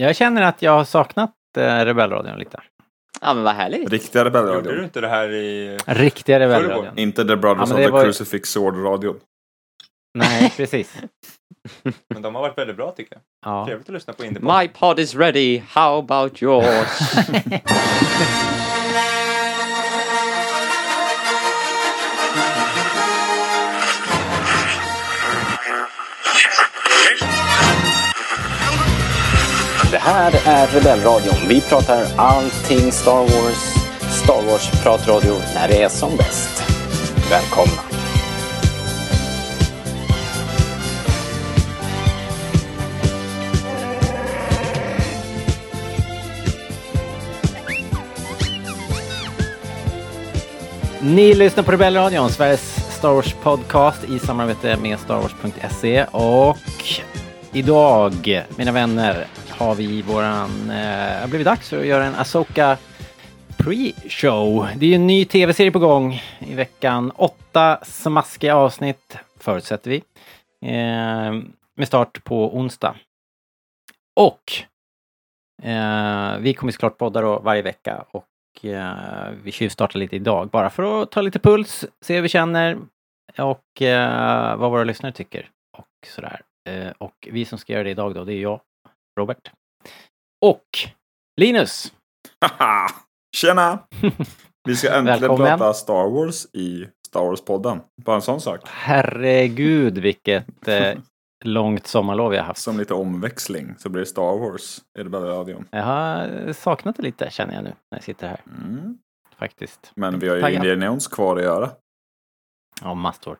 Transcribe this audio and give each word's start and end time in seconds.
Jag 0.00 0.16
känner 0.16 0.42
att 0.42 0.62
jag 0.62 0.72
har 0.72 0.84
saknat 0.84 1.30
eh, 1.58 1.62
Rebellradion 1.84 2.38
lite. 2.38 2.60
Ja 3.20 3.34
men 3.34 3.44
vad 3.44 3.54
härligt. 3.54 3.90
Riktiga 3.90 4.24
Gjorde 4.24 4.30
du 4.40 4.46
rebellradion. 4.46 4.84
inte 4.84 5.00
det 5.00 5.08
här 5.08 5.28
i... 5.32 5.78
Riktiga. 5.86 6.40
Rebellradion. 6.40 6.98
Inte 6.98 7.24
The 7.24 7.36
Brothers 7.36 7.68
Ja, 7.68 7.74
men 7.74 7.84
of 7.84 7.86
the 7.86 7.92
var 7.92 7.98
ju- 8.00 8.04
Crucifix 8.04 8.48
Sword-radion. 8.50 9.20
Nej, 10.14 10.50
precis. 10.56 10.96
Men 12.08 12.22
de 12.22 12.34
har 12.34 12.42
varit 12.42 12.58
väldigt 12.58 12.76
bra 12.76 12.90
tycker 12.90 13.14
jag. 13.14 13.22
Ja. 13.52 13.66
Trevligt 13.66 13.88
att 13.88 13.94
lyssna 13.94 14.12
på 14.12 14.24
Indiepop. 14.24 14.60
My 14.60 14.68
pod 14.68 14.98
is 14.98 15.14
ready, 15.14 15.62
how 15.68 15.98
about 15.98 16.42
yours? 16.42 16.66
Det 29.96 30.00
här 30.00 30.32
är 30.46 30.66
Rebellradion. 30.66 31.48
Vi 31.48 31.60
pratar 31.60 32.06
allting 32.16 32.92
Star 32.92 33.20
Wars. 33.20 33.74
Star 34.24 34.42
Wars-pratradio 34.42 35.34
när 35.54 35.68
det 35.68 35.82
är 35.82 35.88
som 35.88 36.16
bäst. 36.16 36.62
Välkomna! 37.30 37.82
Ni 51.00 51.34
lyssnar 51.34 51.64
på 51.64 51.72
Rebellradion, 51.72 52.30
Sveriges 52.30 52.96
Star 52.98 53.12
Wars 53.12 53.34
podcast 53.42 54.04
i 54.04 54.18
samarbete 54.18 54.76
med 54.76 54.98
Star 54.98 55.16
Wars.se. 55.16 56.04
och 56.04 56.58
idag, 57.52 58.44
mina 58.56 58.72
vänner, 58.72 59.26
har 59.58 59.74
vi 59.74 60.02
våran, 60.02 60.70
eh, 60.70 61.14
det 61.14 61.20
har 61.20 61.28
blivit 61.28 61.44
dags 61.44 61.68
för 61.68 61.80
att 61.80 61.86
göra 61.86 62.04
en 62.04 62.14
Asoka 62.14 62.78
pre-show. 63.56 64.68
Det 64.76 64.86
är 64.86 64.88
ju 64.88 64.94
en 64.94 65.06
ny 65.06 65.24
tv-serie 65.24 65.70
på 65.70 65.78
gång 65.78 66.22
i 66.38 66.54
veckan. 66.54 67.12
Åtta 67.16 67.78
smaskiga 67.84 68.56
avsnitt, 68.56 69.18
förutsätter 69.38 69.90
vi. 69.90 69.96
Eh, 70.68 71.32
med 71.76 71.86
start 71.86 72.24
på 72.24 72.56
onsdag. 72.56 72.94
Och 74.16 74.42
eh, 75.62 76.38
vi 76.38 76.54
kommer 76.54 76.72
såklart 76.72 76.98
podda 76.98 77.20
då 77.20 77.38
varje 77.38 77.62
vecka 77.62 78.04
och 78.10 78.64
eh, 78.64 79.30
vi 79.42 79.52
tjuvstartar 79.52 79.98
lite 79.98 80.16
idag 80.16 80.48
bara 80.48 80.70
för 80.70 81.02
att 81.02 81.10
ta 81.10 81.20
lite 81.20 81.38
puls, 81.38 81.84
se 82.00 82.14
hur 82.14 82.22
vi 82.22 82.28
känner 82.28 82.78
och 83.38 83.82
eh, 83.82 84.56
vad 84.56 84.70
våra 84.70 84.84
lyssnare 84.84 85.12
tycker 85.12 85.50
och 85.78 86.08
sådär. 86.14 86.40
Eh, 86.68 86.92
och 86.98 87.28
vi 87.30 87.44
som 87.44 87.58
ska 87.58 87.72
göra 87.72 87.84
det 87.84 87.90
idag 87.90 88.14
då, 88.14 88.24
det 88.24 88.34
är 88.34 88.40
jag, 88.40 88.60
Robert. 89.18 89.50
Och 90.46 90.64
Linus! 91.40 91.92
Haha! 92.40 92.88
Tjena! 93.36 93.78
Vi 94.68 94.76
ska 94.76 94.88
äntligen 94.98 95.20
Välkommen. 95.20 95.58
prata 95.58 95.74
Star 95.74 96.10
Wars 96.10 96.46
i 96.52 96.86
Star 97.08 97.20
Wars-podden. 97.20 97.80
Bara 98.02 98.16
en 98.16 98.22
sån 98.22 98.40
sak. 98.40 98.60
Herregud 98.64 99.98
vilket 99.98 100.68
eh, 100.68 100.98
långt 101.44 101.86
sommarlov 101.86 102.34
jag 102.34 102.40
har 102.42 102.46
haft. 102.46 102.60
Som 102.60 102.78
lite 102.78 102.94
omväxling 102.94 103.74
så 103.78 103.88
blir 103.88 104.00
det 104.00 104.06
Star 104.06 104.38
Wars 104.38 104.78
i 104.98 105.02
Rebellradion. 105.02 105.68
Jag 105.70 105.82
har 105.82 106.52
saknat 106.52 106.96
det 106.96 107.02
lite 107.02 107.30
känner 107.30 107.54
jag 107.54 107.64
nu 107.64 107.70
när 107.70 107.98
jag 107.98 108.02
sitter 108.02 108.28
här 108.28 108.40
Mm. 108.46 108.98
faktiskt. 109.36 109.92
Men 109.96 110.18
vi 110.18 110.28
har 110.28 110.36
ju. 110.48 110.54
Indiana 110.54 110.86
Jones 110.86 111.08
kvar 111.08 111.36
att 111.36 111.42
göra. 111.42 111.70
Ja, 112.82 112.94
massor. 112.94 113.38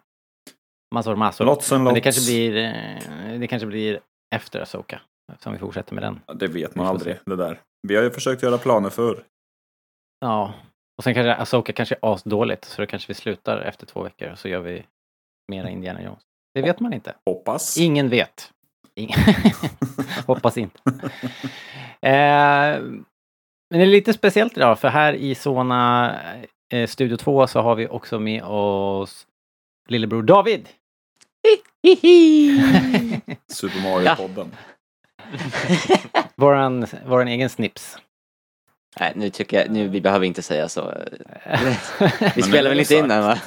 Massor, 0.94 1.16
massor. 1.16 1.44
Lots 1.44 1.72
and 1.72 1.84
Men 1.84 1.94
lots. 1.94 1.94
det 1.94 2.00
kanske 2.00 2.30
blir, 2.32 2.56
eh, 2.56 3.38
det 3.40 3.46
kanske 3.46 3.66
blir 3.66 4.00
efter 4.34 4.60
Asoka 4.60 5.00
som 5.38 5.52
vi 5.52 5.58
fortsätter 5.58 5.94
med 5.94 6.02
den. 6.02 6.20
Ja, 6.26 6.34
Det 6.34 6.46
vet 6.46 6.74
man 6.74 6.86
aldrig, 6.86 7.18
det 7.26 7.36
där. 7.36 7.60
Vi 7.88 7.96
har 7.96 8.02
ju 8.02 8.10
försökt 8.10 8.42
göra 8.42 8.58
planer 8.58 8.90
för. 8.90 9.24
Ja, 10.20 10.54
och 10.98 11.04
sen 11.04 11.14
kanske 11.14 11.34
Asoka 11.34 11.72
kanske 11.72 11.94
är 11.94 12.12
asdåligt 12.12 12.64
så 12.64 12.82
då 12.82 12.86
kanske 12.86 13.08
vi 13.08 13.14
slutar 13.14 13.58
efter 13.60 13.86
två 13.86 14.02
veckor 14.02 14.30
och 14.30 14.38
så 14.38 14.48
gör 14.48 14.60
vi 14.60 14.86
mera 15.52 15.70
Indiana 15.70 16.02
Jones. 16.02 16.22
Det 16.54 16.62
vet 16.62 16.80
man 16.80 16.92
inte. 16.92 17.14
Hoppas. 17.26 17.76
Ingen 17.78 18.08
vet. 18.08 18.52
Ingen. 18.94 19.18
Hoppas 20.26 20.58
inte. 20.58 20.78
Eh, 22.00 22.80
men 23.70 23.78
det 23.80 23.82
är 23.82 23.86
lite 23.86 24.12
speciellt 24.12 24.56
idag 24.56 24.78
för 24.78 24.88
här 24.88 25.12
i 25.12 25.34
Sona 25.34 26.14
eh, 26.72 26.86
Studio 26.86 27.16
2 27.16 27.46
så 27.46 27.60
har 27.60 27.74
vi 27.74 27.88
också 27.88 28.18
med 28.20 28.42
oss 28.44 29.26
lillebror 29.88 30.22
David. 30.22 30.68
Super 33.48 33.78
Mario-podden. 33.80 34.48
våran, 36.36 36.86
våran 37.06 37.28
egen 37.28 37.50
snips. 37.50 37.98
Nej, 39.00 39.12
nu 39.14 39.30
tycker 39.30 39.56
jag, 39.60 39.70
nu, 39.70 39.88
vi 39.88 40.00
behöver 40.00 40.26
inte 40.26 40.42
säga 40.42 40.68
så. 40.68 40.94
Vi 42.34 42.42
spelar 42.42 42.70
väl 42.70 42.80
inte 42.80 42.94
in 42.94 43.08
den 43.08 43.22
va? 43.22 43.38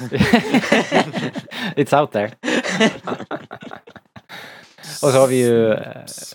It's 1.76 2.00
out 2.00 2.12
there. 2.12 2.30
Och 5.02 5.10
så 5.10 5.18
har 5.18 5.26
vi 5.26 5.36
ju, 5.46 5.76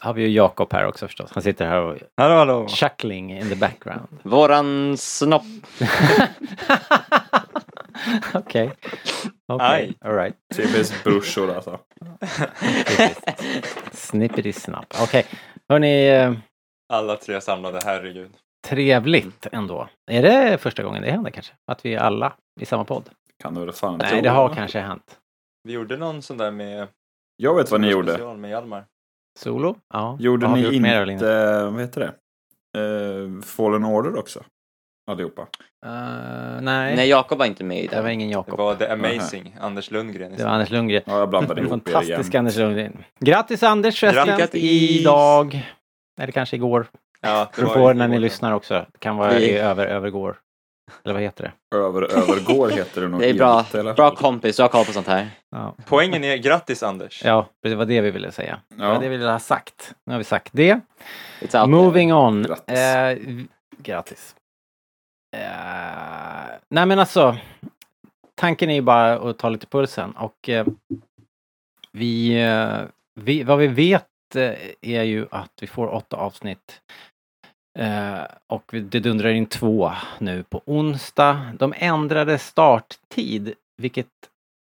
har 0.02 0.14
vi 0.14 0.22
ju 0.22 0.30
Jakob 0.30 0.74
här 0.74 0.86
också 0.86 1.08
förstås. 1.08 1.32
Han 1.34 1.44
sitter 1.44 1.66
här 1.68 1.82
och 1.82 1.98
Hallå 2.18 2.36
hallå! 2.36 2.68
chuckling 2.68 3.38
in 3.38 3.50
the 3.50 3.56
background. 3.56 4.08
Våran 4.24 4.98
snopp. 4.98 5.44
Okej. 8.34 8.72
Okej, 9.48 9.94
alright. 10.02 10.36
Typiskt 10.56 11.04
brorsor 11.04 11.56
alltså. 11.56 11.80
Snippity 13.92 14.54
snapp. 14.54 14.94
Okej, 15.04 15.26
hörni, 15.70 16.08
eh, 16.08 16.34
Alla 16.94 17.16
tre 17.18 17.42
samlade, 17.42 17.80
herregud. 17.86 18.32
trevligt 18.68 19.48
ändå. 19.52 19.88
Är 20.12 20.22
det 20.22 20.58
första 20.58 20.84
gången 20.84 21.02
det 21.02 21.12
händer 21.12 21.32
kanske? 21.32 21.54
Att 21.72 21.86
vi 21.86 21.94
är 21.94 22.00
alla 22.00 22.34
i 22.62 22.66
samma 22.66 22.86
podd? 22.86 23.10
Kan 23.44 23.54
du 23.54 23.62
väl 23.66 23.74
fan 23.74 23.94
inte 23.94 24.06
Nej, 24.06 24.14
tro, 24.14 24.22
det 24.22 24.30
har 24.30 24.50
kanske 24.56 24.80
hänt. 24.80 25.20
Vi 25.64 25.74
gjorde 25.74 25.98
någon 25.98 26.22
sån 26.22 26.38
där 26.38 26.52
med... 26.52 26.88
Jag 27.38 27.56
vet 27.56 27.72
vad 27.72 27.82
ni 27.82 27.90
gjorde. 27.90 28.12
special 28.12 28.38
Med 28.38 28.52
Hjalmar. 28.52 28.86
Solo? 29.40 29.76
Ja. 29.94 30.18
Gjorde 30.20 30.46
Vad 30.46 30.50
har 30.50 30.58
vi 30.58 30.70
ni 30.70 30.76
gjort 30.76 30.82
mer, 30.82 31.06
Linus? 31.06 31.22
inte, 31.22 31.64
vad 31.66 31.82
heter 31.82 32.02
det? 32.02 32.12
Eh, 32.80 33.42
Fallen 33.42 33.86
Order 33.86 34.16
också? 34.20 34.44
Allihopa. 35.08 35.42
Eh, 35.86 35.92
nej, 36.62 36.96
Nej, 36.96 37.10
Jakob 37.10 37.38
var 37.38 37.46
inte 37.46 37.64
med 37.64 37.84
i 37.84 37.88
det 37.88 37.96
var 37.96 38.04
den. 38.04 38.12
ingen 38.12 38.28
Det 38.28 38.34
Jakob. 38.34 38.58
var 38.58 38.76
The 38.76 38.88
Amazing, 38.88 39.56
Anders 39.62 39.92
Lundgren. 39.92 40.34
Det 40.38 40.44
var 40.44 40.52
Anders 40.52 40.70
Lundgren. 40.70 41.02
Ja, 41.06 41.20
jag 41.20 41.30
blandade 41.30 41.62
ihop 41.62 41.88
er 41.88 41.92
igen. 41.92 42.04
Fantastisk 42.04 42.36
Anders 42.36 42.58
Lundgren. 42.58 43.04
Grattis 43.20 43.64
Anders 43.64 44.00
förresten. 44.00 44.60
Idag. 44.62 45.74
Eller 46.22 46.32
kanske 46.32 46.56
igår. 46.56 46.88
Ja, 47.22 47.50
det 47.56 47.62
var 47.64 47.88
ju 47.88 47.94
när 47.94 48.08
ni 48.08 48.20
lyssnar 48.20 48.52
också. 48.52 48.74
Det 48.92 49.00
kan 49.00 49.18
vara 49.18 49.40
i 49.40 49.58
över, 49.58 49.88
övergår. 49.88 50.38
Eller 51.04 51.14
vad 51.14 51.24
heter 51.24 51.44
det? 51.72 51.78
Över, 51.78 52.02
övergår 52.02 52.70
heter 52.70 53.02
det 53.02 53.08
nog. 53.08 53.20
Det 53.20 53.30
är 53.30 53.34
bra, 53.34 53.66
eller? 53.74 53.94
bra 53.94 54.16
kompis, 54.16 54.60
har 54.60 54.68
koll 54.68 54.86
på 54.86 54.92
sånt 54.94 55.08
här. 55.08 55.30
Ja, 55.52 55.76
Poängen 55.86 56.24
är 56.24 56.38
grattis 56.38 56.84
Anders. 56.84 57.22
ja 57.26 57.48
det 57.64 57.76
var 57.76 57.86
det 57.86 58.02
vi 58.02 58.12
ville 58.12 58.32
säga. 58.32 58.60
Det 58.70 58.84
var 58.86 58.94
Ja. 58.94 59.00
det 59.00 59.10
vi 59.10 59.18
ville 59.18 59.32
ha 59.32 59.40
sagt. 59.40 59.94
Nu 60.06 60.14
har 60.14 60.18
vi 60.18 60.24
sagt 60.24 60.50
det. 60.52 60.80
Moving 61.68 62.14
on. 62.14 62.44
Grattis. 62.44 62.78
Eh, 62.80 63.18
grattis. 63.78 64.36
Uh, 65.36 66.58
nej 66.70 66.86
men 66.86 67.00
alltså. 67.00 67.38
Tanken 68.36 68.70
är 68.70 68.74
ju 68.74 68.82
bara 68.82 69.30
att 69.30 69.38
ta 69.38 69.50
lite 69.50 69.68
pulsen 69.68 70.12
och 70.12 70.50
uh, 70.50 70.68
vi, 71.92 72.46
uh, 72.46 72.88
vi, 73.22 73.44
vad 73.44 73.58
vi 73.58 73.68
vet 73.68 74.06
är 74.82 75.04
ju 75.04 75.28
att 75.32 75.52
vi 75.62 75.68
får 75.68 75.88
åtta 75.88 76.18
avsnitt. 76.18 76.82
Och 78.48 78.64
det 78.72 79.00
dundrar 79.00 79.30
in 79.30 79.46
två 79.46 79.92
nu 80.20 80.44
på 80.44 80.62
onsdag. 80.66 81.52
De 81.60 81.74
ändrade 81.78 82.38
starttid, 82.38 83.54
vilket 83.78 84.08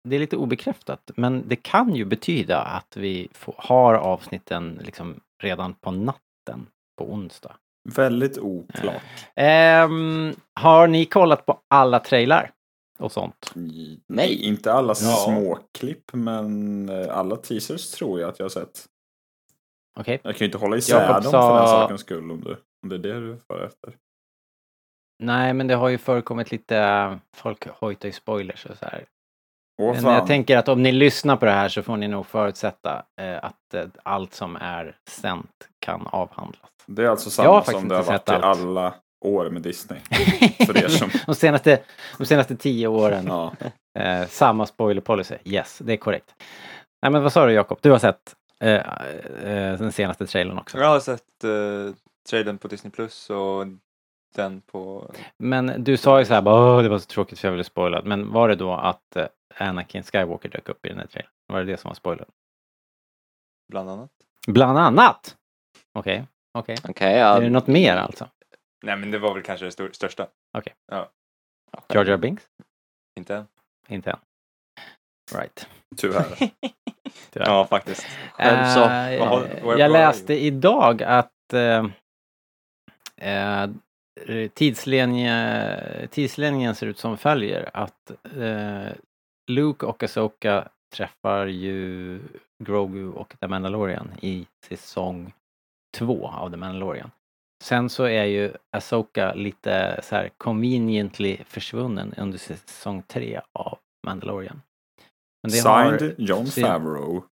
det 0.08 0.16
är 0.16 0.20
lite 0.20 0.36
obekräftat, 0.36 1.10
men 1.16 1.48
det 1.48 1.56
kan 1.56 1.94
ju 1.94 2.04
betyda 2.04 2.62
att 2.62 2.96
vi 2.96 3.28
får, 3.32 3.54
har 3.58 3.94
avsnitten 3.94 4.80
liksom 4.82 5.20
redan 5.42 5.74
på 5.74 5.90
natten 5.90 6.66
på 6.98 7.12
onsdag. 7.12 7.56
Väldigt 7.84 8.38
oklart. 8.38 9.02
Ehm, 9.36 10.32
har 10.60 10.86
ni 10.86 11.04
kollat 11.04 11.46
på 11.46 11.60
alla 11.68 12.00
trailrar 12.00 12.50
och 12.98 13.12
sånt? 13.12 13.52
Nej, 14.06 14.42
inte 14.44 14.72
alla 14.72 14.88
Ja. 15.00 15.16
småklipp, 15.26 16.12
men 16.12 16.88
eh, 16.88 17.16
alla 17.18 17.36
teasers 17.36 17.90
tror 17.90 18.20
jag 18.20 18.28
att 18.28 18.38
jag 18.38 18.44
har 18.44 18.50
sett. 18.50 18.86
Okej. 20.00 20.20
Jag 20.22 20.32
kan 20.36 20.38
ju 20.38 20.44
inte 20.46 20.58
hålla 20.58 20.76
isär 20.76 21.00
Jakob 21.00 21.22
dem 21.22 21.32
sa- 21.32 21.48
för 21.50 21.58
den 21.58 21.68
sakens 21.68 22.00
skull 22.00 22.30
om, 22.30 22.40
du, 22.40 22.56
om 22.82 22.88
det 22.88 22.94
är 22.94 22.98
det 22.98 23.20
du 23.20 23.38
far 23.48 23.58
efter. 23.66 23.94
Nej, 25.22 25.54
men 25.54 25.66
det 25.66 25.74
har 25.74 25.88
ju 25.88 25.98
förekommit 25.98 26.50
lite, 26.50 27.18
folk 27.36 27.68
hojtar 27.68 28.08
ju 28.08 28.12
spoilers 28.12 28.66
och 28.66 28.78
så 28.78 28.84
här. 28.84 29.04
Åh 29.82 29.92
Men 29.92 30.02
fan. 30.02 30.14
jag 30.14 30.26
tänker 30.26 30.56
att 30.56 30.68
om 30.68 30.82
ni 30.82 30.92
lyssnar 30.92 31.36
på 31.36 31.44
det 31.44 31.50
här 31.52 31.68
så 31.68 31.82
får 31.82 31.96
ni 31.96 32.08
nog 32.08 32.26
förutsätta 32.26 33.04
eh, 33.20 33.44
att 33.44 33.74
eh, 33.74 33.84
allt 34.02 34.34
som 34.34 34.56
är 34.56 34.96
sänt 35.08 35.68
kan 35.78 36.06
avhandlas. 36.06 36.70
Det 36.88 37.04
är 37.04 37.08
alltså 37.08 37.30
samma 37.30 37.64
som 37.64 37.88
det 37.88 37.96
har 37.96 38.02
varit 38.02 38.28
i 38.28 38.32
alla 38.32 38.94
år 39.20 39.50
med 39.50 39.62
Disney. 39.62 40.00
För 40.66 40.84
er 40.84 40.88
som... 40.88 41.10
de, 41.26 41.34
senaste, 41.34 41.82
de 42.18 42.26
senaste 42.26 42.56
tio 42.56 42.88
åren. 42.88 43.24
Ja. 43.26 43.52
Eh, 43.98 44.26
samma 44.26 44.66
spoiler 44.66 45.00
policy. 45.00 45.34
Yes, 45.44 45.78
det 45.84 45.92
är 45.92 45.96
korrekt. 45.96 46.34
Nej 47.02 47.12
men 47.12 47.22
vad 47.22 47.32
sa 47.32 47.46
du 47.46 47.52
Jakob? 47.52 47.78
Du 47.82 47.90
har 47.90 47.98
sett? 47.98 48.34
Eh, 48.60 48.74
eh, 48.74 49.78
den 49.78 49.92
senaste 49.92 50.26
trailern 50.26 50.58
också. 50.58 50.78
Jag 50.78 50.86
har 50.86 51.00
sett 51.00 51.44
uh, 51.44 51.94
trailern 52.30 52.58
på 52.58 52.68
Disney 52.68 52.90
Plus 52.90 53.30
och 53.30 53.66
den 54.34 54.60
på... 54.60 55.12
Men 55.38 55.84
du 55.84 55.96
sa 55.96 56.18
ju 56.18 56.24
så 56.24 56.34
här, 56.34 56.42
bara, 56.42 56.82
det 56.82 56.88
var 56.88 56.98
så 56.98 57.06
tråkigt 57.06 57.38
för 57.38 57.48
jag 57.48 57.52
ville 57.52 57.64
spoila. 57.64 58.02
Men 58.02 58.32
var 58.32 58.48
det 58.48 58.54
då 58.54 58.72
att 58.72 59.16
eh, 59.16 59.26
Anakin 59.54 60.02
Skywalker 60.02 60.48
dök 60.48 60.68
upp 60.68 60.86
i 60.86 60.88
den 60.88 60.98
här 60.98 61.06
trailern? 61.06 61.32
Var 61.46 61.58
det 61.58 61.64
det 61.64 61.76
som 61.76 61.88
var 61.88 61.94
spoilad? 61.94 62.28
Bland 63.68 63.90
annat. 63.90 64.10
Bland 64.46 64.78
annat! 64.78 65.36
Okej, 65.92 66.26
okej. 66.58 66.76
Okej, 66.88 67.16
ja. 67.16 67.36
Är 67.36 67.40
det 67.40 67.50
något 67.50 67.66
mer 67.66 67.96
alltså? 67.96 68.28
Nej 68.84 68.96
men 68.96 69.10
det 69.10 69.18
var 69.18 69.34
väl 69.34 69.42
kanske 69.42 69.66
det 69.66 69.72
stor- 69.72 69.90
största. 69.92 70.26
Jar 71.88 72.04
Jar 72.04 72.16
Binks? 72.16 72.44
Inte 73.18 73.36
än. 73.36 73.46
Inte 73.88 74.10
än. 74.10 74.18
Right. 75.34 75.68
Tyvärr. 75.96 76.36
Tyvärr. 77.30 77.46
Ja 77.46 77.66
faktiskt. 77.66 78.06
Själv 78.32 78.74
så. 78.74 78.80
Eh, 78.84 79.18
Vad 79.18 79.28
har- 79.28 79.60
vad- 79.64 79.78
jag 79.78 79.88
vad- 79.90 80.00
läste 80.00 80.34
idag 80.34 81.02
att 81.02 81.52
eh, 81.52 81.86
eh, 83.16 83.70
tidslinje, 84.54 86.08
tidslinjen 86.10 86.74
ser 86.74 86.86
ut 86.86 86.98
som 86.98 87.18
följer 87.18 87.70
att 87.74 88.10
eh, 88.36 88.92
Luke 89.50 89.86
och 89.86 90.02
Asoka 90.02 90.68
träffar 90.96 91.46
ju 91.46 92.20
Grogu 92.64 93.08
och 93.08 93.34
The 93.40 93.48
Mandalorian 93.48 94.10
i 94.22 94.46
säsong 94.66 95.32
två 95.96 96.28
av 96.28 96.50
The 96.50 96.56
Mandalorian. 96.56 97.10
Sen 97.64 97.88
så 97.90 98.04
är 98.04 98.24
ju 98.24 98.52
Asoka 98.70 99.34
lite 99.34 100.00
så 100.02 100.14
här 100.14 100.30
conveniently 100.38 101.36
försvunnen 101.44 102.14
under 102.16 102.38
säsong 102.38 103.02
tre 103.02 103.40
av 103.52 103.78
Mandalorian. 104.06 104.62
Men 105.42 105.52
det 105.52 105.58
har- 105.68 105.98
Signed 105.98 106.14
John 106.18 106.46
sin- 106.46 106.64
Favreau. 106.64 107.22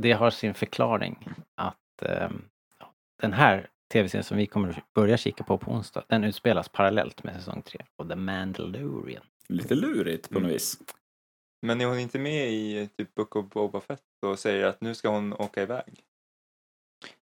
det 0.00 0.12
har 0.12 0.30
sin 0.30 0.54
förklaring 0.54 1.28
att 1.54 1.76
ja, 2.02 2.30
den 3.22 3.32
här 3.32 3.70
tv-serien 3.92 4.24
som 4.24 4.36
vi 4.36 4.46
kommer 4.46 4.68
att 4.68 4.92
börja 4.94 5.16
kika 5.16 5.44
på 5.44 5.58
på 5.58 5.70
onsdag, 5.70 6.04
den 6.08 6.24
utspelas 6.24 6.68
parallellt 6.68 7.24
med 7.24 7.34
säsong 7.34 7.62
3 7.62 7.80
av 8.02 8.08
The 8.08 8.16
Mandalorian. 8.16 9.24
Lite 9.48 9.74
lurigt 9.74 10.28
på 10.28 10.34
något 10.34 10.40
Mm. 10.42 10.52
vis. 10.52 10.78
Men 11.66 11.80
är 11.80 11.86
hon 11.86 11.98
inte 11.98 12.18
med 12.18 12.48
i 12.52 12.88
typ 12.98 13.14
Book 13.14 13.36
of 13.36 13.48
Boba 13.48 13.80
Fett 13.80 14.00
och 14.26 14.38
säger 14.38 14.66
att 14.66 14.80
nu 14.80 14.94
ska 14.94 15.08
hon 15.08 15.32
åka 15.32 15.62
iväg? 15.62 16.04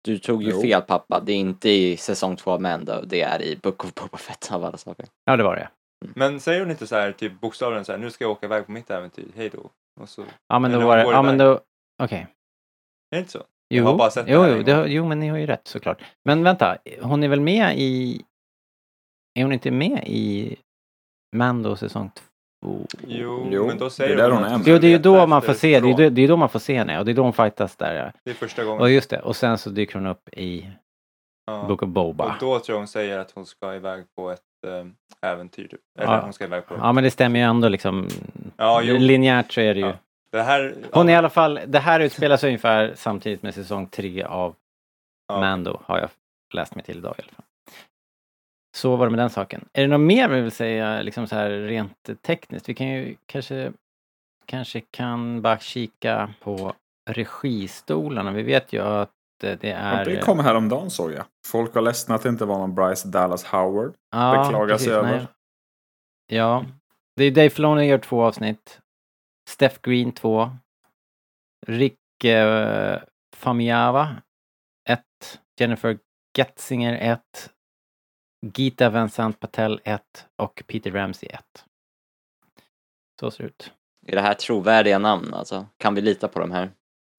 Du 0.04 0.18
tog 0.20 0.44
ju 0.44 0.50
Jo. 0.50 0.62
fel 0.62 0.82
pappa. 0.82 1.20
Det 1.20 1.32
är 1.32 1.38
inte 1.38 1.70
i 1.70 1.98
säsong 1.98 2.36
två 2.36 2.52
av 2.52 2.62
Mando. 2.62 3.02
Det 3.06 3.22
är 3.22 3.42
i 3.42 3.56
Book 3.56 3.84
of 3.86 3.94
Boba 3.94 4.18
Fett 4.18 4.52
av 4.52 4.64
alla 4.64 4.78
saker. 4.78 5.06
Ja, 5.26 5.38
det 5.38 5.44
var 5.44 5.56
det. 5.56 5.70
Men 6.16 6.40
säger 6.40 6.60
hon 6.60 6.72
inte 6.72 6.88
så 6.88 6.96
här 6.96 7.12
typ 7.12 7.40
bokstavligen 7.42 7.86
så 7.86 7.92
här 7.92 8.00
nu 8.00 8.12
ska 8.12 8.24
jag 8.24 8.32
åka 8.32 8.46
iväg 8.46 8.66
på 8.66 8.72
mitt 8.72 8.90
äventyr, 8.92 9.28
hej 9.36 9.50
då. 9.50 9.70
Och 10.02 10.10
så, 10.10 10.22
är 10.22 10.28
Ja, 10.48 10.60
men 10.60 10.72
då 10.72 10.80
var 10.88 10.98
det, 10.98 11.04
ja 11.04 11.22
men 11.22 11.38
då, 11.38 11.60
okej. 12.04 12.28
det 13.12 13.20
inte 13.20 13.32
så? 13.32 13.44
Jo, 13.70 13.86
har 13.86 13.98
bara 13.98 14.12
sett 14.12 14.26
det 14.26 14.32
jo, 14.34 14.46
jo, 14.48 14.64
det, 14.64 14.88
jo, 14.88 15.06
men 15.08 15.20
ni 15.20 15.28
har 15.28 15.38
ju 15.38 15.46
rätt 15.46 15.68
såklart. 15.68 16.02
Men 16.26 16.44
vänta, 16.44 16.78
hon 17.02 17.24
är 17.24 17.28
väl 17.28 17.42
med 17.42 17.78
i... 17.78 18.22
Är 19.40 19.44
hon 19.44 19.54
inte 19.54 19.72
med 19.72 20.04
i 20.08 20.56
Mando 21.36 21.76
säsong 21.76 22.12
2? 22.16 22.24
Jo, 23.07 23.48
Jo, 23.51 23.68
men 23.68 23.77
då 23.77 23.86
det 23.86 23.92
säger 23.92 24.13
är 24.13 24.18
där 24.18 24.31
hon 24.31 24.44
att 24.44 24.68
är. 24.68 24.71
Jo, 24.71 24.77
det 24.77 24.88
är 24.88 24.92
ju 24.92 24.98
då 24.98 25.27
man 25.27 25.42
får 25.42 25.54
se, 25.54 25.80
det 25.80 25.89
är, 25.92 26.00
ju- 26.01 26.10
det 26.10 26.21
är 26.21 26.27
då 26.27 26.38
man 26.38 26.50
får 26.50 26.60
se 26.60 26.77
henne 26.77 27.00
och 27.00 27.06
det 27.06 27.12
är 27.12 27.15
då 27.15 27.24
hon 27.24 27.33
fightas 27.33 27.75
där. 27.75 27.95
Ja. 27.95 28.12
Det 28.24 28.30
är 28.31 28.33
första 28.36 28.62
Och 28.62 28.68
gången. 28.68 28.94
just 28.94 29.10
det, 29.10 29.19
och 29.19 29.36
sen 29.36 29.57
så 29.57 29.69
dyker 29.69 29.95
hon 29.95 30.07
upp 30.07 30.30
i 30.30 30.69
Ja. 31.45 31.65
Book 31.68 31.83
of 31.83 31.89
Boba. 31.89 32.25
Och 32.25 32.31
då 32.39 32.60
tror 32.60 32.74
jag 32.75 32.80
hon 32.80 32.88
säger 32.88 33.19
att 33.19 33.31
hon 33.31 33.45
ska 33.45 33.75
iväg 33.75 34.04
på 34.15 34.31
ett 34.31 34.42
ähm, 34.68 34.95
äventyr. 35.21 35.68
Typ. 35.68 35.80
Eller 36.00 36.13
Ja. 36.13 36.21
hon 36.21 36.33
ska 36.33 36.44
iväg 36.44 36.65
på 36.68 36.75
Ja 36.77 36.92
men 36.94 37.04
det 37.04 37.12
stämmer 37.12 37.39
ju 37.39 37.45
ändå 37.45 37.69
liksom. 37.69 38.07
Ja, 38.57 38.81
jo. 38.83 38.98
Linjärt 38.98 39.51
så 39.54 39.62
är 39.62 39.74
det 39.74 39.80
ju. 39.80 39.86
Ja. 39.86 39.94
Det 40.31 40.42
här... 40.42 40.75
Hon 40.92 41.09
är 41.09 41.12
i 41.12 41.13
ja, 41.13 41.18
alla 41.19 41.30
fall, 41.30 41.59
det 41.68 41.80
här 41.80 42.00
utspelar 42.00 42.38
sig 42.38 42.48
ungefär 42.48 42.92
samtidigt 42.95 43.44
med 43.44 43.54
säsong 43.54 43.88
tre 43.88 44.24
av 44.24 44.56
ja. 45.27 45.39
Mando 45.39 45.80
har 45.86 46.00
jag 46.00 46.09
läst 46.54 46.75
mig 46.75 46.83
till 46.83 46.98
idag 46.98 47.16
i 47.18 47.21
alla 47.21 47.31
fall. 47.31 47.45
Så 48.75 48.96
var 48.96 49.06
det 49.06 49.12
med 49.12 49.20
den 49.20 49.30
saken. 49.30 49.66
Är 49.74 49.81
det 49.81 49.88
något 49.88 50.08
mer 50.08 50.30
vi 50.30 50.42
vill 50.42 50.52
säga 50.52 51.02
liksom 51.02 51.28
så 51.28 51.36
här 51.36 51.50
rent 51.50 52.10
tekniskt? 52.22 52.70
Vi 52.70 52.74
kan 52.74 52.88
ju 52.88 53.16
kanske, 53.25 53.74
kanske 54.46 54.81
kan 54.81 55.42
bara 55.42 55.60
kika 55.60 56.34
på 56.42 56.74
registolarna. 57.10 58.31
Vi 58.31 58.44
vet 58.44 58.74
ju 58.74 58.81
att 58.81 59.10
eh, 59.44 59.58
det 59.60 59.68
Ja, 59.68 59.75
är... 59.75 60.06
det 60.06 60.22
kom 60.22 60.40
häromdagen 60.40 60.90
såg 60.90 61.12
jag. 61.14 61.25
Folk 61.48 61.75
var 61.75 61.81
ledsna 61.81 62.16
att 62.16 62.24
det 62.24 62.30
inte 62.30 62.46
var 62.46 62.58
någon 62.60 62.75
Bryce 62.75 63.08
Dallas 63.08 63.44
Howard. 63.44 63.94
ja, 64.12 64.44
beklagar 64.44 64.78
sig 64.78 64.94
över. 64.94 65.12
nej. 65.18 65.28
Ja, 66.28 66.66
det 67.16 67.24
är 67.24 67.31
Dave 67.31 67.50
Filoni 67.50 67.86
gör 67.86 67.98
två 67.98 68.24
avsnitt. 68.24 68.80
Steph 69.50 69.78
Green 69.81 70.12
två. 70.12 70.50
Rick 71.68 72.24
eh, 72.24 73.00
Famiava 73.36 74.16
ett. 74.90 75.40
Jennifer 75.60 75.98
Getzinger 76.38 76.94
ett. 77.12 77.53
Gita 78.44 78.90
Vincent 78.90 79.40
Patel 79.40 79.81
ett. 79.84 80.28
Och 80.36 80.63
Peter 80.68 80.92
Ramsey 80.92 81.30
ett. 81.30 81.66
Så 83.19 83.31
ser 83.31 83.44
det 83.44 83.48
ut. 83.48 83.72
Är 84.07 84.16
det 84.16 84.22
här 84.22 84.34
trovärdiga 84.34 85.00
namn 85.00 85.34
alltså? 85.34 85.68
Kan 85.78 85.95
vi 85.95 86.01
lita 86.01 86.28
på 86.28 86.40
de 86.40 86.51
här? 86.51 86.72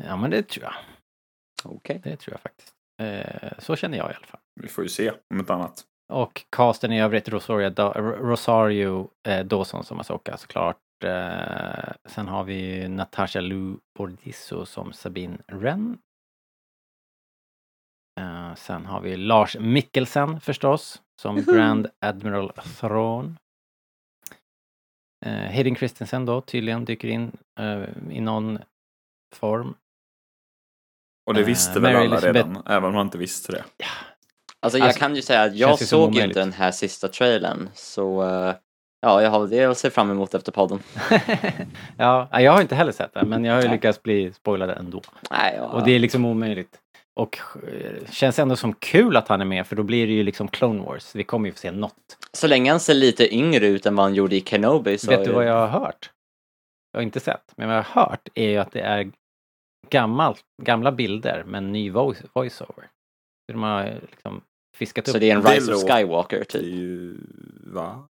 Ja, 0.03 0.17
men 0.17 0.31
det 0.31 0.49
tror 0.49 0.65
jag. 0.65 0.75
Okej. 1.65 2.01
Det 2.05 2.17
tror 2.17 2.35
jag 2.35 2.41
faktiskt. 2.41 2.75
Eh, 3.03 3.59
så 3.59 3.77
känner 3.77 3.99
jag 3.99 4.11
i 4.11 4.15
alla 4.15 4.27
fall. 4.27 4.41
Vi 4.61 4.69
får 4.69 4.85
ju 4.85 4.91
se 4.91 5.11
om 5.11 5.39
inte 5.39 5.55
annat. 5.55 5.85
Och 6.13 6.45
casten 6.51 6.93
i 6.93 7.03
övrigt, 7.03 7.29
Rosario, 7.29 7.71
da, 7.71 7.93
Rosario 8.01 9.09
eh, 9.29 9.45
Dawson 9.47 9.85
som 9.85 10.01
Asoka 10.01 10.37
såklart. 10.37 10.77
Eh, 11.05 11.93
sen 12.09 12.29
har 12.29 12.45
vi 12.45 12.89
Natasha 12.89 13.41
Lou 13.41 13.77
Bordisso 13.99 14.67
som 14.67 14.93
Sabine 14.93 15.39
Wren. 15.47 15.99
Eh, 18.21 18.55
sen 18.55 18.87
har 18.87 19.01
vi 19.01 19.17
Lars 19.17 19.57
Mikkelsen 19.61 20.41
förstås 20.41 21.03
som 21.23 21.43
Grand 21.43 21.87
Admiral 22.01 22.53
Thrawn. 22.81 23.37
Eh, 25.27 25.33
Hayden 25.55 25.77
Christensen 25.77 26.27
då 26.27 26.41
tydligen 26.41 26.85
dyker 26.85 27.09
in 27.09 27.33
eh, 27.61 27.83
i 28.11 28.21
någon 28.21 28.59
form. 29.35 29.75
Och 31.27 31.35
det 31.35 31.43
visste 31.43 31.81
väl 31.81 31.93
Mary 31.93 32.07
alla 32.07 32.17
Elizabeth- 32.17 32.33
redan, 32.33 32.63
även 32.67 32.85
om 32.85 32.95
man 32.95 33.07
inte 33.07 33.19
visste 33.19 33.53
det. 33.53 33.65
Alltså 34.61 34.79
jag 34.79 34.87
Alltså, 34.87 35.01
kan 35.01 35.17
ju 35.17 35.23
säga 35.23 35.43
att 35.43 35.57
jag 35.57 35.79
såg 35.79 36.15
ju 36.15 36.23
inte 36.25 36.41
den 36.41 36.53
här 36.53 36.71
sista 36.71 37.09
trailern. 37.09 37.69
Så 37.75 38.23
ja, 39.01 39.23
jag 39.23 39.31
har 39.31 39.47
det 39.47 39.65
att 39.65 39.79
se 39.79 39.91
fram 39.91 40.11
emot 40.11 40.35
efter 40.35 40.53
podden. 40.53 40.79
ja, 41.97 42.41
jag 42.41 42.53
har 42.53 42.61
inte 42.61 42.75
heller 42.75 42.93
sett 42.93 43.15
det 43.15 43.25
men 43.25 43.45
jag 43.45 43.55
har 43.55 43.63
ju 43.63 43.69
lyckats 43.69 44.03
bli 44.03 44.33
spoilad 44.33 44.71
ändå. 44.71 45.03
Nej, 45.31 45.55
ja. 45.57 45.65
Och 45.67 45.85
det 45.85 45.93
är 45.93 45.99
liksom 45.99 46.25
omöjligt. 46.25 46.81
Och 47.17 47.39
eh, 47.69 48.11
känns 48.11 48.39
ändå 48.39 48.57
som 48.57 48.73
kul 48.73 49.17
att 49.17 49.29
han 49.29 49.41
är 49.41 49.45
med 49.45 49.67
för 49.67 49.77
då 49.77 49.83
blir 49.83 50.07
det 50.07 50.13
ju 50.13 50.23
liksom 50.23 50.49
Clone 50.49 50.83
Wars. 50.83 51.15
Vi 51.15 51.25
kommer 51.25 51.49
ju 51.49 51.53
få 51.53 51.59
se 51.59 51.71
något. 51.71 52.19
Så 52.33 52.47
länge 52.47 52.71
han 52.71 52.81
ser 52.81 52.95
lite 52.95 53.35
yngre 53.35 53.67
ut 53.67 53.87
än 53.87 53.97
vad 53.97 54.05
han 54.05 54.15
gjorde 54.15 54.37
i 54.37 54.41
Kenobi 54.41 54.99
så... 54.99 55.11
Vet 55.11 55.25
du 55.25 55.33
vad 55.33 55.47
jag 55.47 55.67
har 55.67 55.81
hört? 55.81 56.11
Jag 56.93 56.99
har 56.99 57.03
inte 57.03 57.21
sett, 57.21 57.53
men 57.57 57.69
vad 57.69 57.77
jag 57.77 57.83
har 57.83 58.03
hört 58.03 58.29
är 58.35 58.49
ju 58.49 58.57
att 58.57 58.73
det 58.73 58.81
är 58.81 59.11
gammalt, 59.91 60.43
gamla 60.63 60.93
bilder 60.93 61.45
med 61.45 61.59
en 61.59 61.73
ny 61.73 61.91
voice, 61.91 62.23
voiceover. 62.33 62.91
Så 63.47 63.53
de 63.53 63.63
har 63.63 63.87
eh, 63.87 63.95
liksom 64.11 64.43
fiskat 64.77 65.09
upp. 65.09 65.13
Så 65.13 65.19
det 65.19 65.31
är 65.31 65.37
en 65.37 65.43
Rise 65.43 65.75
of 65.75 65.83
Skywalker 65.83 66.37
Det 66.37 66.43
är 66.43 66.45
typ? 66.45 66.63
ju... 66.63 67.17
Va? 67.67 68.09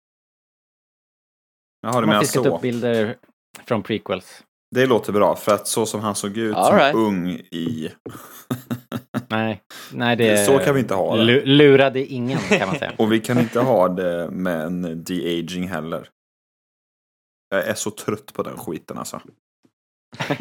Jaha, 1.82 2.00
du 2.00 2.06
de 2.06 2.12
har 2.12 2.20
fiskat 2.20 2.44
så. 2.44 2.56
upp 2.56 2.62
bilder 2.62 3.16
från 3.64 3.82
prequels. 3.82 4.45
Det 4.74 4.86
låter 4.86 5.12
bra, 5.12 5.36
för 5.36 5.52
att 5.54 5.68
så 5.68 5.86
som 5.86 6.00
han 6.00 6.14
såg 6.14 6.36
ut 6.36 6.54
All 6.56 6.66
som 6.66 6.76
right. 6.76 6.94
ung 6.94 7.30
i... 7.30 7.92
Nej, 9.28 9.62
nej 9.92 10.16
det 10.16 10.46
Så 10.46 10.58
kan 10.58 10.74
vi 10.74 10.80
inte 10.80 10.94
ha 10.94 11.16
det. 11.16 11.22
lu- 11.22 11.44
lurade 11.44 12.04
ingen 12.06 12.38
kan 12.38 12.68
man 12.68 12.78
säga. 12.78 12.92
Och 12.98 13.12
vi 13.12 13.20
kan 13.20 13.38
inte 13.38 13.60
ha 13.60 13.88
det 13.88 14.30
med 14.30 14.60
en 14.60 15.04
de-aging 15.04 15.68
heller. 15.68 16.08
Jag 17.50 17.66
är 17.66 17.74
så 17.74 17.90
trött 17.90 18.32
på 18.32 18.42
den 18.42 18.56
skiten 18.58 18.98
alltså. 18.98 19.20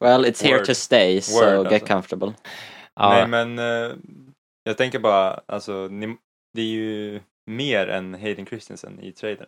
Well, 0.00 0.24
it's 0.24 0.42
here 0.42 0.56
Word. 0.56 0.66
to 0.66 0.74
stay, 0.74 1.20
so 1.20 1.40
Word, 1.44 1.64
get 1.64 1.72
alltså. 1.72 1.86
comfortable. 1.86 2.32
ja, 2.94 3.08
Nej 3.10 3.28
men 3.28 3.58
eh, 3.58 3.96
jag 4.64 4.76
tänker 4.76 4.98
bara, 4.98 5.40
alltså 5.46 5.88
ni, 5.88 6.16
det 6.54 6.62
är 6.62 6.66
ju 6.66 7.20
mer 7.50 7.86
än 7.86 8.14
Hayden 8.14 8.46
Christensen 8.46 9.00
i 9.00 9.12
trailern. 9.12 9.46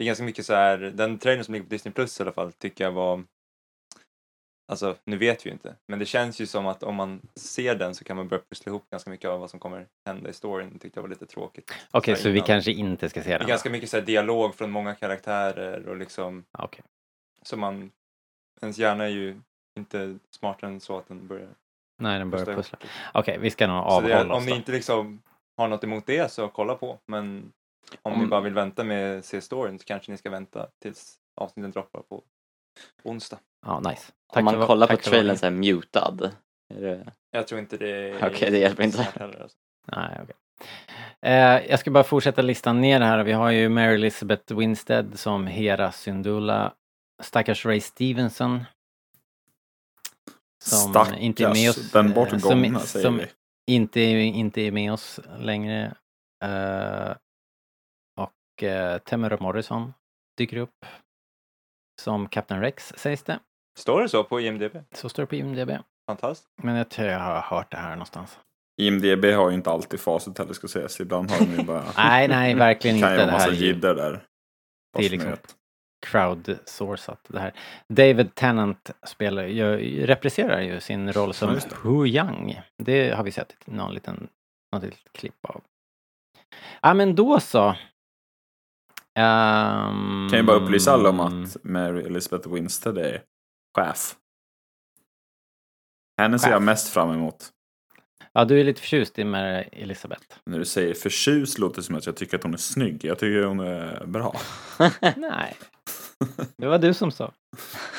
Det 0.00 0.04
är 0.04 0.06
ganska 0.06 0.24
mycket 0.24 0.46
så 0.46 0.54
här, 0.54 0.78
den 0.78 1.18
trailern 1.18 1.44
som 1.44 1.52
ligger 1.54 1.64
på 1.66 1.70
Disney 1.70 1.92
Plus 1.94 2.20
i 2.20 2.22
alla 2.22 2.32
fall 2.32 2.52
tycker 2.52 2.84
jag 2.84 2.92
var 2.92 3.24
Alltså, 4.72 4.96
nu 5.04 5.16
vet 5.16 5.46
vi 5.46 5.50
ju 5.50 5.52
inte, 5.52 5.76
men 5.86 5.98
det 5.98 6.06
känns 6.06 6.40
ju 6.40 6.46
som 6.46 6.66
att 6.66 6.82
om 6.82 6.94
man 6.94 7.20
ser 7.34 7.74
den 7.74 7.94
så 7.94 8.04
kan 8.04 8.16
man 8.16 8.28
börja 8.28 8.42
pussla 8.48 8.70
ihop 8.70 8.90
ganska 8.90 9.10
mycket 9.10 9.30
av 9.30 9.40
vad 9.40 9.50
som 9.50 9.60
kommer 9.60 9.86
hända 10.06 10.30
i 10.30 10.32
storyn. 10.32 10.70
Det 10.72 10.78
tyckte 10.78 10.98
jag 10.98 11.02
var 11.02 11.08
lite 11.08 11.26
tråkigt. 11.26 11.72
Okej, 11.90 12.14
här 12.14 12.20
så 12.22 12.28
vi 12.28 12.34
innan. 12.34 12.46
kanske 12.46 12.72
inte 12.72 13.08
ska 13.08 13.22
se 13.22 13.28
Det 13.28 13.34
är 13.34 13.38
den. 13.38 13.48
ganska 13.48 13.70
mycket 13.70 13.90
så 13.90 13.96
här 13.96 14.04
dialog 14.04 14.54
från 14.54 14.70
många 14.70 14.94
karaktärer 14.94 15.88
och 15.88 15.96
liksom? 15.96 16.44
Okej. 16.58 16.84
så 17.42 17.56
man, 17.56 17.90
ens 18.62 18.78
hjärna 18.78 19.04
är 19.04 19.08
ju 19.08 19.40
inte 19.78 20.18
smartare 20.30 20.70
än 20.70 20.80
så 20.80 20.98
att 20.98 21.08
den 21.08 21.26
börjar 21.26 21.48
Nej, 22.00 22.18
den 22.18 22.30
börjar 22.30 22.46
pussla. 22.46 22.78
Okej, 23.14 23.38
vi 23.38 23.50
ska 23.50 23.66
nog 23.66 23.76
Så 23.84 23.88
avhålla 23.90 24.24
om 24.24 24.30
oss 24.30 24.44
ni 24.44 24.50
då. 24.50 24.56
inte 24.56 24.72
liksom 24.72 25.22
har 25.56 25.68
något 25.68 25.84
emot 25.84 26.06
det 26.06 26.32
så 26.32 26.48
kolla 26.48 26.74
på. 26.74 26.98
Men 27.06 27.52
om, 28.02 28.20
ni 28.20 28.26
bara 28.26 28.40
vill 28.40 28.54
vänta 28.54 28.84
med 28.84 29.18
att 29.18 29.24
se 29.24 29.40
storyn 29.40 29.78
så 29.78 29.84
kanske 29.84 30.12
ni 30.12 30.18
ska 30.18 30.30
vänta 30.30 30.68
tills 30.82 31.16
avsnitten 31.36 31.70
droppar 31.70 32.02
på 32.02 32.22
onsdag. 33.02 33.38
Ja, 33.66 33.80
nice. 33.80 34.12
Om 34.32 34.44
man 34.44 34.66
kollar 34.66 34.86
på 34.86 34.92
tack 34.96 35.04
trailern 35.04 35.36
så 35.36 35.46
här 35.46 35.50
mutad. 35.50 36.30
Är 36.74 36.80
det... 36.80 37.12
Jag 37.30 37.48
tror 37.48 37.60
inte 37.60 37.76
det 37.76 38.26
Okej, 38.26 38.50
det 38.50 38.58
hjälper 38.58 38.82
inte. 38.82 39.02
heller, 39.02 39.42
alltså. 39.42 39.58
Nej, 39.96 40.20
okej. 40.22 40.36
Eh, 41.22 41.70
jag 41.70 41.80
ska 41.80 41.90
bara 41.90 42.04
fortsätta 42.04 42.42
listan 42.42 42.80
ner 42.80 43.00
här. 43.00 43.24
Vi 43.24 43.32
har 43.32 43.50
ju 43.50 43.68
Mary 43.68 43.94
Elizabeth 43.94 44.56
Winstead 44.56 45.18
som 45.18 45.46
Hera 45.46 45.92
Syndulla. 45.92 46.74
Stackars 47.22 47.66
Ray 47.66 47.80
Stevenson. 47.80 48.64
Som 50.64 50.90
Stackars, 50.92 51.18
inte 51.18 51.44
är 51.44 51.52
med 51.52 51.70
oss. 51.70 51.92
den 51.92 52.06
eh, 52.06 52.14
bortgångna 52.14 52.78
som, 52.78 52.86
säger 52.86 53.06
som 53.06 53.18
vi. 53.18 53.26
inte, 53.74 54.00
inte 54.00 54.60
är 54.60 54.72
med 54.72 54.92
oss 54.92 55.20
längre. 55.38 55.94
Eh, 56.44 57.12
och 58.60 58.92
uh, 58.92 58.98
Temuera 58.98 59.36
Morrison 59.40 59.94
dyker 60.38 60.56
upp. 60.56 60.86
Som 62.02 62.28
Captain 62.28 62.60
Rex 62.60 62.92
sägs 62.96 63.22
det. 63.22 63.38
Står 63.78 64.02
det 64.02 64.08
så 64.08 64.24
på 64.24 64.40
IMDB? 64.40 64.76
Så 64.94 65.08
står 65.08 65.22
det 65.22 65.26
på 65.26 65.34
IMDB. 65.34 65.70
Fantastiskt. 66.08 66.48
Men 66.62 66.74
jag 66.74 66.88
tror 66.90 67.08
jag 67.08 67.18
har 67.20 67.40
hört 67.40 67.70
det 67.70 67.76
här 67.76 67.90
någonstans. 67.90 68.38
IMDB 68.80 69.24
har 69.24 69.48
ju 69.50 69.54
inte 69.54 69.70
alltid 69.70 70.00
facit 70.00 70.38
heller 70.38 70.52
ska 70.52 70.68
sägas. 70.68 71.00
Ibland 71.00 71.30
har 71.30 71.38
de 71.38 71.52
ju 71.56 71.62
bara... 71.64 71.84
Nej, 71.96 72.28
nej, 72.28 72.54
verkligen 72.54 73.00
kan 73.00 73.10
inte. 73.12 73.22
ju 73.22 73.26
Det 73.26 73.32
vara 73.32 73.40
här 73.40 73.48
massa 73.48 73.50
är 73.50 73.60
ju- 73.60 73.66
jidder 73.66 73.94
där. 73.94 74.24
Det 74.98 75.06
är 75.06 75.10
liksom 75.10 75.36
crowdsourcat 76.06 77.20
det 77.28 77.40
här. 77.40 77.54
David 77.88 78.34
Tennant 78.34 78.90
spelar, 79.06 79.44
gör, 79.44 79.76
represserar 80.06 80.60
ju 80.60 80.80
sin 80.80 81.12
roll 81.12 81.34
som 81.34 81.54
Ja. 81.54 81.76
Hu 81.82 82.06
Yang. 82.06 82.60
Det 82.78 83.10
har 83.16 83.24
vi 83.24 83.32
sett 83.32 83.66
någon 83.66 83.94
liten, 83.94 84.28
något 84.72 84.82
litet 84.82 85.12
klipp 85.12 85.44
av. 85.48 85.60
Ja 86.82 86.94
men 86.94 87.14
då 87.14 87.40
så. 87.40 87.76
Um, 89.20 90.28
Kan 90.30 90.38
ju 90.38 90.42
bara 90.42 90.56
upplysa 90.56 90.92
alla 90.92 91.08
om 91.08 91.20
att 91.20 91.56
Mary 91.64 92.02
Elizabeth 92.02 92.48
Winstead 92.52 92.98
är 92.98 93.22
chef. 93.76 94.14
Henne 96.20 96.38
ser 96.38 96.50
jag 96.50 96.62
mest 96.62 96.88
fram 96.88 97.10
emot. 97.10 97.48
Ja, 98.32 98.44
du 98.44 98.60
är 98.60 98.64
lite 98.64 98.80
förtjust 98.80 99.18
i 99.18 99.24
Mary 99.24 99.64
Elisabeth. 99.72 100.22
När 100.46 100.58
du 100.58 100.64
säger 100.64 100.94
förtjust 100.94 101.58
låter 101.58 101.76
det 101.76 101.82
som 101.82 101.94
att 101.94 102.06
jag 102.06 102.16
tycker 102.16 102.36
att 102.36 102.42
hon 102.42 102.54
är 102.54 102.58
snygg. 102.58 103.04
Jag 103.04 103.18
tycker 103.18 103.42
hon 103.42 103.60
är 103.60 104.06
bra. 104.06 104.36
Nej, 105.16 105.56
det 106.56 106.66
var 106.66 106.78
du 106.78 106.94
som 106.94 107.10
sa. 107.12 107.32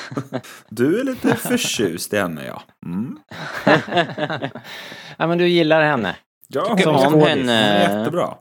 Du 0.68 1.00
är 1.00 1.04
lite 1.04 1.36
förtjust 1.36 2.12
i 2.12 2.16
henne 2.18 2.46
ja. 2.46 2.62
Mm. 2.86 3.18
ja 5.16 5.26
men 5.26 5.38
du 5.38 5.48
gillar 5.48 5.82
henne. 5.82 6.16
Ja, 6.48 6.76
Tycker 6.76 6.90
hon, 6.90 7.06
om 7.06 7.12
skådis. 7.12 7.28
henne. 7.28 7.42
hon 7.42 7.48
är 7.48 7.98
jättebra. 7.98 8.34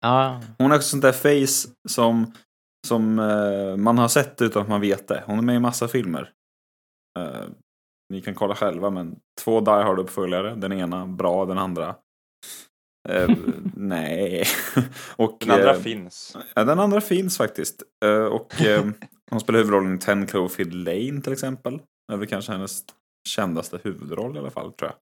Ja, 0.00 0.40
Hon 0.58 0.70
har 0.70 0.78
också 0.78 0.88
sånt 0.88 1.02
där 1.02 1.12
face 1.12 1.72
som, 1.88 2.32
som 2.86 3.18
eh, 3.18 3.76
man 3.76 3.98
har 3.98 4.08
sett 4.08 4.42
utan 4.42 4.62
att 4.62 4.68
man 4.68 4.80
vet 4.80 5.08
det. 5.08 5.22
Hon 5.26 5.38
är 5.38 5.42
med 5.42 5.56
i 5.56 5.60
massa 5.60 5.88
filmer. 5.88 6.32
Eh, 7.18 7.44
ni 8.12 8.20
kan 8.20 8.34
kolla 8.34 8.54
själva 8.54 8.90
men 8.90 9.16
två 9.40 9.60
Die 9.60 9.70
Hard-uppföljare. 9.70 10.54
Den 10.54 10.72
ena 10.72 11.06
bra, 11.06 11.44
den 11.44 11.58
andra 11.58 11.96
eh, 13.08 13.30
nej. 13.74 14.44
och, 15.16 15.36
Den 15.40 15.50
andra 15.50 15.74
eh, 15.74 15.80
finns. 15.80 16.36
Ja, 16.54 16.64
den 16.64 16.80
andra 16.80 17.00
finns 17.00 17.38
faktiskt. 17.38 17.82
Eh, 18.04 18.24
och 18.24 18.62
eh, 18.62 18.84
hon 19.30 19.40
spelar 19.40 19.58
huvudrollen 19.58 19.94
i 19.94 19.98
Ten 19.98 20.26
Cloverfield 20.26 20.74
Lane 20.74 21.22
till 21.22 21.32
exempel. 21.32 21.80
Det 22.08 22.14
är 22.14 22.16
väl 22.16 22.28
kanske 22.28 22.52
hennes 22.52 22.84
kändaste 23.28 23.80
huvudroll 23.82 24.36
i 24.36 24.38
alla 24.38 24.50
fall 24.50 24.72
tror 24.72 24.90
jag. 24.90 24.98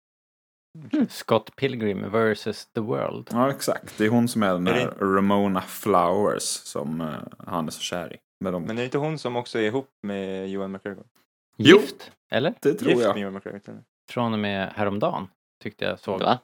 Scott 1.08 1.56
Pilgrim 1.56 2.10
versus 2.10 2.66
the 2.66 2.80
World. 2.80 3.28
Ja 3.32 3.50
exakt, 3.50 3.98
det 3.98 4.04
är 4.04 4.08
hon 4.08 4.28
som 4.28 4.42
är 4.42 4.52
den 4.52 4.66
Är 4.66 4.72
här 4.72 4.90
Ramona 4.90 5.60
Flowers 5.60 6.42
som 6.42 7.00
eh, 7.00 7.14
han 7.46 7.66
är 7.66 7.70
så 7.70 7.80
kär 7.80 8.12
i. 8.12 8.16
Med 8.44 8.52
dem. 8.52 8.62
Men 8.62 8.70
är 8.76 8.80
det 8.80 8.84
inte 8.84 8.98
hon 8.98 9.18
som 9.18 9.36
också 9.36 9.58
är 9.58 9.62
ihop 9.62 9.88
med 10.02 10.48
Johan 10.50 10.72
McGregor? 10.72 11.04
Jo. 11.56 11.76
Gift, 11.80 12.10
eller? 12.30 12.54
det 12.60 12.74
tror 12.74 12.90
Gift 12.90 13.02
jag. 13.02 13.14
med 13.14 13.22
Johan 13.22 13.34
McGregor. 13.34 13.58
till 13.58 13.70
och 13.70 13.74
med. 13.76 13.84
Från 14.10 14.32
och 14.32 14.38
med 14.38 14.72
häromdagen, 14.72 15.28
tyckte 15.62 15.84
jag 15.84 15.98
såg. 16.00 16.20
Va? 16.20 16.38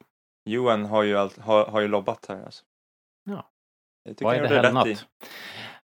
Johan 0.44 0.84
har 0.84 1.02
ju, 1.02 1.16
allt, 1.16 1.38
har, 1.38 1.66
har 1.66 1.80
ju 1.80 1.88
lobbat 1.88 2.26
här 2.28 2.44
alltså. 2.44 2.64
Ja. 3.24 3.50
Vad 4.20 4.34
är 4.36 4.62
det 4.62 4.68
i. 4.68 4.72
något? 4.72 5.06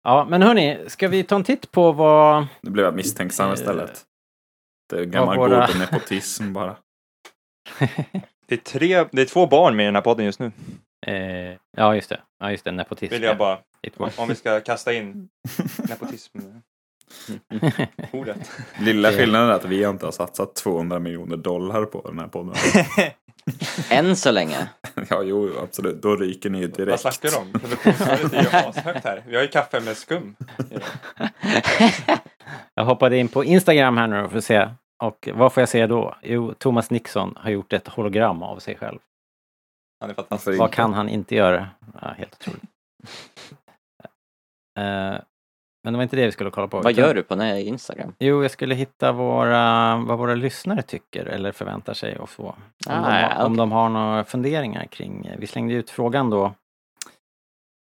Ja, 0.03 0.27
men 0.31 0.43
hörni, 0.43 0.85
ska 0.87 1.09
vi 1.09 1.25
ta 1.25 1.37
en 1.37 1.45
titt 1.45 1.71
på 1.71 1.93
vad... 1.93 2.47
Nu 2.61 2.71
blev 2.71 2.85
jag 2.85 2.95
misstänksam 2.95 3.53
istället. 3.53 4.03
Det 4.91 5.01
är 5.01 5.05
gammal 5.05 5.37
våra- 5.37 5.67
god 5.67 5.79
nepotism 5.79 6.53
bara. 6.53 6.77
Det 8.55 8.61
är, 8.61 8.79
tre, 8.79 9.05
det 9.13 9.23
är 9.23 9.27
två 9.27 9.47
barn 9.47 9.77
med 9.77 9.85
i 9.85 9.87
den 9.87 9.95
här 9.95 10.03
podden 10.03 10.27
just 10.27 10.39
nu. 10.41 10.53
eh, 11.07 11.57
ja, 11.77 11.95
just 11.95 12.09
det. 12.09 12.21
Ja, 12.41 12.51
just 12.51 12.65
det. 12.65 12.73
Nepotism. 12.73 13.13
Vill 13.15 13.23
jag 13.23 13.39
bara, 13.39 13.59
om, 14.17 14.29
vi 14.29 14.35
ska 14.35 14.61
kasta 14.61 14.93
in 14.93 15.29
nepotism. 15.89 16.39
Ordet. 18.13 18.51
Lilla 18.81 19.11
Det- 19.11 19.17
skillnaden 19.17 19.49
är 19.49 19.53
att 19.53 19.65
vi 19.65 19.85
inte 19.85 20.07
har 20.07 20.13
satsat 20.13 20.55
200 20.55 20.99
miljoner 20.99 21.37
dollar 21.37 21.85
på 21.85 22.03
den 22.09 22.19
här 22.19 22.27
podden. 22.29 22.55
Än 23.91 24.17
så 24.17 24.31
länge. 24.31 24.69
ja, 25.11 25.23
jo, 25.23 25.51
absolut. 25.63 26.03
Då 26.03 26.17
ryker 26.17 26.51
ni 26.51 26.59
ju 26.59 26.67
Vad 26.69 26.77
direkt. 26.77 27.01
snackar 27.01 27.31
du 27.31 27.37
om? 27.37 27.53
Produktionsvärdet 27.61 28.33
är 28.33 28.43
ju 28.43 28.49
ashögt 28.49 29.05
här. 29.05 29.23
Vi 29.27 29.35
har 29.37 29.43
ju 29.43 29.49
kaffe 29.49 29.81
med 29.81 29.97
skum. 29.97 30.37
Jag 32.75 32.85
hoppade 32.85 33.17
in 33.19 33.29
på 33.29 33.45
Instagram 33.45 33.97
här 33.97 34.07
nu 34.07 34.29
för 34.29 34.39
att 34.39 34.45
se. 34.45 34.69
Och 35.03 35.29
vad 35.35 35.53
får 35.53 35.61
jag 35.61 35.69
se 35.69 35.87
då? 35.87 36.15
Jo, 36.23 36.55
Thomas 36.55 36.91
Nixon 36.91 37.35
har 37.37 37.51
gjort 37.51 37.73
ett 37.73 37.89
hologram 37.89 38.43
av 38.43 38.59
sig 38.59 38.77
själv. 38.77 38.99
Han 40.01 40.11
är 40.11 40.15
Varför 40.15 40.23
fantastisk. 40.29 40.59
Vad 40.61 40.73
kan 40.73 40.95
han 40.95 41.09
inte 41.09 41.35
göra? 41.35 41.69
Ja, 42.03 42.09
helt 42.09 42.35
otroligt. 42.35 42.63
Eh, 44.79 45.19
men 45.85 45.93
det 45.93 45.97
var 45.97 46.03
inte 46.03 46.17
det 46.17 46.27
vi 46.27 46.33
skulle 46.33 46.51
kolla 46.51 46.69
på. 46.69 46.77
Vad 46.81 46.93
utan- 46.93 47.05
gör 47.05 47.15
du 47.15 47.23
på 47.23 47.35
Instagram? 47.45 48.15
Jo, 48.19 48.43
jag 48.43 48.51
skulle 48.51 48.75
hitta 48.75 49.13
våra, 49.13 49.97
vad 49.97 50.19
våra 50.19 50.35
lyssnare 50.35 50.83
tycker 50.83 51.27
eller 51.27 51.53
förväntar 51.53 51.95
sig 51.95 52.19
och 52.19 52.29
så. 52.29 52.43
Om, 52.47 52.55
Ah, 52.89 52.95
de, 52.95 53.05
har, 53.05 53.21
ja, 53.21 53.45
om 53.45 53.53
okej. 53.53 53.57
de 53.57 53.73
har 53.73 53.89
några 53.89 54.25
funderingar 54.25 54.85
kring, 54.87 55.31
vi 55.39 55.47
slängde 55.47 55.75
ut 55.75 55.91
frågan 55.91 56.31
då 56.31 56.55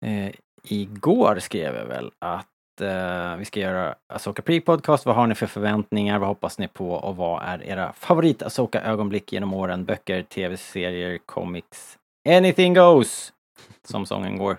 eh, 0.06 0.30
igår 0.64 1.38
skrev 1.38 1.74
jag 1.74 1.86
väl 1.86 2.10
att 2.18 2.46
eh, 2.80 3.36
vi 3.36 3.44
ska 3.44 3.60
göra 3.60 3.94
Asoka 4.12 4.42
Pre-podcast. 4.42 5.06
Vad 5.06 5.14
har 5.16 5.26
ni 5.26 5.34
för 5.34 5.46
förväntningar? 5.46 6.18
Vad 6.18 6.28
hoppas 6.28 6.58
ni 6.58 6.68
på? 6.68 6.90
Och 6.90 7.16
vad 7.16 7.42
är 7.42 7.62
era 7.62 7.92
favorit 7.92 8.42
Asoka 8.42 8.80
ögonblick 8.80 9.32
genom 9.32 9.54
åren? 9.54 9.84
Böcker, 9.84 10.22
tv-serier, 10.22 11.18
comics. 11.26 11.98
Anything 12.28 12.74
goes! 12.74 13.32
Som 13.84 14.06
sången 14.06 14.38
går. 14.38 14.58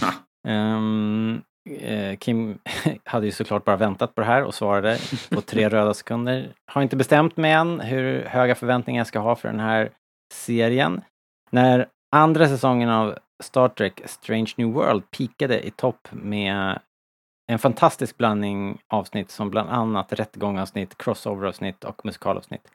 Ehm, 0.48 1.42
eh, 1.80 2.16
Kim 2.16 2.58
hade 3.04 3.26
ju 3.26 3.32
såklart 3.32 3.64
bara 3.64 3.76
väntat 3.76 4.14
på 4.14 4.20
det 4.20 4.26
här 4.26 4.44
och 4.44 4.54
svarade 4.54 4.98
på 5.30 5.40
tre 5.40 5.68
röda 5.68 5.94
sekunder. 5.94 6.52
Har 6.66 6.82
inte 6.82 6.96
bestämt 6.96 7.36
mig 7.36 7.52
än 7.52 7.80
hur 7.80 8.24
höga 8.24 8.54
förväntningar 8.54 9.00
jag 9.00 9.06
ska 9.06 9.18
ha 9.18 9.36
för 9.36 9.48
den 9.48 9.60
här 9.60 9.90
serien. 10.34 11.00
När 11.50 11.86
andra 12.16 12.48
säsongen 12.48 12.88
av 12.88 13.18
Star 13.42 13.68
Trek 13.68 14.00
Strange 14.04 14.52
New 14.56 14.72
World 14.72 15.10
pikade 15.10 15.66
i 15.66 15.70
topp 15.70 16.08
med 16.10 16.78
en 17.50 17.58
fantastisk 17.58 18.16
blandning 18.16 18.82
avsnitt 18.88 19.30
som 19.30 19.50
bland 19.50 19.70
annat 19.70 20.12
rättegångavsnitt, 20.12 20.98
crossover-avsnitt 20.98 21.84
och 21.84 22.04
musikalavsnitt. 22.04 22.70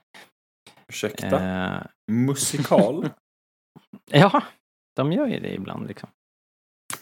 Ursäkta? 0.88 1.40
Eh, 1.44 1.82
Musikal? 2.12 3.10
ja, 4.12 4.44
de 4.96 5.12
gör 5.12 5.28
ju 5.28 5.40
det 5.40 5.54
ibland 5.54 5.88
liksom. 5.88 6.10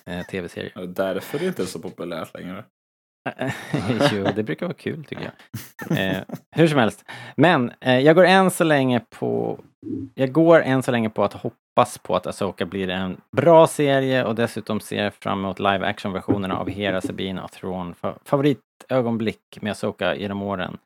Eh, 0.05 0.25
Tv-serier. 0.25 0.87
Därför 0.87 1.37
är 1.37 1.41
det 1.41 1.47
inte 1.47 1.65
så 1.65 1.79
populärt 1.79 2.33
längre. 2.33 2.65
jo, 4.11 4.23
det 4.35 4.43
brukar 4.43 4.65
vara 4.65 4.75
kul 4.77 5.03
tycker 5.05 5.31
jag. 5.89 5.97
Eh, 5.99 6.23
hur 6.51 6.67
som 6.67 6.79
helst. 6.79 7.05
Men 7.35 7.71
eh, 7.79 7.99
jag 7.99 8.15
går 8.15 8.25
än 8.25 8.51
så 8.51 8.63
länge 8.63 8.99
på 8.99 9.59
jag 10.15 10.31
går 10.31 10.61
än 10.61 10.83
så 10.83 10.91
länge 10.91 11.09
på 11.09 11.23
att 11.23 11.33
hoppas 11.33 11.97
på 11.97 12.15
att 12.15 12.27
Asoka 12.27 12.65
blir 12.65 12.89
en 12.89 13.21
bra 13.31 13.67
serie 13.67 14.23
och 14.25 14.35
dessutom 14.35 14.79
ser 14.79 15.03
jag 15.03 15.13
fram 15.13 15.39
emot 15.39 15.59
live 15.59 15.85
action-versionerna 15.87 16.57
av 16.57 16.69
Hera, 16.69 17.01
Sabina 17.01 17.43
och 17.43 17.51
Thrawn. 17.51 17.93
Fa- 18.01 18.17
Favoritögonblick 18.25 19.57
med 19.61 19.71
Asoka 19.71 20.15
genom 20.15 20.41
åren. 20.41 20.77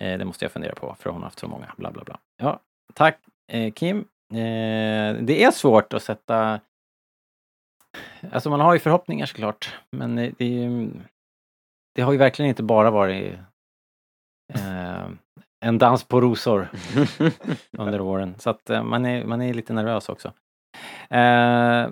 Eh, 0.00 0.18
det 0.18 0.24
måste 0.24 0.44
jag 0.44 0.52
fundera 0.52 0.74
på 0.74 0.96
för 0.98 1.10
hon 1.10 1.20
har 1.20 1.26
haft 1.26 1.38
så 1.38 1.48
många. 1.48 1.72
Bla 1.76 1.90
bla 1.90 2.04
bla. 2.04 2.18
Ja, 2.42 2.60
tack 2.94 3.18
eh, 3.52 3.72
Kim. 3.72 3.98
Eh, 4.32 5.14
det 5.20 5.44
är 5.44 5.50
svårt 5.50 5.92
att 5.92 6.02
sätta 6.02 6.60
Alltså 8.32 8.50
man 8.50 8.60
har 8.60 8.72
ju 8.74 8.78
förhoppningar 8.78 9.26
såklart, 9.26 9.74
men 9.90 10.18
eh, 10.18 10.32
det 10.38 10.44
är 10.44 10.48
ju 10.48 10.90
det 11.94 12.02
har 12.02 12.12
ju 12.12 12.18
verkligen 12.18 12.48
inte 12.48 12.62
bara 12.62 12.90
varit 12.90 13.34
eh, 14.54 15.06
en 15.64 15.78
dans 15.78 16.04
på 16.04 16.20
rosor 16.20 16.68
under 17.78 18.00
åren. 18.00 18.34
Så 18.38 18.50
att 18.50 18.70
eh, 18.70 18.82
man, 18.82 19.06
är, 19.06 19.24
man 19.24 19.42
är 19.42 19.54
lite 19.54 19.72
nervös 19.72 20.08
också. 20.08 20.32
Eh, 21.10 21.88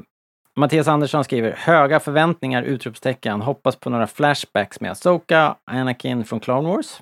Mattias 0.56 0.88
Andersson 0.88 1.24
skriver 1.24 1.52
höga 1.52 2.00
förväntningar! 2.00 2.62
Utropstecken. 2.62 3.40
Hoppas 3.40 3.76
på 3.76 3.90
några 3.90 4.06
flashbacks 4.06 4.80
med 4.80 4.90
Asoka, 4.90 5.56
Anakin 5.64 6.24
från 6.24 6.40
Clone 6.40 6.68
Wars. 6.68 7.00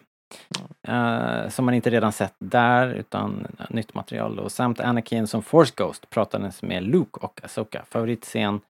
Eh, 0.89 1.49
som 1.49 1.65
man 1.65 1.75
inte 1.75 1.91
redan 1.91 2.13
sett 2.13 2.35
där, 2.39 2.95
utan 2.95 3.47
nytt 3.71 3.95
material 3.95 4.37
då. 4.37 4.49
Samt 4.49 4.81
Anakin 4.81 5.27
som 5.27 5.43
Force 5.43 5.73
Ghost 5.77 6.11
pratades 6.11 6.63
med 6.63 6.83
Luke 6.83 7.21
och 7.21 7.41
Asoka. 7.45 7.85
Favoritscen 7.89 8.61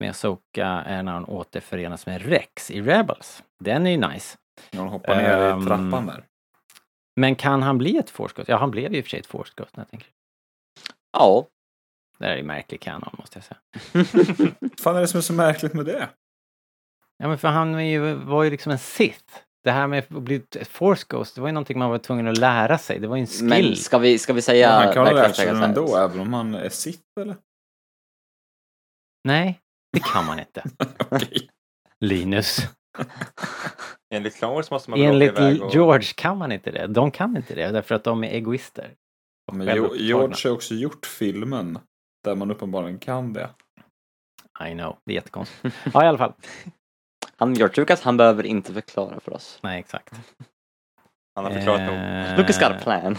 med 0.00 0.10
Asoka 0.10 0.66
är 0.66 1.02
när 1.02 1.14
hon 1.14 1.24
återförenas 1.24 2.06
med 2.06 2.22
Rex 2.22 2.70
i 2.70 2.82
Rebels. 2.82 3.42
Den 3.64 3.86
är 3.86 3.90
ju 3.90 3.96
nice. 3.96 4.38
När 4.70 4.80
hon 4.80 4.88
hoppar 4.88 5.16
ner 5.16 5.38
Ehm, 5.38 5.62
i 5.62 5.66
trappan 5.66 6.06
där. 6.06 6.24
Men 7.16 7.34
kan 7.36 7.62
han 7.62 7.78
bli 7.78 7.96
ett 7.96 8.10
Force 8.10 8.34
Ghost? 8.36 8.48
Ja, 8.48 8.56
han 8.56 8.70
blev 8.70 8.92
ju 8.92 8.98
i 8.98 9.00
och 9.00 9.04
för 9.04 9.10
sig 9.10 9.20
ett 9.20 9.26
Force 9.26 9.52
Ghost 9.56 9.76
när 9.76 9.84
jag 9.84 9.90
tänker. 9.90 10.08
Ja. 11.12 11.46
Det 12.18 12.24
här 12.24 12.32
är 12.32 12.36
ju 12.36 12.42
märklig 12.42 12.80
kanon 12.80 13.14
måste 13.18 13.38
jag 13.38 13.44
säga. 13.44 13.60
Vad 14.60 14.80
fan 14.80 14.96
är 14.96 15.00
det 15.00 15.08
som 15.08 15.18
är 15.18 15.22
så 15.22 15.32
märkligt 15.32 15.74
med 15.74 15.86
det? 15.86 16.08
Ja, 17.16 17.28
men 17.28 17.38
för 17.38 17.48
han 17.48 17.72
var 17.72 17.80
ju, 17.80 18.14
var 18.14 18.42
ju 18.42 18.50
liksom 18.50 18.72
en 18.72 18.78
Sith. 18.78 19.34
Det 19.64 19.70
här 19.70 19.86
med 19.86 19.98
att 19.98 20.08
bli 20.08 20.36
ett 20.36 20.68
Force 20.68 21.06
Ghost, 21.08 21.34
det 21.34 21.40
var 21.40 21.48
ju 21.48 21.52
någonting 21.52 21.78
man 21.78 21.90
var 21.90 21.98
tvungen 21.98 22.28
att 22.28 22.38
lära 22.38 22.78
sig. 22.78 22.98
Det 22.98 23.06
var 23.06 23.16
ju 23.16 23.20
en 23.20 23.26
skill. 23.26 23.48
Men 23.48 23.76
ska 23.76 23.98
vi, 23.98 24.18
ska 24.18 24.32
vi 24.32 24.42
säga... 24.42 24.70
han 24.70 24.92
kan 24.94 25.06
ha 25.06 25.12
lärt 25.12 25.36
sig 25.36 25.46
den 25.46 25.62
ändå, 25.62 25.96
även 25.96 26.20
om 26.20 26.32
han 26.32 26.54
är 26.54 26.68
sitt 26.68 27.02
eller? 27.20 27.36
Nej, 29.24 29.60
det 29.92 30.00
kan 30.00 30.26
man 30.26 30.38
inte. 30.38 30.64
Linus. 32.00 32.58
Enligt 34.14 34.36
Clone 34.36 34.54
Wars 34.54 34.70
måste 34.70 34.90
man 34.90 35.00
Enligt 35.00 35.32
åka 35.32 35.64
och... 35.64 35.74
George 35.74 36.08
kan 36.16 36.38
man 36.38 36.52
inte 36.52 36.70
det. 36.70 36.86
De 36.86 37.10
kan 37.10 37.36
inte 37.36 37.54
det, 37.54 37.70
därför 37.70 37.94
att 37.94 38.04
de 38.04 38.24
är 38.24 38.28
egoister. 38.28 38.94
Men 39.52 39.76
Jo-. 39.76 39.96
George 39.96 40.48
har 40.48 40.54
också 40.54 40.74
gjort 40.74 41.06
filmen 41.06 41.78
där 42.24 42.34
man 42.34 42.50
uppenbarligen 42.50 42.98
kan 42.98 43.32
det. 43.32 43.50
I 44.68 44.72
know, 44.72 44.98
det 45.04 45.12
är 45.12 45.14
jättekonstigt. 45.14 45.76
Ja, 45.94 46.04
i 46.04 46.06
alla 46.06 46.18
fall. 46.18 46.32
Han 47.38 47.54
George 47.54 47.74
Lucas, 47.76 48.02
han 48.02 48.16
behöver 48.16 48.46
inte 48.46 48.72
förklara 48.72 49.20
för 49.20 49.32
oss. 49.32 49.58
Nej, 49.62 49.80
exakt. 49.80 50.14
Han 51.34 51.44
har 51.44 51.52
förklarat 51.52 51.80
nog. 51.80 51.94
Eh, 51.94 52.36
Lucas 52.36 52.58
got 52.60 52.70
a 52.70 52.78
plan. 52.82 53.12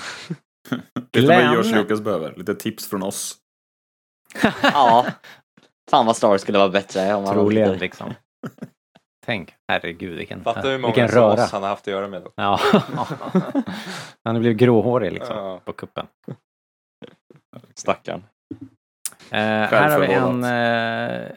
Vet 1.12 1.28
vad 1.28 1.52
George 1.52 1.76
Lucas 1.76 2.02
behöver? 2.02 2.36
Lite 2.36 2.56
tips 2.56 2.90
från 2.90 3.04
oss. 3.04 3.38
ja. 4.64 5.06
Fan 5.90 6.06
vad 6.06 6.18
Star 6.18 6.28
Wars 6.28 6.42
skulle 6.42 6.58
vara 6.58 6.70
bättre 6.70 7.14
om 7.14 7.26
han 7.26 7.34
Troligen 7.34 7.78
liksom. 7.78 8.14
Tänk, 9.28 9.56
herregud 9.68 10.18
vilken, 10.18 10.44
Fattar 10.44 10.72
hur 10.72 10.78
många 10.78 10.94
vilken 10.94 11.10
som 11.10 11.18
röra. 11.22 11.34
oss 11.44 11.52
han 11.52 11.62
har 11.62 11.70
haft 11.70 11.88
att 11.88 11.92
göra 11.92 12.08
med 12.08 12.22
då. 12.22 12.32
Ja. 12.36 12.60
Han 14.24 14.36
har 14.36 14.40
blivit 14.40 14.58
gråhårig 14.58 15.12
liksom 15.12 15.38
Ja. 15.38 15.62
på 15.66 15.74
kuppen. 15.74 16.08
Stackarn. 17.74 18.24
Eh, 19.32 19.38
här 19.40 19.90
har 19.90 20.00
vi 20.00 20.14
en... 20.14 20.44
Eh, 20.44 21.32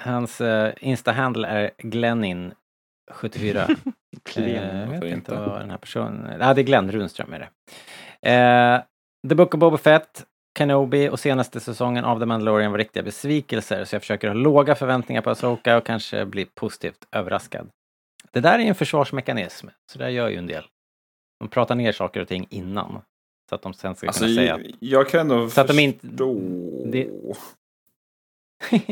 hans 0.00 0.40
eh, 0.40 0.72
Insta-handle 0.80 1.46
är 1.48 1.70
Glennin74. 1.78 3.76
Eh, 4.36 4.80
jag 4.80 4.86
vet 4.86 5.04
inte? 5.04 5.34
vad 5.34 5.60
den 5.60 5.70
här 5.70 5.78
personen... 5.78 6.40
Ja, 6.40 6.54
det 6.54 6.60
är 6.60 6.64
Glenn 6.64 6.90
Runström 6.92 7.32
är 7.32 7.38
det. 7.38 8.30
Eh, 8.32 8.82
The 9.28 9.34
Book 9.34 9.54
of 9.54 9.60
Boba 9.60 9.76
Fett, 9.76 10.26
Kenobi 10.58 11.08
och 11.08 11.20
senaste 11.20 11.60
säsongen 11.60 12.04
av 12.04 12.20
The 12.20 12.26
Mandalorian 12.26 12.70
var 12.72 12.78
riktiga 12.78 13.02
besvikelser 13.02 13.84
så 13.84 13.94
jag 13.94 14.02
försöker 14.02 14.28
ha 14.28 14.34
låga 14.34 14.74
förväntningar 14.74 15.22
på 15.22 15.30
Asoka 15.30 15.76
och 15.76 15.86
kanske 15.86 16.26
bli 16.26 16.44
positivt 16.44 17.06
överraskad. 17.12 17.68
Det 18.32 18.40
där 18.40 18.54
är 18.54 18.62
ju 18.62 18.68
en 18.68 18.74
försvarsmekanism, 18.74 19.68
så 19.92 19.98
det 19.98 20.10
gör 20.10 20.28
ju 20.28 20.36
en 20.36 20.46
del. 20.46 20.64
De 21.40 21.48
pratar 21.48 21.74
ner 21.74 21.92
saker 21.92 22.20
och 22.20 22.28
ting 22.28 22.46
innan. 22.50 23.00
Så 23.48 23.54
att 23.54 23.62
de 23.62 23.74
sen 23.74 23.94
ska 23.94 24.06
Alltså, 24.06 24.24
kunna 24.24 24.34
säga... 24.36 24.58
jag, 24.58 24.72
jag 24.80 25.08
kan 25.08 25.20
ändå 25.20 25.50
Så 25.50 25.60
att 25.60 25.68
de 25.68 25.78
inte- 25.78 26.06
förstå. 26.08 26.34
det- 26.86 27.10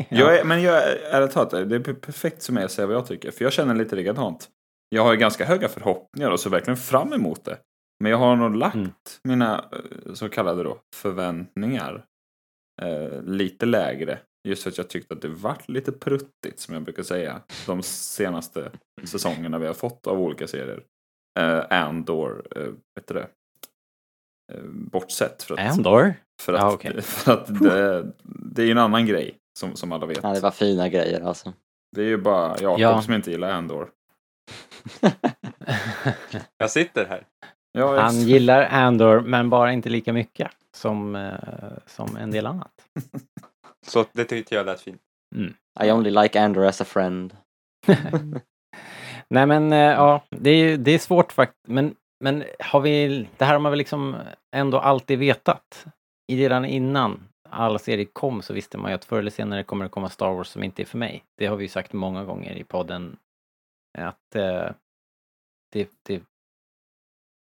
Jag 0.09 0.37
är, 0.41 0.45
men 0.45 0.63
jag 0.63 0.77
är 0.83 0.97
ärligt 1.11 1.31
talat, 1.33 1.51
det 1.69 1.77
är 1.77 1.81
perfekt 1.95 2.43
som 2.43 2.57
jag 2.57 2.71
säger 2.71 2.87
vad 2.87 2.97
jag 2.97 3.07
tycker. 3.07 3.31
För 3.31 3.45
jag 3.45 3.53
känner 3.53 3.75
lite 3.75 3.97
likadant. 3.97 4.49
Jag 4.89 5.03
har 5.05 5.13
ju 5.13 5.19
ganska 5.19 5.45
höga 5.45 5.69
förhoppningar 5.69 6.31
och 6.31 6.41
ser 6.41 6.51
verkligen 6.51 6.77
fram 6.77 7.13
emot 7.13 7.45
det. 7.45 7.59
Men 8.05 8.11
jag 8.11 8.19
har 8.19 8.37
nog 8.37 8.57
lagt 8.57 8.75
Mm. 8.75 8.91
mina 9.23 9.69
eh, 9.73 10.15
så 10.15 10.29
kallade 10.29 10.63
då 10.63 10.79
förväntningar 10.95 12.05
eh, 12.83 13.23
lite 13.23 13.67
lägre. 13.67 14.19
Just 14.49 14.63
för 14.63 14.71
att 14.71 14.79
jag 14.79 14.89
tyckte 14.89 15.15
att 15.15 15.21
det 15.23 15.29
vart 15.29 15.69
lite 15.69 15.93
pruttigt 15.93 16.61
som 16.61 16.75
jag 16.75 16.83
brukar 16.83 17.03
säga. 17.03 17.41
De 17.67 17.83
senaste 17.83 18.71
säsongerna 19.05 19.59
vi 19.59 19.67
har 19.67 19.75
fått 19.75 20.07
av 20.07 20.21
olika 20.21 20.47
serier. 20.47 20.83
Eh, 21.39 21.65
Andor, 21.83 22.47
eh, 22.57 22.63
vet 22.95 23.07
du 23.09 23.15
det? 23.15 23.29
Eh, 24.53 24.63
bortsett. 24.71 25.43
För 25.43 25.55
att, 25.55 25.77
Andor? 25.79 26.15
för 26.43 26.53
att, 26.53 26.61
Ja, 26.61 26.73
okej. 26.73 27.03
för 27.03 27.33
att 27.33 27.61
det, 27.61 28.13
det 28.25 28.63
är 28.63 28.67
ju 28.67 28.73
en 28.73 28.79
annan 28.79 29.07
grej 29.07 29.39
som, 29.59 29.77
som 29.77 29.93
alla 29.93 30.07
vet. 30.07 30.21
Ja, 30.23 30.33
det 30.35 30.41
var 30.41 30.51
fina 30.51 30.89
grejer 30.89 31.21
alltså. 31.21 31.53
Det 31.97 32.01
är 32.03 32.07
ju 32.07 32.17
bara 32.19 32.57
Jakob 32.61 32.81
Ja. 32.81 33.03
som 33.03 33.15
inte 33.15 33.31
gillar 33.31 33.51
Andor. 33.51 33.91
Jag 36.59 36.71
sitter 36.71 37.05
här. 37.07 37.27
Ja, 37.79 38.01
Han 38.01 38.15
jag- 38.21 38.29
gillar 38.29 38.63
Andor, 38.71 39.21
men 39.21 39.51
bara 39.51 39.73
inte 39.73 39.89
lika 39.89 40.13
mycket 40.13 40.51
som, 40.77 41.17
eh, 41.17 41.79
som 41.87 42.17
en 42.17 42.31
del 42.31 42.47
annat. 42.47 42.89
Så 43.87 44.05
det 44.13 44.25
tyckte 44.25 44.55
jag 44.55 44.67
lät 44.67 44.81
fint. 44.81 45.01
I 45.85 45.91
only 45.93 46.11
like 46.11 46.41
Andrew 46.41 46.69
as 46.69 46.81
a 46.81 46.85
friend. 46.85 47.37
Nej 49.29 49.47
men 49.47 49.73
eh, 49.73 49.79
ja, 49.79 50.23
det 50.31 50.51
är, 50.51 50.77
det 50.77 50.91
är 50.91 50.99
svårt 50.99 51.33
faktiskt. 51.33 51.69
Men, 51.69 51.95
men 52.21 52.45
har 52.59 52.81
vi, 52.81 53.27
det 53.39 53.45
här 53.45 53.53
har 53.53 53.61
man 53.61 53.73
väl 53.73 53.79
liksom 53.79 54.17
ändå 54.57 54.79
alltid 54.79 55.19
vetat. 55.19 55.87
I 56.33 56.37
redan 56.37 56.65
innan 56.65 57.29
alla 57.51 57.79
serier 57.79 58.07
kom 58.13 58.43
så 58.43 58.55
visste 58.55 58.79
man 58.79 58.91
ju 58.91 58.95
att 58.95 59.05
förr 59.05 59.19
eller 59.19 59.31
senare 59.31 59.63
kommer 59.63 59.85
det 59.85 59.89
komma 59.89 60.09
Star 60.09 60.33
Wars 60.35 60.49
som 60.49 60.63
inte 60.63 60.83
är 60.83 60.87
för 60.87 60.99
mig. 60.99 61.25
Det 61.39 61.47
har 61.47 61.57
vi 61.57 61.65
ju 61.65 61.69
sagt 61.69 61.93
många 61.93 62.25
gånger 62.25 62.53
i 62.57 62.65
podden. 62.65 63.17
Att 63.99 64.35
eh, 64.37 64.71
det, 65.73 65.91
det, 66.03 66.23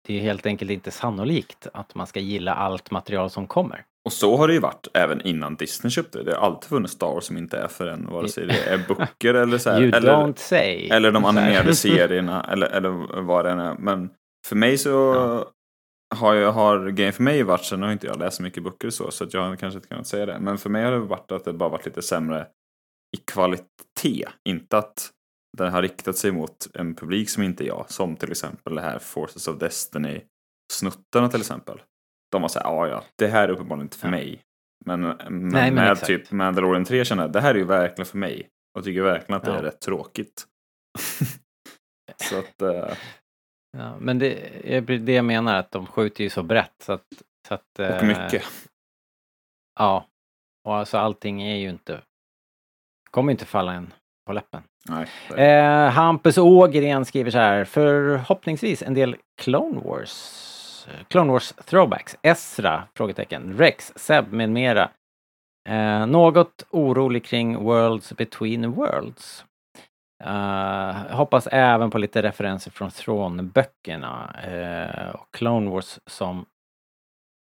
det 0.06 0.16
är 0.18 0.20
helt 0.20 0.46
enkelt 0.46 0.70
inte 0.70 0.90
sannolikt 0.90 1.66
att 1.74 1.94
man 1.94 2.06
ska 2.06 2.20
gilla 2.20 2.54
allt 2.54 2.90
material 2.90 3.30
som 3.30 3.46
kommer. 3.46 3.84
Och 4.04 4.12
så 4.12 4.36
har 4.36 4.48
det 4.48 4.54
ju 4.54 4.60
varit 4.60 4.88
även 4.94 5.20
innan 5.20 5.56
Disney 5.56 5.90
köpte. 5.90 6.22
Det 6.22 6.34
har 6.34 6.46
alltid 6.46 6.68
funnits 6.68 6.94
Star 6.94 7.06
Wars 7.06 7.24
som 7.24 7.36
inte 7.36 7.58
är 7.58 7.68
för 7.68 7.86
en. 7.86 8.06
Vare 8.06 8.28
sig 8.28 8.46
det 8.46 8.58
är 8.68 8.78
böcker 8.88 9.34
eller 9.34 9.58
så 9.58 9.70
här. 9.70 9.80
Eller, 9.80 10.92
eller 10.92 11.12
de 11.12 11.24
animerade 11.24 11.74
serierna. 11.74 12.44
Eller, 12.52 12.66
eller 12.66 12.90
vad 13.22 13.44
det 13.44 13.50
än 13.50 13.58
är. 13.58 13.74
Men 13.78 14.10
för 14.46 14.56
mig 14.56 14.78
så 14.78 14.88
Ja. 14.90 15.50
har, 16.16 16.34
jag, 16.34 16.52
har 16.52 16.88
grejen 16.90 17.12
för 17.12 17.22
mig 17.22 17.42
varit, 17.42 17.64
sen 17.64 17.82
har 17.82 17.92
inte 17.92 18.06
jag 18.06 18.18
läst 18.18 18.36
så 18.36 18.42
mycket 18.42 18.62
böcker 18.62 18.86
och 18.86 18.94
så, 18.94 19.10
så 19.10 19.24
att 19.24 19.34
jag 19.34 19.42
har 19.42 19.56
kanske 19.56 19.76
inte 19.78 19.88
kunnat 19.88 20.06
säga 20.06 20.26
det. 20.26 20.38
Men 20.40 20.58
för 20.58 20.70
mig 20.70 20.84
har 20.84 20.92
det 20.92 20.98
varit 20.98 21.32
att 21.32 21.44
det 21.44 21.52
bara 21.52 21.68
varit 21.68 21.86
lite 21.86 22.02
sämre 22.02 22.46
i 23.16 23.20
kvalitet. 23.32 24.28
Inte 24.48 24.78
att 24.78 25.10
den 25.58 25.72
har 25.72 25.82
riktat 25.82 26.16
sig 26.16 26.32
mot 26.32 26.66
en 26.74 26.94
publik 26.94 27.30
som 27.30 27.42
inte 27.42 27.64
är 27.64 27.66
jag. 27.66 27.90
Som 27.90 28.16
till 28.16 28.30
exempel 28.30 28.74
det 28.74 28.80
här 28.82 28.98
Forces 28.98 29.48
of 29.48 29.58
Destiny 29.58 30.22
snuttarna 30.72 31.28
till 31.28 31.40
exempel. 31.40 31.82
De 32.32 32.42
var 32.42 32.48
såhär, 32.48 32.66
ja 32.66 32.88
ja, 32.88 33.04
det 33.16 33.26
här 33.26 33.48
är 33.48 33.52
uppenbarligen 33.52 33.86
inte 33.86 33.96
för 33.98 34.06
Ja. 34.08 34.10
mig. 34.10 34.42
Men, 34.84 35.00
men 35.00 35.16
men 35.48 35.74
med 35.74 35.92
exakt. 35.92 36.06
typ 36.06 36.30
Mandalorian 36.32 36.84
3 36.84 37.04
känner 37.04 37.22
jag, 37.22 37.32
det 37.32 37.40
här 37.40 37.54
är 37.54 37.58
ju 37.58 37.64
verkligen 37.64 38.06
för 38.06 38.18
mig. 38.18 38.48
Och 38.78 38.84
tycker 38.84 39.02
verkligen 39.02 39.36
att 39.36 39.44
det 39.44 39.50
Ja. 39.50 39.56
är 39.58 39.62
rätt 39.62 39.80
tråkigt. 39.80 40.46
så 42.22 42.38
att, 42.38 42.62
eh, 42.62 42.96
Ja, 43.78 43.96
men 44.00 44.18
det 44.18 44.34
är 44.76 44.80
det 44.80 45.12
jag 45.12 45.24
menar, 45.24 45.56
att 45.56 45.70
de 45.70 45.86
skjuter 45.86 46.24
ju 46.24 46.30
så 46.30 46.42
brett 46.42 46.74
så 46.82 46.92
att... 46.92 47.06
Så 47.48 47.54
att 47.54 47.78
och 47.78 47.84
eh, 47.84 48.06
mycket. 48.06 48.44
Ja. 49.78 50.06
Och 50.64 50.74
alltså 50.76 50.98
allting 50.98 51.42
är 51.42 51.56
ju 51.56 51.68
inte... 51.70 52.02
Kommer 53.10 53.32
inte 53.32 53.44
falla 53.44 53.72
en 53.72 53.92
på 54.26 54.32
läppen. 54.32 54.62
Eh, 55.36 55.90
Hampus 55.90 56.38
Ågren 56.38 57.04
skriver 57.04 57.30
så 57.30 57.38
här. 57.38 57.64
Förhoppningsvis 57.64 58.82
en 58.82 58.94
del 58.94 59.16
Clone 59.42 59.80
Wars. 59.80 60.46
Clone 61.08 61.32
Wars 61.32 61.52
throwbacks. 61.52 62.16
Esra? 62.22 62.82
Frågetecken. 62.94 63.58
Rex, 63.58 63.92
Seb 63.96 64.32
med 64.32 64.50
mera. 64.50 64.90
Eh, 65.68 66.06
något 66.06 66.66
orolig 66.70 67.24
kring 67.24 67.64
Worlds 67.64 68.12
Between 68.12 68.72
Worlds. 68.72 69.44
Eh, 70.24 71.16
hoppas 71.16 71.46
även 71.46 71.90
på 71.90 71.98
lite 71.98 72.22
referenser 72.22 72.70
från 72.70 72.90
Thrawn-böckerna. 72.90 74.36
Eh, 74.44 75.10
och 75.14 75.26
Clone 75.30 75.70
Wars 75.70 75.98
som 76.06 76.46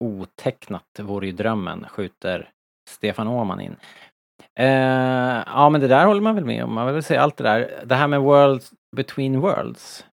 otecknat 0.04 1.00
vore 1.00 1.26
ju 1.26 1.32
drömmen, 1.32 1.86
skjuter 1.90 2.50
Stefan 2.90 3.28
Åhman 3.28 3.60
in. 3.62 3.76
Eh, 4.56 5.44
ja 5.46 5.70
men 5.70 5.82
det 5.82 5.88
där 5.88 6.06
håller 6.06 6.22
man 6.22 6.36
väl 6.36 6.46
med 6.46 6.64
om, 6.64 6.74
man 6.74 6.86
vill 6.86 6.94
väl 6.94 7.04
säga 7.04 7.22
allt 7.22 7.38
det 7.38 7.44
där. 7.44 7.84
Det 7.86 7.96
här 7.96 8.08
med 8.08 8.22
Worlds 8.22 8.72
Between 8.96 9.40
Worlds. 9.40 10.06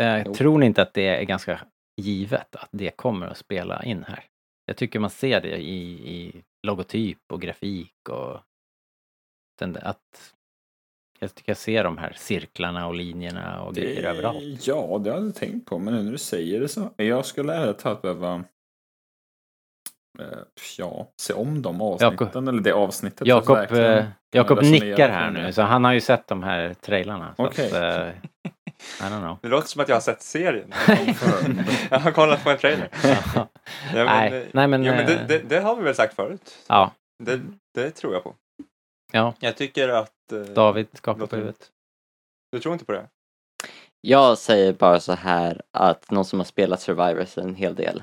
Eh, 0.00 0.32
tror 0.32 0.58
ni 0.58 0.66
inte 0.66 0.82
att 0.82 0.94
det 0.94 1.06
är 1.06 1.22
ganska 1.22 1.60
givet 1.96 2.56
att 2.56 2.68
det 2.72 2.90
kommer 2.90 3.26
att 3.26 3.36
spela 3.36 3.82
in 3.82 4.04
här? 4.08 4.24
Jag 4.66 4.76
tycker 4.76 4.98
man 4.98 5.10
ser 5.10 5.40
det 5.40 5.56
i, 5.56 6.10
i 6.16 6.42
logotyp 6.66 7.18
och 7.32 7.40
grafik 7.40 8.08
och 8.08 8.40
den, 9.58 9.76
att 9.82 10.34
jag 11.18 11.34
tycker 11.34 11.50
jag 11.50 11.56
ser 11.56 11.84
de 11.84 11.98
här 11.98 12.12
cirklarna 12.16 12.86
och 12.86 12.94
linjerna 12.94 13.62
och 13.62 13.74
grejer 13.74 14.04
överallt. 14.04 14.66
Ja, 14.66 15.00
det 15.04 15.12
hade 15.12 15.26
jag 15.26 15.34
tänkt 15.34 15.66
på. 15.66 15.78
Men 15.78 15.94
nu 15.94 16.02
när 16.02 16.12
du 16.12 16.18
säger 16.18 16.60
det 16.60 16.68
så. 16.68 16.90
Jag 16.96 17.26
skulle 17.26 17.54
ärligt 17.54 17.78
talat 17.78 18.02
behöva 18.02 18.34
eh, 18.34 18.42
ja, 20.78 21.08
se 21.20 21.32
om 21.32 21.62
de 21.62 21.80
avsnitten. 21.80 22.48
eller 22.48 22.62
det 22.62 22.72
avsnittet. 22.72 23.26
Jakob, 23.26 23.72
eh, 23.72 24.04
Jakob 24.32 24.62
nickar 24.62 25.08
här 25.08 25.30
nu, 25.30 25.52
så 25.52 25.62
han 25.62 25.84
har 25.84 25.92
ju 25.92 26.00
sett 26.00 26.26
de 26.28 26.42
här 26.42 26.74
trailarna. 26.74 27.34
Så 27.36 27.46
Okej. 27.46 27.66
att, 27.66 27.72
eh, 27.72 28.08
I 29.00 29.02
don't 29.02 29.20
know. 29.20 29.38
Det 29.42 29.48
låter 29.48 29.68
som 29.68 29.82
att 29.82 29.88
jag 29.88 29.96
har 29.96 30.00
sett 30.00 30.22
serien. 30.22 30.72
jag 31.90 31.98
har 31.98 32.10
kollat 32.10 32.44
på 32.44 32.50
en 32.50 32.58
trailer. 32.58 32.88
Ja, 33.94 34.04
men, 34.04 34.06
nej, 34.06 34.42
eh, 34.42 34.48
nej 34.52 34.68
men... 34.68 34.84
ja, 34.84 34.92
men 34.94 35.06
det, 35.06 35.14
eh, 35.14 35.26
det, 35.26 35.38
det 35.38 35.60
har 35.60 35.76
vi 35.76 35.82
väl 35.82 35.94
sagt 35.94 36.14
förut. 36.14 36.58
Ja, 36.68 36.92
Det, 37.24 37.40
det 37.74 37.90
tror 37.90 38.12
jag 38.14 38.24
på. 38.24 38.34
Ja. 39.12 39.34
Jag 39.40 39.56
tycker 39.56 39.88
att... 39.88 40.32
eh, 40.32 40.38
David 40.40 40.86
skakar 40.92 41.26
på 41.26 41.36
huvudet. 41.36 41.70
Du 42.52 42.58
tror 42.58 42.72
inte 42.72 42.84
på 42.84 42.92
det? 42.92 43.06
Jag 44.00 44.38
säger 44.38 44.72
bara 44.72 45.00
så 45.00 45.12
här 45.12 45.62
att 45.72 46.10
någon 46.10 46.24
som 46.24 46.40
har 46.40 46.44
spelat 46.44 46.80
Survivors 46.80 47.38
en 47.38 47.54
hel 47.54 47.74
del, 47.74 48.02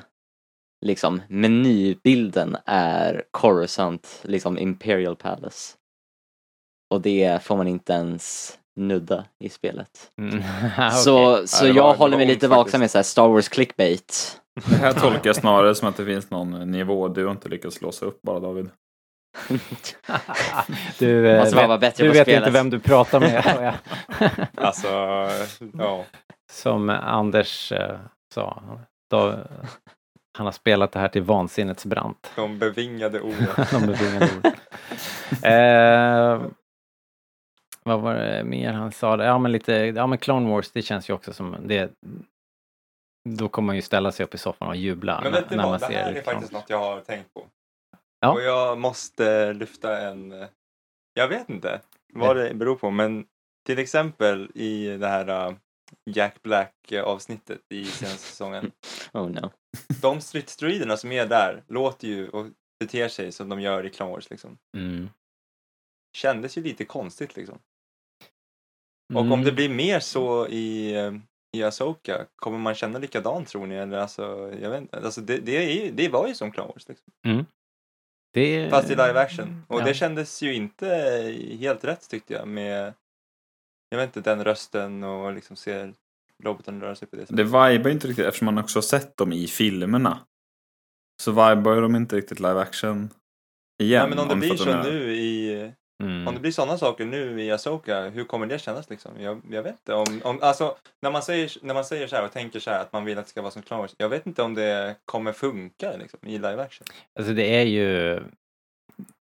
liksom 0.85 1.21
menybilden 1.27 2.57
är 2.65 3.23
Coruscant, 3.31 4.19
liksom 4.23 4.57
Imperial 4.57 5.15
Palace. 5.15 5.75
Och 6.93 7.01
det 7.01 7.43
får 7.43 7.57
man 7.57 7.67
inte 7.67 7.93
ens 7.93 8.55
nudda 8.75 9.25
i 9.43 9.49
spelet. 9.49 10.11
Mm. 10.21 10.43
Så, 10.91 11.33
Okej. 11.35 11.47
så 11.47 11.65
det 11.65 11.71
jag 11.71 11.93
håller 11.93 12.17
mig 12.17 12.25
lite 12.25 12.47
vaksam 12.47 12.79
med 12.79 12.91
så 12.91 12.97
här 12.97 13.03
Star 13.03 13.27
Wars 13.27 13.49
clickbait. 13.49 14.41
Det 14.69 14.75
här 14.75 14.93
tolkar 14.93 15.25
jag 15.25 15.35
snarare 15.35 15.75
som 15.75 15.87
att 15.87 15.97
det 15.97 16.05
finns 16.05 16.29
någon 16.31 16.71
nivå 16.71 17.07
du 17.07 17.25
har 17.25 17.31
inte 17.31 17.49
lyckats 17.49 17.81
låsa 17.81 18.05
upp 18.05 18.21
bara 18.21 18.39
David. 18.39 18.69
Du, 20.99 21.29
eh, 21.29 21.39
Måste 21.39 21.55
bara 21.55 21.67
vara 21.67 21.77
vet, 21.77 21.81
bättre 21.91 22.03
du 22.03 22.09
på 22.09 22.13
vet 22.13 22.27
inte 22.27 22.51
vem 22.51 22.69
du 22.69 22.79
pratar 22.79 23.19
med. 23.19 23.43
jag. 24.19 24.33
Alltså, 24.55 24.87
ja. 25.77 26.05
Som 26.51 26.89
Anders 26.89 27.71
eh, 27.71 27.99
sa. 28.33 28.63
Då, 29.11 29.35
han 30.39 30.45
har 30.45 30.51
spelat 30.51 30.91
det 30.91 30.99
här 30.99 31.07
till 31.07 31.21
vansinnets 31.21 31.85
brant. 31.85 32.31
De 32.35 32.59
bevingade 32.59 33.21
orden. 33.21 33.47
De 33.71 33.85
bevingade 33.87 34.29
ord. 34.37 34.45
eh, 35.45 36.51
vad 37.83 38.01
var 38.01 38.15
det 38.15 38.43
mer 38.43 38.73
han 38.73 38.91
sa? 38.91 39.23
Ja 39.23 39.37
men 39.37 39.51
lite, 39.51 39.73
ja 39.73 40.07
men 40.07 40.17
Clone 40.17 40.49
Wars 40.49 40.71
det 40.71 40.81
känns 40.81 41.09
ju 41.09 41.13
också 41.13 41.33
som 41.33 41.55
det. 41.65 41.91
Då 43.29 43.49
kommer 43.49 43.65
man 43.65 43.75
ju 43.75 43.81
ställa 43.81 44.11
sig 44.11 44.23
upp 44.23 44.33
i 44.33 44.37
soffan 44.37 44.67
och 44.67 44.75
jubla 44.75 45.19
Men 45.23 45.31
när, 45.31 45.41
vet 45.41 45.49
du 45.49 45.57
vad, 45.57 45.79
det 45.79 45.85
här 45.85 45.93
är 45.93 46.21
Clone 46.21 46.21
faktiskt 46.21 46.51
något 46.51 46.69
jag 46.69 46.79
har 46.79 47.01
tänkt 47.01 47.33
på. 47.33 47.45
Ja. 48.19 48.33
Och 48.33 48.41
jag 48.41 48.77
måste 48.77 49.53
lyfta 49.53 49.97
en, 49.97 50.31
eh, 50.31 50.47
jag 51.13 51.27
vet 51.27 51.49
inte 51.49 51.79
vad 52.13 52.35
det 52.35 52.53
beror 52.53 52.75
på, 52.75 52.91
men 52.91 53.25
till 53.65 53.79
exempel 53.79 54.51
i 54.55 54.97
det 54.97 55.07
här 55.07 55.49
uh, 55.49 55.55
Jack 56.05 56.41
Black 56.43 56.91
eh, 56.91 57.03
avsnittet 57.03 57.61
i 57.69 57.85
senaste 57.85 58.27
säsongen. 58.27 58.71
Oh 59.13 59.29
no. 59.29 59.51
De 60.01 60.21
stridsdroiderna 60.21 60.97
som 60.97 61.11
är 61.11 61.25
där 61.25 61.63
låter 61.67 62.07
ju 62.07 62.29
och 62.29 62.47
beter 62.79 63.07
sig 63.07 63.31
som 63.31 63.49
de 63.49 63.61
gör 63.61 63.85
i 63.85 63.89
Clone 63.89 64.11
Wars 64.11 64.29
liksom. 64.29 64.57
Mm. 64.77 65.09
Kändes 66.17 66.57
ju 66.57 66.63
lite 66.63 66.85
konstigt 66.85 67.35
liksom. 67.35 67.59
Och 69.13 69.21
Mm. 69.21 69.31
om 69.31 69.43
det 69.43 69.51
blir 69.51 69.69
mer 69.69 69.99
så 69.99 70.47
i, 70.47 70.93
eh, 70.95 71.13
i 71.57 71.63
Asoka, 71.63 72.25
kommer 72.35 72.57
man 72.57 72.75
känna 72.75 72.99
likadant 72.99 73.47
tror 73.47 73.67
ni? 73.67 73.75
Eller 73.75 73.97
alltså, 73.97 74.53
jag 74.61 74.69
vet 74.69 74.81
inte. 74.81 74.97
Alltså 74.97 75.21
det, 75.21 75.37
det, 75.37 75.57
är 75.57 75.85
ju, 75.85 75.91
det 75.91 76.09
var 76.09 76.27
ju 76.27 76.35
som 76.35 76.51
Clone 76.51 76.71
Wars 76.73 76.87
liksom. 76.87 77.13
det, 78.33 78.69
Fast 78.69 78.87
i 78.87 78.91
live 78.91 79.19
action. 79.19 79.63
Och 79.67 79.81
ja. 79.81 79.85
det 79.85 79.93
kändes 79.93 80.41
ju 80.41 80.53
inte 80.53 80.87
helt 81.59 81.83
rätt 81.83 82.09
tyckte 82.09 82.33
jag 82.33 82.47
med, 82.47 82.93
jag 83.89 83.97
vet 83.97 84.15
inte, 84.15 84.29
den 84.29 84.43
rösten 84.43 85.03
och 85.03 85.33
liksom 85.33 85.55
ser 85.55 85.93
roboten 86.43 86.81
röra 86.81 86.95
sig 86.95 87.07
på 87.07 87.15
det 87.15 87.21
sättet. 87.21 87.37
Det 87.37 87.43
vibar 87.43 87.89
inte 87.89 88.07
riktigt 88.07 88.25
eftersom 88.25 88.45
man 88.45 88.57
också 88.57 88.77
har 88.77 88.81
sett 88.81 89.17
dem 89.17 89.33
i 89.33 89.47
filmerna. 89.47 90.19
Så 91.21 91.31
vibar 91.31 91.75
ju 91.75 91.81
de 91.81 91.95
inte 91.95 92.15
riktigt 92.15 92.39
live 92.39 92.59
action 92.59 93.09
igen. 93.81 94.01
Ja, 94.01 94.07
men 94.07 94.19
om 94.19 94.27
det 94.27 94.35
blir 94.35 94.55
så 94.55 94.83
nu 94.83 95.13
i, 95.15 95.71
Mm. 96.03 96.27
om 96.27 96.33
det 96.33 96.39
blir 96.39 96.51
sådana 96.51 96.77
saker 96.77 97.05
nu 97.05 97.41
i 97.43 97.51
Asoka, 97.51 98.09
hur 98.09 98.23
kommer 98.23 98.45
det 98.45 98.59
kännas 98.59 98.89
liksom? 98.89 99.21
Jag, 99.21 99.41
jag 99.49 99.63
vet 99.63 99.73
inte. 99.73 99.93
Om, 99.93 100.21
om, 100.23 100.39
alltså, 100.41 100.77
när 101.01 101.11
man, 101.11 101.23
säger, 101.23 101.51
när 101.61 101.73
man 101.73 101.85
säger 101.85 102.07
så 102.07 102.15
här 102.15 102.25
och 102.25 102.31
tänker 102.31 102.59
så 102.59 102.71
här 102.71 102.81
att 102.81 102.93
man 102.93 103.05
vill 103.05 103.17
att 103.17 103.25
det 103.25 103.29
ska 103.29 103.41
vara 103.41 103.51
som 103.51 103.61
Clone 103.61 103.81
Wars, 103.81 103.95
jag 103.97 104.09
vet 104.09 104.27
inte 104.27 104.43
om 104.43 104.53
det 104.53 104.95
kommer 105.05 105.33
funka 105.33 105.97
liksom, 105.97 106.19
i 106.23 106.31
live 106.31 106.61
action. 106.61 106.87
Alltså 107.19 107.33
det 107.33 107.55
är 107.55 107.63
ju 107.63 108.19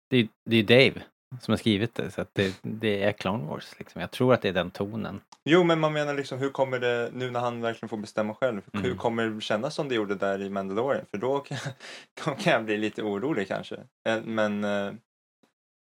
det 0.09 0.17
är, 0.17 0.27
det 0.45 0.55
är 0.55 0.63
Dave 0.63 1.01
som 1.41 1.51
har 1.51 1.57
skrivit 1.57 1.95
det 1.95 2.11
så 2.11 2.21
att 2.21 2.29
det, 2.33 2.59
det 2.61 3.03
är 3.03 3.11
Clone 3.11 3.45
Wars 3.45 3.73
liksom. 3.79 4.01
Jag 4.01 4.11
tror 4.11 4.33
att 4.33 4.41
det 4.41 4.49
är 4.49 4.53
den 4.53 4.71
tonen. 4.71 5.21
Jo, 5.45 5.63
men 5.63 5.79
man 5.79 5.93
menar 5.93 6.13
liksom 6.13 6.39
hur 6.39 6.49
kommer 6.49 6.79
det, 6.79 7.09
nu 7.13 7.31
när 7.31 7.39
han 7.39 7.61
verkligen 7.61 7.89
får 7.89 7.97
bestämma 7.97 8.33
själv, 8.33 8.61
hur 8.73 8.85
Mm. 8.85 8.97
kommer 8.97 9.25
det 9.27 9.41
kännas 9.41 9.75
som 9.75 9.89
det 9.89 9.95
gjorde 9.95 10.15
där 10.15 10.41
i 10.41 10.49
Mandalorian? 10.49 11.05
För 11.11 11.17
då 11.17 11.39
kan, 11.39 11.57
då 12.25 12.31
kan 12.31 12.53
jag 12.53 12.65
bli 12.65 12.77
lite 12.77 13.03
orolig 13.03 13.47
kanske. 13.47 13.75
Eh, 14.09 14.21
Men 14.23 14.63
eh, 14.63 14.91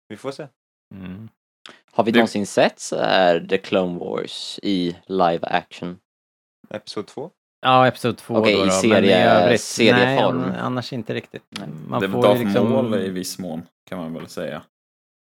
vi 0.08 0.16
får 0.16 0.30
se. 0.32 0.46
Mm. 0.94 1.28
Har 1.92 2.04
vi 2.04 2.10
Det- 2.10 2.18
någonsin 2.18 2.46
sett 2.46 2.80
så 2.80 2.96
här 2.96 3.40
The 3.48 3.58
Clone 3.58 3.98
Wars 3.98 4.60
i 4.62 4.96
live 5.06 5.46
action? 5.46 5.98
Episod 6.70 7.06
två. 7.06 7.30
Ja, 7.60 7.86
episod 7.86 8.16
två 8.16 8.34
Okej, 8.36 8.56
då, 8.56 8.66
i 8.66 8.70
serie- 8.70 9.30
övrigt, 9.30 9.60
serieform. 9.60 10.38
Nej, 10.38 10.48
an- 10.48 10.54
annars 10.56 10.92
inte 10.92 11.14
riktigt. 11.14 11.42
Man 11.88 12.00
det 12.00 12.08
får 12.08 12.22
var 12.22 12.28
ju 12.28 12.44
Darth 12.44 12.44
liksom... 12.44 12.72
Maul 12.72 12.94
i 12.94 13.08
viss 13.10 13.38
mån 13.38 13.62
kan 13.88 13.98
man 13.98 14.14
väl 14.14 14.28
säga. 14.28 14.62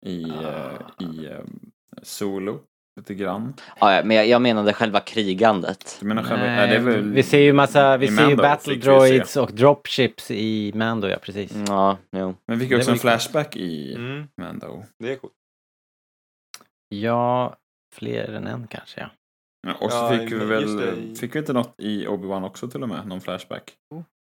I, 0.05 0.25
Ah. 0.31 0.71
eh, 1.01 1.07
i 1.09 1.27
eh, 1.27 1.39
Solo. 2.03 2.61
Lite 2.97 3.15
grann. 3.15 3.55
Ja, 3.81 3.95
ja, 3.95 4.05
men 4.05 4.17
jag, 4.17 4.27
jag 4.29 4.43
menade 4.43 4.73
själva 4.73 5.01
krigandet. 5.01 5.97
Du 6.01 6.07
menar 6.07 6.23
själva, 6.23 6.45
Nej, 6.47 6.57
nej, 6.57 6.69
det 6.69 6.75
är 6.77 6.81
väl, 6.81 7.13
vi 7.13 7.23
ser 7.23 7.39
ju 7.41 7.53
massa, 7.53 7.97
vi 7.97 8.09
ser 8.09 8.29
ju 8.29 8.37
battle 8.37 8.75
droids 8.75 9.37
och 9.37 9.53
dropships 9.53 10.31
i 10.31 10.73
Mando, 10.75 11.09
ja 11.09 11.17
precis. 11.23 11.53
Ja, 11.69 11.99
jo. 12.17 12.35
Men 12.47 12.59
vi 12.59 12.67
fick 12.69 12.79
också 12.79 12.91
en 12.91 12.99
flashback 12.99 13.57
i 13.57 13.95
Mm, 13.95 14.29
Mando. 14.37 14.85
det 14.99 15.13
är 15.13 15.17
coolt. 15.17 15.33
Ja, 16.89 17.57
fler 17.95 18.29
än 18.33 18.47
en 18.47 18.67
kanske 18.67 19.01
ja. 19.01 19.07
Ja, 19.67 19.75
Och 19.81 19.93
så 19.93 19.97
Ja, 19.99 20.19
fick 20.19 20.33
vi 20.33 20.45
väl, 20.45 21.17
fick 21.17 21.35
vi 21.35 21.39
inte 21.39 21.53
något 21.53 21.75
i 21.79 22.07
Obi-Wan 22.07 22.45
också 22.47 22.69
till 22.69 22.83
och 22.83 22.89
med? 22.89 23.07
Någon 23.07 23.21
flashback? 23.21 23.73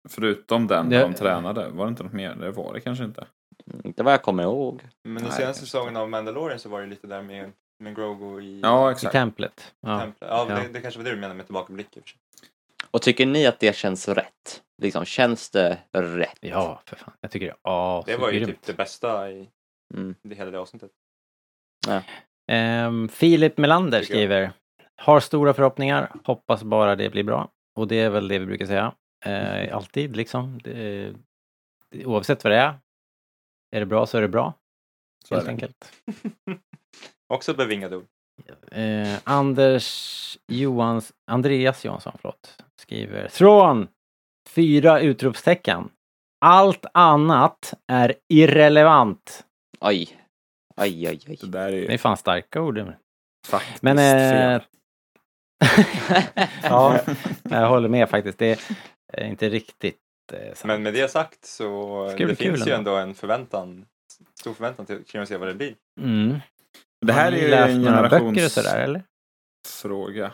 Förutom 0.09 0.67
den 0.67 0.89
Det- 0.89 1.01
de 1.01 1.15
tränade, 1.15 1.69
var 1.69 1.85
det 1.85 1.89
inte 1.91 2.03
något 2.03 2.13
mer? 2.13 2.35
Det 2.35 2.51
var 2.51 2.75
det 2.75 2.81
kanske 2.81 3.05
inte. 3.05 3.27
Inte 3.85 4.03
vad 4.03 4.13
jag 4.13 4.23
kommer 4.23 4.43
ihåg. 4.43 4.83
Men 5.05 5.23
i 5.23 5.27
Nej, 5.27 5.33
senaste 5.37 5.61
säsongen 5.65 5.97
av 5.97 6.11
Mandalorian 6.11 6.59
så 6.59 6.69
var 6.69 6.81
det 6.81 6.87
lite 6.87 7.07
där 7.07 7.23
med, 7.23 7.53
med 7.79 7.95
Grogu 7.97 8.41
i 8.43 8.61
Ja, 8.63 8.89
I 8.91 8.93
exakt. 8.93 9.13
templet. 9.13 9.75
Ja. 9.81 10.01
templet. 10.01 10.31
Ja, 10.31 10.47
Ja. 10.49 10.55
Det, 10.57 10.69
det 10.69 10.81
kanske 10.81 10.99
var 11.01 11.05
det 11.05 11.11
du 11.11 11.17
menade 11.17 11.35
med 11.35 11.47
tillbakablick 11.47 11.97
i 11.97 12.01
och 12.91 13.03
tycker 13.03 13.27
ni 13.27 13.47
att 13.47 13.61
det 13.61 13.77
känns 13.77 14.09
rätt? 14.09 14.63
Liksom, 14.83 15.05
känns 15.05 15.51
det 15.51 15.79
rätt? 15.93 16.39
ja, 16.41 16.81
för 16.87 16.97
fan. 16.97 17.13
Jag 17.21 17.31
tycker 17.31 17.47
det 17.47 17.71
är 17.71 18.03
Det 18.07 18.17
var 18.17 18.31
ju 18.31 18.39
grymt. 18.39 18.51
typ 18.51 18.63
det 18.67 18.73
bästa 18.77 19.31
i 19.31 19.49
Mm. 19.95 20.15
det 20.23 20.35
hela 20.35 20.51
det 20.51 20.59
avsnittet. 20.61 20.91
Ehm, 22.51 23.09
Filip 23.09 23.59
Melander 23.59 24.03
skriver 24.03 24.51
Har 24.97 25.21
stora 25.21 25.55
förhoppningar, 25.55 26.13
hoppas 26.25 26.63
bara 26.63 26.97
det 26.97 27.11
blir 27.11 27.23
bra. 27.25 27.49
Och 27.77 27.89
det 27.89 27.97
är 28.01 28.11
väl 28.11 28.29
det 28.29 28.39
vi 28.39 28.47
brukar 28.47 28.67
säga. 28.67 28.93
Eh, 29.25 29.77
alltid 29.77 30.17
liksom. 30.17 30.61
Det, 30.65 31.13
oavsett 32.05 32.45
vad 32.45 32.53
det 32.53 32.57
är. 32.57 32.75
Är 33.71 33.81
det 33.81 33.87
bra 33.87 34.07
så 34.07 34.19
är 34.19 34.23
det 34.23 34.29
bra. 34.29 34.55
Så 35.25 35.35
är 35.35 35.37
helt 35.39 35.47
det. 35.47 35.53
enkelt. 35.53 35.93
Också 37.35 37.55
bevingade 37.55 37.97
ord. 37.97 38.07
Eh, 38.73 39.19
Anders 39.25 40.39
Johans, 40.47 41.13
Andreas 41.31 41.85
Johansson, 41.85 42.13
förlåt, 42.21 42.63
skriver 42.81 43.29
Thrawn! 43.29 43.89
Fyra 44.49 45.01
utropstecken. 45.01 45.91
Allt 46.41 46.87
annat 46.95 47.75
är 47.87 48.15
irrelevant. 48.29 49.47
Oj. 49.81 50.09
Oj, 50.77 51.09
oj, 51.09 51.21
oj. 51.29 51.39
Det 51.41 51.47
där 51.47 51.69
är 51.69 51.73
Det 51.73 51.87
är 51.87 51.91
ju 51.93 51.99
fan 51.99 52.17
starka 52.17 52.63
ord. 52.63 52.93
faktiskt 53.47 53.83
Men 53.83 53.99
eh, 53.99 54.63
ja, 56.63 57.01
jag 57.43 57.69
håller 57.69 57.89
med 57.89 58.11
faktiskt. 58.11 58.39
Det 58.39 58.61
är 59.13 59.25
inte 59.25 59.49
riktigt. 59.49 59.99
Men 60.65 60.83
med 60.83 60.95
det 60.95 61.11
sagt 61.11 61.45
så 61.45 62.15
det 62.19 62.25
det 62.27 62.35
finns 62.35 62.67
ju 62.67 62.73
ändå. 62.73 62.91
ändå 62.91 62.97
en 62.97 63.15
förväntan, 63.15 63.87
stor 64.41 64.55
förväntan 64.55 64.87
till 64.87 65.05
kring 65.05 65.23
att 65.23 65.29
se 65.29 65.37
vad 65.37 65.49
det 65.49 65.55
blir. 65.55 65.75
Mm. 66.01 66.39
Det 67.07 67.13
här 67.13 67.33
är 67.33 67.37
ju 67.37 67.53
en 67.53 67.85
eller? 68.67 69.03
fråga. 69.69 70.33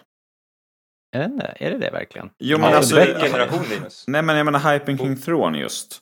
Jag 1.10 1.20
vet 1.20 1.30
inte, 1.30 1.54
är 1.56 1.70
det 1.70 1.78
det 1.78 1.90
verkligen? 1.90 2.30
Jo 2.38 2.56
Ja, 2.56 2.58
men 2.58 2.70
det 2.70 2.76
alltså, 2.76 2.96
generation 2.96 3.64
Linus. 3.70 4.04
nej 4.06 4.22
men 4.22 4.36
jag 4.36 4.44
menar 4.44 4.72
Hyping 4.72 4.98
King 4.98 5.16
Thrawn 5.16 5.54
just. 5.54 6.00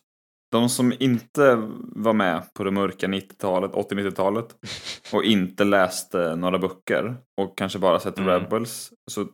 De 0.51 0.69
som 0.69 0.93
inte 0.99 1.55
var 1.79 2.13
med 2.13 2.55
på 2.55 2.65
det 2.65 2.71
mörka 2.71 3.07
90-talet, 3.07 3.71
80-90-talet 3.71 4.57
och 5.13 5.25
inte 5.25 5.65
läste 5.65 6.37
några 6.37 6.59
böcker 6.59 7.17
och 7.41 7.59
kanske 7.59 7.79
bara 7.79 8.01
sett 8.01 8.19
Mm. 8.19 8.31
Rebels 8.31 8.93
så 9.11 9.27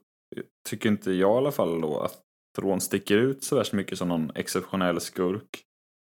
tycker 0.68 0.88
inte 0.88 1.12
jag 1.12 1.34
i 1.34 1.36
alla 1.36 1.52
fall 1.52 1.80
då 1.80 2.00
att 2.00 2.16
Thrawn 2.58 2.80
sticker 2.80 3.16
ut 3.16 3.44
så 3.44 3.56
värst 3.56 3.72
mycket 3.72 3.98
som 3.98 4.08
någon 4.08 4.32
exceptionell 4.34 5.00
skurk 5.00 5.64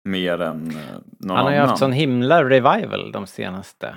mer 0.10 0.42
än 0.42 0.70
eh, 0.72 0.76
någon 1.20 1.38
Han 1.38 1.46
har 1.46 1.52
ju 1.52 1.58
annan. 1.58 1.70
haft 1.70 1.80
sån 1.80 1.92
himla 1.92 2.44
revival 2.44 3.12
de 3.12 3.28
senaste 3.28 3.96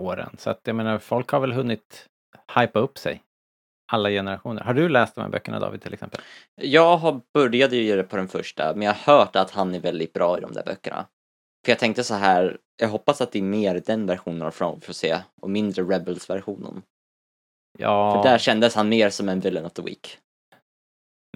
åren. 0.00 0.36
Så 0.38 0.50
att 0.50 0.60
jag 0.64 0.76
menar, 0.76 0.98
folk 0.98 1.28
har 1.30 1.40
väl 1.40 1.52
hunnit 1.52 2.08
hypa 2.56 2.78
upp 2.78 2.98
sig. 2.98 3.22
Alla 3.92 4.08
generationer. 4.10 4.62
Har 4.62 4.74
du 4.74 4.88
läst 4.88 5.14
de 5.14 5.20
här 5.20 5.28
böckerna 5.28 5.60
David 5.60 5.82
till 5.82 5.92
exempel? 5.94 6.20
Jag 6.62 6.96
har 6.96 7.20
började 7.34 7.76
ju 7.76 7.82
göra 7.82 8.02
det 8.02 8.08
på 8.08 8.16
den 8.16 8.28
första, 8.28 8.72
men 8.74 8.82
jag 8.82 8.94
har 8.94 9.16
hört 9.18 9.36
att 9.36 9.50
han 9.50 9.74
är 9.74 9.80
väldigt 9.80 10.12
bra 10.12 10.38
i 10.38 10.40
de 10.40 10.52
där 10.52 10.64
böckerna. 10.64 11.06
För 11.64 11.72
jag 11.72 11.78
tänkte 11.78 12.04
så 12.04 12.14
här, 12.14 12.58
jag 12.76 12.88
hoppas 12.88 13.20
att 13.20 13.32
det 13.32 13.38
är 13.38 13.42
mer 13.42 13.82
den 13.86 14.06
versionen 14.06 14.42
av 14.42 14.50
From 14.50 14.74
vi 14.80 14.86
får 14.86 14.92
se, 14.92 15.18
och 15.42 15.50
mindre 15.50 15.82
Rebels-versionen. 15.84 16.82
Ja, 17.78 18.12
För 18.22 18.30
där 18.30 18.38
kändes 18.38 18.74
han 18.74 18.88
mer 18.88 19.10
som 19.10 19.28
en 19.28 19.40
villain 19.40 19.66
of 19.66 19.72
the 19.72 19.82
week. 19.82 20.18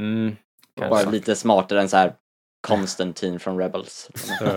mm, 0.00 0.36
Bara 0.78 0.88
kanske. 0.88 1.10
lite 1.10 1.36
smartare 1.36 1.80
än 1.80 1.88
så 1.88 1.96
här 1.96 2.12
Constantine 2.60 3.38
från 3.38 3.58
Rebels. 3.58 4.10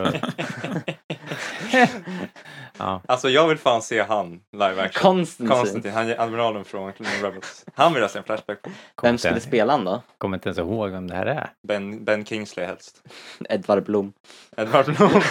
Ja. 2.78 3.02
Alltså 3.06 3.30
jag 3.30 3.48
vill 3.48 3.58
fan 3.58 3.82
se 3.82 4.02
han 4.02 4.42
live 4.54 4.82
action. 4.82 5.02
Konstantin. 5.02 5.58
Konstantin, 5.58 5.92
han 5.92 6.10
är 6.10 6.22
admiralen 6.22 6.66
från 6.66 6.92
Rebels. 7.22 7.66
Han 7.74 7.94
vill 7.94 8.02
jag 8.02 8.12
se 8.12 8.18
en 8.18 8.24
flashback 8.24 8.62
på. 8.62 8.70
Vem 9.02 9.18
skulle 9.18 9.40
spela 9.40 9.74
han 9.74 9.86
då? 9.86 10.02
Kommer 10.18 10.38
inte 10.38 10.50
ens 10.50 10.58
ihåg 10.60 10.92
vem 10.92 11.08
det 11.08 11.16
här 11.16 11.26
är. 11.26 11.50
Ben, 11.68 12.06
ben 12.06 12.26
Kingsley 12.26 12.66
helst. 12.66 13.04
Edvard 13.50 13.84
Blom. 13.84 14.14
Edward 14.58 14.86
Blom. 14.98 15.22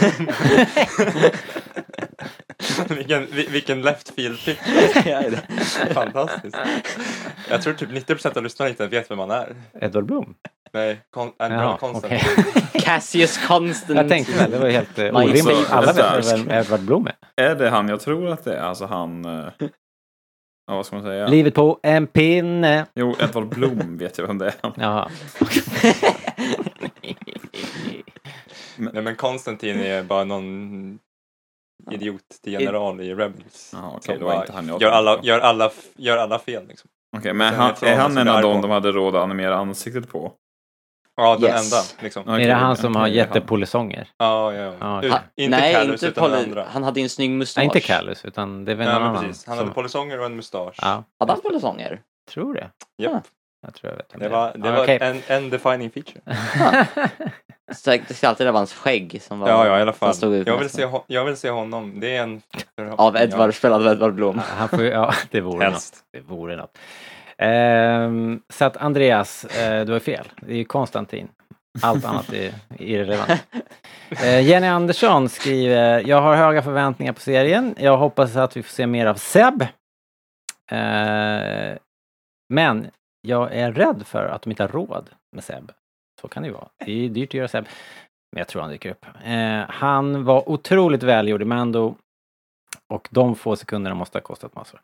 vilken, 2.88 3.26
vi- 3.32 3.46
vilken 3.50 3.82
left 3.82 4.14
field 4.14 4.38
pick. 4.44 4.58
Fantastiskt. 5.94 6.56
Jag 7.50 7.62
tror 7.62 7.74
typ 7.74 7.90
90% 7.90 8.36
av 8.36 8.42
lyssnarna 8.42 8.68
inte 8.70 8.86
vet 8.86 9.10
vem 9.10 9.18
han 9.18 9.30
är. 9.30 9.54
Edward 9.80 10.04
Blom? 10.04 10.34
Nej, 10.72 11.00
kon, 11.10 11.32
Jaha, 11.38 11.78
Konstantin. 11.78 12.18
okej. 12.38 12.44
Cassius 12.82 13.46
Constant. 13.46 13.96
Jag 13.98 14.08
tänkte 14.08 14.32
väl, 14.32 14.50
det 14.50 14.58
var 14.58 14.68
helt 14.68 14.98
eh, 14.98 15.16
orimligt. 15.16 15.70
Alla 15.70 15.92
vet 15.92 16.32
vem 16.32 16.50
Edward 16.50 16.80
Blom 16.80 17.06
är. 17.06 17.44
Är 17.44 17.54
det 17.54 17.70
han 17.70 17.88
jag 17.88 18.00
tror 18.00 18.28
att 18.28 18.44
det 18.44 18.54
är? 18.56 18.62
Alltså 18.62 18.86
han... 18.86 19.24
eh, 19.24 19.46
Ja, 20.66 20.76
vad 20.76 20.86
ska 20.86 20.96
man 20.96 21.04
säga? 21.04 21.26
Livet 21.26 21.54
på 21.54 21.80
en 21.82 22.06
pinne. 22.06 22.86
Jo, 22.94 23.16
Edvard 23.20 23.48
Blom 23.48 23.96
vet 23.98 24.18
jag 24.18 24.26
vem 24.26 24.38
det 24.38 24.46
är. 24.46 24.54
Jaha. 24.76 25.10
Nej 28.92 29.02
men 29.02 29.16
Konstantin 29.16 29.80
är 29.80 30.02
bara 30.02 30.24
någon 30.24 30.98
idiot 31.90 32.22
till 32.42 32.52
general 32.52 33.00
i 33.00 33.14
Rebels. 33.14 33.70
Jaha, 33.72 33.90
okej, 33.96 34.16
Som 34.16 34.24
var 34.24 34.32
bara 34.34 34.40
inte 34.40 34.52
han 34.52 34.68
jag 34.68 34.82
gör 34.82 34.90
alla, 34.90 35.18
gör, 35.22 35.38
alla, 35.40 35.70
gör 35.96 36.16
alla 36.16 36.38
fel 36.38 36.66
liksom. 36.68 36.90
Okej, 37.16 37.32
men 37.32 37.54
han, 37.54 37.74
är 37.82 37.96
han 37.96 38.18
en 38.18 38.28
av 38.28 38.36
är 38.38 38.42
dem 38.42 38.60
de 38.62 38.70
hade 38.70 38.92
råd 38.92 39.16
att 39.16 39.22
animera 39.22 39.56
ansiktet 39.56 40.08
på? 40.12 40.32
Ja, 41.16 41.36
den 41.36 41.50
Yes. 41.50 41.64
enda 41.64 42.02
liksom. 42.02 42.22
Okej, 42.22 42.44
är 42.44 42.48
det 42.48 42.54
han 42.54 42.76
som 42.76 42.96
har 42.96 43.02
okej, 43.02 43.16
jättepolisonger? 43.16 44.08
Ja, 44.18 44.52
ja, 44.52 44.62
ja. 44.62 44.74
Ja, 44.80 45.02
Ut- 45.02 45.12
okej. 45.12 45.22
inte 45.36 45.56
Nej, 45.60 45.74
Callus 45.74 46.02
inte 46.02 46.06
utan 46.06 46.30
den 46.30 46.44
andra. 46.44 46.64
Han 46.70 46.82
hade 46.82 47.00
ju 47.00 47.04
en 47.04 47.10
snygg 47.10 47.30
mustasch. 47.30 47.58
Nej, 47.60 47.64
inte 47.66 47.80
Callus, 47.80 48.24
utan 48.24 48.64
det 48.64 48.72
är 48.72 48.76
Nej, 48.76 48.86
någon 48.86 48.94
men 48.94 49.02
annan. 49.10 49.24
precis. 49.24 49.46
Han 49.46 49.56
som- 49.56 49.64
hade 49.64 49.74
polisonger 49.74 50.18
och 50.20 50.26
en 50.26 50.36
mustasch. 50.36 50.78
Ja, 50.82 51.04
Hade 51.18 51.32
han 51.32 51.40
polisonger? 51.40 52.00
tror 52.30 52.54
det. 52.54 52.70
Japp. 52.98 53.24
Jag 53.62 53.74
tror 53.74 53.90
jag 53.92 53.96
vet 53.96 54.14
vem 54.14 54.20
Det 54.20 54.28
var, 54.28 54.52
det 54.56 54.68
Ja, 54.68 54.74
var 54.74 54.82
okej. 54.82 54.98
en, 55.00 55.22
en 55.36 55.50
defining 55.50 55.90
feature. 55.90 56.20
Så 57.72 57.90
det 57.90 58.14
skulle 58.14 58.28
alltid 58.30 58.46
vara 58.46 58.56
hans 58.56 58.72
skägg 58.74 59.22
som 59.22 59.38
var... 59.38 59.48
Ja, 59.48 59.66
ja, 59.66 59.78
i 59.78 59.82
alla 59.82 59.92
som 59.92 59.98
fall. 59.98 60.14
stod 60.14 60.34
ut 60.34 60.46
Jag 60.46 60.58
vill, 60.58 60.70
se, 60.70 60.86
ho- 60.86 61.04
jag 61.06 61.24
vill 61.24 61.36
se 61.36 61.50
honom. 61.50 62.00
Det 62.00 62.16
är 62.16 62.22
en... 62.22 62.42
Av 62.96 63.16
Edvard, 63.16 63.54
spelad 63.54 63.86
av 63.86 63.92
Edvard 63.92 64.14
Blom. 64.14 64.38
Han 64.38 64.68
får, 64.68 64.84
ja, 64.84 65.14
det 65.30 65.40
vore 65.40 65.54
något. 65.56 65.72
Helst. 65.72 65.96
Det 66.12 66.20
vore 66.20 66.56
något. 66.56 66.78
Ehm, 67.38 68.40
så 68.48 68.64
att 68.64 68.76
Andreas, 68.76 69.44
eh, 69.44 69.84
du 69.86 69.92
har 69.92 70.00
fel. 70.00 70.28
Det 70.36 70.52
är 70.52 70.56
ju 70.56 70.64
Konstantin. 70.64 71.28
Allt 71.82 72.04
annat 72.04 72.32
är 72.32 72.52
irrelevant. 72.78 73.30
Eh, 74.24 74.40
Jenny 74.48 74.66
Andersson 74.66 75.28
skriver, 75.28 76.08
jag 76.08 76.20
har 76.22 76.36
höga 76.36 76.62
förväntningar 76.62 77.12
på 77.12 77.20
serien. 77.20 77.74
Jag 77.78 77.96
hoppas 77.96 78.36
att 78.36 78.56
vi 78.56 78.62
får 78.62 78.70
se 78.70 78.86
mer 78.86 79.06
av 79.06 79.14
Seb. 79.14 79.62
Eh, 80.70 81.76
men 82.48 82.90
jag 83.20 83.52
är 83.52 83.72
rädd 83.72 84.02
för 84.06 84.24
att 84.26 84.42
de 84.42 84.50
inte 84.50 84.62
har 84.62 84.68
råd 84.68 85.10
med 85.32 85.44
Seb. 85.44 85.72
Så 86.20 86.28
kan 86.28 86.42
det 86.42 86.46
ju 86.46 86.52
vara. 86.52 86.68
Det 86.84 87.04
är 87.04 87.08
dyrt 87.08 87.30
att 87.30 87.34
göra 87.34 87.48
Seb. 87.48 87.64
Men 88.32 88.38
jag 88.40 88.48
tror 88.48 88.62
han 88.62 88.70
dyker 88.70 88.90
upp. 88.90 89.06
Eh, 89.24 89.60
han 89.68 90.24
var 90.24 90.48
otroligt 90.48 91.02
välgjord 91.02 91.42
i 91.42 91.44
Mando. 91.44 91.94
Och 92.88 93.08
de 93.10 93.34
få 93.36 93.56
sekunderna 93.56 93.94
måste 93.94 94.18
ha 94.18 94.22
kostat 94.22 94.54
massor. 94.54 94.80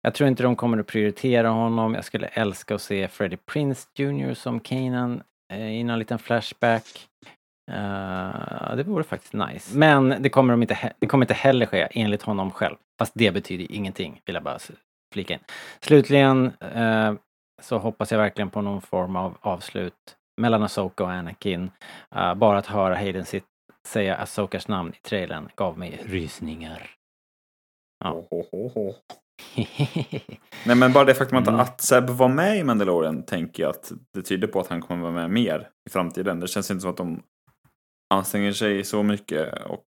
Jag 0.00 0.14
tror 0.14 0.28
inte 0.28 0.42
de 0.42 0.56
kommer 0.56 0.78
att 0.78 0.86
prioritera 0.86 1.48
honom. 1.48 1.94
Jag 1.94 2.04
skulle 2.04 2.26
älska 2.26 2.74
att 2.74 2.82
se 2.82 3.08
Freddie 3.08 3.36
Prince 3.36 3.88
Jr 3.94 4.34
som 4.34 4.60
Kanan 4.60 5.22
eh, 5.52 5.72
i 5.72 5.84
någon 5.84 5.98
liten 5.98 6.18
flashback. 6.18 7.06
Uh, 7.70 8.76
det 8.76 8.82
vore 8.86 9.04
faktiskt 9.04 9.32
nice. 9.32 9.78
Men 9.78 10.14
det 10.20 10.28
kommer, 10.28 10.52
de 10.52 10.62
inte, 10.62 10.92
det 10.98 11.06
kommer 11.06 11.24
inte 11.24 11.34
heller 11.34 11.66
ske 11.66 11.88
enligt 11.90 12.22
honom 12.22 12.50
själv. 12.50 12.76
Fast 12.98 13.12
det 13.14 13.30
betyder 13.30 13.72
ingenting, 13.72 14.20
vill 14.24 14.34
jag 14.34 14.44
bara 14.44 14.58
flika 15.12 15.34
in. 15.34 15.40
Slutligen 15.80 16.52
uh, 16.76 17.12
så 17.62 17.78
hoppas 17.78 18.12
jag 18.12 18.18
verkligen 18.18 18.50
på 18.50 18.60
någon 18.60 18.80
form 18.80 19.16
av 19.16 19.36
avslut 19.40 20.16
mellan 20.40 20.62
Asoka 20.62 21.04
och 21.04 21.10
Anakin. 21.10 21.70
Eh, 22.14 22.34
bara 22.34 22.58
att 22.58 22.66
höra 22.66 22.94
Hayden 22.94 23.24
sit, 23.24 23.44
säga 23.86 24.16
Asokas 24.16 24.68
namn 24.68 24.92
i 24.94 25.08
trailern 25.08 25.48
gav 25.56 25.78
mig 25.78 26.00
rysningar. 26.06 26.90
Ja. 28.04 28.10
Ho, 28.30 28.44
ho, 28.52 28.68
ho. 28.68 28.94
Nej 30.66 30.76
men 30.76 30.92
bara 30.92 31.04
det 31.04 31.14
faktum 31.14 31.38
att, 31.38 31.48
Mm. 31.48 31.60
att 31.60 31.80
Seb 31.80 32.10
var 32.10 32.28
med 32.28 32.58
i 32.58 32.64
Mandalorian 32.64 33.22
tänker 33.22 33.62
jag 33.62 33.70
att 33.70 33.92
det 34.14 34.22
tyder 34.22 34.48
på 34.48 34.60
att 34.60 34.66
han 34.68 34.82
kommer 34.82 35.02
vara 35.02 35.12
med 35.12 35.30
mer 35.30 35.68
i 35.86 35.90
framtiden. 35.90 36.40
Det 36.40 36.48
känns 36.48 36.70
inte 36.70 36.80
som 36.80 36.90
att 36.90 36.96
de 36.96 37.22
anstränger 38.14 38.52
sig 38.52 38.84
så 38.84 39.02
mycket 39.02 39.66
och 39.66 39.84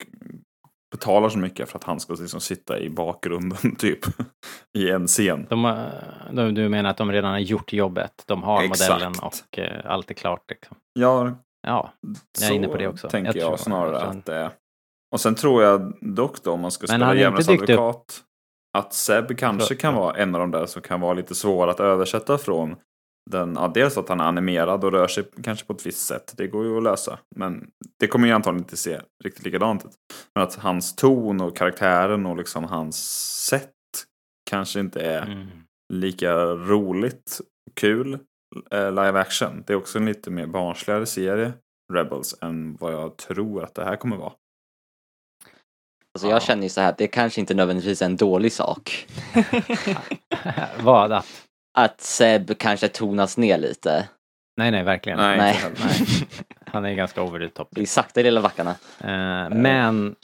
betalar 0.91 1.29
så 1.29 1.37
mycket 1.37 1.69
för 1.69 1.77
att 1.77 1.83
han 1.83 1.99
ska 1.99 2.13
liksom 2.13 2.41
sitta 2.41 2.79
i 2.79 2.89
bakgrunden 2.89 3.75
typ 3.79 3.99
i 4.77 4.89
en 4.89 5.07
scen. 5.07 5.45
De, 5.49 5.63
har- 5.63 5.91
de, 6.31 6.53
du 6.55 6.69
menar 6.69 6.89
att 6.89 6.97
de 6.97 7.11
redan 7.11 7.31
har 7.31 7.39
gjort 7.39 7.73
jobbet? 7.73 8.23
De 8.27 8.43
har 8.43 8.63
Exakt. 8.63 8.89
modellen 8.91 9.13
och 9.21 9.59
eh, 9.59 9.91
allt 9.91 10.09
är 10.09 10.13
klart? 10.15 10.43
Liksom. 10.49 10.77
Ja, 10.93 11.31
Ja, 11.67 11.93
Jag 12.41 12.49
är 12.51 12.53
inne 12.55 12.67
på 12.67 12.77
det 12.77 12.87
också. 12.87 13.09
tänker 13.09 13.37
Jag 13.39 13.51
jag, 13.51 13.59
snarare 13.59 13.97
att 14.01 14.25
det 14.25 14.35
är. 14.35 14.49
Och 15.11 15.19
sen 15.19 15.35
tror 15.35 15.63
jag 15.63 15.93
dock 16.01 16.43
då 16.43 16.51
om 16.51 16.59
man 16.61 16.71
ska 16.71 16.87
spela 16.87 17.15
djävulens 17.15 17.47
dykt 17.47 17.63
upp- 17.63 17.69
advokat 17.69 18.21
att 18.77 18.93
Seb 18.93 19.37
kanske 19.37 19.75
kan 19.75 19.93
vara 19.93 20.15
en 20.17 20.35
av 20.35 20.41
de 20.41 20.51
där 20.51 20.65
som 20.65 20.81
kan 20.81 21.01
vara 21.01 21.13
lite 21.13 21.35
svår 21.35 21.67
att 21.67 21.79
översätta 21.79 22.37
från 22.37 22.75
den, 23.29 23.53
ja, 23.55 23.71
dels 23.73 23.97
att 23.97 24.09
han 24.09 24.19
är 24.19 24.23
animerad 24.23 24.83
och 24.83 24.91
rör 24.91 25.07
sig 25.07 25.23
kanske 25.43 25.65
på 25.65 25.73
ett 25.73 25.85
visst 25.85 26.07
sätt. 26.07 26.33
Det 26.37 26.47
går 26.47 26.65
ju 26.65 26.77
att 26.77 26.83
lösa. 26.83 27.19
Men 27.35 27.67
det 27.99 28.07
kommer 28.07 28.27
ju 28.27 28.33
antagligen 28.33 28.63
inte 28.63 28.77
se 28.77 28.99
riktigt 29.23 29.45
likadant 29.45 29.85
ut. 29.85 29.91
Men 30.35 30.43
att 30.43 30.55
hans 30.55 30.95
ton 30.95 31.41
och 31.41 31.57
karaktären 31.57 32.25
och 32.25 32.37
liksom 32.37 32.63
hans 32.63 32.97
sätt 33.47 33.71
kanske 34.49 34.79
inte 34.79 35.01
är 35.01 35.21
mm. 35.21 35.47
lika 35.93 36.35
roligt 36.45 37.39
och 37.69 37.75
kul 37.75 38.13
eh, 38.71 38.89
live 38.89 39.19
action. 39.19 39.63
Det 39.67 39.73
är 39.73 39.77
också 39.77 39.99
en 39.99 40.05
lite 40.05 40.31
mer 40.31 40.47
barnsligare 40.47 41.05
serie, 41.05 41.53
Rebels, 41.93 42.35
än 42.41 42.77
vad 42.79 42.93
jag 42.93 43.17
tror 43.17 43.63
att 43.63 43.75
det 43.75 43.85
här 43.85 43.95
kommer 43.95 44.17
vara. 44.17 44.33
Alltså 46.13 46.27
Ja. 46.27 46.33
jag 46.33 46.43
känner 46.43 46.63
ju 46.63 46.69
så 46.69 46.81
här 46.81 46.95
det 46.97 47.07
kanske 47.07 47.41
inte 47.41 47.53
nödvändigtvis 47.53 48.01
är 48.01 48.05
en 48.05 48.15
dålig 48.15 48.51
sak. 48.51 49.07
Vad? 50.83 51.23
Att? 51.79 52.01
Seb 52.01 52.57
kanske 52.57 52.87
tonas 52.87 53.37
ner 53.37 53.57
lite. 53.57 54.09
Nej, 54.57 54.71
nej, 54.71 54.83
verkligen. 54.83 55.17
Nej, 55.17 55.37
Nej. 55.37 55.53
heller. 55.53 55.77
Han 56.65 56.85
är 56.85 56.93
ganska 56.93 57.21
over 57.21 57.39
the 57.39 57.49
top. 57.49 57.67
Det 57.71 57.81
är 57.81 57.85
sakta 57.85 58.19
i 58.19 58.23
lilla 58.23 58.41
backarna. 58.41 58.71
Eh, 58.99 59.49
men 59.49 60.15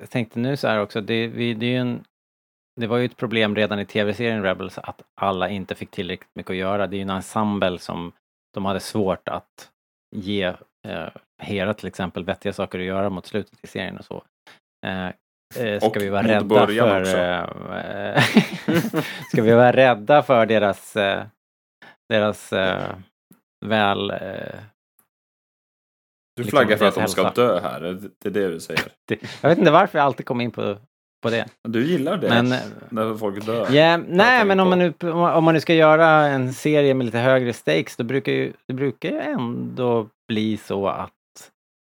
jag 0.00 0.10
tänkte 0.10 0.38
nu 0.38 0.56
så 0.56 0.68
här 0.68 0.80
också, 0.80 1.00
det, 1.00 1.26
vi, 1.26 1.54
det 1.54 1.66
är 1.66 1.70
ju 1.70 1.76
en 1.76 2.04
det 2.80 2.86
var 2.86 2.98
ju 2.98 3.04
ett 3.04 3.16
problem 3.16 3.56
redan 3.56 3.80
i 3.80 3.86
tv-serien 3.86 4.42
Rebels 4.42 4.78
att 4.78 5.02
alla 5.14 5.48
inte 5.48 5.74
fick 5.74 5.90
tillräckligt 5.90 6.34
mycket 6.34 6.50
att 6.50 6.56
göra. 6.56 6.86
Det 6.86 6.96
är 6.96 6.98
ju 6.98 7.02
en 7.02 7.10
ensemble 7.10 7.78
som 7.78 8.12
de 8.54 8.64
hade 8.64 8.80
svårt 8.80 9.28
att 9.28 9.70
ge 10.16 10.44
eh, 10.88 11.08
Hera 11.42 11.74
till 11.74 11.88
exempel 11.88 12.24
vettiga 12.24 12.52
saker 12.52 12.78
att 12.78 12.84
göra 12.84 13.10
mot 13.10 13.26
slutet 13.26 13.58
i 13.62 13.66
serien 13.66 13.98
och 13.98 14.04
så. 14.04 14.24
Eh, 14.86 15.06
eh, 15.06 15.12
ska 15.54 15.86
Och 15.86 15.96
vi 15.96 16.08
vara 16.08 16.22
rädda 16.22 16.66
för... 16.66 17.00
Eh, 18.14 18.22
ska 19.32 19.42
vi 19.42 19.52
vara 19.52 19.72
rädda 19.72 20.22
för 20.22 20.46
deras, 20.46 20.96
eh, 20.96 21.22
deras 22.08 22.52
eh, 22.52 22.94
väl... 23.66 24.10
Eh, 24.10 24.16
Du 26.36 26.42
Liksom 26.42 26.58
flaggar 26.58 26.76
för 26.76 26.88
att 26.88 26.94
de 26.94 27.08
ska 27.08 27.22
hälsa. 27.22 27.42
dö 27.42 27.60
här, 27.60 27.80
det 28.20 28.28
är 28.28 28.32
det 28.32 28.48
du 28.48 28.60
säger. 28.60 28.92
jag 29.40 29.48
vet 29.48 29.58
inte 29.58 29.70
varför 29.70 29.98
jag 29.98 30.04
alltid 30.04 30.26
kom 30.26 30.40
in 30.40 30.50
på, 30.50 30.76
på 31.22 31.30
det. 31.30 31.46
Du 31.68 31.84
gillar 31.86 32.16
det? 32.16 32.28
Men, 32.28 32.54
När 32.88 33.14
folk 33.14 33.46
dör? 33.46 33.70
Ja, 33.72 33.96
nej, 33.96 34.44
men 34.44 34.60
om 34.60 34.68
man, 34.68 34.78
nu, 34.78 34.94
om 35.10 35.44
man 35.44 35.54
nu 35.54 35.60
ska 35.60 35.74
göra 35.74 36.06
en 36.08 36.52
serie 36.52 36.94
med 36.94 37.04
lite 37.06 37.18
högre 37.18 37.52
stakes, 37.52 37.96
då 37.96 38.04
brukar 38.04 38.32
ju, 38.32 38.52
det 38.66 38.74
brukar 38.74 39.08
ju 39.08 39.18
ändå 39.20 40.08
bli 40.28 40.56
så 40.56 40.88
att 40.88 41.12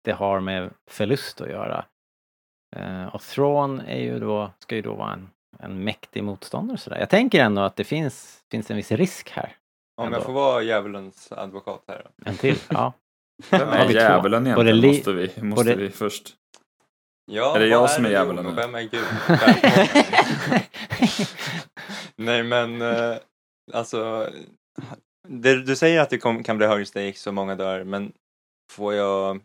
det 0.04 0.12
har 0.12 0.40
med 0.40 0.70
förlust 0.90 1.40
att 1.40 1.48
göra. 1.48 1.84
Eh, 2.76 3.06
och 3.14 3.22
Thrawn 3.22 3.80
är 3.80 4.00
ju 4.00 4.18
då, 4.18 4.50
ska 4.58 4.76
ju 4.76 4.82
då 4.82 4.94
vara 4.94 5.12
en, 5.12 5.30
en 5.58 5.84
mäktig 5.84 6.24
motståndare. 6.24 6.78
Sådär. 6.78 6.98
Jag 6.98 7.10
tänker 7.10 7.44
ändå 7.44 7.62
att 7.62 7.76
det 7.76 7.84
finns, 7.84 8.42
finns 8.50 8.70
en 8.70 8.76
viss 8.76 8.92
risk 8.92 9.30
här. 9.30 9.56
Om 9.96 10.06
Ändå. 10.06 10.18
jag 10.18 10.24
får 10.24 10.32
vara 10.32 10.62
djävulens 10.62 11.32
advokat 11.32 11.84
här. 11.88 12.06
då. 12.16 12.30
En 12.30 12.36
till. 12.36 12.58
Ja. 12.68 12.92
Vem 13.50 13.68
är 13.68 13.90
djävulen 13.90 14.46
egentligen? 14.46 14.80
li- 14.80 14.88
Måste 14.88 15.12
vi, 15.12 15.32
måste 15.42 15.64
både- 15.64 15.76
vi 15.76 15.90
först. 15.90 16.34
Ja, 17.30 17.56
Är 17.56 17.60
det 17.60 17.66
jag 17.66 17.80
vad 17.80 17.90
som 17.90 18.04
är 18.04 18.10
djävulen 18.10 18.46
och? 18.46 18.58
Vem 18.58 18.74
är 18.74 18.82
Gud? 18.82 19.04
Nej 22.16 22.42
men, 22.42 22.82
eh, 22.82 23.16
alltså. 23.72 24.28
Det, 25.28 25.62
du 25.62 25.76
säger 25.76 26.00
att 26.00 26.10
det 26.10 26.18
kom, 26.18 26.42
kan 26.42 26.56
bli 26.58 26.66
högre 26.66 26.86
stakes 26.86 27.26
och 27.26 27.34
många 27.34 27.56
dör, 27.56 27.84
men 27.84 28.12
får 28.72 28.94
jag 28.94 29.40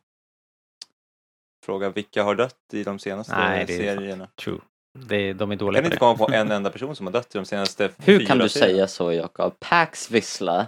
fråga 1.67 1.89
vilka 1.89 2.23
har 2.23 2.35
dött 2.35 2.55
i 2.73 2.83
de 2.83 2.99
senaste 2.99 3.35
Nej, 3.37 3.63
det 3.67 3.73
är 3.87 3.95
serierna? 3.95 4.27
True. 4.43 4.59
Det, 4.99 5.33
de 5.33 5.51
är 5.51 5.55
Jag 5.55 5.59
dåliga 5.59 5.81
kan 5.81 5.89
på 5.89 5.93
inte 5.93 5.99
komma 5.99 6.15
på 6.27 6.29
en 6.33 6.51
enda 6.51 6.69
person 6.69 6.95
som 6.95 7.05
har 7.05 7.13
dött 7.13 7.35
i 7.35 7.37
de 7.37 7.45
senaste 7.45 7.83
Hur 7.97 8.19
fyra 8.19 8.27
kan 8.27 8.37
du 8.37 8.49
serierna. 8.49 8.73
säga 8.73 8.87
så 8.87 9.13
Jakob? 9.13 9.53
Pax 9.59 10.11
Vissla. 10.11 10.67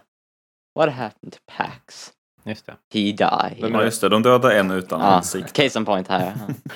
What 0.80 0.90
happened 0.94 1.34
to 1.34 1.40
Pax? 1.58 2.12
Just 2.44 2.66
det. 2.66 2.72
He 2.94 3.00
died. 3.00 3.64
Är 3.66 3.70
Ja 3.74 3.84
just 3.84 4.02
det, 4.02 4.10
de 4.10 4.22
dödade 4.24 4.60
en 4.60 4.72
utan 4.72 5.00
Ja, 5.02 5.06
ansikte. 5.08 5.64
case 5.64 5.80
in 5.80 5.86
point 5.86 6.08
här. 6.08 6.34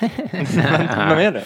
Vem 1.08 1.18
är 1.18 1.32
det? 1.32 1.44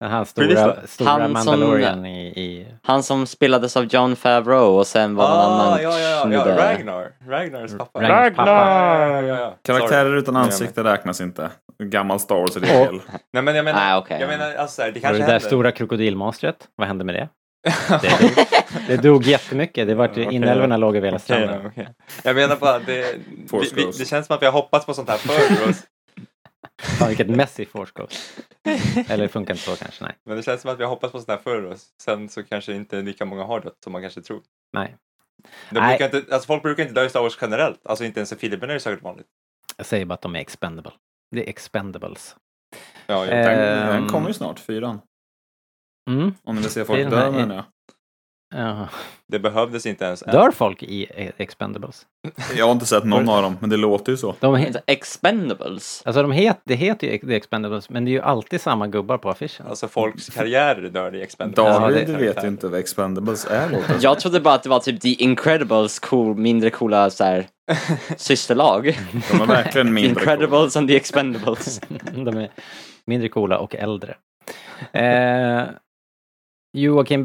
Precis 0.00 0.30
stora, 0.30 0.86
stora 0.86 1.10
Han 1.10 1.20
som- 1.22 1.32
Mandalorian 1.32 2.06
i, 2.06 2.26
i... 2.26 2.66
Han 2.82 3.02
som 3.02 3.26
spelades 3.26 3.76
av 3.76 3.84
John 3.84 4.16
Favreau 4.16 4.78
och 4.78 4.86
sen 4.86 5.14
var 5.16 5.28
någon 5.28 5.38
Ah, 5.38 5.62
annan 5.66 5.82
ja, 5.82 5.98
ja, 5.98 6.32
ja. 6.32 6.56
Ragnar. 6.56 7.12
Ragnars 7.28 7.70
pappa. 7.78 8.02
Ragnars 8.02 8.36
pappa. 8.36 8.50
Ja, 8.50 9.22
ja, 9.22 9.38
ja. 9.40 9.54
Karaktärer 9.62 10.04
Sorry. 10.04 10.18
utan 10.18 10.36
ansikte 10.36 10.84
räknas 10.84 11.20
inte. 11.20 11.50
Gammal 11.78 12.20
Star 12.20 12.36
Wars 12.36 12.56
är 12.56 12.60
det 12.60 12.80
Åh. 12.80 12.86
fel. 12.86 13.00
Nej 13.32 13.42
men 13.42 13.54
jag 13.56 13.64
menar, 13.64 13.92
Ah, 13.94 13.98
okej. 13.98 14.20
jag 14.20 14.28
menar 14.28 14.54
alltså 14.54 14.82
här, 14.82 14.92
det 14.92 15.00
kanske 15.00 15.18
det 15.18 15.24
där 15.26 15.32
händer. 15.32 15.46
stora 15.48 15.72
krokodilmonstret, 15.72 16.68
vad 16.76 16.88
hände 16.88 17.04
med 17.04 17.14
det? 17.14 17.28
Det 18.02 18.20
dog, 18.20 18.46
det 18.88 18.96
dog 18.96 19.22
jättemycket. 19.22 19.86
Det 19.88 19.94
var 19.94 20.08
Okej. 20.08 20.28
inälvorna 20.34 20.76
låg 20.76 20.96
över 20.96 21.06
hela 21.06 21.18
stranden. 21.18 21.60
ja, 21.62 21.68
okej. 21.68 21.88
Jag 22.24 22.36
menar 22.36 22.56
bara, 22.56 22.78
det, 22.78 23.16
vi, 23.52 23.70
vi, 23.74 23.84
det 23.98 24.04
känns 24.08 24.26
som 24.26 24.36
att 24.36 24.42
vi 24.42 24.46
har 24.46 24.52
hoppats 24.52 24.86
på 24.86 24.94
sånt 24.94 25.08
här 25.08 25.16
förr. 25.16 25.72
Fan 26.82 27.08
vilket 27.08 27.28
messy 27.28 27.64
force 27.66 27.92
ghost. 27.94 28.40
Eller 29.08 29.22
det 29.24 29.28
funkar 29.28 29.54
inte 29.54 29.64
så 29.64 29.76
kanske, 29.76 30.04
nej. 30.04 30.12
Men 30.26 30.36
det 30.36 30.42
känns 30.42 30.60
som 30.60 30.70
att 30.70 30.78
vi 30.78 30.82
har 30.82 30.90
hoppats 30.90 31.12
på 31.12 31.18
sånt 31.18 31.28
här 31.28 31.36
förr 31.38 31.62
och 31.62 31.76
sen 32.02 32.28
så 32.28 32.42
kanske 32.42 32.72
inte 32.72 33.02
lika 33.02 33.24
många 33.24 33.44
har 33.44 33.60
dött 33.60 33.76
som 33.84 33.92
man 33.92 34.02
kanske 34.02 34.22
tror. 34.22 34.40
Nej. 34.72 34.96
De 35.70 35.80
Nej. 35.80 35.98
brukar 35.98 36.16
inte, 36.18 36.34
alltså 36.34 36.46
folk 36.46 36.62
brukar 36.62 36.82
inte 36.82 36.94
dö 36.94 37.04
i 37.06 37.10
Star 37.10 37.20
Wars 37.20 37.38
generellt. 37.40 37.86
Alltså 37.86 38.04
inte 38.04 38.20
ens 38.20 38.32
i 38.32 38.36
filmerna 38.36 38.64
är 38.72 38.74
det 38.74 38.80
säkert 38.80 39.02
vanligt. 39.02 39.26
Jag 39.76 39.86
säger 39.86 40.04
bara 40.04 40.14
att 40.14 40.22
de 40.22 40.36
är 40.36 40.40
expendable. 40.40 40.92
Det 41.30 41.44
är 41.44 41.48
expendables. 41.48 42.36
Ja, 43.06 43.24
Den, 43.24 43.30
den 43.46 44.02
Ehm. 44.02 44.08
kommer 44.08 44.28
ju 44.28 44.34
snart, 44.34 44.58
fyran. 44.58 45.00
Mm. 46.10 46.34
Om 46.44 46.54
ni 46.56 46.60
vill 46.62 46.70
se 46.70 46.84
folk 46.84 47.10
dö 47.10 47.30
menar 47.30 47.54
jag. 47.54 47.64
Ja. 48.56 48.88
Det 49.28 49.38
behövdes 49.38 49.86
inte 49.86 50.04
ens. 50.04 50.20
Dör 50.20 50.50
folk 50.50 50.82
i 50.82 51.06
expendables? 51.36 52.06
Jag 52.56 52.64
har 52.64 52.72
inte 52.72 52.86
sett 52.86 53.04
någon 53.04 53.28
av 53.28 53.42
dem, 53.42 53.56
men 53.60 53.70
det 53.70 53.76
låter 53.76 54.12
ju 54.12 54.16
så. 54.18 54.34
De, 54.40 54.56
he- 54.56 54.66
Alltså, 54.66 54.80
Expendables. 54.86 56.02
alltså 56.04 56.22
de 56.22 56.32
het, 56.32 56.60
det 56.64 56.74
heter 56.74 57.06
ju 57.06 57.18
The 57.18 57.34
Expendables, 57.36 57.90
men 57.90 58.04
det 58.04 58.10
är 58.10 58.12
ju 58.12 58.20
alltid 58.20 58.60
samma 58.60 58.86
gubbar 58.86 59.18
på 59.18 59.30
affischen. 59.30 59.66
Alltså 59.66 59.88
folks 59.88 60.28
karriärer 60.28 60.88
dör 60.88 61.14
i 61.14 61.22
Expendables. 61.22 61.76
David 61.78 62.06
det- 62.08 62.12
vet 62.16 62.44
ju 62.44 62.48
inte 62.48 62.68
vad 62.68 62.80
Expendables 62.80 63.46
är 63.46 63.70
låter 63.70 63.94
det 63.94 64.02
Jag 64.02 64.20
trodde 64.20 64.40
bara 64.40 64.54
att 64.54 64.62
det 64.62 64.68
var 64.68 64.80
typ 64.80 65.00
The 65.00 65.08
Incredibles 65.22 65.98
cool, 65.98 66.36
mindre 66.36 66.70
coola 66.70 67.10
så 67.10 67.24
här, 67.24 67.46
systerlag. 68.16 68.98
De 69.30 69.40
är 69.40 69.46
verkligen 69.46 69.86
The 69.86 69.92
mindre 69.92 70.14
coola. 70.24 70.32
Incredibles 70.32 70.76
and 70.76 70.88
The 70.88 70.96
Expendables. 70.96 71.80
De 72.14 72.28
är 72.36 72.50
mindre 73.06 73.28
coola 73.28 73.58
och 73.58 73.74
äldre. 73.74 74.16
Eh, 74.92 75.64
Joakim 76.72 77.22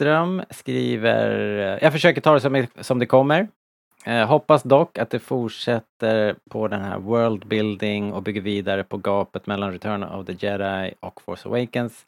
Brattström 0.00 0.42
skriver, 0.50 1.78
jag 1.82 1.92
försöker 1.92 2.20
ta 2.20 2.34
det 2.34 2.40
som, 2.40 2.66
som 2.80 2.98
det 2.98 3.06
kommer. 3.06 3.48
Eh, 4.04 4.26
hoppas 4.26 4.62
dock 4.62 4.98
att 4.98 5.10
det 5.10 5.18
fortsätter 5.18 6.36
på 6.50 6.68
den 6.68 6.80
här 6.80 6.98
world 6.98 7.46
building 7.46 8.12
och 8.12 8.22
bygger 8.22 8.40
vidare 8.40 8.84
på 8.84 8.96
gapet 8.96 9.46
mellan 9.46 9.72
Return 9.72 10.04
of 10.04 10.26
the 10.26 10.32
Jedi 10.32 10.94
och 11.00 11.22
Force 11.22 11.48
Awakens. 11.48 12.06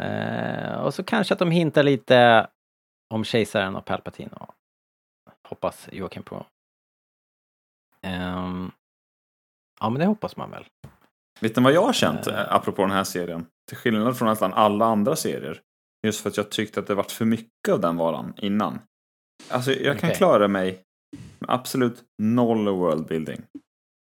Eh, 0.00 0.80
och 0.80 0.94
så 0.94 1.02
kanske 1.02 1.34
att 1.34 1.38
de 1.38 1.50
hintar 1.50 1.82
lite 1.82 2.46
om 3.14 3.24
kejsaren 3.24 3.76
och 3.76 3.84
Palpatine. 3.84 4.30
Och 4.32 4.54
hoppas 5.48 5.88
Joakim 5.92 6.22
på. 6.22 6.46
Ehm, 8.02 8.70
ja 9.80 9.90
men 9.90 10.00
det 10.00 10.06
hoppas 10.06 10.36
man 10.36 10.50
väl. 10.50 10.64
Vet 11.40 11.56
ni 11.56 11.62
vad 11.62 11.72
jag 11.72 11.82
har 11.82 11.92
känt, 11.92 12.26
eh, 12.26 12.54
apropå 12.54 12.82
den 12.82 12.90
här 12.90 13.04
serien? 13.04 13.46
Till 13.68 13.76
skillnad 13.76 14.18
från 14.18 14.28
nästan 14.28 14.52
alla 14.52 14.84
andra 14.84 15.16
serier. 15.16 15.62
Just 16.06 16.20
för 16.20 16.30
att 16.30 16.36
jag 16.36 16.50
tyckte 16.50 16.80
att 16.80 16.86
det 16.86 16.94
varit 16.94 17.12
för 17.12 17.24
mycket 17.24 17.68
av 17.72 17.80
den 17.80 17.96
varan 17.96 18.34
innan. 18.36 18.78
Alltså, 19.50 19.72
jag 19.72 19.98
kan 19.98 20.08
Okej. 20.08 20.16
klara 20.18 20.48
mig 20.48 20.82
med 21.38 21.50
absolut 21.50 22.04
noll 22.22 22.68
worldbuilding. 22.68 23.42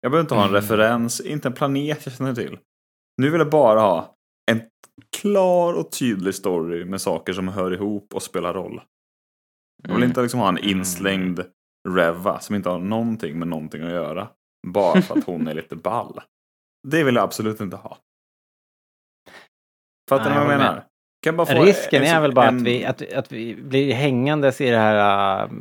Jag 0.02 0.12
behöver 0.12 0.22
inte 0.26 0.36
ha 0.36 0.44
en 0.44 0.50
Mm. 0.50 0.62
referens, 0.62 1.22
inte 1.22 1.48
en 1.48 1.54
planet 1.54 2.06
jag 2.06 2.14
känner 2.14 2.36
till. 2.36 2.58
Nu 3.22 3.30
vill 3.30 3.40
jag 3.40 3.50
bara 3.50 3.80
ha 3.80 4.16
en 4.52 4.62
klar 5.18 5.74
och 5.74 5.92
tydlig 5.92 6.36
story 6.36 6.86
med 6.86 7.02
saker 7.02 7.34
som 7.34 7.48
hör 7.48 7.74
ihop 7.74 8.14
och 8.14 8.24
spelar 8.24 8.54
roll. 8.54 8.82
Jag 9.84 9.90
vill 9.90 9.98
Mm. 9.98 10.10
inte 10.10 10.22
liksom 10.22 10.40
ha 10.40 10.50
en 10.50 10.58
inslängd 10.58 11.42
Reva 11.90 12.40
som 12.40 12.56
inte 12.56 12.70
har 12.70 12.80
någonting 12.80 13.40
med 13.40 13.48
någonting 13.48 13.82
att 13.84 13.92
göra. 13.92 14.30
Bara 14.68 15.02
för 15.02 15.18
att 15.18 15.24
hon 15.24 15.48
är 15.48 15.54
lite 15.54 15.76
ball. 15.76 16.20
Det 16.88 17.04
vill 17.04 17.16
jag 17.16 17.24
absolut 17.24 17.62
inte 17.62 17.76
ha. 17.78 17.98
Fattar 20.10 20.30
ni 20.30 20.36
vad 20.36 20.44
jag 20.44 20.48
menar? 20.60 20.86
Med. 21.26 21.38
Kan 21.38 21.38
jag 21.38 21.48
bara 21.48 21.58
få 21.58 21.64
Risken 21.64 22.04
en- 22.04 22.16
är 22.16 22.22
väl 22.22 22.34
bara 22.34 22.48
en- 22.48 22.58
att, 22.58 22.62
vi, 22.64 22.86
att, 22.86 23.14
att 23.14 23.32
vi 23.32 23.56
blir 23.56 23.94
hängandes 23.94 24.62
i 24.62 24.70
det 24.70 24.78
här 24.78 25.44
uh, 25.46 25.52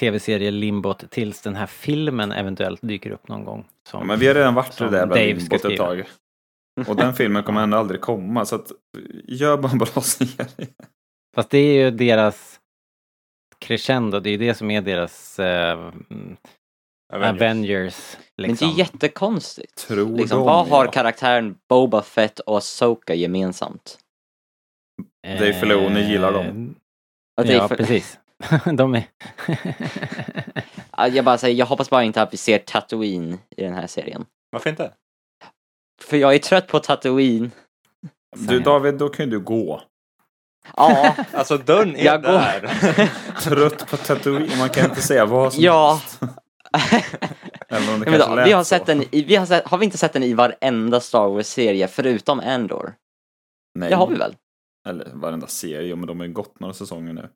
tv-serielimbot 0.00 1.10
tills 1.10 1.40
den 1.40 1.56
här 1.56 1.66
filmen 1.66 2.32
eventuellt 2.32 2.80
dyker 2.82 3.10
upp 3.10 3.28
någon 3.28 3.44
gång. 3.44 3.64
Som, 3.88 4.00
Ja, 4.00 4.06
men 4.06 4.18
vi 4.18 4.26
har 4.26 4.34
redan 4.34 4.54
varit 4.54 4.80
i 4.80 4.84
det 4.84 4.90
där 4.90 5.06
Dave 5.06 5.34
limbot 5.34 5.64
ett 5.64 5.76
tag. 5.76 6.04
Och 6.88 6.96
den 6.96 7.14
filmen 7.14 7.42
kommer 7.42 7.62
ändå 7.62 7.76
aldrig 7.76 8.00
komma. 8.00 8.44
Så 8.44 8.54
att, 8.54 8.72
gör 9.24 9.56
bara 9.56 9.72
en 9.72 9.78
bra 9.78 10.00
serie. 10.02 10.68
Fast 11.34 11.50
det 11.50 11.58
är 11.58 11.84
ju 11.84 11.90
deras 11.90 12.60
crescendo, 13.58 14.20
det 14.20 14.28
är 14.28 14.32
ju 14.32 14.36
det 14.36 14.54
som 14.54 14.70
är 14.70 14.82
deras 14.82 15.38
mm, 15.38 16.36
Avengers. 17.12 17.40
Avengers. 17.42 18.16
Men 18.36 18.48
liksom. 18.50 18.68
det 18.68 18.74
är 18.74 18.78
jättekonstigt. 18.78 19.88
Tror 19.88 20.16
Liksom, 20.16 20.38
de, 20.38 20.46
vad 20.46 20.68
har 20.68 20.84
ja. 20.84 20.90
karaktären 20.90 21.56
Boba 21.68 22.02
Fett 22.02 22.38
och 22.40 22.56
Ahsoka 22.56 23.14
gemensamt? 23.14 23.98
Dave 25.26 25.52
Filoni 25.52 26.00
gillar 26.00 26.32
dem. 26.32 26.74
Eh, 27.42 27.50
Ja, 27.52 27.68
för- 27.68 27.76
precis. 27.76 28.18
De 28.76 28.94
är... 28.94 29.04
Ja, 30.96 31.08
Jag 31.08 31.24
bara 31.24 31.38
säger, 31.38 31.56
jag 31.56 31.66
hoppas 31.66 31.90
bara 31.90 32.02
inte 32.04 32.22
att 32.22 32.32
vi 32.32 32.36
ser 32.36 32.58
Tatooine 32.58 33.38
i 33.56 33.62
den 33.64 33.74
här 33.74 33.86
serien. 33.86 34.24
Varför 34.50 34.70
inte? 34.70 34.92
För 36.02 36.16
jag 36.16 36.34
är 36.34 36.38
trött 36.38 36.66
på 36.66 36.78
Tatooine. 36.78 37.50
Du 38.36 38.60
David, 38.60 38.94
då 38.94 39.08
kan 39.08 39.24
ju 39.24 39.30
du 39.30 39.40
gå. 39.40 39.82
Ja, 40.76 41.14
Alltså 41.32 41.56
dörren 41.58 41.96
är 41.96 42.04
Jag 42.04 42.22
går. 42.22 42.32
där. 42.32 43.10
Trött 43.40 43.90
på 43.90 43.96
Tatooine, 43.96 44.58
man 44.58 44.68
kan 44.68 44.84
inte 44.84 45.02
säga 45.02 45.26
vad 45.26 45.52
som 45.52 45.62
Ja. 45.62 45.92
helst. 45.92 46.20
Även 47.68 47.94
om 47.94 48.00
det 48.00 48.06
kanske 48.06 48.28
då, 48.28 48.34
lät 48.34 48.46
vi 48.48 48.52
har 48.52 48.62
så. 48.64 48.68
sett 48.68 48.86
den 48.86 49.02
i, 49.10 49.22
vi 49.22 49.36
har, 49.36 49.46
sett, 49.46 49.64
har 49.68 49.78
vi 49.78 49.84
inte 49.84 49.98
sett 49.98 50.12
den 50.12 50.22
i 50.22 50.34
varenda 50.34 51.00
Star 51.00 51.28
Wars-serie 51.28 51.88
förutom 51.88 52.40
Andor? 52.40 52.94
Nej. 53.74 53.90
Det 53.90 53.96
har 53.96 54.06
vi 54.06 54.14
väl? 54.16 54.36
Eller 54.88 55.12
varenda 55.14 55.46
serie, 55.46 55.96
men 55.96 56.06
de 56.06 56.20
har 56.20 56.26
ju 56.26 56.32
gått 56.32 56.60
några 56.60 56.74
säsonger 56.74 57.12
nu. 57.12 57.28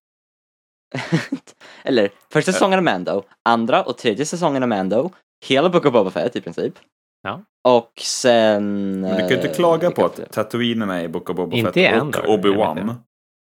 Eller 1.85 2.11
första 2.33 2.53
säsongen 2.53 2.79
av 2.79 2.85
Mando, 2.85 3.23
andra 3.43 3.83
och 3.83 3.99
tredje 3.99 4.27
säsongen 4.27 4.63
av 4.63 4.69
Mando, 4.69 5.11
hela 5.47 5.69
Book 5.69 5.87
of 5.87 5.93
Boba 5.93 6.11
Fett 6.11 6.37
i 6.37 6.41
princip. 6.41 6.75
Ja. 7.23 7.43
Och 7.65 7.93
sen... 8.01 9.01
Men 9.01 9.11
du 9.11 9.19
kan 9.19 9.29
ju 9.29 9.35
inte 9.35 9.49
eh, 9.49 9.55
klaga 9.55 9.91
på 9.91 10.09
vilka 10.09 10.23
att 10.23 10.33
Tatooine 10.33 10.83
är 10.83 10.87
med 10.87 11.05
i 11.05 11.09
Book 11.09 11.31
of 11.31 11.37
Boba 11.37 11.57
Inte 11.57 11.73
Fett 11.73 12.03
och 12.03 12.39
Obi-Wan. 12.39 12.95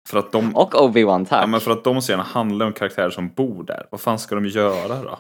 För 0.09 0.19
att 0.19 0.33
de, 0.33 0.57
Och 0.57 0.75
Obi-Wan, 0.75 1.27
tack. 1.27 1.43
ja, 1.43 1.47
men 1.47 1.61
för 1.61 1.71
att 1.71 1.85
de 1.85 2.03
serierna 2.03 2.23
handlar 2.23 2.67
om 2.67 2.73
karaktärer 2.73 3.11
som 3.11 3.29
bor 3.29 3.65
där. 3.65 3.87
Vad 3.91 4.01
fan 4.01 4.19
ska 4.19 4.35
de 4.35 4.47
göra 4.47 5.03
då? 5.03 5.19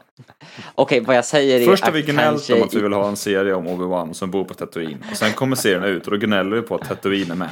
Okej, 0.75 1.01
vad 1.01 1.17
jag 1.17 1.25
säger 1.25 1.61
är 1.61 1.65
Först 1.65 1.85
har 1.85 1.93
vi 1.93 2.03
gnällt 2.03 2.19
kanske 2.19 2.55
om 2.55 2.63
att 2.63 2.75
vi 2.75 2.81
vill 2.81 2.93
ha 2.93 3.09
en 3.09 3.17
serie 3.17 3.55
om 3.55 3.67
Obi-Wan 3.69 4.13
som 4.13 4.31
bor 4.31 4.45
på 4.45 4.55
Tatooine. 4.55 5.05
Och 5.11 5.17
sen 5.17 5.33
kommer 5.33 5.57
serien 5.57 5.85
ut 5.85 6.05
och 6.07 6.11
då 6.11 6.17
gnäller 6.27 6.57
vi 6.57 6.63
på 6.63 6.75
att 6.75 6.89
Tatooine 6.89 7.31
är 7.31 7.35
med. 7.35 7.51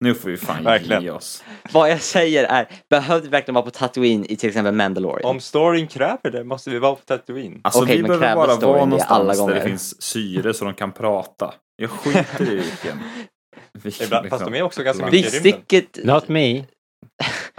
Nu 0.00 0.14
får 0.14 0.30
vi 0.30 0.36
fan 0.36 0.64
Verkligen. 0.64 1.02
ge 1.02 1.10
oss. 1.10 1.44
Vad 1.72 1.90
jag 1.90 2.00
säger 2.00 2.44
är, 2.44 2.68
behövde 2.90 3.22
vi 3.22 3.28
verkligen 3.28 3.54
vara 3.54 3.64
på 3.64 3.70
Tatooine 3.70 4.24
i 4.24 4.36
till 4.36 4.48
exempel 4.48 4.74
Mandalorian? 4.74 5.30
Om 5.30 5.40
storyn 5.40 5.86
kräver 5.86 6.30
det 6.32 6.44
måste 6.44 6.70
vi 6.70 6.78
vara 6.78 6.94
på 6.94 7.00
Tatooine. 7.04 7.60
Alltså 7.62 7.82
Okej, 7.82 7.96
vi 7.96 8.02
behöver 8.02 8.26
kräver 8.26 8.34
bara 8.36 8.46
vara 8.46 8.56
det 8.56 8.66
alla 8.66 8.84
någonstans 8.84 9.46
där 9.46 9.54
det 9.54 9.60
finns 9.60 10.02
syre 10.02 10.54
så 10.54 10.64
de 10.64 10.74
kan 10.74 10.92
prata. 10.92 11.54
Jag 11.76 11.90
skiter 11.90 12.42
i 12.52 12.54
vilken. 12.56 12.98
Ibland, 14.02 14.28
fast 14.28 14.44
de 14.44 14.54
är 14.54 14.62
också 14.62 14.82
ganska 14.82 15.06
mycket 15.06 15.18
i 15.34 15.36
rymden. 15.36 15.52
Sticket... 15.52 16.04
Not 16.04 16.28
me. 16.28 16.64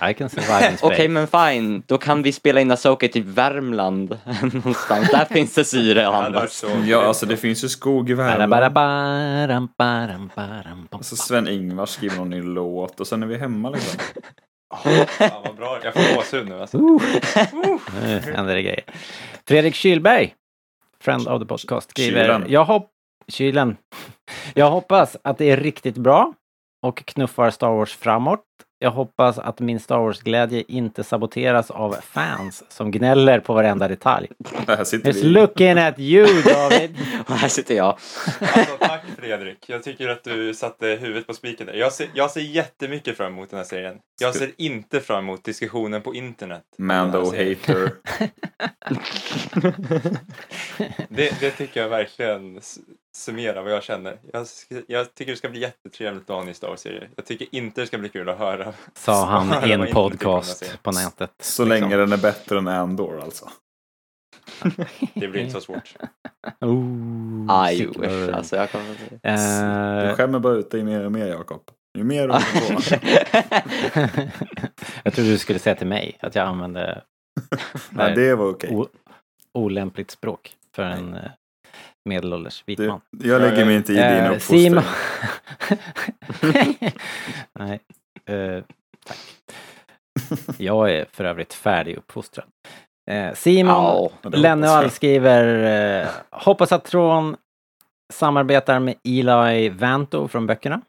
I 0.09 0.13
can 0.17 0.29
survive 0.29 0.71
in 0.71 0.77
space. 0.77 0.85
Okej, 0.85 1.07
men 1.07 1.27
fine. 1.27 1.83
Då 1.85 1.97
kan 1.97 2.23
vi 2.23 2.31
spela 2.31 2.61
in 2.61 2.71
Asoka 2.71 3.05
i 3.05 3.09
typ 3.09 3.25
Värmland 3.25 4.17
någonstans. 4.53 5.11
Där 5.11 5.25
finns 5.33 5.53
det 5.55 5.63
syre 5.65 6.05
var 6.09 6.23
annars. 6.23 6.49
så- 6.49 6.67
Ja, 6.85 7.03
alltså 7.05 7.25
det 7.25 7.37
finns 7.37 7.63
ju 7.63 7.69
skog 7.69 8.09
i 8.09 8.13
Värmland. 8.13 8.53
Alltså 10.91 11.15
Sven-Ingvars 11.15 11.89
skriver 11.89 12.15
någon 12.17 12.29
ny 12.29 12.41
låt 12.41 12.99
och 12.99 13.07
sen 13.07 13.23
är 13.23 13.27
vi 13.27 13.37
hemma 13.37 13.69
liksom. 13.69 13.99
Fan 15.07 15.41
vad 15.45 15.55
bra. 15.55 15.79
Jag 15.83 15.93
får 15.93 16.15
gåshud 16.15 16.49
nu 16.49 16.61
alltså. 16.61 16.77
Nu 16.77 16.99
händer 18.35 18.55
det 18.55 18.61
grejer. 18.61 18.83
Fredrik 19.47 19.75
Kylberg, 19.75 20.33
friend 21.03 21.27
of 21.27 21.41
the 21.41 21.45
podcast, 21.45 21.89
skriver 21.89 22.21
Kylen. 22.23 22.45
jag, 22.47 22.65
hopp 22.65 22.89
Kylen. 23.27 23.77
jag 24.53 24.69
hoppas 24.71 25.17
att 25.23 25.37
det 25.37 25.45
är 25.51 25.57
riktigt 25.57 25.97
bra 25.97 26.33
och 26.85 27.05
knuffar 27.05 27.49
Star 27.49 27.69
Wars 27.71 27.95
framåt. 27.95 28.39
Jag 28.79 28.91
hoppas 28.91 29.39
att 29.39 29.59
min 29.59 29.79
Star 29.79 29.97
Wars-glädje 29.97 30.63
inte 30.67 31.03
saboteras 31.03 31.71
av 31.71 31.95
fans 32.01 32.63
som 32.69 32.91
gnäller 32.91 33.39
på 33.39 33.53
varenda 33.53 33.87
detalj. 33.87 34.27
Här 34.67 34.83
sitter 34.83 35.07
Just 35.07 35.23
vi. 35.23 35.27
looking 35.29 35.77
at 35.77 35.99
you 35.99 36.41
David! 36.41 36.97
Och 37.27 37.35
här 37.35 37.47
sitter 37.47 37.75
jag. 37.75 37.85
alltså 38.39 38.77
tack 38.79 39.00
Fredrik. 39.21 39.69
Jag 39.69 39.83
tycker 39.83 40.09
att 40.09 40.23
du 40.23 40.53
satte 40.53 40.87
huvudet 40.87 41.27
på 41.27 41.33
spiken 41.33 41.67
där. 41.67 41.73
Jag 41.73 41.93
ser, 41.93 42.09
jag 42.13 42.31
ser 42.31 42.41
jättemycket 42.41 43.17
fram 43.17 43.33
emot 43.33 43.49
den 43.49 43.57
här 43.57 43.65
serien. 43.65 43.99
Jag 44.21 44.35
ser 44.35 44.51
inte 44.57 45.01
fram 45.01 45.23
emot 45.23 45.43
diskussionen 45.43 46.01
på 46.01 46.15
internet. 46.15 46.63
Mando 46.77 47.25
serien. 47.25 47.57
hater. 47.67 47.91
Det, 51.09 51.39
det 51.39 51.51
tycker 51.51 51.81
jag 51.81 51.89
verkligen 51.89 52.61
summerar 53.15 53.63
vad 53.63 53.71
jag 53.71 53.83
känner. 53.83 54.19
Jag, 54.33 54.47
jag 54.87 55.15
tycker 55.15 55.31
det 55.31 55.37
ska 55.37 55.49
bli 55.49 55.59
jättetrevligt 55.59 56.23
att 56.23 56.29
ha 56.29 56.39
en 56.39 56.45
ny 56.45 56.53
Star 56.53 56.67
Wars-serie. 56.67 57.09
Jag 57.15 57.25
tycker 57.25 57.47
inte 57.51 57.81
det 57.81 57.87
ska 57.87 57.97
bli 57.97 58.09
kul 58.09 58.29
att 58.29 58.37
höra. 58.37 58.73
Sa 58.93 59.25
han 59.25 59.69
i 59.69 59.71
en 59.71 59.87
podcast 59.87 60.77
på 60.83 60.91
nätet. 60.91 61.31
Så 61.39 61.65
liksom. 61.65 61.89
länge 61.89 61.97
den 61.97 62.11
är 62.11 62.17
bättre 62.17 62.57
än 62.57 62.67
Andor 62.67 63.19
alltså. 63.19 63.49
Det 65.13 65.27
blir 65.27 65.41
inte 65.41 65.53
så 65.53 65.61
svårt. 65.61 65.95
Oh, 66.61 67.71
I 67.73 67.77
cyklar. 67.77 68.07
wish. 68.25 68.35
Alltså, 68.35 68.55
jag 68.55 68.71
kommer... 68.71 68.85
Du 69.21 69.29
Eh, 70.09 70.15
skämmer 70.15 70.39
bara 70.39 70.53
ut 70.53 70.71
dig 70.71 70.83
mer 70.83 71.05
och 71.05 71.11
mer 71.11 71.27
Jakob. 71.27 71.61
Ju 71.97 72.03
mer 72.03 72.27
du 72.27 72.33
jag 75.03 75.13
trodde 75.13 75.29
du 75.29 75.37
skulle 75.37 75.59
säga 75.59 75.75
till 75.75 75.87
mig 75.87 76.17
att 76.19 76.35
jag 76.35 76.47
använde 76.47 77.01
Nej, 77.89 78.15
det 78.15 78.35
var 78.35 78.49
okej. 78.49 78.75
o- 78.75 78.87
olämpligt 79.53 80.11
språk 80.11 80.51
för 80.75 80.83
en 80.83 81.13
eh, 81.13 81.31
medelålders 82.09 82.63
vit 82.65 82.79
man. 82.79 83.01
Jag 83.23 83.41
lägger 83.41 83.65
mig 83.65 83.75
inte 83.75 83.93
i 83.93 83.95
din 83.95 84.03
Eh, 84.05 84.31
uppfostran. 84.31 84.59
Simon... 84.59 84.83
Nej, 87.59 87.79
eh, 88.25 88.63
tack. 89.05 89.17
Jag 90.57 90.91
är 90.91 91.05
för 91.11 91.23
övrigt 91.23 91.53
färdig 91.53 91.97
uppfostrad. 91.97 92.45
Eh, 93.09 93.33
Simon 93.33 93.75
hoppas 93.75 94.33
jag. 94.61 94.91
skriver 94.91 95.63
eh, 96.03 96.09
Hoppas 96.31 96.71
att 96.71 96.83
Tron 96.85 97.37
samarbetar 98.13 98.79
med 98.79 98.95
Eli 99.03 99.69
Vanto 99.69 100.27
från 100.27 100.47
böckerna. 100.47 100.81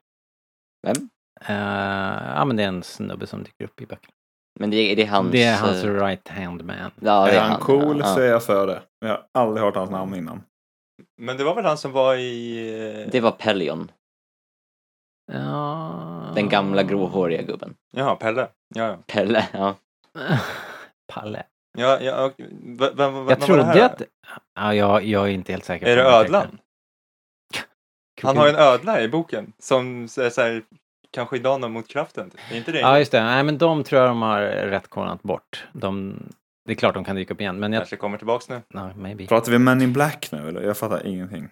Vem? 0.87 1.09
Eh, 1.47 2.35
ja 2.37 2.45
men 2.45 2.57
det 2.57 2.63
är 2.63 2.69
en 2.69 2.83
snubbe 2.83 3.27
som 3.27 3.43
dyker 3.43 3.65
upp 3.65 3.81
i 3.81 3.87
böckerna. 3.87 4.13
Men 4.61 4.71
det, 4.71 4.77
är- 4.77 4.97
det 4.97 5.03
är 5.03 5.07
hans... 5.09 5.33
det 5.33 5.43
är 5.43 5.57
hans 5.59 5.85
eh, 5.85 5.95
right 5.95 6.29
hand 6.29 6.65
man. 6.65 6.77
Ja, 7.01 7.25
det 7.27 7.31
Är 7.37 7.41
han 7.41 7.61
cool 7.61 7.99
ja. 8.01 8.15
så 8.15 8.21
är 8.21 8.27
jag 8.31 8.43
för 8.43 8.67
det. 8.67 8.83
Jag 9.01 9.09
har 9.09 9.27
aldrig 9.35 9.65
hört 9.65 9.77
hans 9.77 9.91
namn 9.91 10.15
innan. 10.15 10.43
Men 11.21 11.37
det 11.37 11.45
var 11.45 11.55
väl 11.55 11.65
han 11.65 11.79
som 11.79 11.93
var 11.93 12.15
i... 12.15 13.03
eh, 13.05 13.11
Det 13.13 13.21
var 13.21 13.31
Pelion, 13.31 13.91
Ja. 15.33 16.33
den 16.35 16.49
gamla 16.49 16.83
gråhåriga 16.83 17.43
gubben. 17.43 17.75
Jaha, 17.97 18.17
Pelle. 18.17 18.49
Ja, 18.75 18.87
ja. 18.87 18.97
Pelle, 19.07 19.49
ja. 19.53 19.75
Palle. 21.13 21.43
Ja, 21.79 22.01
ja 22.01 22.25
och, 22.25 22.33
vem, 22.39 22.97
vem, 22.97 23.15
Jag 23.15 23.23
var 23.23 23.37
det 23.37 23.37
trodde 23.37 23.65
här? 23.65 23.81
att... 23.81 24.03
Ja, 24.55 24.75
jag, 24.75 25.05
jag 25.05 25.25
är 25.25 25.33
inte 25.33 25.53
helt 25.53 25.65
säker. 25.65 25.87
Är 25.87 25.97
på 25.97 26.03
det 26.03 26.17
ödlan? 26.17 26.59
Han 28.23 28.37
har 28.37 28.49
en 28.49 28.57
ödla 28.57 29.01
i 29.01 29.09
boken 29.09 29.53
som 29.59 30.03
är 30.03 30.31
så 30.31 30.41
här, 30.41 30.63
kanske 31.11 31.37
idag 31.37 31.61
någon 31.61 31.73
mot 31.73 31.89
kraften. 31.89 32.31
Är 32.51 32.57
inte 32.57 32.73
det? 32.73 32.81
Ja, 32.81 32.99
just 32.99 33.13
det. 33.13 33.25
Nej, 33.25 33.43
men 33.43 33.59
de 33.59 33.85
tror 33.85 34.01
jag 34.01 34.11
de 34.11 34.23
har 34.23 34.41
rätt 34.43 34.91
bort. 35.23 35.67
De, 35.73 36.23
det 36.67 36.73
är 36.73 36.77
klart 36.77 36.95
de 36.95 37.05
kan 37.05 37.17
dyka 37.17 37.35
upp 37.35 37.41
igen, 37.41 37.59
men 37.61 37.73
jag... 37.73 37.81
Kanske 37.81 37.97
kommer 37.97 38.19
tillbaks 38.19 38.49
nu. 38.49 38.61
No, 38.75 38.93
maybe. 38.97 39.27
Pratar 39.27 39.53
vi 39.53 39.59
Men 39.59 39.83
in 39.83 39.93
Black 39.93 40.29
nu 40.33 40.49
eller? 40.49 40.63
Jag 40.63 40.77
fattar 40.77 41.07
ingenting. 41.07 41.49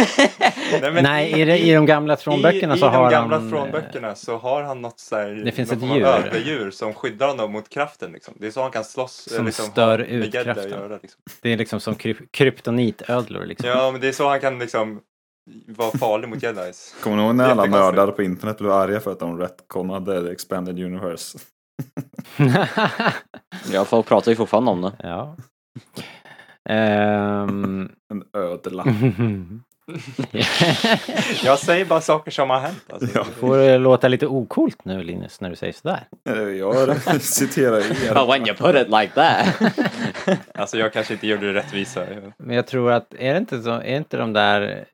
men 0.82 1.04
Nej, 1.04 1.40
i, 1.40 1.44
de- 1.44 1.56
i 1.56 1.74
de 1.74 1.86
gamla 1.86 2.16
tronböckerna 2.16 2.74
i, 2.74 2.78
så 2.78 2.86
i 2.86 2.88
har 2.88 3.02
de 3.04 3.10
gamla 3.10 3.36
han... 3.36 3.44
eh, 3.46 3.50
frånböckerna 3.50 4.14
så 4.14 4.36
har 4.38 4.62
han 4.62 4.80
något 4.82 5.00
så 5.00 5.16
här, 5.16 5.28
Det 5.44 5.52
finns 5.52 5.72
någon 5.72 5.90
ett 5.90 5.96
djur. 5.96 6.06
ödledjur 6.06 6.70
som 6.70 6.94
skyddar 6.94 7.28
honom 7.28 7.52
mot 7.52 7.68
kraften. 7.68 8.12
Liksom. 8.12 8.34
Det 8.40 8.46
är 8.46 8.50
så 8.50 8.62
han 8.62 8.70
kan 8.70 8.84
slåss. 8.84 9.28
Som 9.30 9.46
liksom, 9.46 9.64
stör 9.64 9.98
ut 9.98 10.32
kraften. 10.32 10.70
Göra, 10.70 10.98
liksom. 11.02 11.20
Det 11.42 11.52
är 11.52 11.56
liksom 11.56 11.80
som 11.80 11.94
kryp, 11.94 12.32
kryptonitödlor 12.32 13.44
liksom. 13.46 13.68
Ja, 13.68 13.90
men 13.90 14.00
det 14.00 14.08
är 14.08 14.12
så 14.12 14.28
han 14.28 14.40
kan 14.40 14.58
liksom 14.58 15.00
vara 15.66 15.98
farlig 15.98 16.28
mot 16.28 16.42
jedis. 16.42 16.94
Kommer 17.02 17.16
ni 17.16 17.22
ihåg 17.22 17.34
när 17.34 17.48
alla 17.48 17.64
nördar 17.64 18.06
på 18.12 18.22
internet 18.22 18.58
blev 18.58 18.72
arga 18.72 19.00
för 19.00 19.12
att 19.12 19.20
de 19.20 19.38
retconade 19.40 20.22
The 20.26 20.32
Expanded 20.32 20.78
Universe? 20.80 21.38
Ja, 23.72 23.84
folk 23.84 24.06
pratar 24.06 24.30
ju 24.32 24.36
fortfarande 24.36 24.70
om 24.70 24.80
det. 24.82 24.92
ja. 25.02 25.36
Ehm. 26.68 27.88
En 28.12 28.22
ödla. 28.32 28.84
Jag 31.44 31.58
säger 31.58 31.84
bara 31.84 32.00
saker 32.00 32.30
som 32.30 32.50
har 32.50 32.58
hänt. 32.60 32.84
Alltså. 32.92 33.08
Ja. 33.18 33.24
Får 33.24 33.56
det 33.58 33.78
låta 33.78 34.08
lite 34.08 34.26
okult 34.26 34.84
nu 34.84 35.02
Linus 35.02 35.40
när 35.40 35.50
du 35.50 35.56
säger 35.56 35.72
sådär? 35.72 36.08
Jag 36.58 37.00
citerar 37.22 37.80
Oh, 38.16 38.28
when 38.30 38.42
er. 38.42 38.46
you 38.48 38.56
put 38.56 38.76
it 38.76 38.88
like 38.88 39.12
that. 39.14 39.46
alltså 40.54 40.78
jag 40.78 40.92
kanske 40.92 41.12
inte 41.14 41.26
gjorde 41.26 41.46
det 41.52 41.58
rättvisa. 41.58 42.06
Men 42.38 42.56
jag 42.56 42.66
tror 42.66 42.92
att, 42.92 43.14
är 43.18 43.32
det 43.32 43.38
inte 43.38 43.62
så, 43.62 43.70
är 43.70 43.96
inte 43.96 44.16
de 44.16 44.32
där, 44.32 44.84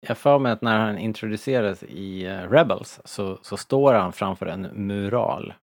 jag, 0.00 0.18
för 0.18 0.38
mig 0.38 0.52
att 0.52 0.62
när 0.62 0.78
han 0.78 0.98
introduceras 0.98 1.82
i 1.82 2.26
eh, 2.26 2.50
Rebels 2.50 3.00
så, 3.04 3.38
så 3.42 3.56
står 3.56 3.94
han 3.94 4.12
framför 4.12 4.46
en 4.46 4.62
mural 4.62 5.54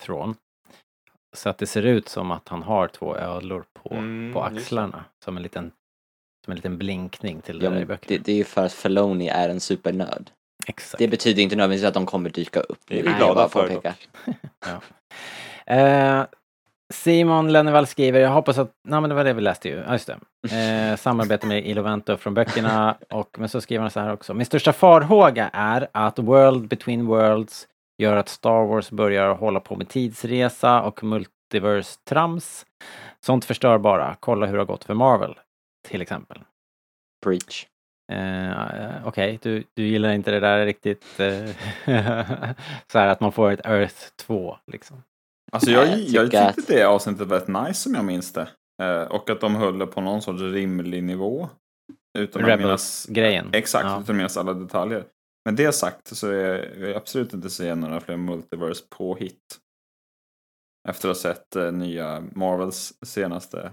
från. 0.00 0.34
Så 1.36 1.48
att 1.48 1.58
det 1.58 1.66
ser 1.66 1.82
ut 1.82 2.08
som 2.08 2.30
att 2.30 2.48
han 2.48 2.62
har 2.62 2.88
två 2.88 3.16
ödlor 3.16 3.64
på, 3.72 3.94
Mm, 3.94 4.32
på 4.32 4.48
just 4.50 4.56
axlarna. 4.56 5.04
Som 5.24 5.36
en 5.36 5.42
liten, 5.42 5.72
som 6.44 6.50
en 6.50 6.56
liten 6.56 6.78
blinkning 6.78 7.40
till 7.40 7.58
det 7.58 7.64
ja, 7.64 7.70
där 7.70 7.80
i 7.80 7.86
böckerna. 7.86 8.08
det, 8.08 8.24
det 8.24 8.32
är 8.32 8.36
ju 8.36 8.44
för 8.44 8.64
att 8.64 8.72
Filoni 8.72 9.28
är 9.28 9.48
en 9.48 9.60
supernörd. 9.60 10.30
Exakt. 10.66 10.98
Det 10.98 11.08
betyder 11.08 11.42
inte 11.42 11.56
nödvändigtvis 11.56 11.88
att 11.88 11.94
de 11.94 12.06
kommer 12.06 12.30
dyka 12.30 12.60
upp. 12.60 12.78
Det 12.86 13.00
är 13.00 13.02
vi 13.02 13.12
glada 13.12 13.48
för 13.48 13.68
påpeka. 13.68 13.94
Eh, 15.66 16.24
Simon 16.92 17.52
Lennevall 17.52 17.86
skriver, 17.86 18.20
jag 18.20 18.30
hoppas 18.30 18.58
att, 18.58 18.72
nej 18.84 19.00
men 19.00 19.10
det 19.10 19.16
var 19.16 19.24
det 19.24 19.32
vi 19.32 19.40
läste 19.40 19.68
ju, 19.68 19.74
ja 19.86 19.92
just 19.92 20.06
det. 20.06 20.18
Eh, 20.56 20.96
samarbete 20.96 21.46
med 21.46 21.66
Ilovento 21.66 22.16
från 22.16 22.34
böckerna 22.34 22.96
och 23.10 23.36
men 23.38 23.48
så 23.48 23.60
skriver 23.60 23.82
han 23.82 23.90
så 23.90 24.00
här 24.00 24.12
också. 24.12 24.34
Min 24.34 24.46
största 24.46 24.72
farhåga 24.72 25.50
är 25.52 25.88
att 25.92 26.18
World 26.18 26.68
Between 26.68 27.06
Worlds 27.06 27.68
gör 27.98 28.16
att 28.16 28.28
Star 28.28 28.66
Wars 28.66 28.90
börjar 28.90 29.34
hålla 29.34 29.60
på 29.60 29.76
med 29.76 29.88
tidsresa 29.88 30.82
och 30.82 31.00
multiverse-trams. 31.02 32.64
Sånt 33.20 33.44
förstör 33.44 33.78
bara. 33.78 34.16
Kolla 34.20 34.46
hur 34.46 34.52
det 34.52 34.60
har 34.60 34.66
gått 34.66 34.84
för 34.84 34.94
Marvel, 34.94 35.34
till 35.88 36.02
exempel. 36.02 36.38
Preach. 37.24 37.66
Eh, 38.12 39.06
Okej, 39.06 39.38
du, 39.42 39.64
du 39.74 39.82
gillar 39.86 40.12
inte 40.12 40.30
det 40.30 40.40
där 40.40 40.66
riktigt. 40.66 41.20
eh, 41.20 41.46
så 42.92 42.98
här 42.98 43.06
att 43.06 43.20
man 43.20 43.32
får 43.32 43.50
ett 43.52 43.66
Earth 43.66 43.96
2 44.26 44.56
liksom. 44.72 45.02
Alltså 45.52 45.70
jag, 45.70 45.86
Jag 45.88 45.98
jag 45.98 46.24
tycker 46.24 46.46
tyckte 46.46 46.62
att- 46.62 46.66
det 46.66 46.84
avsnittet 46.84 47.28
var 47.28 47.38
rätt 47.40 47.48
nice 47.48 47.74
som 47.80 47.94
jag 47.94 48.04
minns 48.04 48.32
det. 48.32 48.48
Eh, 48.82 49.02
och 49.02 49.30
att 49.30 49.40
de 49.40 49.54
höll 49.54 49.78
det 49.78 49.86
på 49.86 50.00
någon 50.00 50.22
sorts 50.22 50.40
rimlig 50.42 51.02
nivå. 51.04 51.48
Utan 52.18 52.42
att 52.42 52.48
minnas, 52.48 53.06
Rebels-grejen. 53.08 53.50
exakt, 53.52 53.84
Ja. 53.84 53.90
utan 53.90 54.02
att 54.02 54.08
minnas 54.16 54.36
alla 54.36 54.54
detaljer. 54.54 55.04
Men 55.44 55.56
det 55.56 55.72
sagt 55.72 56.16
så 56.16 56.28
är 56.28 56.78
jag 56.80 56.96
absolut 56.96 57.34
inte 57.34 57.50
se 57.50 57.74
några 57.74 58.00
fler 58.00 58.16
multiverse 58.16 58.84
på 58.88 59.14
hit. 59.16 59.58
Efter 60.88 61.08
att 61.08 61.16
ha 61.16 61.22
sett 61.22 61.56
eh, 61.56 61.72
nya 61.72 62.20
Marvels 62.32 62.92
senaste 63.06 63.72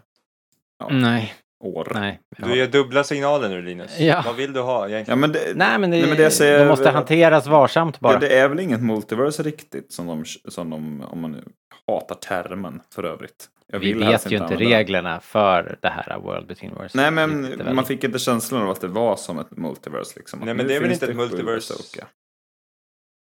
ja, 0.80 0.90
Nej, 0.92 1.34
år. 1.60 1.92
nej. 1.94 2.20
Du 2.38 2.56
ger 2.58 2.68
dubbla 2.68 3.04
signaler 3.04 3.50
nu 3.50 3.62
Linus. 3.62 4.00
Ja. 4.00 4.24
Vad 4.26 4.36
vill 4.36 4.54
du 4.54 4.60
ha 4.62 4.90
egentligen? 4.90 5.20
Ja, 5.20 5.22
men 5.28 5.32
det, 5.32 5.40
Nej 5.56 5.80
men 5.80 5.92
det, 5.92 5.98
Nej, 5.98 6.08
men 6.08 6.18
det 6.18 6.32
säger- 6.32 6.60
de 6.60 6.66
måste 6.68 6.90
hanteras 6.90 7.48
varsamt 7.48 8.00
bara. 8.00 8.20
det, 8.20 8.28
det 8.28 8.40
är 8.40 8.50
väl 8.50 8.60
inget 8.60 8.82
multiverse 8.82 9.44
riktigt 9.44 9.92
som 9.94 10.08
de, 10.08 10.26
som 10.26 10.70
de, 10.70 11.02
om 11.12 11.22
man 11.22 11.32
nu 11.32 11.44
hatar 11.88 12.16
termen 12.16 12.82
för 12.96 13.04
övrigt. 13.04 13.50
Jag 13.72 13.80
Vi 13.80 13.94
vet 13.94 14.32
ju 14.32 14.38
inte 14.38 14.56
reglerna 14.56 15.20
för 15.20 15.78
det 15.82 15.90
här 15.90 16.20
World 16.20 16.48
Between 16.48 16.74
Worlds. 16.76 16.96
Nej 16.96 17.06
Det 17.06 17.12
men 17.12 17.76
man 17.76 17.86
fick 17.86 18.04
inte 18.04 18.20
känslan 18.20 18.62
av 18.62 18.70
att 18.70 18.82
det 18.82 18.88
var 18.88 19.16
som 19.16 19.40
ett 19.40 19.52
multiverse 19.52 20.14
liksom. 20.16 20.40
Nej, 20.40 20.54
men 20.54 20.68
det 20.68 20.76
är 20.76 20.80
väl 20.82 20.92
inte 20.92 21.06
ett 21.06 21.16
multiverse. 21.16 21.74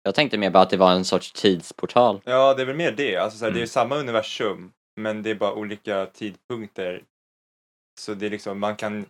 Jag 0.04 0.16
tänkte 0.16 0.38
mer 0.38 0.50
bara 0.50 0.64
att 0.64 0.70
det 0.70 0.78
var 0.78 0.92
en 0.92 1.06
sorts 1.06 1.32
tidsportal. 1.32 2.22
Ja, 2.26 2.54
det 2.54 2.62
är 2.62 2.66
väl 2.66 2.76
mer 2.76 2.92
det. 2.92 3.18
Alltså, 3.18 3.38
så 3.40 3.46
här, 3.46 3.52
Det 3.52 3.58
är 3.58 3.60
Mm. 3.60 3.68
samma 3.68 3.96
universum, 3.96 4.72
men 5.02 5.24
det 5.24 5.30
är 5.30 5.36
bara 5.36 5.54
olika 5.54 6.06
tidpunkter. 6.06 7.02
Så 8.00 8.14
det 8.14 8.26
är 8.26 8.30
liksom, 8.30 8.60
man 8.60 8.76
kan... 8.76 9.06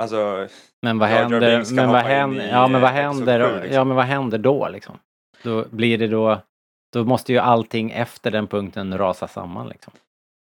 Alltså, 0.00 0.48
Men 0.82 0.98
vad 0.98 1.08
händer, 1.08 1.74
men 1.74 1.88
vad 1.90 2.02
händer, 2.02 2.48
ja 2.48 2.68
men 2.68 2.80
vad 2.80 2.90
händer, 2.90 3.48
sju, 3.48 3.54
liksom. 3.54 3.74
ja 3.74 3.84
men 3.84 3.96
vad 3.96 4.04
händer 4.04 4.38
då 4.38 4.68
liksom? 4.68 4.98
Då 5.42 5.64
blir 5.70 5.98
det 5.98 6.08
då, 6.08 6.40
då 6.92 7.04
måste 7.04 7.32
ju 7.32 7.38
allting 7.38 7.90
efter 7.90 8.30
den 8.30 8.46
punkten 8.46 8.98
rasa 8.98 9.28
samman 9.28 9.68
liksom. 9.68 9.92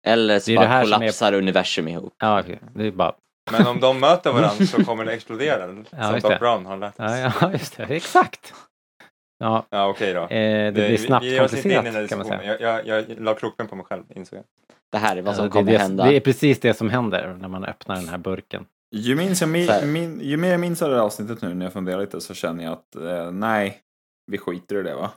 Eller 0.07 0.39
så 0.39 0.55
bara 0.55 0.65
som 0.65 0.73
är- 0.73 0.83
kollapsar 0.99 1.33
universum 1.33 1.89
ihop. 1.89 2.15
Ja, 2.19 2.41
okej. 2.41 2.59
det 2.75 2.87
är 2.87 2.91
bara, 2.91 3.15
men 3.51 3.67
om 3.67 3.81
de 3.81 4.01
möter 4.01 4.33
varandra 4.33 4.67
så 4.67 4.85
kommer 4.85 5.05
det 5.05 5.13
explodera. 5.13 5.85
Ja, 5.91 6.21
som 6.21 6.31
det. 6.31 6.39
Brown 6.39 6.67
har 6.67 6.77
lärt 6.77 6.93
oss. 6.93 6.97
ja, 6.99 7.33
ja 7.41 7.53
just 7.53 7.77
det, 7.77 7.83
exakt. 7.85 8.55
Ja, 9.39 9.67
Ja, 9.71 9.89
okej 9.89 10.15
då. 10.15 10.23
eh, 10.23 10.29
det 10.29 10.73
blir 10.73 10.89
vi- 10.89 10.99
snabbt 10.99 11.25
vi 11.27 11.39
komplicerat 11.39 12.09
kan 12.09 12.19
man 12.19 12.27
säga. 12.27 12.45
Jag, 12.45 12.61
jag, 12.87 13.09
jag 13.09 13.21
la 13.21 13.35
krokben 13.35 13.67
på 13.69 13.77
mig 13.77 13.85
själv, 13.87 14.03
insåg 14.15 14.39
jag. 14.39 14.45
Det 14.93 14.99
här 14.99 15.17
är 15.17 15.23
vad 15.23 15.35
som 15.37 15.43
Ja, 15.45 15.49
det, 15.49 15.53
kommer 15.53 15.73
är 15.73 15.79
hända. 15.79 16.05
det, 16.05 16.11
det 16.11 16.17
är 16.17 16.21
precis 16.21 16.61
det 16.61 16.75
som 16.75 16.91
händer 16.91 17.37
när 17.41 17.49
man 17.49 17.65
öppnar 17.65 17.97
den 17.97 18.09
här 18.09 18.19
burken. 18.19 18.67
Ju, 18.91 19.15
minns 19.17 19.41
jag, 19.41 19.51
min, 19.51 19.93
min, 19.93 20.21
ju 20.21 20.37
mer 20.37 20.51
jag 20.51 20.61
minns 20.61 20.83
av 20.83 20.89
det 20.91 20.97
här 20.97 21.03
avsnittet 21.03 21.43
nu 21.43 21.55
när 21.55 21.67
jag 21.67 21.73
funderar 21.73 22.01
lite 22.01 22.21
så 22.21 22.35
känner 22.35 22.65
jag 22.65 22.73
att 22.73 22.97
eh, 22.97 23.31
nej, 23.33 23.81
vi 24.33 24.39
skiter 24.39 24.77
i 24.77 24.83
det 24.83 24.95
va? 24.95 25.11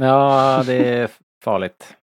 Ja, 0.00 0.62
det 0.66 0.88
är 0.88 1.10
farligt. 1.44 1.94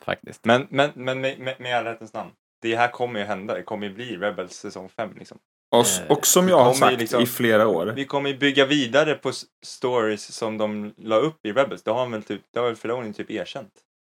Faktiskt. 0.00 0.44
Men, 0.44 0.66
men, 0.70 0.90
men 0.94 1.20
med, 1.20 1.38
med, 1.38 1.60
med 1.60 1.76
all 1.76 1.84
rättens 1.84 2.12
namn. 2.12 2.30
Det 2.62 2.76
här 2.76 2.88
kommer 2.88 3.20
ju 3.20 3.26
hända. 3.26 3.54
Det 3.54 3.62
kommer 3.62 3.86
ju 3.86 3.94
bli 3.94 4.16
Rebels 4.16 4.52
säsong 4.52 4.88
5 4.88 5.10
liksom. 5.18 5.38
Och, 5.76 5.86
och 6.18 6.26
som 6.26 6.48
jag 6.48 6.64
har 6.64 6.72
sagt 6.74 6.98
liksom- 6.98 7.22
i 7.22 7.26
flera 7.26 7.66
år. 7.68 7.86
Vi 7.86 8.04
kommer 8.04 8.30
ju 8.30 8.38
bygga 8.38 8.66
vidare 8.66 9.14
på 9.14 9.30
stories 9.66 10.32
som 10.34 10.58
de 10.58 10.94
la 10.98 11.16
upp 11.16 11.46
i 11.46 11.52
Rebels. 11.52 11.82
Det 11.82 11.90
har 11.90 11.98
han 11.98 12.10
väl 12.10 12.22
typ, 12.22 12.40
det 12.54 12.60
har 12.60 12.66
väl 12.66 12.76
Filoni 12.76 13.12
typ 13.12 13.30
erkänt. 13.30 13.70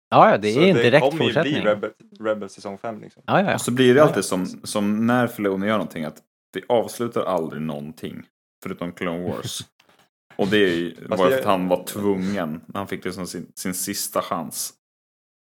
Ja, 0.10 0.30
ja, 0.32 0.38
det 0.38 0.52
Så 0.54 0.60
är 0.60 0.68
en 0.70 0.76
direkt 0.76 1.02
kommer 1.10 1.14
ju 1.14 1.18
bli 1.20 1.34
fortsättning. 1.34 1.64
Ja, 1.66 1.72
Rebels, 1.72 1.94
Rebels 2.20 2.54
säsong 2.54 2.78
5 2.78 3.02
liksom. 3.02 3.24
ja, 3.26 3.42
ja. 3.42 3.54
Och 3.54 3.62
så 3.62 3.72
blir 3.72 3.94
det 3.94 3.98
Ja, 4.00 4.04
alltid 4.04 4.18
ja. 4.18 4.22
som, 4.24 4.46
som 4.64 5.08
när 5.08 5.28
Filoni 5.28 5.68
gör 5.68 5.74
någonting 5.74 6.06
att 6.06 6.18
det 6.54 6.62
avslutar 6.70 7.24
aldrig 7.26 7.62
någonting. 7.62 8.24
Förutom 8.64 8.92
Clone 8.92 9.30
Wars. 9.32 9.60
Och 10.36 10.48
det 10.48 10.58
är 10.58 10.76
ju 10.76 10.96
bara 11.08 11.18
för 11.18 11.30
det- 11.30 11.40
att 11.40 11.46
han 11.46 11.68
var 11.68 11.84
tvungen. 11.84 12.62
Han 12.74 12.88
fick 12.88 13.06
liksom 13.06 13.28
sin, 13.28 13.52
sin 13.56 13.74
sista 13.74 14.22
chans. 14.22 14.74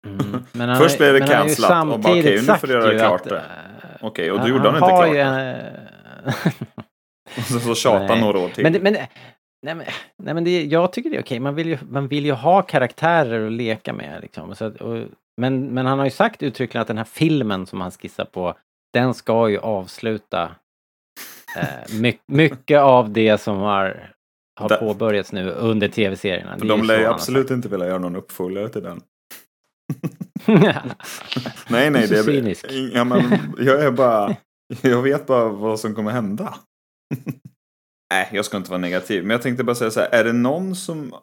Mm. 0.06 0.42
Men 0.52 0.68
han 0.68 0.78
Först 0.78 0.98
blev 0.98 1.12
det 1.12 1.20
han 1.20 1.28
cancelat 1.28 1.86
och 1.94 2.00
bara, 2.00 2.12
okej, 2.12 2.22
samtidigt 2.22 2.48
nu 2.48 2.54
får 2.58 2.66
du 2.66 2.72
göra 2.72 2.98
klart 2.98 3.20
att, 3.20 3.28
det. 3.28 3.36
eh, 3.38 4.06
Okej, 4.06 4.32
och 4.32 4.40
då 4.40 4.48
gjorde 4.48 4.64
han, 4.70 4.74
inte 4.74 4.84
har 4.84 5.02
klart 5.02 5.08
ju 5.08 5.14
det. 5.18 5.88
Och 7.36 7.42
så, 7.62 7.74
så 7.74 7.98
Nej. 7.98 8.20
några 8.20 8.38
år 8.38 8.48
till. 8.48 8.62
Men, 8.62 8.72
det- 8.72 8.80
men, 8.80 8.92
nej, 8.92 9.08
men, 9.74 9.86
nej, 10.22 10.34
men 10.34 10.44
det, 10.44 10.64
jag 10.64 10.92
tycker 10.92 11.10
det 11.10 11.16
är 11.16 11.22
okej. 11.22 11.40
Man 11.40 11.54
vill 11.54 11.68
ju, 11.68 11.78
man 11.90 12.08
vill 12.08 12.24
ju 12.26 12.32
ha 12.32 12.62
karaktärer 12.62 13.46
att 13.46 13.52
leka 13.52 13.92
med. 13.92 14.22
Liksom. 14.22 14.54
Så 14.54 14.64
att, 14.64 14.76
och, 14.76 15.04
men, 15.36 15.66
men 15.66 15.86
han 15.86 15.98
har 15.98 16.06
ju 16.06 16.10
sagt 16.10 16.42
uttryckligen 16.42 16.82
att 16.82 16.88
den 16.88 16.98
här 16.98 17.04
filmen 17.04 17.66
som 17.66 17.80
han 17.80 17.90
skissar 17.90 18.24
på, 18.24 18.54
den 18.92 19.14
ska 19.14 19.48
ju 19.48 19.58
avsluta 19.58 20.50
eh, 21.56 21.94
my, 22.00 22.14
mycket 22.26 22.80
av 22.80 23.10
det 23.10 23.38
som 23.38 23.58
har, 23.58 24.10
har 24.60 24.68
Där- 24.68 24.76
påbörjats 24.76 25.32
nu 25.32 25.50
under 25.50 25.88
tv-serierna. 25.88 26.56
Det 26.56 26.68
de 26.68 26.82
lär 26.82 26.98
ju 26.98 27.06
absolut 27.06 27.50
inte 27.50 27.68
vilja 27.68 27.86
göra 27.86 27.98
någon 27.98 28.16
uppföljare 28.16 28.68
till 28.68 28.82
den. 28.82 29.00
Nej, 31.68 31.90
nej. 31.90 32.06
Det 32.08 32.18
är, 32.18 32.96
ja, 32.96 33.04
men, 33.04 33.22
jag 33.58 33.82
är 33.84 33.90
bara... 33.90 34.36
Jag 34.82 35.02
vet 35.02 35.26
bara 35.26 35.48
vad 35.48 35.80
som 35.80 35.94
kommer 35.94 36.10
hända. 36.10 36.54
nej, 38.14 38.28
jag 38.32 38.44
ska 38.44 38.56
inte 38.56 38.70
vara 38.70 38.80
negativ. 38.80 39.22
Men 39.22 39.30
jag 39.30 39.42
tänkte 39.42 39.64
bara 39.64 39.74
säga 39.74 39.90
så 39.90 40.00
här. 40.00 40.08
Är 40.08 40.24
det 40.24 40.32
någon 40.32 40.74
som 40.76 41.14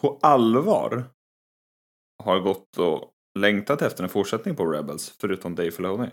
på 0.00 0.18
allvar 0.22 1.04
har 2.24 2.40
gått 2.40 2.76
och 2.78 3.10
längtat 3.38 3.82
efter 3.82 4.02
en 4.02 4.08
fortsättning 4.10 4.56
på 4.56 4.64
Rebels? 4.66 5.14
Förutom 5.20 5.54
Dave 5.54 5.70
Filoni. 5.70 6.06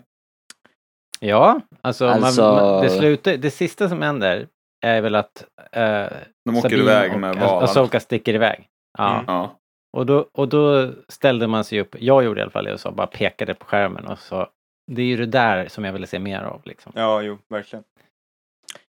Ja, 1.20 1.60
alltså, 1.80 2.06
Alltså- 2.06 2.42
Man, 2.42 2.54
man, 2.64 2.82
det, 2.82 2.90
slutar, 2.90 3.36
det 3.36 3.50
sista 3.50 3.88
som 3.88 4.02
händer 4.02 4.48
är 4.86 5.00
väl 5.00 5.14
att 5.14 5.44
eh, 5.72 6.06
De 6.44 6.56
åker 6.56 6.60
Sabine 6.62 6.82
iväg 6.82 7.12
och 7.14 7.20
med 7.20 7.36
valarna. 7.36 7.64
Asoka 7.64 8.00
sticker 8.00 8.34
iväg. 8.34 8.68
Ja. 8.98 9.14
Mm. 9.14 9.24
Ja. 9.28 9.58
Och, 9.96 10.06
då, 10.06 10.28
och 10.32 10.48
då 10.48 10.92
ställde 11.08 11.46
man 11.46 11.64
sig 11.64 11.80
upp, 11.80 11.96
jag 11.98 12.24
gjorde 12.24 12.40
i 12.40 12.42
alla 12.42 12.50
fall 12.50 12.64
det 12.64 12.72
och 12.72 12.80
så 12.80 12.90
bara 12.90 13.06
pekade 13.06 13.54
på 13.54 13.66
skärmen 13.66 14.06
och 14.06 14.18
sa 14.18 14.50
det 14.86 15.02
är 15.02 15.06
ju 15.06 15.16
det 15.16 15.26
där 15.26 15.68
som 15.68 15.84
jag 15.84 15.92
ville 15.92 16.06
se 16.06 16.18
mer 16.18 16.40
av 16.42 16.62
liksom. 16.64 16.92
Ja, 16.94 17.22
jo, 17.22 17.38
verkligen. 17.48 17.84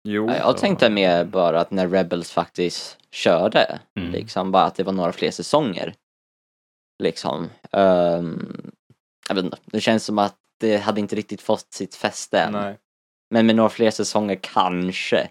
Jo. 0.05 0.27
Ja, 0.31 0.37
Jag 0.37 0.53
så- 0.53 0.59
tänkte 0.59 0.91
mer 0.91 1.25
bara 1.25 1.61
att 1.61 1.71
när 1.71 1.89
Rebels 1.89 2.31
faktiskt 2.33 2.99
körde, 3.11 3.81
Mm. 3.97 4.13
liksom 4.13 4.53
bara 4.53 4.65
att 4.65 4.75
det 4.75 4.83
var 4.83 4.93
några 4.93 5.13
fler 5.13 5.31
säsonger. 5.31 5.95
Liksom. 7.03 7.51
Ehm, 7.73 8.71
jag 9.29 9.35
vet 9.35 9.45
inte, 9.45 9.57
det 9.65 9.81
känns 9.81 10.05
som 10.05 10.19
att 10.19 10.37
det 10.61 10.77
hade 10.77 11.01
inte 11.01 11.17
riktigt 11.17 11.43
fått 11.43 11.73
sitt 11.73 11.95
fäste 11.95 12.39
än. 12.41 12.53
Nej. 12.53 12.79
Men 13.31 13.47
med 13.47 13.57
några 13.57 13.69
fler 13.71 13.91
säsonger 13.91 14.39
kanske. 14.43 15.29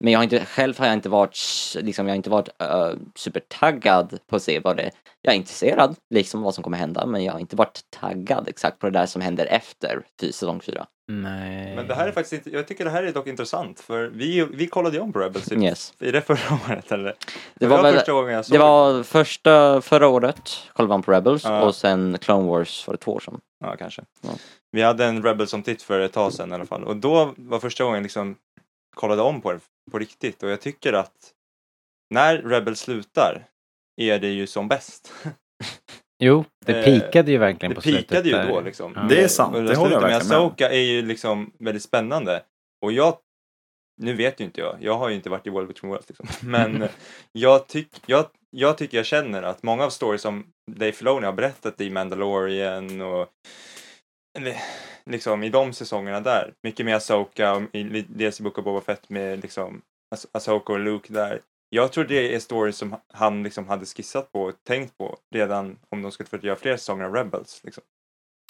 Men 0.00 0.12
jag 0.12 0.18
har 0.18 0.24
inte, 0.24 0.44
själv 0.44 0.78
har 0.78 0.86
jag 0.86 0.94
inte 0.94 1.08
varit, 1.08 1.38
liksom, 1.80 2.06
jag 2.06 2.12
har 2.12 2.16
inte 2.16 2.30
varit 2.30 2.48
uh, 2.62 2.98
supertaggad 3.14 4.18
på 4.26 4.36
att 4.36 4.42
se 4.42 4.60
vad 4.60 4.76
det 4.76 4.90
Jag 5.22 5.32
är 5.34 5.36
intresserad, 5.38 5.96
liksom 6.10 6.42
vad 6.42 6.54
som 6.54 6.64
kommer 6.64 6.78
hända, 6.78 7.06
men 7.06 7.24
jag 7.24 7.32
har 7.32 7.40
inte 7.40 7.56
varit 7.56 7.80
taggad 8.00 8.48
exakt 8.48 8.78
på 8.78 8.86
det 8.86 8.98
där 8.98 9.06
som 9.06 9.22
händer 9.22 9.46
efter 9.46 10.02
säsong 10.20 10.60
fyra. 10.60 10.86
Nej. 11.12 11.76
Men 11.76 11.86
det 11.86 11.94
här 11.94 12.08
är 12.08 12.12
faktiskt 12.12 12.32
inte, 12.32 12.50
jag 12.56 12.66
tycker 12.66 12.84
det 12.84 12.90
här 12.90 13.02
är 13.02 13.12
dock 13.12 13.26
intressant 13.26 13.80
för 13.80 14.06
vi, 14.06 14.46
vi 14.52 14.66
kollade 14.66 14.96
ju 14.96 15.02
om 15.02 15.12
på 15.12 15.18
Rebels 15.18 15.52
Yes. 15.52 15.92
är 15.98 16.12
det 16.12 16.20
förra 16.20 16.58
året 16.68 16.92
eller? 16.92 17.14
Det 17.54 17.66
var, 17.66 17.82
väl, 17.82 17.94
första 17.94 18.12
gången 18.12 18.34
jag 18.34 18.44
såg 18.46 18.54
det 18.54 18.58
var 18.58 19.02
första, 19.02 19.80
förra 19.80 20.08
året 20.08 20.50
kollade 20.72 20.88
man 20.88 21.02
på 21.02 21.12
Rebels 21.12 21.44
Ja. 21.44 21.62
och 21.62 21.74
sen 21.74 22.18
Clone 22.20 22.48
Wars 22.48 22.86
det 22.86 22.96
två 22.96 23.12
år 23.12 23.20
sedan. 23.20 23.40
Ja, 23.64 23.76
kanske. 23.76 24.02
Ja. 24.22 24.30
Vi 24.72 24.82
hade 24.82 25.04
en 25.04 25.22
Rebels 25.22 25.50
som 25.50 25.62
titt 25.62 25.82
för 25.82 26.00
ett 26.00 26.12
tag 26.12 26.32
sedan 26.32 26.50
i 26.52 26.54
alla 26.54 26.66
fall 26.66 26.84
och 26.84 26.96
då 26.96 27.34
var 27.36 27.58
första 27.60 27.84
gången 27.84 28.02
liksom 28.02 28.36
kollade 28.96 29.22
om 29.22 29.40
på 29.40 29.52
det 29.52 29.60
på 29.90 29.98
riktigt 29.98 30.42
och 30.42 30.50
jag 30.50 30.60
tycker 30.60 30.92
att 30.92 31.32
när 32.14 32.38
Rebels 32.38 32.80
slutar 32.80 33.44
är 34.00 34.18
det 34.18 34.28
ju 34.28 34.46
som 34.46 34.68
bäst. 34.68 35.12
Jo, 36.20 36.44
det 36.66 36.72
Eh, 36.78 36.84
pikade 36.84 37.30
ju 37.30 37.38
verkligen 37.38 37.70
Det 37.70 37.74
på 37.74 37.80
slutet. 37.80 38.08
pikade 38.08 38.28
ju 38.28 38.34
där. 38.34 38.48
då 38.48 38.60
liksom. 38.60 38.92
Ja. 38.96 39.02
Det 39.02 39.22
är 39.22 39.28
sant, 39.28 39.56
Och 39.56 39.62
det 39.62 39.76
håller 39.76 39.92
jag 39.92 40.02
med 40.02 40.10
verkligen 40.10 40.28
med 40.28 40.38
om. 40.38 40.46
Asoka 40.46 40.70
är 40.70 40.80
ju 40.80 41.02
liksom 41.02 41.52
väldigt 41.58 41.82
spännande. 41.82 42.42
Och 42.84 42.92
jag, 42.92 43.18
nu 44.00 44.14
vet 44.14 44.40
ju 44.40 44.44
inte 44.44 44.60
jag, 44.60 44.76
jag 44.80 44.98
har 44.98 45.08
ju 45.08 45.14
inte 45.14 45.30
varit 45.30 45.46
i 45.46 45.50
World 45.50 45.68
Between 45.68 45.90
Worlds 45.90 46.08
liksom. 46.08 46.26
Men 46.50 46.88
jag, 47.32 47.66
tyck, 47.66 47.88
jag, 48.06 48.26
jag 48.50 48.78
tycker 48.78 48.96
jag 48.96 49.06
känner 49.06 49.42
att 49.42 49.62
många 49.62 49.84
av 49.84 49.90
stories 49.90 50.22
som 50.22 50.46
Dave 50.70 50.92
Filoni 50.92 51.26
har 51.26 51.32
berättat 51.32 51.80
i 51.80 51.90
Mandalorian 51.90 53.00
och 53.00 53.28
liksom 55.06 55.42
i 55.42 55.48
de 55.48 55.72
säsongerna 55.72 56.20
där, 56.20 56.52
mycket 56.62 56.86
med 56.86 56.96
Asoka 56.96 57.52
och 57.54 57.62
i, 57.72 58.04
dels 58.08 58.40
i 58.40 58.42
Book 58.42 58.58
of 58.58 58.64
Boba 58.64 58.80
Fett 58.80 59.08
med 59.10 59.40
liksom 59.42 59.82
As- 60.14 60.26
Asoka 60.32 60.72
och 60.72 60.80
Luke 60.80 61.12
där. 61.12 61.40
Jag 61.70 61.92
tror 61.92 62.04
det 62.04 62.34
är 62.34 62.38
stories 62.38 62.76
som 62.76 62.96
han 63.12 63.42
liksom 63.42 63.68
hade 63.68 63.86
skissat 63.86 64.32
på 64.32 64.42
och 64.42 64.54
tänkt 64.66 64.98
på 64.98 65.16
redan 65.34 65.78
om 65.88 66.02
de 66.02 66.12
skulle 66.12 66.28
få 66.28 66.36
göra 66.36 66.56
fler 66.56 66.76
säsonger 66.76 67.04
av 67.04 67.14
Rebels. 67.14 67.60
Liksom. 67.64 67.82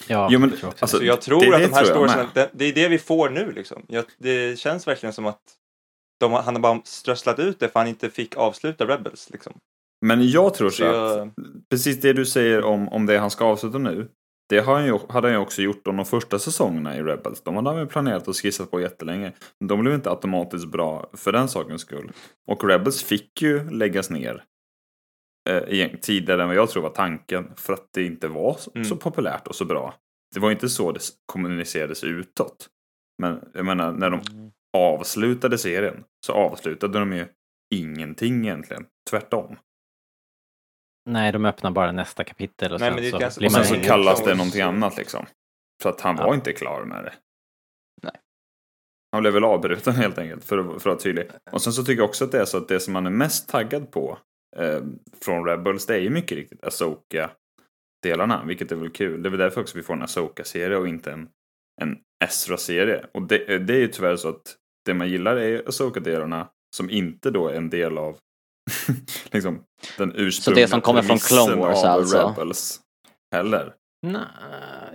Ja, 0.07 0.27
Jo, 0.31 0.39
men, 0.39 0.49
jag 0.49 0.59
tror 0.59 0.69
också 0.69 0.83
alltså, 0.85 0.97
Så 0.97 1.03
jag 1.05 1.21
tror 1.21 1.39
det- 1.41 1.47
att 1.55 1.61
det 1.85 1.93
de 1.93 2.07
här 2.09 2.17
med. 2.17 2.27
det, 2.33 2.49
det 2.53 2.65
är 2.65 2.73
det 2.73 2.87
vi 2.87 2.99
får 2.99 3.29
nu 3.29 3.51
liksom. 3.51 3.85
Jag, 3.87 4.05
det 4.17 4.59
känns 4.59 4.87
verkligen 4.87 5.13
som 5.13 5.25
att 5.25 5.41
de, 6.19 6.33
han 6.33 6.55
har 6.55 6.59
bara 6.61 6.81
strösslat 6.83 7.39
ut 7.39 7.59
det 7.59 7.69
för 7.69 7.79
han 7.79 7.87
inte 7.89 8.09
fick 8.09 8.37
avsluta 8.37 8.87
Rebels 8.87 9.29
liksom. 9.29 9.53
Men 10.05 10.29
jag 10.29 10.53
tror 10.53 10.69
så, 10.69 10.75
Så 10.77 10.85
att 10.85 11.17
jag, 11.17 11.31
precis 11.69 12.01
det 12.01 12.13
du 12.13 12.25
säger 12.25 12.63
om, 12.63 12.89
om 12.89 13.05
det 13.05 13.17
han 13.17 13.31
ska 13.31 13.45
avsluta 13.45 13.77
nu. 13.77 14.07
Det 14.49 14.59
har 14.59 14.73
han 14.75 14.85
ju, 14.85 14.99
hade 15.09 15.27
han 15.27 15.35
ju 15.35 15.41
också 15.41 15.61
gjort 15.61 15.85
de 15.85 16.05
första 16.05 16.39
säsongerna 16.39 16.97
i 16.97 17.03
Rebels. 17.03 17.41
De 17.41 17.55
hade 17.55 17.69
han 17.69 17.79
ju 17.79 17.85
planerat 17.87 18.27
och 18.27 18.35
skissat 18.35 18.71
på 18.71 18.81
jättelänge. 18.81 19.33
Men 19.59 19.67
de 19.67 19.79
blev 19.81 19.93
inte 19.93 20.09
automatiskt 20.09 20.67
bra 20.67 21.09
för 21.13 21.31
den 21.31 21.47
sakens 21.49 21.81
skull. 21.81 22.11
Och 22.47 22.63
Rebels 22.69 23.03
fick 23.03 23.41
ju 23.41 23.69
läggas 23.69 24.09
ner 24.09 24.43
eh, 25.49 25.89
tidigare 26.01 26.41
än 26.41 26.47
vad 26.47 26.57
jag 26.57 26.69
tror 26.69 26.83
var 26.83 26.89
tanken. 26.89 27.51
För 27.55 27.73
att 27.73 27.87
det 27.93 28.03
inte 28.03 28.27
var 28.27 28.53
så, 28.59 28.71
Mm. 28.75 28.85
så 28.85 28.95
populärt 28.95 29.47
och 29.47 29.55
så 29.55 29.65
bra. 29.65 29.93
Det 30.33 30.39
var 30.39 30.51
inte 30.51 30.69
så 30.69 30.91
det 30.91 30.99
kommunicerades 31.25 32.03
utåt. 32.03 32.69
Men 33.21 33.49
jag 33.53 33.65
menar, 33.65 33.91
när 33.91 34.09
de 34.09 34.21
avslutade 34.77 35.57
serien 35.57 36.03
så 36.25 36.33
avslutade 36.33 36.99
de 36.99 37.13
ju 37.13 37.25
ingenting 37.75 38.45
egentligen. 38.45 38.85
Tvärtom. 39.09 39.55
Nej, 41.09 41.31
de 41.31 41.45
öppnar 41.45 41.71
bara 41.71 41.91
nästa 41.91 42.23
kapitel 42.23 42.73
och 42.73 42.79
Nej, 42.79 42.89
sen 42.89 43.31
så 43.31 43.39
blir 43.39 43.47
Och 43.47 43.53
man 43.53 43.65
sen 43.65 43.81
så 43.81 43.87
kallas 43.87 44.23
det 44.23 44.35
någonting 44.35 44.61
annat 44.61 44.97
liksom. 44.97 45.25
Så 45.83 45.89
att 45.89 46.01
han 46.01 46.15
Ja. 46.17 46.25
var 46.25 46.33
inte 46.33 46.53
klar 46.53 46.83
med 46.83 47.03
det. 47.03 47.13
Nej. 48.03 48.13
Han 49.11 49.21
blev 49.21 49.33
väl 49.33 49.43
avbruten 49.43 49.93
helt 49.95 50.17
enkelt 50.17 50.43
för 50.43 50.57
att, 50.57 50.65
för 50.65 50.75
att 50.75 50.85
vara 50.85 50.97
tydlig. 50.97 51.29
Och 51.51 51.61
sen 51.61 51.73
så 51.73 51.83
tycker 51.83 52.01
jag 52.01 52.09
också 52.09 52.25
att 52.25 52.31
det 52.31 52.39
är 52.41 52.45
så 52.45 52.57
att 52.57 52.67
det 52.67 52.79
som 52.79 52.93
man 52.93 53.05
är 53.05 53.09
mest 53.11 53.49
taggad 53.49 53.91
på 53.91 54.17
eh, 54.57 54.81
från 55.21 55.45
Rebels 55.45 55.85
det 55.85 55.95
är 55.95 55.99
ju 55.99 56.09
mycket 56.09 56.37
riktigt 56.37 56.63
Asoka 56.63 57.29
delarna, 58.03 58.43
vilket 58.45 58.71
är 58.71 58.75
väl 58.75 58.89
kul. 58.89 59.23
Det 59.23 59.29
är 59.29 59.31
väl 59.31 59.39
därför 59.39 59.61
också 59.61 59.77
vi 59.77 59.83
får 59.83 59.93
en 59.93 60.01
Asoka-serie 60.01 60.77
och 60.77 60.87
inte 60.87 61.11
en, 61.11 61.29
en 61.81 61.97
Ezra-serie. 62.23 63.05
Och 63.13 63.21
det, 63.21 63.57
det 63.57 63.73
är 63.73 63.79
ju 63.79 63.87
tyvärr 63.87 64.15
så 64.15 64.29
att 64.29 64.55
det 64.85 64.93
man 64.93 65.09
gillar 65.09 65.35
är 65.35 65.67
Asoka-delarna 65.67 66.47
som 66.75 66.89
inte 66.89 67.31
då 67.31 67.47
är 67.47 67.53
en 67.53 67.69
del 67.69 67.97
av 67.97 68.17
liksom, 69.31 69.63
den 69.97 70.13
ursprungliga 70.15 70.67
som 70.67 70.81
kommer 70.81 71.01
från 71.01 71.17
Clone 71.17 71.55
Wars 71.55 71.83
alltså? 71.83 72.33
Rebels 72.37 72.79
heller. 73.35 73.73
Nej, 74.07 74.21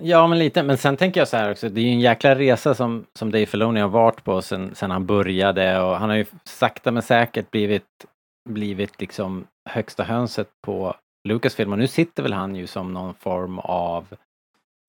Ja, 0.01 0.27
men 0.27 0.39
lite. 0.39 0.62
Men 0.62 0.79
sen 0.79 0.97
tänker 0.97 1.20
jag 1.20 1.29
så 1.29 1.37
här 1.37 1.51
också. 1.51 1.68
Det 1.68 1.81
är 1.81 1.83
ju 1.83 1.91
en 1.91 2.01
jäkla 2.01 2.35
resa 2.35 2.75
som, 2.75 3.07
som 3.18 3.31
Dave 3.31 3.47
Filoni 3.47 3.81
har 3.81 3.89
varit 3.89 4.25
på 4.25 4.43
sen, 4.43 4.75
sen 4.75 4.91
han 4.91 5.07
började 5.07 5.81
och 5.81 5.97
han 5.97 6.09
har 6.09 6.16
ju 6.16 6.27
sakta 6.45 6.91
men 6.91 7.03
säkert 7.03 7.51
blivit, 7.51 8.07
blivit 8.49 9.01
liksom 9.01 9.47
högsta 9.70 10.03
hönset 10.03 10.49
på 10.66 10.95
Lucasfilm 11.29 11.72
och 11.72 11.79
nu 11.79 11.87
sitter 11.87 12.22
väl 12.22 12.33
han 12.33 12.57
ju 12.57 12.66
som 12.66 12.93
någon 12.93 13.14
form 13.14 13.59
av 13.59 14.07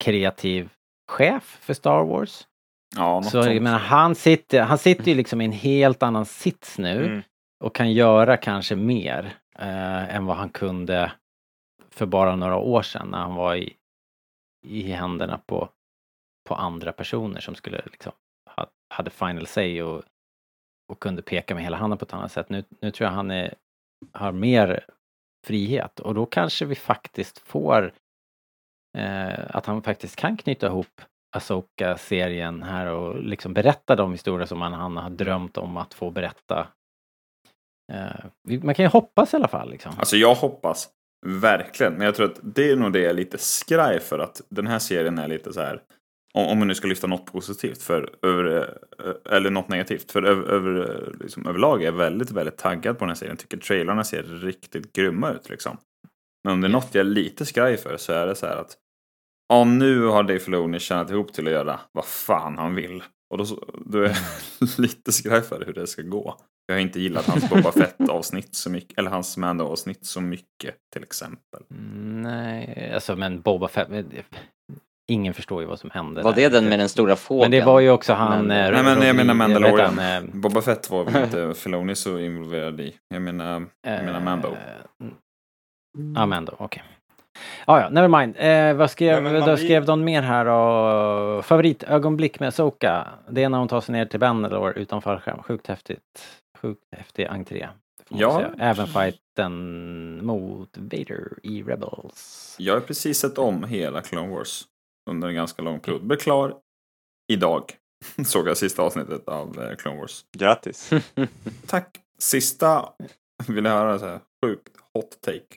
kreativ 0.04 0.68
chef 1.12 1.58
för 1.60 1.74
Star 1.74 2.04
Wars. 2.04 2.46
Ja, 2.96 3.14
något 3.14 3.30
Så 3.30 3.38
jag 3.38 3.62
menar, 3.62 3.78
han 3.78 4.14
sitter, 4.14 4.62
han 4.62 4.78
sitter 4.78 5.08
ju 5.08 5.14
liksom 5.14 5.40
i 5.40 5.44
en 5.44 5.52
helt 5.52 6.02
annan 6.02 6.26
sits 6.26 6.78
nu 6.78 7.06
mm, 7.06 7.22
och 7.64 7.74
kan 7.74 7.92
göra 7.92 8.36
kanske 8.36 8.76
mer 8.76 9.36
eh, 9.58 10.16
än 10.16 10.26
vad 10.26 10.36
han 10.36 10.48
kunde 10.48 11.12
för 11.90 12.06
bara 12.06 12.36
några 12.36 12.56
år 12.56 12.82
sedan 12.82 13.08
när 13.10 13.18
han 13.18 13.34
var 13.34 13.54
i, 13.54 13.76
i 14.66 14.92
händerna 14.92 15.40
på, 15.46 15.68
på 16.48 16.54
andra 16.54 16.92
personer 16.92 17.40
som 17.40 17.54
skulle 17.54 17.82
liksom 17.84 18.12
ha, 18.56 18.66
hade 18.94 19.10
final 19.10 19.46
say 19.46 19.82
och, 19.82 20.02
och 20.88 21.00
kunde 21.00 21.22
peka 21.22 21.54
med 21.54 21.64
hela 21.64 21.76
handen 21.76 21.98
på 21.98 22.04
ett 22.04 22.12
annat 22.12 22.32
sätt. 22.32 22.48
Nu, 22.48 22.64
nu 22.80 22.90
tror 22.90 23.08
jag 23.08 23.14
han 23.14 23.30
är, 23.30 23.54
har 24.12 24.32
mer 24.32 24.84
frihet 25.46 26.00
och 26.00 26.14
då 26.14 26.26
kanske 26.26 26.64
vi 26.64 26.74
faktiskt 26.74 27.38
får 27.38 27.92
eh, 28.98 29.56
att 29.56 29.66
han 29.66 29.82
faktiskt 29.82 30.16
kan 30.16 30.36
knyta 30.36 30.66
ihop 30.66 31.00
Asoka-serien 31.36 32.62
här 32.62 32.86
och 32.86 33.22
liksom 33.22 33.54
berätta 33.54 33.96
de 33.96 34.12
historier 34.12 34.46
som 34.46 34.60
han, 34.60 34.72
han 34.72 34.96
har 34.96 35.10
drömt 35.10 35.58
om 35.58 35.76
att 35.76 35.94
få 35.94 36.10
berätta. 36.10 36.68
Eh, 37.92 38.58
man 38.62 38.74
kan 38.74 38.84
ju 38.84 38.88
hoppas 38.88 39.32
i 39.32 39.36
alla 39.36 39.48
fall 39.48 39.70
liksom. 39.70 39.92
Alltså 39.98 40.16
jag 40.16 40.34
hoppas 40.34 40.88
verkligen, 41.26 41.92
men 41.92 42.04
jag 42.04 42.14
tror 42.14 42.26
att 42.26 42.40
det 42.42 42.70
är 42.70 42.76
nog 42.76 42.92
det 42.92 43.00
jag 43.00 43.10
är 43.10 43.14
lite 43.14 43.38
skraj 43.38 44.00
för 44.00 44.18
att 44.18 44.40
den 44.48 44.66
här 44.66 44.78
serien 44.78 45.18
är 45.18 45.28
lite 45.28 45.52
så 45.52 45.60
här. 45.60 45.82
Om, 46.34 46.46
om 46.46 46.58
man 46.58 46.68
nu 46.68 46.74
ska 46.74 46.88
lyfta 46.88 47.06
något 47.06 47.32
positivt 47.32 47.82
för 47.82 48.14
över, 48.22 48.78
eh, 49.04 49.36
eller 49.36 49.50
något 49.50 49.68
negativt. 49.68 50.12
För 50.12 50.22
över, 50.22 50.48
över, 50.48 51.12
liksom, 51.20 51.46
överlag 51.46 51.82
är 51.82 51.84
jag 51.84 51.92
väldigt, 51.92 52.30
väldigt 52.30 52.56
taggad 52.56 52.98
på 52.98 53.04
den 53.04 53.10
här 53.10 53.16
serien. 53.16 53.36
Tycker 53.36 53.56
trailrarna 53.56 54.04
ser 54.04 54.22
riktigt 54.22 54.92
grymma 54.92 55.30
ut 55.30 55.48
liksom. 55.48 55.76
Men 56.44 56.52
om 56.52 56.60
det 56.60 56.66
är 56.66 56.72
något 56.72 56.94
jag 56.94 57.00
är 57.00 57.10
lite 57.10 57.46
skraj 57.46 57.76
för 57.76 57.96
så 57.96 58.12
är 58.12 58.26
det 58.26 58.34
så 58.34 58.46
här 58.46 58.56
att 58.56 58.76
om 59.48 59.78
nu 59.78 60.04
har 60.04 60.22
Dave 60.22 60.38
Filoni 60.38 60.78
tjänat 60.78 61.10
ihop 61.10 61.32
till 61.32 61.46
att 61.46 61.52
göra 61.52 61.80
vad 61.92 62.04
fan 62.04 62.58
han 62.58 62.74
vill. 62.74 63.02
Och 63.30 63.38
då, 63.38 63.44
då 63.86 63.98
är 63.98 64.08
jag 64.08 64.16
lite 64.78 65.12
skraj 65.12 65.42
för 65.42 65.64
hur 65.66 65.72
det 65.72 65.86
ska 65.86 66.02
gå. 66.02 66.36
Jag 66.66 66.74
har 66.74 66.80
inte 66.80 67.00
gillat 67.00 67.26
hans 67.26 67.50
Boba 67.50 67.72
Fett-avsnitt 67.72 68.54
så 68.54 68.70
mycket, 68.70 68.98
eller 68.98 69.10
hans 69.10 69.36
Mando-avsnitt 69.36 70.06
så 70.06 70.20
mycket 70.20 70.74
till 70.92 71.02
exempel. 71.02 71.62
Mm, 71.70 72.22
Nej, 72.22 72.90
alltså 72.94 73.16
men 73.16 73.40
Boba 73.40 73.68
Fett, 73.68 73.88
ingen 75.12 75.34
förstår 75.34 75.60
ju 75.62 75.66
vad 75.68 75.78
som 75.78 75.90
hände. 75.90 76.22
Var 76.22 76.32
där. 76.32 76.42
det 76.42 76.48
den 76.48 76.68
med 76.68 76.78
den 76.78 76.88
stora 76.88 77.16
fågeln? 77.16 77.50
Men 77.50 77.60
det 77.60 77.66
var 77.66 77.80
ju 77.80 77.90
också 77.90 78.12
han... 78.12 78.46
Men- 78.46 78.64
eh, 78.66 78.72
Nej 78.82 78.82
men 78.96 79.02
jag 79.06 79.16
menar 79.16 79.34
Mandalorian. 79.34 79.98
han, 79.98 80.24
eh, 80.28 80.34
Boba 80.34 80.62
Fett 80.62 80.90
var 80.90 81.04
väl 81.04 81.24
inte 81.24 81.54
Filoni 81.54 81.94
så 81.94 82.18
involverad 82.18 82.80
i. 82.80 82.94
Jag 83.08 83.22
menar, 83.22 83.66
jag 83.82 84.04
menar 84.04 84.20
Mambo. 84.20 84.48
Eh, 84.48 85.08
Ja, 86.14 86.26
Mando, 86.26 86.54
okej. 86.58 86.82
Ja, 87.66 87.80
ja, 87.80 87.88
never 87.88 88.08
mind. 88.20 88.34
Eh, 88.38 88.74
vad 88.76 88.90
skrev, 88.90 89.22
man 89.22 89.34
då 89.34 89.44
blir- 89.44 89.56
skrev 89.56 89.84
de 89.84 90.04
mer 90.04 90.22
här 90.22 90.44
då? 90.44 91.42
Favoritögonblick 91.42 92.40
med 92.40 92.54
Soka. 92.54 93.08
Det 93.30 93.42
är 93.42 93.48
när 93.48 93.58
hon 93.58 93.68
tar 93.68 93.80
sig 93.80 93.92
ner 93.92 94.06
till 94.06 94.20
Bangalore 94.20 94.72
utan 94.72 95.02
fallskärm. 95.02 95.42
Sjukt 95.42 95.66
häftigt. 95.66 96.00
Sjukt 96.62 96.82
häftig 96.96 97.24
entré. 97.26 97.68
Ja. 98.08 98.42
Även 98.58 98.86
fighten 98.86 100.26
mot 100.26 100.76
Vader 100.78 101.32
i 101.42 101.62
Rebels. 101.62 102.56
Jag 102.58 102.74
har 102.74 102.80
precis 102.80 103.18
sett 103.18 103.38
om 103.38 103.64
hela 103.64 104.00
Clone 104.02 104.28
Wars 104.28 104.64
under 105.10 105.28
en 105.28 105.34
ganska 105.34 105.62
lång 105.62 105.80
period. 105.80 106.04
Blev 106.06 106.16
klar 106.18 106.54
idag. 107.32 107.62
Såg 108.26 108.48
jag 108.48 108.56
sista 108.56 108.82
avsnittet 108.82 109.28
av 109.28 109.62
eh, 109.62 109.76
Clone 109.76 110.00
Wars. 110.00 110.24
Grattis. 110.38 110.90
Tack! 111.66 111.98
Sista, 112.18 112.88
vill 113.48 113.64
jag 113.64 113.72
höra 113.72 113.98
så 113.98 114.06
här 114.06 114.20
sjukt 114.44 114.76
hot 114.94 115.20
take. 115.20 115.56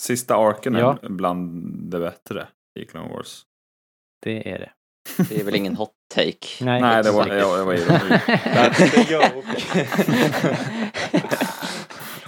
Sista 0.00 0.36
arken 0.36 0.74
är 0.74 0.80
Ja. 0.80 0.98
bland 1.02 1.62
det 1.90 1.98
bättre 1.98 2.48
i 2.80 2.84
Clone 2.84 3.08
Wars. 3.08 3.42
Det 4.22 4.50
är 4.50 4.58
det. 4.58 4.70
Det 5.28 5.40
är 5.40 5.44
väl 5.44 5.54
ingen 5.54 5.76
hot 5.76 5.90
take? 6.14 6.36
Nej, 6.64 6.80
Nej, 6.80 7.02
det 7.02 7.10
var, 7.10 7.26
jag, 7.26 7.58
jag 7.58 7.64
var 7.64 7.74
ironi. 7.74 7.98
That's 8.26 8.90
the 8.90 9.14
joke. 9.14 9.42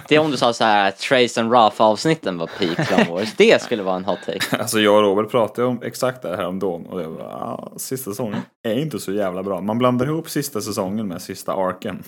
Det 0.07 0.15
är 0.15 0.19
om 0.19 0.31
du 0.31 0.37
sa 0.37 0.53
så 0.53 0.63
här 0.63 0.91
Trace 0.91 1.41
and 1.41 1.51
Ruff 1.53 1.81
avsnitten 1.81 2.37
var 2.37 2.47
peak 2.47 2.87
Clone 2.87 3.09
Wars. 3.09 3.33
Det 3.37 3.61
skulle 3.61 3.83
vara 3.83 3.95
en 3.95 4.05
hot 4.05 4.19
take. 4.25 4.57
Alltså 4.57 4.79
jag 4.79 4.95
och 4.95 5.01
Robert 5.01 5.31
pratade 5.31 5.67
om 5.67 5.81
exakt 5.83 6.21
det 6.21 6.29
här 6.29 6.35
häromdagen 6.37 6.85
och 6.85 6.99
det 6.99 7.07
var 7.07 7.21
ah, 7.23 7.73
sista 7.77 8.11
säsongen 8.11 8.41
är 8.63 8.79
inte 8.79 8.99
så 8.99 9.11
jävla 9.13 9.43
bra. 9.43 9.61
Man 9.61 9.77
blandar 9.77 10.05
ihop 10.05 10.29
sista 10.29 10.61
säsongen 10.61 11.07
med 11.07 11.21
sista 11.21 11.53
arken. 11.53 12.03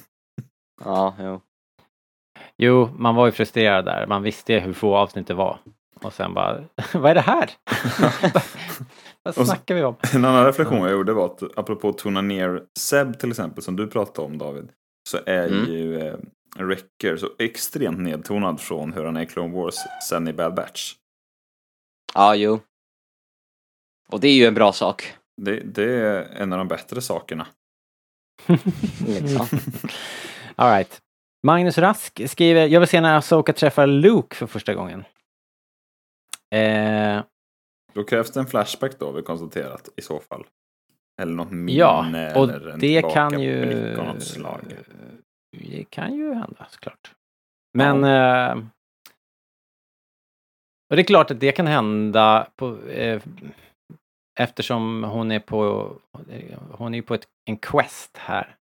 Ja, 0.84 1.16
jo. 1.20 1.42
Jo, 2.58 2.90
man 2.98 3.16
var 3.16 3.26
ju 3.26 3.32
frustrerad 3.32 3.86
där. 3.86 4.08
Man 4.08 4.24
visste 4.24 4.54
hur 4.60 4.74
få 4.74 4.96
avsnitt 4.96 5.28
det 5.28 5.34
var. 5.34 5.60
Och 6.02 6.14
sen 6.14 6.34
bara, 6.34 6.64
vad 6.94 7.12
är 7.12 7.16
det 7.16 7.22
här? 7.22 7.50
vad 9.24 9.48
snackar 9.48 9.76
vi 9.76 9.84
om? 9.84 9.96
En 10.14 10.26
annan 10.26 10.46
reflektion 10.46 10.82
jag 10.82 10.92
gjorde 10.92 11.14
var 11.14 11.26
att 11.26 11.58
apropå 11.58 11.90
att 11.90 11.98
tona 11.98 12.22
ner 12.22 12.64
Seb 12.80 13.20
till 13.20 13.30
exempel 13.30 13.64
som 13.64 13.76
du 13.76 13.88
pratade 13.88 14.28
om 14.28 14.38
David. 14.38 14.70
Så 15.10 15.18
är 15.26 15.48
Mm. 15.48 15.72
ju 15.74 16.00
eh, 16.00 16.16
Wrecker 16.58 17.18
så 17.18 17.30
extremt 17.40 18.00
nedtonad 18.00 18.60
från 18.62 18.94
hur 18.94 19.06
han 19.06 19.18
är 19.18 19.22
i 19.22 19.26
Clone 19.26 19.54
Wars 19.56 19.76
sen 20.10 20.28
i 20.28 20.34
Bad 20.34 20.54
Batch. 20.56 20.94
Ja, 22.14 22.36
jo. 22.36 22.60
Och 24.12 24.20
det 24.20 24.28
är 24.28 24.34
ju 24.34 24.46
en 24.46 24.54
bra 24.54 24.74
sak. 24.74 25.14
Det, 25.42 25.60
det 25.60 25.84
är 25.96 26.24
en 26.42 26.54
av 26.54 26.60
de 26.60 26.68
bättre 26.68 27.02
sakerna. 27.02 27.48
Liksom. 29.08 29.48
All 30.56 30.70
right. 30.72 31.02
Magnus 31.46 31.78
Rask 31.78 32.30
skriver, 32.30 32.68
jag 32.68 32.80
vill 32.80 32.90
se 32.90 33.02
när 33.02 33.18
Asoka 33.18 33.54
träffar 33.54 33.88
Luke 33.88 34.36
för 34.36 34.48
första 34.48 34.74
gången. 34.74 35.04
Eh, 36.56 37.24
Då 37.94 38.04
krävs 38.04 38.32
det 38.32 38.40
en 38.40 38.48
flashback 38.48 39.00
då 39.00 39.06
har 39.06 39.14
vi 39.14 39.22
konstaterat 39.22 39.90
i 39.96 40.02
så 40.02 40.20
fall. 40.20 40.46
Eller 41.22 41.34
något 41.34 41.52
minne 41.52 41.80
ja, 41.80 42.40
och 42.40 42.48
det 42.80 43.02
kan 43.02 43.42
ju... 43.42 43.66
Det 45.52 45.84
kan 45.90 46.16
ju 46.16 46.34
hända 46.34 46.68
såklart. 46.70 47.14
Men... 47.74 48.04
Eh, 48.04 48.66
och 50.90 50.96
det 50.96 51.02
är 51.02 51.04
klart 51.04 51.32
att 51.32 51.40
det 51.40 51.52
kan 51.52 51.68
hända 51.68 52.48
på, 52.56 52.82
eh, 52.88 53.22
eftersom 54.40 55.04
hon 55.04 55.32
är 55.32 55.40
på... 55.40 55.92
Hon 56.72 56.94
är 56.94 56.98
ju 56.98 57.04
på 57.04 57.14
ett, 57.14 57.28
en 57.46 57.58
quest 57.58 58.18
här. 58.18 58.56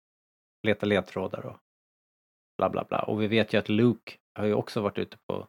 Leta 0.67 0.85
ledtrådar 0.85 1.45
och 1.45 1.57
bla 2.61 2.69
bla 2.69 2.83
bla. 2.89 2.99
Och 2.99 3.21
vi 3.21 3.27
vet 3.27 3.53
ju 3.53 3.57
att 3.57 3.69
Luke 3.69 4.13
har 4.39 4.45
ju 4.45 4.53
också 4.53 4.81
varit 4.81 4.97
ute 4.97 5.17
på 5.27 5.47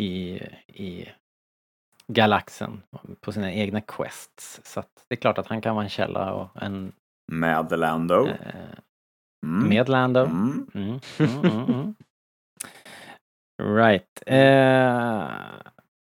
i, 0.00 0.34
i 0.66 1.08
galaxen 2.08 2.82
på 3.20 3.32
sina 3.32 3.52
egna 3.52 3.80
quests. 3.80 4.60
Så 4.64 4.80
att 4.80 4.90
det 5.08 5.14
är 5.14 5.20
klart 5.20 5.38
att 5.38 5.46
han 5.46 5.60
kan 5.60 5.74
vara 5.74 5.84
en 5.84 5.90
källa 5.90 6.32
och 6.34 6.62
en 6.62 6.92
Med 7.32 7.78
Lando. 7.78 8.26
eh, 8.28 8.34
Mm. 9.46 9.68
med 9.68 9.88
Lando. 9.88 10.20
Mm. 10.20 10.68
Mm, 10.74 11.00
mm, 11.18 11.38
mm, 11.44 11.64
mm. 11.70 11.94
Right. 13.62 14.22
Eh, 14.26 15.28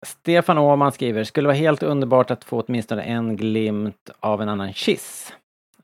Stefan 0.05 0.57
Åhman 0.57 0.91
skriver, 0.91 1.23
skulle 1.23 1.47
vara 1.47 1.57
helt 1.57 1.83
underbart 1.83 2.31
att 2.31 2.43
få 2.43 2.61
åtminstone 2.61 3.01
en 3.01 3.35
glimt 3.37 4.09
av 4.19 4.41
en 4.41 4.49
annan 4.49 4.73
kiss. 4.73 5.33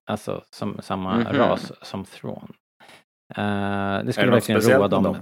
Alltså 0.06 0.44
som 0.50 0.78
samma 0.82 1.16
Mhm. 1.18 1.26
ras 1.38 1.72
som 1.86 2.06
Thrawn. 2.06 2.54
Eh, 3.36 3.36
det 3.36 3.42
Är 3.44 4.04
det 4.04 4.14
skulle 4.14 4.32
verkligen 4.32 4.62
roa 4.62 4.88
dem. 4.88 5.04
dem? 5.04 5.18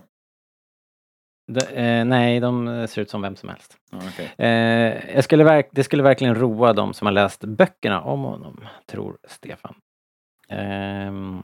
De, 1.52 1.60
eh, 1.66 2.06
nej, 2.06 2.40
de 2.40 2.88
ser 2.88 3.02
ut 3.02 3.10
som 3.10 3.22
vem 3.22 3.36
som 3.36 3.50
helst. 3.50 3.78
Ja, 3.92 3.98
okej. 4.14 4.34
Eh, 4.38 5.16
jag 5.16 5.24
skulle 5.24 5.44
verk- 5.44 5.70
det 5.72 5.84
skulle 5.84 6.04
verkligen 6.04 6.36
roa 6.36 6.74
dem 6.74 6.94
som 6.94 7.06
har 7.06 7.12
läst 7.12 7.44
böckerna 7.44 8.02
om 8.02 8.22
honom, 8.22 8.66
tror 8.86 9.18
Stefan. 9.28 9.76
Ehm, 10.50 11.44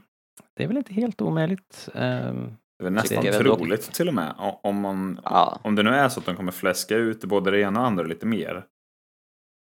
det 0.56 0.64
är 0.64 0.68
väl 0.68 0.76
inte 0.76 0.94
helt 0.94 1.20
omöjligt. 1.20 1.88
Ehm, 1.94 2.56
Det 2.78 2.86
är 2.86 2.90
nästan 2.90 3.24
väl 3.24 3.44
dock. 3.44 3.58
troligt 3.58 3.92
till 3.92 4.08
och 4.08 4.14
med. 4.14 4.34
Om, 4.62 4.80
man, 4.80 5.20
Ja. 5.24 5.60
om 5.64 5.74
det 5.74 5.82
nu 5.82 5.90
är 5.90 6.08
så 6.08 6.20
att 6.20 6.26
de 6.26 6.36
kommer 6.36 6.52
fläska 6.52 6.96
ut 6.96 7.24
både 7.24 7.50
det 7.50 7.60
ena 7.60 7.80
och 7.80 7.86
andra 7.86 8.04
lite 8.04 8.26
mer. 8.26 8.64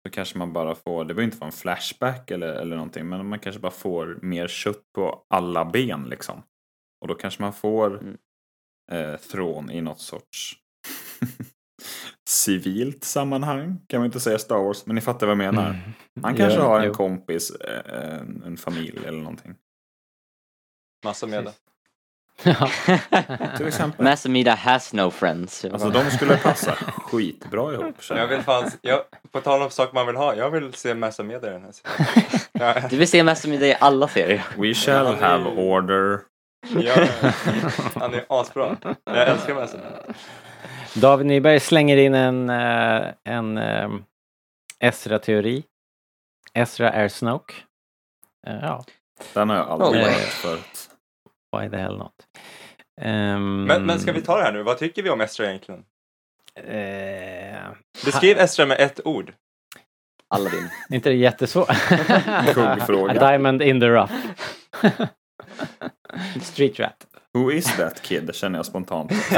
Så 0.07 0.11
kanske 0.13 0.39
man 0.39 0.53
bara 0.53 0.75
får, 0.75 1.05
det 1.05 1.15
behöver 1.15 1.23
inte 1.23 1.39
vara 1.39 1.47
en 1.49 1.53
flashback 1.53 2.31
eller, 2.31 2.53
eller 2.53 2.77
någonting, 2.77 3.09
men 3.09 3.27
man 3.29 3.39
kanske 3.39 3.61
bara 3.61 3.73
får 3.73 4.19
mer 4.23 4.49
kött 4.49 4.83
på 4.95 5.23
alla 5.29 5.65
ben 5.65 6.05
liksom. 6.09 6.43
Och 7.01 7.09
då 7.09 7.15
kanske 7.15 7.43
man 7.43 7.53
får 7.53 7.87
Mm. 8.01 8.17
eh, 8.93 9.17
Thrawn 9.17 9.71
i 9.71 9.81
något 9.81 10.01
sorts 10.01 10.57
civilt 12.29 13.05
sammanhang. 13.05 13.81
Kan 13.87 14.01
man 14.01 14.07
inte 14.07 14.21
säga 14.21 14.39
Star 14.39 14.59
Wars, 14.59 14.87
men 14.87 14.95
ni 14.95 15.01
fattar 15.01 15.27
vad 15.27 15.33
jag 15.33 15.39
menar. 15.39 15.77
Han 16.23 16.37
kanske 16.37 16.59
Ja, 16.59 16.67
har 16.69 16.81
en 16.81 16.87
jo. 16.87 16.95
kompis, 16.95 17.51
eh, 17.51 18.03
en, 18.19 18.43
en 18.47 18.57
familj 18.57 18.99
eller 19.07 19.19
någonting. 19.19 19.55
Massa 21.05 21.27
med 21.27 21.45
det. 21.45 21.53
Ja. 22.43 22.71
Till 23.57 23.67
exempel. 23.67 24.05
Massamida 24.05 24.55
has 24.55 24.93
no 24.93 25.11
friends. 25.11 25.65
Alltså 25.65 25.91
de 25.91 26.11
skulle 26.11 26.37
passa 26.37 26.75
skitbra 26.75 27.75
ihop. 27.75 27.95
Jag 28.11 28.27
vill 28.27 28.43
fan, 28.43 28.71
jag, 28.83 29.01
på 29.31 29.41
tal 29.41 29.63
om 29.63 29.71
saker 29.71 29.95
man 29.95 30.07
vill 30.07 30.17
ha, 30.17 30.35
jag 30.37 30.51
vill 30.51 30.73
se 30.73 30.95
massa 30.95 31.23
med 31.23 31.45
i 31.45 31.47
den 31.47 31.63
här 31.63 31.73
serien. 31.73 32.91
Du 32.91 32.97
vill 32.97 33.09
se 33.09 33.23
Massamida 33.23 33.67
i 33.67 33.77
alla 33.81 34.09
serier. 34.09 34.47
We 34.59 34.75
shall 34.75 35.07
have 35.15 35.45
order. 35.51 36.21
Ja, 36.69 37.07
han 37.95 38.15
är 38.15 38.25
asbra. 38.29 38.77
Jag 39.05 39.29
älskar 39.29 39.55
med. 39.55 39.69
David 40.95 41.27
Nyberg 41.27 41.61
slänger 41.61 41.97
in 41.97 42.15
en, 42.15 42.51
eh, 42.51 43.07
en 43.25 43.59
eh, 43.59 43.91
Ezra-teori. 44.81 45.65
Ezra 46.55 46.91
är 46.93 47.09
Snoke. 47.09 47.55
Eh, 48.47 48.55
ja, 48.63 48.85
Den 49.35 49.49
har 49.51 49.57
jag 49.57 49.69
aldrig 49.69 50.03
Oh. 50.03 50.09
hört 50.09 50.19
förut. 50.19 50.91
why 51.57 51.71
the 51.71 51.77
hell 51.77 51.99
not? 51.99 52.13
Ehm, 53.01 53.65
Men, 53.65 53.87
men 53.87 54.01
ska 54.01 54.13
vi 54.13 54.23
ta 54.23 54.37
det 54.37 54.43
här 54.43 54.53
nu? 54.53 54.63
Vad 54.63 54.79
tycker 54.79 55.03
vi 55.03 55.11
om 55.11 55.21
Estra 55.21 55.47
egentligen? 55.47 55.85
Eh, 56.55 57.71
Beskriv 58.05 58.39
Estra 58.39 58.67
med 58.67 58.81
ett 58.81 59.07
ord. 59.07 59.33
Aladdin. 60.35 60.71
inte 60.91 61.09
det 61.09 61.15
jättesvårt? 61.17 61.69
Kuggfråga. 62.55 63.11
A 63.11 63.29
diamond 63.31 63.63
in 63.63 63.81
the 63.81 63.89
rough. 63.89 64.13
Street 66.43 66.81
rat. 66.81 67.07
Who 67.35 67.51
is 67.53 67.77
that 67.77 68.03
kid? 68.03 68.25
Det 68.27 68.33
känner 68.33 68.59
jag 68.59 68.67
spontant. 68.67 69.13
Så, 69.29 69.35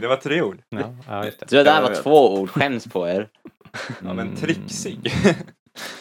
Det 0.00 0.06
var 0.08 0.16
tre 0.16 0.42
ord. 0.42 0.62
ja, 0.68 0.94
ja, 1.08 1.22
det. 1.22 1.48
Så 1.48 1.56
det 1.56 1.62
där 1.62 1.82
var 1.82 1.94
två 1.94 2.34
ord, 2.40 2.50
skäms 2.50 2.86
på 2.86 3.08
er. 3.08 3.28
Ja, 3.88 4.14
men 4.14 4.18
Mm. 4.18 4.36
trixig. 4.36 5.12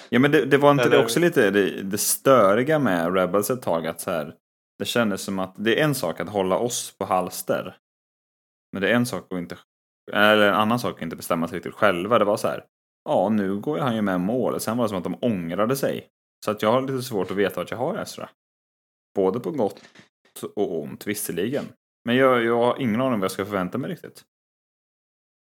Ja 0.09 0.19
men 0.19 0.31
det, 0.31 0.45
det 0.45 0.57
var 0.57 0.71
inte 0.71 0.89
det 0.89 0.97
också 1.03 1.19
lite 1.19 1.51
det, 1.51 1.81
det 1.83 1.97
störiga 1.97 2.79
med 2.79 3.15
Rebels 3.15 3.49
ett 3.49 3.61
tag 3.61 3.87
att 3.87 4.01
så 4.01 4.11
här. 4.11 4.33
Det 4.79 4.85
kändes 4.85 5.21
som 5.21 5.39
att 5.39 5.55
det 5.57 5.79
är 5.79 5.83
en 5.83 5.95
sak 5.95 6.19
att 6.19 6.29
hålla 6.29 6.57
oss 6.57 6.97
på 6.97 7.05
halster. 7.05 7.75
Men 8.73 8.81
det 8.81 8.89
är 8.89 8.93
en 8.93 9.05
sak 9.05 9.27
att 9.33 9.37
inte, 9.37 9.57
eller 10.13 10.47
en 10.47 10.53
annan 10.53 10.79
sak 10.79 10.95
att 10.95 11.01
inte 11.01 11.15
bestämma 11.15 11.47
sig 11.47 11.55
riktigt 11.57 11.73
själva. 11.73 12.19
Det 12.19 12.25
var 12.25 12.37
så 12.37 12.47
här. 12.47 12.63
Ja, 13.09 13.29
nu 13.29 13.55
går 13.59 13.79
han 13.79 13.95
ju 13.95 14.01
med 14.01 14.19
mål. 14.21 14.59
Sen 14.59 14.77
var 14.77 14.85
det 14.85 14.89
som 14.89 14.97
att 14.97 15.03
de 15.03 15.17
ångrade 15.21 15.75
sig. 15.75 16.07
Så 16.45 16.51
att 16.51 16.61
jag 16.61 16.71
har 16.71 16.81
lite 16.81 17.01
svårt 17.03 17.31
att 17.31 17.37
veta 17.37 17.59
vart 17.59 17.71
jag 17.71 17.77
har 17.77 17.97
Ezra. 17.97 18.29
Både 19.15 19.39
på 19.39 19.51
gott 19.51 19.81
och 20.55 20.81
ont 20.81 21.07
visserligen. 21.07 21.65
Men 22.05 22.15
jag, 22.15 22.43
jag 22.43 22.57
har 22.57 22.81
ingen 22.81 23.01
aning 23.01 23.13
om 23.13 23.19
vad 23.19 23.25
jag 23.25 23.31
ska 23.31 23.45
förvänta 23.45 23.77
mig 23.77 23.91
riktigt. 23.91 24.25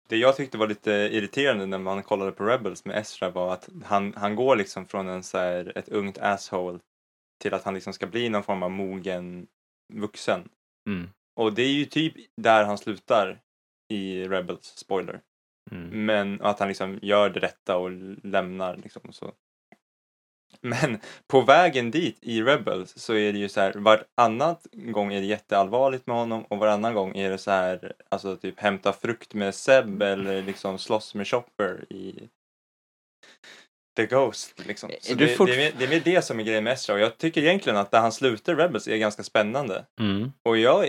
Det 0.09 0.17
jag 0.17 0.35
tyckte 0.35 0.57
var 0.57 0.67
lite 0.67 0.91
irriterande 0.91 1.65
när 1.65 1.79
man 1.79 2.03
kollade 2.03 2.31
på 2.31 2.45
Rebels 2.45 2.85
med 2.85 2.97
Ezra 2.97 3.29
var 3.29 3.53
att 3.53 3.69
han, 3.83 4.13
han 4.13 4.35
går 4.35 4.55
liksom 4.55 4.85
från 4.85 5.07
en 5.07 5.23
så 5.23 5.37
här, 5.37 5.77
ett 5.77 5.89
ungt 5.89 6.17
asshole 6.17 6.79
till 7.41 7.53
att 7.53 7.63
han 7.63 7.73
liksom 7.73 7.93
ska 7.93 8.07
bli 8.07 8.29
någon 8.29 8.43
form 8.43 8.63
av 8.63 8.71
mogen 8.71 9.47
vuxen. 9.93 10.49
Mm. 10.87 11.09
Och 11.35 11.53
det 11.53 11.61
är 11.61 11.71
ju 11.71 11.85
typ 11.85 12.13
där 12.37 12.63
han 12.63 12.77
slutar 12.77 13.41
i 13.89 14.27
Rebels, 14.27 14.65
spoiler. 14.65 15.21
Mm. 15.71 16.05
Men 16.05 16.41
att 16.41 16.59
han 16.59 16.67
liksom 16.67 16.99
gör 17.01 17.29
det 17.29 17.39
rätta 17.39 17.77
och 17.77 17.91
lämnar 18.23 18.77
liksom 18.77 19.13
så. 19.13 19.33
Men 20.61 20.99
på 21.27 21.41
vägen 21.41 21.91
dit 21.91 22.17
i 22.21 22.41
Rebels 22.41 22.93
så 22.97 23.13
är 23.13 23.33
det 23.33 23.39
ju 23.39 23.49
så 23.49 23.61
här 23.61 23.73
varannat 23.73 24.67
gång 24.73 25.13
är 25.13 25.19
det 25.21 25.27
jätteallvarligt 25.27 26.07
med 26.07 26.15
honom 26.15 26.43
och 26.43 26.57
varannan 26.57 26.93
gång 26.93 27.17
är 27.17 27.29
det 27.29 27.37
så 27.37 27.51
här 27.51 27.93
alltså 28.09 28.37
typ 28.37 28.59
hämta 28.59 28.93
frukt 28.93 29.33
med 29.33 29.55
Seb 29.55 30.01
eller 30.01 30.41
liksom 30.41 30.77
slåss 30.77 31.15
med 31.15 31.27
Chopper 31.27 31.85
i 31.89 32.29
The 33.97 34.05
Ghost 34.05 34.65
liksom. 34.67 34.91
Så 35.01 35.11
Är 35.11 35.15
det, 35.15 35.27
fort- 35.27 35.47
det, 35.47 35.53
är 35.53 35.57
mer, 35.57 35.73
det 35.77 35.85
är 35.85 35.89
mer 35.89 36.01
det 36.05 36.21
som 36.21 36.39
är 36.39 36.43
grejen 36.43 36.63
med 36.63 36.73
Ezra 36.73 36.93
och 36.95 37.01
jag 37.01 37.17
tycker 37.17 37.41
egentligen 37.41 37.77
att 37.77 37.91
där 37.91 37.99
han 37.99 38.11
slutar 38.11 38.55
Rebels 38.55 38.87
är 38.87 38.97
ganska 38.97 39.23
spännande. 39.23 39.85
Mm. 40.01 40.31
Och 40.45 40.57
jag 40.57 40.85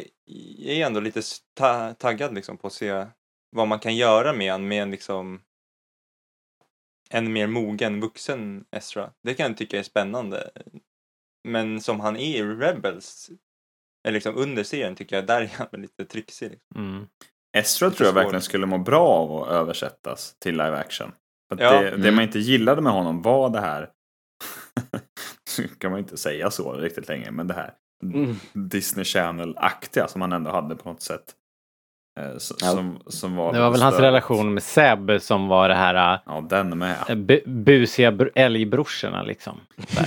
är 0.66 0.86
ändå 0.86 1.00
lite 1.00 1.22
ta- 1.58 1.94
taggad 1.94 2.34
liksom 2.34 2.56
på 2.56 2.66
att 2.66 2.72
se 2.72 3.06
vad 3.56 3.68
man 3.68 3.78
kan 3.78 3.96
göra 3.96 4.32
med 4.32 4.52
en, 4.52 4.68
med 4.68 4.82
en 4.82 4.90
liksom 4.90 5.40
en 7.14 7.32
mer 7.32 7.46
mogen 7.46 8.00
vuxen 8.00 8.64
Ezra. 8.76 9.10
Det 9.22 9.34
kan 9.34 9.46
jag 9.46 9.56
tycka 9.56 9.78
är 9.78 9.82
spännande. 9.82 10.50
Men 11.48 11.80
som 11.80 12.00
han 12.00 12.16
är 12.16 12.36
i 12.36 12.42
Rebels, 12.42 13.30
eller 14.04 14.14
liksom 14.14 14.36
under 14.36 14.62
serien 14.64 14.94
tycker 14.96 15.16
jag, 15.16 15.26
där 15.26 15.40
är 15.42 15.50
han 15.56 15.80
lite 15.80 16.04
trixig. 16.04 16.50
Liksom. 16.50 16.76
Mm. 16.76 17.06
Ezra 17.56 17.86
Lite 17.86 17.96
tror 17.98 18.06
jag 18.06 18.12
svår. 18.14 18.20
verkligen 18.22 18.42
skulle 18.42 18.66
må 18.66 18.78
bra 18.78 19.06
av 19.08 19.32
att 19.42 19.48
översättas 19.48 20.36
till 20.38 20.52
live 20.52 20.76
action. 20.76 21.12
För 21.48 21.54
att 21.54 21.60
Ja. 21.60 21.72
det, 21.82 21.90
det 21.90 21.94
Mm. 21.96 22.14
man 22.14 22.24
inte 22.24 22.38
gillade 22.38 22.82
med 22.82 22.92
honom 22.92 23.22
var 23.22 23.50
det 23.50 23.60
här, 23.60 23.90
kan 25.78 25.90
man 25.90 26.00
inte 26.00 26.16
säga 26.16 26.50
så 26.50 26.72
riktigt 26.72 27.08
länge, 27.08 27.30
men 27.30 27.46
det 27.46 27.54
här 27.54 27.74
Mm. 28.02 28.36
Disney 28.52 29.04
Channel-aktiga 29.04 30.08
som 30.08 30.20
han 30.20 30.32
ändå 30.32 30.50
hade 30.50 30.76
på 30.76 30.88
något 30.88 31.02
sätt. 31.02 31.34
Eh, 32.20 32.36
s- 32.36 32.52
Ja. 32.60 32.66
Som, 32.70 32.98
som 33.06 33.36
var 33.36 33.52
Det 33.52 33.60
var 33.60 33.70
väl 33.70 33.82
hans 33.82 33.98
relation 33.98 34.54
med 34.54 34.62
Seb 34.62 35.10
som 35.20 35.48
var 35.48 35.68
det 35.68 35.74
här 35.74 36.18
Ja, 36.26 36.44
den 36.50 36.78
med. 36.78 36.94
bu- 37.08 37.48
busiga 37.48 38.10
br- 38.10 38.30
älgbrorsorna 38.34 39.22
liksom. 39.22 39.60
Så. 39.88 40.00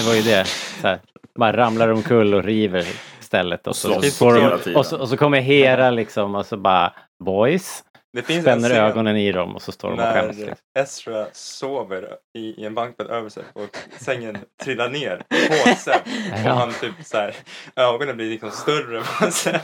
Det 0.00 0.06
var 0.08 0.14
ju 0.14 0.22
det. 0.22 0.44
Så 0.80 0.86
här. 0.88 0.98
Bara 1.34 1.56
ramlar 1.56 1.88
omkull 1.88 2.34
och 2.34 2.44
river 2.44 2.84
istället. 3.20 3.66
Och 3.66 3.76
så, 3.76 3.88
hela 3.88 4.56
de, 4.56 4.58
tiden. 4.62 4.78
och, 4.78 4.86
så, 4.86 4.96
och 4.98 5.08
så 5.08 5.16
kommer 5.16 5.40
Hera 5.40 5.90
liksom 5.90 6.34
och 6.34 6.46
så 6.46 6.56
bara 6.56 6.92
Boys. 7.24 7.84
Det 8.12 8.22
finns 8.22 8.42
Spänner 8.42 8.70
ögonen 8.70 9.16
i 9.16 9.32
dem 9.32 9.54
och 9.56 9.62
så 9.62 9.72
står 9.72 9.90
de 9.90 9.98
och 9.98 10.04
skäms. 10.04 10.38
när 10.38 10.46
Liksom. 10.46 10.56
Ezra 10.78 11.26
sover 11.32 12.08
i, 12.38 12.40
i 12.62 12.64
en 12.64 12.74
bankbädd 12.74 13.06
över 13.06 13.28
sig 13.28 13.42
och 13.52 13.76
sängen 13.98 14.38
trillar 14.62 14.88
ner 14.90 15.22
på 15.28 15.74
Seb. 15.76 15.94
Och 16.32 16.38
Ja. 16.44 16.52
han 16.52 16.72
typ 16.80 16.94
så 17.04 17.16
här, 17.16 17.34
ögonen 17.76 18.16
blir 18.16 18.30
liksom 18.30 18.50
större 18.50 19.00
på 19.00 19.30
Seb. 19.30 19.54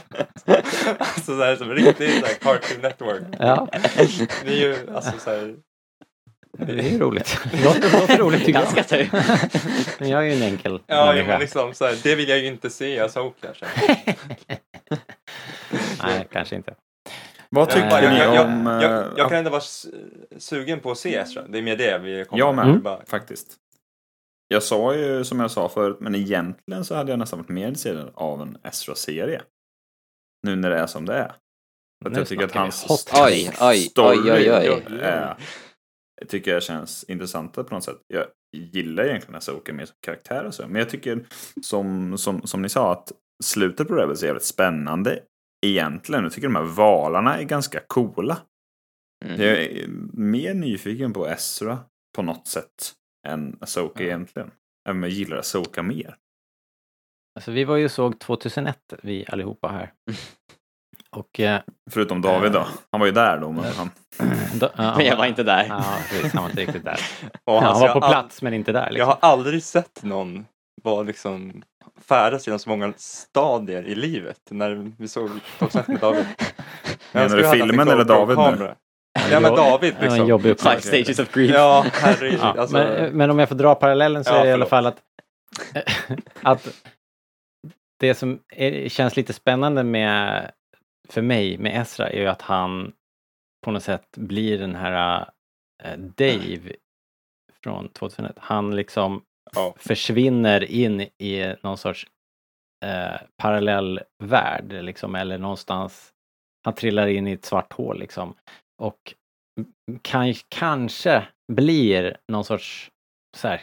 Alltså 0.99 1.21
så 1.37 1.43
här, 1.43 1.55
som 1.55 1.69
riktigt 1.69 2.19
så 2.19 2.25
här, 2.25 2.33
Cartoon 2.33 2.81
Network. 2.81 3.23
Ja, 3.39 3.67
Det 4.45 4.51
är 4.51 4.55
ju 4.67 4.77
alltså 4.95 5.19
så 5.19 5.29
här, 5.29 5.55
det 6.57 6.71
är 6.73 6.89
ju 6.89 6.99
roligt. 6.99 7.39
Det 7.51 7.63
låter, 7.63 8.17
roligt 8.17 8.39
tycker 8.45 8.59
Ganska 8.59 8.77
jag. 8.77 8.87
tur. 8.87 9.09
Men 9.99 10.09
jag 10.09 10.21
är 10.21 10.25
ju 10.25 10.33
en 10.33 10.43
enkel 10.43 10.79
Ja, 10.87 11.05
människa. 11.05 11.27
men 11.27 11.39
liksom 11.39 11.73
så 11.73 11.85
här, 11.85 11.95
det 12.03 12.15
vill 12.15 12.29
jag 12.29 12.39
ju 12.39 12.47
inte 12.47 12.69
se 12.69 12.87
i 12.95 12.99
Asoka. 12.99 13.47
Nej, 16.03 16.27
kanske 16.31 16.55
inte. 16.55 16.73
Vad 17.55 17.69
tycker 17.69 17.89
tycker 17.89 18.03
Jag, 18.03 18.13
ni 18.13 18.19
jag, 18.19 18.35
jag, 18.35 18.45
om... 18.45 18.65
jag, 18.65 18.83
eh, 18.83 19.07
jag 19.17 19.29
kan 19.29 19.37
ändå 19.37 19.49
vara 19.49 19.61
sugen 20.37 20.79
på 20.79 20.91
att 20.91 20.97
se 20.97 21.15
Ezra. 21.15 21.47
Det 21.47 21.57
är 21.57 21.61
mer 21.61 21.77
det 21.77 21.97
vi 21.97 22.25
kommer 22.25 22.39
Jag 22.39 22.55
med, 22.55 22.65
Mm. 22.65 22.81
Bara, 22.81 23.05
faktiskt. 23.05 23.55
Jag 24.47 24.63
sa 24.63 24.95
ju 24.95 25.23
som 25.23 25.39
jag 25.39 25.51
sa 25.51 25.69
förut, 25.69 25.97
men 25.99 26.15
egentligen 26.15 26.85
så 26.85 26.95
hade 26.95 27.11
jag 27.11 27.19
nästan 27.19 27.39
varit 27.39 27.49
mer 27.49 27.67
intresserad 27.67 28.11
av 28.13 28.41
en 28.41 28.57
Ezra-serie. 28.63 29.41
Nu 30.43 30.55
när 30.55 30.69
det 30.69 30.77
är 30.77 30.87
som 30.87 31.05
det 31.05 31.13
är. 31.13 31.35
För 32.03 32.09
att 32.09 32.13
Nu 32.13 32.19
jag 32.19 32.27
tycker 32.27 32.45
att 32.45 32.51
hans 32.51 32.83
hot 32.83 33.11
Oj, 33.13 33.51
oj, 33.61 33.77
story 33.77 34.31
oj, 34.31 34.51
oj, 34.51 34.83
oj. 34.89 34.99
är- 35.01 35.37
tycker 36.27 36.53
jag 36.53 36.63
känns 36.63 37.03
intressanta 37.03 37.63
på 37.63 37.73
något 37.75 37.83
sätt. 37.83 37.97
Jag 38.07 38.25
gillar 38.57 39.03
egentligen 39.03 39.35
Asoka 39.35 39.73
mer 39.73 39.85
som 39.85 39.95
karaktär 40.05 40.43
och 40.45 40.53
så. 40.53 40.67
Men 40.67 40.75
jag 40.75 40.89
tycker 40.89 41.25
som, 41.61 42.17
som, 42.17 42.41
som 42.47 42.61
ni 42.61 42.69
sa 42.69 42.91
att 42.91 43.11
slutet 43.43 43.87
på 43.87 43.95
Rebels 43.95 44.23
är 44.23 44.27
jävligt 44.27 44.43
spännande 44.43 45.19
egentligen. 45.65 46.23
Jag 46.23 46.33
tycker 46.33 46.47
de 46.47 46.55
här 46.55 46.63
valarna 46.63 47.37
är 47.39 47.43
ganska 47.43 47.79
coola. 47.87 48.37
Mm. 49.25 49.41
Jag 49.41 49.63
är 49.63 49.87
mer 50.13 50.53
nyfiken 50.53 51.13
på 51.13 51.27
Ezra 51.27 51.79
på 52.15 52.21
något 52.21 52.47
sätt 52.47 52.93
än 53.27 53.57
Asoka 53.61 54.03
Ja. 54.03 54.07
egentligen. 54.07 54.51
Även 54.89 54.97
om 54.97 55.03
jag 55.03 55.11
gillar 55.11 55.37
Asoka 55.37 55.83
mer. 55.83 56.17
Alltså, 57.35 57.51
vi 57.51 57.63
var 57.63 57.75
ju 57.77 57.89
såg 57.89 58.19
2001, 58.19 58.93
vi 59.03 59.25
allihopa 59.27 59.67
här. 59.67 59.93
Och... 61.09 61.39
Eh, 61.39 61.61
Förutom 61.91 62.21
David 62.21 62.51
då. 62.51 62.67
Han 62.91 62.99
var 62.99 63.07
ju 63.07 63.13
där 63.13 63.37
då, 63.39 63.51
men 63.51 63.63
han... 63.63 63.89
då, 64.59 64.69
ja, 64.77 64.93
Men 64.97 65.05
jag 65.05 65.17
var 65.17 65.25
inte 65.25 65.43
där. 65.43 65.65
Ja, 65.69 65.83
precis, 66.09 66.33
han 66.33 66.43
var 66.43 66.49
inte 66.49 66.61
riktigt 66.61 66.83
där. 66.85 66.99
och 67.43 67.53
Han 67.53 67.63
alltså, 67.63 67.81
var 67.81 67.87
jag 67.87 68.01
på 68.01 68.07
plats 68.07 68.41
men 68.41 68.53
inte 68.53 68.71
där. 68.71 68.83
Jag 68.85 68.93
Liksom. 68.93 69.07
har 69.07 69.17
aldrig 69.21 69.63
sett 69.63 70.03
någon 70.03 70.45
vara 70.83 71.03
liksom 71.03 71.63
färdas 72.01 72.47
genom 72.47 72.59
så 72.59 72.69
många 72.69 72.93
stadier 72.97 73.83
i 73.83 73.95
livet 73.95 74.39
när 74.49 74.91
vi 74.97 75.07
såg 75.07 75.29
Toppsnack 75.59 75.87
med 75.87 75.99
David. 75.99 76.25
Menar 77.11 77.37
du 77.37 77.49
filmen 77.49 77.87
eller 77.87 78.03
David 78.03 78.37
nu? 78.37 78.75
Ja 79.31 79.39
men 79.39 79.55
David 79.55 79.95
liksom. 80.01 80.27
jobbig 80.27 80.59
Five 80.59 80.81
stages 80.81 81.19
of 81.19 81.31
grief. 81.33 81.51
Ja, 81.53 81.85
herregud. 81.93 82.39
Ja, 82.41 82.55
alltså, 82.59 82.77
men, 82.77 83.17
men 83.17 83.29
om 83.29 83.39
jag 83.39 83.49
får 83.49 83.55
dra 83.55 83.75
parallellen 83.75 84.23
så 84.23 84.31
Ja, 84.31 84.37
är 84.37 84.43
det 84.43 84.49
i 84.49 84.53
alla 84.53 84.65
fall 84.65 84.85
att, 84.85 84.97
att 86.41 86.85
det 87.99 88.15
som 88.15 88.39
är, 88.49 88.89
känns 88.89 89.15
lite 89.15 89.33
spännande 89.33 89.83
med, 89.83 90.51
för 91.09 91.21
mig 91.21 91.57
med 91.57 91.81
Ezra 91.81 92.09
är 92.09 92.19
ju 92.19 92.27
att 92.27 92.41
han 92.41 92.91
på 93.63 93.71
något 93.71 93.83
sätt 93.83 94.17
blir 94.17 94.57
den 94.57 94.75
här 94.75 95.25
eh, 95.83 95.97
Dave 95.97 96.71
från 97.63 97.89
2001. 97.89 98.35
Han 98.37 98.75
liksom 98.75 99.21
Ja. 99.55 99.73
försvinner 99.77 100.63
in 100.63 101.01
i 101.01 101.55
någon 101.63 101.77
sorts 101.77 102.07
eh, 102.85 103.21
parallell 103.37 103.99
värld 104.23 104.73
liksom, 104.81 105.15
eller 105.15 105.37
någonstans 105.37 106.11
han 106.65 106.73
trillar 106.73 107.07
in 107.07 107.27
i 107.27 107.31
ett 107.31 107.45
svart 107.45 107.73
hål 107.73 107.99
liksom. 107.99 108.33
Och 108.81 109.13
kan, 110.01 110.33
kanske 110.49 111.27
blir 111.53 112.17
någon 112.31 112.45
sorts 112.45 112.91
så 113.37 113.47
här, 113.47 113.61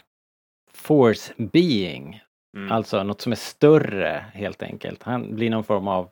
force 0.71 1.33
being. 1.37 2.21
mm. 2.57 2.71
Alltså 2.71 3.03
något 3.03 3.21
som 3.21 3.31
är 3.31 3.35
större 3.35 4.25
helt 4.33 4.63
enkelt. 4.63 5.03
Han 5.03 5.35
blir 5.35 5.49
någon 5.49 5.63
form 5.63 5.87
av 5.87 6.09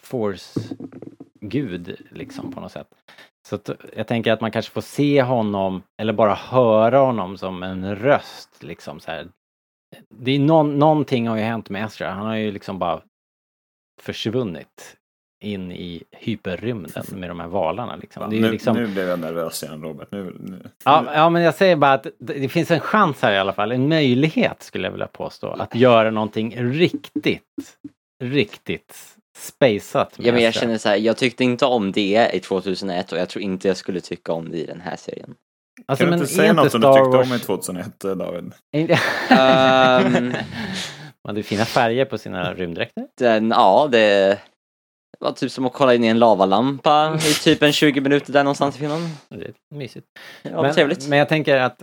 force 0.00 0.60
gud 1.40 2.06
liksom 2.10 2.52
på 2.52 2.60
något 2.60 2.72
sätt. 2.72 2.88
Så 3.48 3.58
jag 3.96 4.06
tänker 4.06 4.32
att 4.32 4.40
man 4.40 4.50
kanske 4.50 4.72
får 4.72 4.80
se 4.80 5.22
honom 5.22 5.82
eller 6.02 6.12
bara 6.12 6.34
höra 6.34 6.98
honom 6.98 7.38
som 7.38 7.62
en 7.62 7.96
röst 7.96 8.62
liksom 8.62 9.00
så 9.00 9.10
här. 9.10 9.28
Det 10.14 10.30
är 10.30 10.38
någon, 10.38 10.78
någonting 10.78 11.28
har 11.28 11.36
ju 11.36 11.42
hänt 11.42 11.68
med 11.70 11.84
Ezra. 11.84 12.10
Han 12.10 12.26
har 12.26 12.36
ju 12.36 12.52
liksom 12.52 12.78
bara 12.78 13.02
försvunnit 14.02 14.96
in 15.42 15.72
i 15.72 16.02
hyperrymden 16.10 17.04
med 17.12 17.30
de 17.30 17.40
här 17.40 17.48
valarna 17.48 17.96
liksom. 17.96 18.32
Ju 18.32 18.40
nu, 18.40 18.50
liksom... 18.50 18.76
nu 18.76 18.86
blev 18.86 19.08
jag 19.08 19.18
nervös 19.18 19.62
igen 19.62 19.82
Robert. 19.82 20.08
Nu, 20.10 20.36
nu. 20.40 20.70
Ja, 20.84 21.04
ja, 21.14 21.30
men 21.30 21.42
jag 21.42 21.54
säger 21.54 21.76
bara 21.76 21.92
att 21.92 22.06
det 22.18 22.48
finns 22.48 22.70
en 22.70 22.80
chans 22.80 23.22
här 23.22 23.32
i 23.32 23.38
alla 23.38 23.52
fall, 23.52 23.72
en 23.72 23.88
möjlighet 23.88 24.62
skulle 24.62 24.86
jag 24.86 24.92
vilja 24.92 25.06
påstå, 25.06 25.48
att 25.48 25.74
göra 25.74 26.10
någonting 26.10 26.72
riktigt, 26.72 27.78
riktigt 28.24 29.16
med 30.16 30.26
Ja, 30.26 30.32
men 30.32 30.42
jag 30.42 30.54
känner 30.54 30.78
så 30.78 30.88
här, 30.88 30.96
jag 30.96 31.16
tyckte 31.16 31.44
inte 31.44 31.66
om 31.66 31.92
det 31.92 32.30
i 32.32 32.40
2001 32.40 33.12
och 33.12 33.18
jag 33.18 33.28
tror 33.28 33.42
inte 33.42 33.68
jag 33.68 33.76
skulle 33.76 34.00
tycka 34.00 34.32
om 34.32 34.50
det 34.50 34.58
i 34.58 34.66
den 34.66 34.80
här 34.80 34.96
serien. 34.96 35.34
Alltså, 35.86 36.04
kan 36.04 36.10
du 36.10 36.16
men 36.16 36.20
inte 36.20 36.34
säga 36.34 36.52
något 36.52 36.70
som 36.70 36.80
du 36.80 36.86
Star 36.86 37.04
tyckte 37.04 37.18
om 37.18 37.24
i 37.24 37.38
Wars- 37.38 37.46
2001 37.46 38.04
eh, 38.04 38.10
David? 38.10 38.52
Ehm. 39.28 40.34
Man 41.24 41.34
hade 41.34 41.42
fina 41.42 41.64
färger 41.64 42.04
på 42.04 42.18
sina 42.18 42.54
rymddräkter. 42.54 43.06
Den, 43.18 43.50
ja, 43.50 43.88
det 43.92 44.38
var 45.20 45.32
typ 45.32 45.52
som 45.52 45.66
att 45.66 45.72
kolla 45.72 45.94
in 45.94 46.04
i 46.04 46.06
en 46.06 46.18
lavalampa 46.18 47.18
i 47.30 47.34
typ 47.34 47.62
en 47.62 47.72
20 47.72 48.00
minuter 48.00 48.32
där 48.32 48.44
någonstans 48.44 48.76
i 48.76 48.78
filmen. 48.78 49.08
Det 49.28 49.44
är 49.44 49.54
mysigt. 49.74 50.06
Ja, 50.42 50.62
men, 50.62 50.74
trevligt. 50.74 51.08
men 51.08 51.18
jag 51.18 51.28
tänker 51.28 51.56
att 51.56 51.82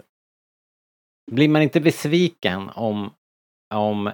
Blir 1.32 1.50
man 1.50 1.62
inte 1.62 1.80
besviken 1.80 2.70
om, 2.70 3.14
om 3.74 4.12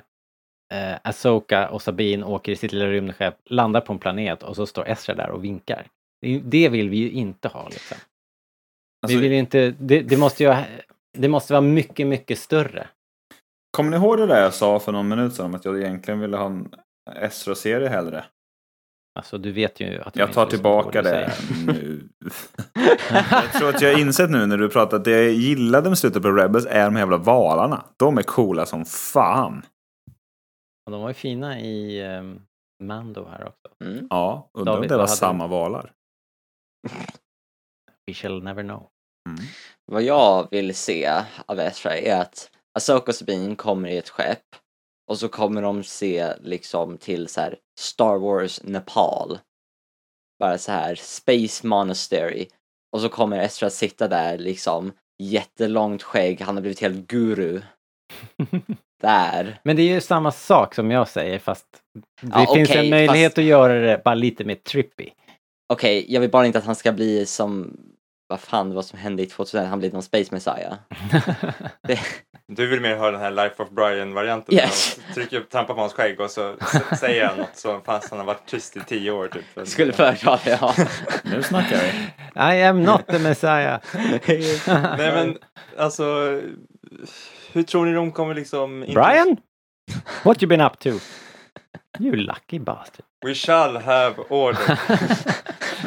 eh, 0.74 0.98
Asoka 1.04 1.70
och 1.70 1.82
Sabine 1.82 2.24
åker 2.24 2.52
i 2.52 2.56
sitt 2.56 2.72
lilla 2.72 2.86
rymdskepp, 2.86 3.36
landar 3.46 3.82
på 3.82 3.94
en 3.94 4.00
planet 4.00 4.44
och 4.44 4.56
så 4.56 4.66
står 4.66 4.90
Ezra 4.90 5.16
där 5.16 5.30
och 5.30 5.44
vinkar? 5.44 5.88
Det, 6.44 6.70
vill 6.70 6.90
vi 6.90 6.98
ju 6.98 7.12
inte 7.12 7.48
ha 7.48 7.70
liksom. 7.70 7.98
Alltså, 9.02 9.18
vi 9.18 9.22
vill 9.22 9.32
ju 9.32 9.38
inte, 9.38 9.76
det, 9.80 10.02
det 10.02 10.18
måste 10.18 10.44
ju, 10.44 10.56
det 11.18 11.28
måste 11.28 11.54
vara 11.54 11.62
mycket, 11.62 12.08
mycket 12.08 12.40
större. 12.40 12.88
Kommer 13.78 13.92
ni 13.92 13.98
ihåg 13.98 14.18
det 14.18 14.28
där 14.28 14.42
jag 14.42 14.54
sa 14.54 14.80
för 14.80 14.92
någon 14.92 15.08
minut 15.08 15.34
sedan 15.34 15.46
om 15.46 15.56
att 15.56 15.66
jag 15.66 15.82
egentligen 15.82 16.20
ville 16.20 16.38
ha 16.38 16.46
en 16.46 16.70
Ezra-serie 17.22 17.90
hellre? 17.90 18.26
Alltså 19.20 19.38
du 19.38 19.52
vet 19.52 19.80
ju 19.80 20.02
att 20.02 20.16
Jag 20.16 20.34
tar 20.34 20.46
tillbaka 20.46 21.02
det 21.02 21.34
nu. 21.66 22.10
jag 23.32 23.54
tror 23.54 23.70
att 23.70 23.82
jag 23.82 23.94
har 23.94 24.00
insett 24.00 24.30
nu 24.30 24.46
när 24.46 24.58
du 24.58 24.70
pratar 24.70 24.98
att 24.98 25.04
det 25.04 25.12
jag 25.12 25.32
gillade 25.32 25.90
med 25.90 25.98
slutet 25.98 26.22
på 26.22 26.32
Rebels 26.32 26.66
är 26.66 26.86
de 26.86 26.98
jävla 26.98 27.18
valarna. 27.18 27.86
De 27.98 28.18
är 28.18 28.24
coola 28.24 28.66
som 28.66 28.86
fan. 28.86 29.62
Och 30.86 30.92
de 30.92 31.02
var 31.02 31.08
ju 31.08 31.14
fina 31.14 31.60
i 31.60 32.04
um, 32.04 32.42
Mando 32.84 33.26
här 33.26 33.48
också. 33.48 33.84
Mm. 33.84 34.08
Ja, 34.10 34.50
undrar 34.54 34.78
om 34.78 34.88
det 34.88 34.98
var 34.98 35.08
samma 35.08 35.48
valar. 35.48 35.94
We 38.08 38.14
shall 38.14 38.44
never 38.44 38.64
know. 38.64 38.90
Mm. 39.30 39.40
Vad 39.86 40.04
jag 40.04 40.48
vill 40.52 40.76
se 40.76 41.24
av 41.46 41.60
Ezra 41.60 41.98
är 41.98 42.22
att 42.22 42.52
Asoka 42.78 43.12
och 43.12 43.16
Sabine 43.16 43.56
kommer 43.56 43.90
i 43.90 43.98
ett 43.98 44.10
skepp 44.10 44.56
och 45.08 45.18
så 45.18 45.28
kommer 45.30 45.62
de 45.62 45.84
se 45.84 46.36
liksom 46.42 46.98
till 46.98 47.28
så 47.28 47.42
här 47.42 47.58
Star 47.80 48.18
Wars 48.18 48.64
Nepal. 48.64 49.40
Bara 50.40 50.58
så 50.58 50.72
här 50.72 50.96
Space 50.96 51.68
Monastery. 51.68 52.48
Och 52.92 53.02
så 53.02 53.10
kommer 53.10 53.40
Ezra 53.40 53.70
sitta 53.70 54.08
där 54.08 54.38
liksom 54.38 54.94
jättelångt 55.24 56.04
skägg, 56.04 56.42
han 56.42 56.56
har 56.56 56.62
blivit 56.62 56.82
helt 56.82 57.08
guru. 57.08 57.62
Där. 59.06 59.60
Men 59.64 59.76
det 59.76 59.82
är 59.82 59.94
ju 59.94 60.02
samma 60.02 60.32
sak 60.32 60.76
som 60.76 60.92
jag 60.92 61.08
säger 61.08 61.40
fast 61.40 61.66
det 62.22 62.30
Ja, 62.34 62.54
finns 62.56 62.70
okej, 62.70 62.84
en 62.84 62.90
möjlighet 62.90 63.32
fast- 63.32 63.38
att 63.38 63.44
göra 63.44 63.74
det 63.74 64.02
bara 64.06 64.16
lite 64.16 64.44
mer 64.44 64.56
trippy. 64.56 65.10
Okej, 65.74 66.06
jag 66.14 66.22
vill 66.22 66.30
bara 66.32 66.46
inte 66.46 66.58
att 66.58 66.66
han 66.66 66.76
ska 66.76 66.92
bli 66.92 67.26
som 67.26 67.78
vad 68.28 68.40
fan 68.40 68.74
var 68.74 68.82
som 68.82 69.00
hände 69.00 69.24
i 69.24 69.26
2000, 69.26 69.66
han 69.66 69.80
blev 69.80 69.94
någon 69.94 70.04
Space 70.04 70.34
Messiah. 70.34 70.74
Det, 71.88 72.00
Du 72.48 72.68
vill 72.68 72.82
mer 72.82 72.96
höra 72.96 73.12
den 73.12 73.22
här 73.22 73.32
Life 73.32 73.64
of 73.64 73.70
Brian-varianten? 73.70 74.56
Yes. 74.56 75.00
Trycker 75.14 75.38
upp, 75.38 75.50
trampar 75.50 75.74
på 75.74 75.80
hans 75.80 75.94
skägg 75.94 76.20
och 76.20 76.32
så 76.32 76.56
säger 77.00 77.26
han 77.26 77.38
något 77.38 77.56
som 77.58 77.82
fast 77.82 78.10
han 78.10 78.20
har 78.20 78.26
varit 78.26 78.46
tyst 78.46 78.78
i 78.78 78.80
tio 78.88 79.12
år 79.12 79.28
typ. 79.28 79.68
skulle 79.68 79.94
föredra 79.94 80.40
det, 80.44 80.58
ja. 80.62 80.74
Nu 81.24 81.44
snackar 81.44 81.78
vi. 81.78 81.92
I 82.58 82.64
am 82.64 82.84
not 82.84 83.08
the 83.08 83.20
Messiah. 83.20 83.80
Nej 84.98 84.98
men 85.12 85.38
alltså, 85.78 86.42
hur 87.56 87.64
tror 87.64 87.86
ni 87.86 87.94
de 87.94 88.12
kommer 88.12 88.34
liksom... 88.34 88.80
Brian? 88.88 89.38
What 90.24 90.44
you 90.44 90.50
been 90.50 90.62
up 90.62 90.80
to? 90.80 90.90
You 92.00 92.16
lucky 92.16 92.60
bastard. 92.60 93.06
We 93.26 93.34
shall 93.36 93.78
have 93.78 94.16
order. 94.30 94.76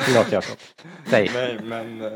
Förlåt 0.01 0.33
Jakob. 0.33 0.57
Säg. 1.07 1.31
Nej 1.35 1.59
men 1.63 2.01
eh, 2.03 2.11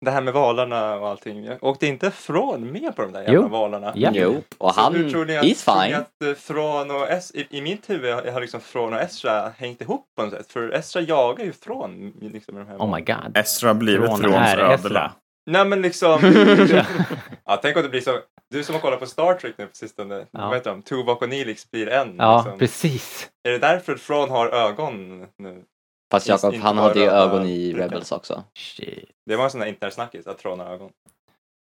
det 0.00 0.10
här 0.10 0.20
med 0.20 0.34
valarna 0.34 0.94
och 0.94 1.08
allting. 1.08 1.44
Jag 1.44 1.64
åkte 1.64 1.86
inte 1.86 2.10
från 2.10 2.72
med 2.72 2.96
på 2.96 3.02
de 3.02 3.12
där 3.12 3.20
jävla 3.20 3.34
Jo. 3.34 3.48
valarna. 3.48 3.92
Ja. 3.94 4.10
Jo, 4.14 4.42
och 4.58 4.74
han, 4.74 4.94
hur 4.94 5.10
tror 5.10 5.24
ni 5.26 5.36
att, 5.36 5.44
ni 5.44 5.54
fine. 5.54 5.94
att 5.94 6.22
eh, 6.24 6.32
Thrawn 6.46 6.90
och 6.90 7.08
es- 7.08 7.34
i, 7.36 7.46
i 7.50 7.60
mitt 7.60 7.90
huvud 7.90 8.14
har 8.14 8.30
har 8.32 8.40
liksom 8.40 8.60
Thrawn 8.60 8.92
och 8.94 9.00
Ezra 9.00 9.52
hängt 9.56 9.80
ihop 9.82 10.06
på 10.16 10.22
något 10.22 10.32
sätt. 10.34 10.52
För 10.52 10.74
Ezra 10.74 11.00
jagar 11.00 11.44
ju 11.44 11.52
Thrawn. 11.52 12.12
Liksom, 12.20 12.54
de 12.54 12.66
här 12.66 12.76
Oh 12.76 12.94
my 12.96 13.00
god. 13.00 13.36
Ezra 13.36 13.74
blir 13.74 13.98
väl 13.98 14.08
Från 14.08 14.20
Thråns 14.20 14.36
är 14.36 14.58
ödla. 14.58 15.12
Nej 15.50 15.64
men 15.64 15.82
liksom. 15.82 16.20
ja, 17.44 17.56
tänk 17.62 17.76
om 17.76 17.82
det 17.82 17.88
blir 17.88 18.00
så. 18.00 18.18
Du 18.50 18.64
som 18.64 18.74
har 18.74 18.82
kollat 18.82 19.00
på 19.00 19.06
Star 19.06 19.34
Trek 19.34 19.54
nu 19.58 19.66
på 19.66 19.76
sistone. 19.76 20.26
Ja. 20.30 20.46
Vad 20.46 20.54
heter 20.54 20.70
de? 20.70 20.82
Tuvok 20.82 21.22
och 21.22 21.28
Nilix 21.28 21.70
blir 21.70 21.88
en. 21.88 22.16
Ja, 22.18 22.36
liksom. 22.36 22.58
precis. 22.58 23.30
Är 23.48 23.50
det 23.50 23.58
därför 23.58 23.94
Thrawn 23.96 24.30
har 24.30 24.48
ögon 24.48 25.26
nu? 25.38 25.64
Fast 26.10 26.28
Jakob, 26.28 26.54
han 26.54 26.78
hade 26.78 27.00
ju 27.00 27.06
ögon 27.06 27.46
i. 27.46 27.72
Rebels 27.72 28.12
också. 28.12 28.44
Shit. 28.54 29.10
Det 29.26 29.36
var 29.36 29.44
en 29.44 29.50
sån 29.50 29.60
där 29.60 29.66
internetsnackis 29.66 30.26
att 30.26 30.38
Thrawn 30.38 30.60
har 30.60 30.66
ögon. 30.66 30.90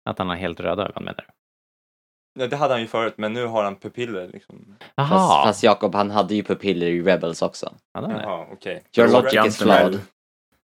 Att 0.09 0.17
han 0.17 0.29
har 0.29 0.35
helt 0.35 0.59
röda 0.59 0.87
ögon 0.87 1.03
menar 1.03 1.25
du? 1.27 1.33
Ja, 2.39 2.47
det 2.47 2.55
hade 2.55 2.73
han 2.73 2.81
ju 2.81 2.87
förut 2.87 3.13
men 3.17 3.33
nu 3.33 3.45
har 3.45 3.63
han 3.63 3.75
pupiller 3.75 4.27
liksom. 4.27 4.75
Fast, 4.79 5.11
Jaha. 5.11 5.45
fast 5.45 5.63
Jakob, 5.63 5.95
han 5.95 6.11
hade 6.11 6.35
ju 6.35 6.43
pupiller 6.43 6.87
i 6.87 7.01
Rebels 7.01 7.41
också. 7.41 7.73
Ja. 7.93 8.11
Jaha, 8.11 8.45
okej. 8.51 8.83
Your 8.97 9.07
Det 9.07 9.13
logic 9.13 9.47
is 9.47 9.57
flawed. 9.57 9.99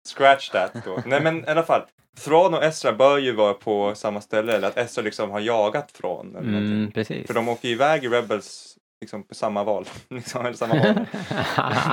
Scratch 0.08 0.50
that 0.50 0.72
då. 0.86 1.00
Nej 1.06 1.22
men 1.22 1.46
i 1.46 1.48
alla 1.48 1.64
fall. 1.64 1.82
Thrawn 2.26 2.54
och 2.54 2.64
Ezra 2.64 2.94
bör 2.94 3.18
ju 3.18 3.32
vara 3.32 3.54
på 3.54 3.96
samma 3.96 4.22
ställe 4.22 4.56
eller 4.56 4.68
att 4.68 4.78
Ezra 4.78 5.02
liksom 5.02 5.32
har 5.32 5.40
jagat 5.40 5.94
Thrawn 5.94 6.36
eller. 6.36 6.48
Mm, 6.58 6.92
precis. 6.92 7.28
För 7.28 7.34
de 7.34 7.50
åker 7.50 7.68
ju 7.68 7.74
iväg 7.74 8.04
i 8.04 8.08
Rebels 8.08 8.78
liksom 9.02 9.24
på 9.28 9.36
samma 9.36 9.64
val. 9.64 9.86
liksom, 10.10 10.46
eller 10.46 10.54
samma 10.58 10.74
val. 10.76 10.94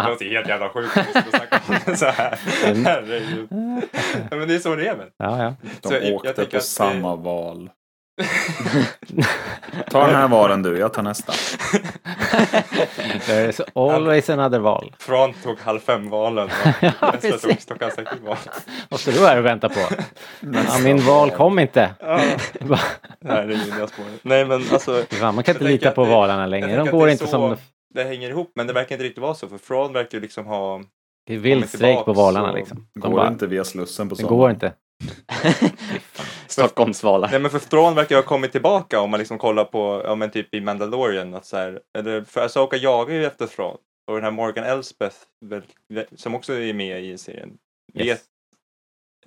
Det 0.05 0.09
låter 0.11 0.31
helt 0.31 0.49
jävla 0.49 0.69
sjukt 0.69 0.97
att 0.97 1.07
vi 1.27 1.31
snacka 1.31 1.61
om 1.69 1.75
det 1.87 1.97
så 1.97 2.07
här. 2.07 2.39
Mm. 2.67 2.85
Herregud. 2.85 3.49
Ja, 4.31 4.37
men 4.37 4.49
det 4.49 4.55
är 4.55 4.59
så 4.59 4.75
det 4.77 4.87
är 4.89 4.97
väl. 4.97 5.09
ja, 5.17 5.43
ja. 5.43 5.55
Så 5.83 5.89
De 5.89 5.95
jag- 5.95 6.05
jag 6.05 6.15
åkte 6.15 6.33
på 6.33 6.41
att 6.43 6.51
det- 6.51 6.61
samma 6.61 7.17
val. 7.17 7.71
Ta 9.91 10.07
den 10.07 10.16
här 10.16 10.29
valen 10.29 10.62
du, 10.62 10.79
jag 10.79 10.93
tar 10.95 11.03
nästa. 11.03 11.33
There 13.27 13.49
is 13.49 13.61
always 13.75 14.31
another 14.31 14.59
val. 14.59 14.95
Thrawn 15.07 15.33
tog 15.43 15.59
halv 15.61 15.79
fem-valen 15.81 16.49
Ja, 16.81 16.93
tog 18.01 18.21
val. 18.23 18.37
Vad 18.89 19.01
står 19.01 19.12
du 19.12 19.19
här 19.27 19.39
och 19.39 19.45
väntar 19.45 19.69
på? 19.69 19.81
Ja, 20.41 20.79
min 20.85 21.01
val 21.07 21.31
kom 21.31 21.59
inte. 21.59 21.91
Nej, 22.01 23.47
det 23.47 23.55
är 23.55 23.79
jag 23.79 23.89
spårar. 23.89 24.09
Nej 24.23 24.45
men 24.45 24.62
alltså. 24.73 25.05
Fan, 25.11 25.35
man 25.35 25.45
kan 25.45 25.55
inte 25.55 25.64
lita 25.64 25.91
på 25.91 26.05
det- 26.05 26.11
valarna 26.11 26.47
längre. 26.47 26.77
De 26.77 26.91
går 26.91 27.09
inte 27.09 27.25
så- 27.25 27.31
som... 27.31 27.57
Det 27.95 28.05
hänger 28.05 28.31
ihop 28.31 28.53
men 28.55 28.66
det 28.66 28.73
verkar 28.73 28.95
inte 28.95 29.05
riktigt 29.05 29.23
vara 29.23 29.35
så 29.35 29.49
för 29.49 29.59
Thrawn 29.59 29.93
verkar 29.93 30.19
ju 30.19 30.23
liksom 30.23 30.47
ha 30.47 30.81
Det 31.27 31.35
är 31.35 31.39
vild 31.39 31.69
strejk 31.69 32.05
på 32.05 32.12
valarna 32.12 32.53
liksom. 32.53 32.87
De 32.95 33.01
Går 33.01 33.11
bara, 33.11 33.29
inte 33.29 33.47
via 33.47 33.64
Slussen 33.64 34.09
på 34.09 34.14
det 34.14 34.23
går 34.23 34.51
inte. 34.51 34.73
Stockholmsvalar. 36.59 37.29
Nej 37.31 37.41
men 37.41 37.51
för 37.51 37.59
Thrawn 37.59 37.95
verkar 37.95 38.17
ha 38.17 38.23
kommit 38.23 38.53
tillbaka 38.53 39.01
om 39.01 39.11
man 39.11 39.19
liksom 39.19 39.39
kollar 39.39 39.65
på, 39.65 40.03
ja 40.05 40.15
men 40.15 40.31
typ 40.31 40.55
i 40.55 40.61
Mandalorian 40.61 41.35
att 41.35 41.47
så 41.47 41.57
här, 41.57 41.81
eller 41.99 42.23
för 42.25 42.41
Asoka 42.41 42.77
jagar 42.77 43.15
ju 43.15 43.25
efter 43.27 43.47
Thrawn 43.47 43.77
och 44.09 44.15
den 44.15 44.25
här 44.25 44.31
Morgan 44.31 44.65
Elspeth 44.65 45.17
väl, 45.45 45.63
som 46.17 46.35
också 46.35 46.53
är 46.55 46.73
med 46.75 47.05
i 47.05 47.19
serien 47.19 47.51
vet, 47.95 48.07
Yes. 48.07 48.21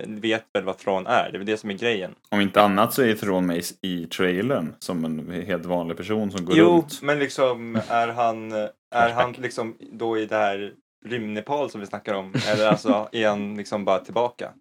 vet 0.08 0.46
väl 0.54 0.64
vad 0.64 0.78
Thrawn 0.78 1.08
är, 1.08 1.30
det 1.32 1.36
är 1.36 1.40
väl 1.40 1.46
det 1.46 1.58
som 1.58 1.70
är 1.70 1.74
grejen. 1.74 2.16
Om 2.30 2.42
inte 2.42 2.62
annat 2.62 2.94
så 2.94 3.02
är 3.04 3.14
Thrawn 3.14 3.46
med 3.46 3.64
i- 3.82 4.06
trailern 4.08 4.76
som 4.80 5.06
en 5.06 5.44
helt 5.46 5.66
vanlig 5.66 5.98
person 5.98 6.32
som 6.32 6.46
går 6.46 6.56
Jo, 6.58 6.66
runt. 6.76 7.02
men 7.02 7.20
liksom 7.20 7.76
är 7.90 8.08
han, 8.08 8.52
är 8.96 9.10
han 9.14 9.32
liksom 9.32 9.78
då 9.92 10.18
i 10.18 10.26
det 10.26 10.36
här 10.36 10.74
rymdnepal 11.06 11.70
som 11.70 11.82
vi 11.82 11.88
snackar 11.88 12.14
om 12.14 12.34
eller 12.48 12.68
alltså 12.68 13.10
är 13.12 13.28
han 13.28 13.56
liksom 13.58 13.86
bara 13.86 14.00
tillbaka? 14.00 14.52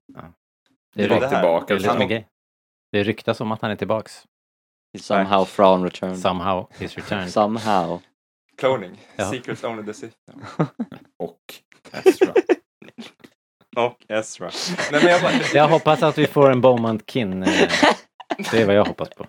Det 0.94 1.02
är, 1.04 1.08
Det 1.08 1.14
är 1.14 1.20
det 1.20 1.28
tillbaka. 1.28 1.74
det 1.74 1.84
är 1.84 1.88
Han-. 1.88 2.22
Det 2.92 3.02
ryktas 3.02 3.40
om 3.40 3.52
att 3.52 3.62
han 3.62 3.70
är 3.70 3.76
tillbaks. 3.76 4.24
Somehow 5.00 5.44
Thrawn 5.44 5.84
returned. 5.84 6.18
Somehow 6.18 6.66
he's 6.78 6.96
returned. 6.96 7.30
Somehow. 7.32 8.00
Cloning, 8.58 9.00
Ja. 9.16 9.30
Secrets 9.30 9.64
Only 9.64 9.84
the 9.84 9.94
Sith. 9.94 10.16
Och 11.18 11.38
Ezra. 11.92 12.32
Och 13.76 13.96
Ezra. 14.08 14.50
Nej, 14.92 15.00
men 15.04 15.12
jag, 15.12 15.22
bara, 15.22 15.32
Jag 15.54 15.68
hoppas 15.68 16.02
att 16.02 16.18
vi 16.18 16.26
får 16.26 16.50
en 16.50 16.60
Beaumont 16.60 17.10
Kin. 17.10 17.42
eh, 17.42 17.48
Det 18.50 18.62
är 18.62 18.66
vad 18.66 18.74
jag 18.74 18.84
hoppas 18.84 19.08
på. 19.08 19.26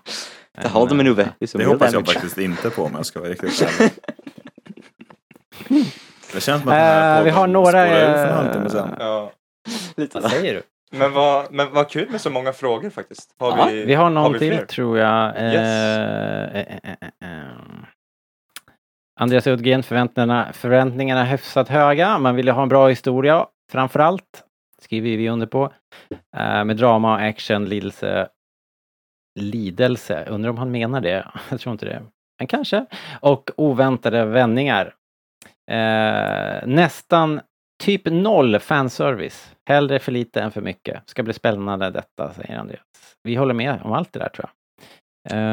The 0.62 0.68
Holder 0.68 0.94
maneuver. 0.96 1.28
is 1.40 1.54
a 1.54 1.58
Det 1.58 1.64
hoppas 1.64 1.92
jag 1.92 2.06
faktiskt 2.06 2.38
inte 2.38 2.70
på 2.70 2.82
om 2.84 2.92
jag 2.94 3.06
ska 3.06 3.20
vara 3.20 3.30
riktigt 3.30 3.62
ärlig. 3.62 3.90
Det 6.32 6.40
känns 6.40 6.44
som 6.44 6.54
att 6.54 6.64
den 6.64 6.72
här 6.74 7.18
Eh, 7.18 7.24
vi 7.24 7.30
har 7.30 7.46
några, 7.46 7.86
en 7.86 8.70
sedan. 8.70 8.96
ja. 8.98 9.32
Lite 9.96 10.20
Vad 10.20 10.30
säger 10.30 10.54
du? 10.54 10.62
Men 10.92 11.12
vad, 11.12 11.52
men 11.52 11.72
vad 11.72 11.90
kul 11.90 12.10
med 12.10 12.20
så 12.20 12.30
många 12.30 12.52
frågor 12.52 12.90
faktiskt. 12.90 13.34
Har 13.38 13.58
Ja, 13.58 13.66
vi, 13.70 13.84
Vi 13.84 13.94
har 13.94 14.10
någon 14.10 14.32
vi 14.32 14.38
till 14.38 14.52
fler? 14.52 14.66
tror 14.66 14.98
jag. 14.98 15.36
Eh, 15.36 15.52
Yes. 15.54 15.98
eh, 15.98 16.60
eh, 16.60 16.78
eh, 17.20 17.38
eh. 17.40 17.46
Andreas 19.20 19.46
Udgren, 19.46 19.82
förväntningarna, 19.82 20.52
förväntningarna 20.52 21.20
är 21.20 21.24
hyfsat 21.26 21.68
höga. 21.68 22.18
Man 22.18 22.36
vill 22.36 22.46
ju 22.46 22.52
ha 22.52 22.62
en 22.62 22.68
bra 22.68 22.88
historia 22.88 23.46
framför 23.72 24.00
allt. 24.00 24.44
Skriver 24.82 25.16
vi 25.16 25.28
under 25.28 25.46
på. 25.46 25.72
Eh, 26.36 26.64
med 26.64 26.76
drama 26.76 27.14
och 27.14 27.20
action, 27.20 27.64
lidelse. 27.64 28.28
Lidelse. 29.40 30.24
Undrar 30.28 30.50
om 30.50 30.58
han 30.58 30.70
menar 30.70 31.00
det? 31.00 31.28
Jag 31.50 31.60
tror 31.60 31.72
inte 31.72 31.86
det. 31.86 32.02
Men 32.38 32.46
kanske. 32.46 32.86
Och 33.20 33.50
oväntade 33.56 34.24
vändningar. 34.24 34.94
Eh, 35.70 36.66
nästan 36.66 37.40
typ 37.82 38.02
noll 38.04 38.58
fanservice. 38.58 39.50
Hellre 39.68 39.98
för 39.98 40.12
lite 40.12 40.40
än 40.42 40.52
för 40.52 40.60
mycket. 40.60 41.02
Ska 41.06 41.22
bli 41.22 41.32
spännande 41.32 41.90
detta, 41.90 42.34
säger 42.34 42.58
Andreas. 42.58 42.80
Vi 43.22 43.34
håller 43.34 43.54
med 43.54 43.80
om 43.84 43.92
allt 43.92 44.12
det 44.12 44.18
där 44.18 44.28
tror 44.28 44.48
jag. 44.48 44.52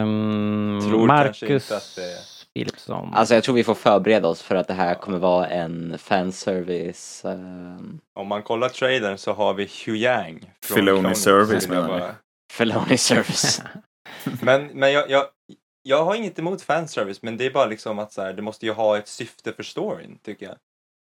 Um, 0.02 0.80
Tror 0.82 1.08
Marcus 1.08 1.44
inte 1.44 1.78
att 1.78 1.94
det- 1.96 2.20
Philipsson. 2.54 3.14
Alltså 3.14 3.34
jag 3.34 3.44
tror 3.44 3.56
vi 3.56 3.64
får 3.64 3.76
förbereda 3.76 4.28
oss 4.28 4.42
för 4.42 4.56
att 4.56 4.68
det 4.68 4.74
här 4.74 4.96
kommer 4.96 5.18
vara 5.18 5.48
en 5.48 5.98
fanservice. 5.98 7.26
ehm, 7.26 8.00
Om 8.20 8.28
man 8.28 8.44
kollar 8.44 8.70
trailern 8.70 9.18
så 9.18 9.34
har 9.34 9.54
vi 9.54 9.64
Hugh 9.86 9.98
Yang. 10.00 10.52
från 10.66 10.76
Filoni 10.76 11.16
Service 11.16 11.68
menar 11.68 11.82
ni? 11.94 12.00
bara- 12.00 12.16
Filoni 12.54 12.98
service. 12.98 13.62
Men, 14.42 14.68
men 14.68 14.92
jag, 14.92 15.10
jag, 15.10 15.26
jag 15.84 16.06
har 16.06 16.16
inget 16.16 16.40
emot 16.40 16.62
fanservice, 16.62 17.22
men 17.22 17.38
det 17.38 17.46
är 17.46 17.52
bara 17.52 17.66
liksom 17.66 18.00
att 18.00 18.14
så 18.14 18.22
här, 18.22 18.34
det 18.34 18.42
måste 18.42 18.66
ju 18.66 18.72
ha 18.72 18.98
ett 18.98 19.08
syfte 19.08 19.54
för 19.54 19.64
storyn, 19.64 20.20
tycker 20.24 20.46
jag. 20.46 20.56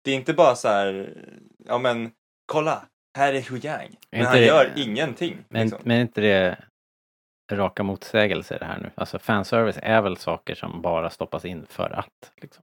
Det 0.05 0.11
är 0.11 0.15
inte 0.15 0.35
bara 0.35 0.55
så 0.57 0.69
här, 0.69 1.15
ja 1.67 1.79
men 1.79 2.11
kolla, 2.47 2.83
här 3.19 3.33
är 3.33 3.41
Hu 3.41 3.57
Yang. 3.63 3.97
Men 4.11 4.21
Inte 4.21 4.31
han 4.31 4.39
det- 4.39 4.47
gör 4.47 4.73
ingenting. 4.77 5.37
Men, 5.49 5.63
liksom. 5.63 5.81
men 5.85 5.97
är 5.97 6.01
inte 6.01 6.21
det 6.21 6.57
raka 7.53 7.83
motsägelser 7.83 8.59
det 8.59 8.65
här 8.65 8.79
nu? 8.79 8.91
Alltså 8.95 9.19
fanservice 9.19 9.79
är 9.83 10.01
väl 10.03 10.17
saker 10.17 10.55
som 10.55 10.83
bara 10.83 11.11
stoppas 11.11 11.45
in 11.45 11.67
för 11.69 11.91
att. 11.91 12.33
Liksom. 12.41 12.63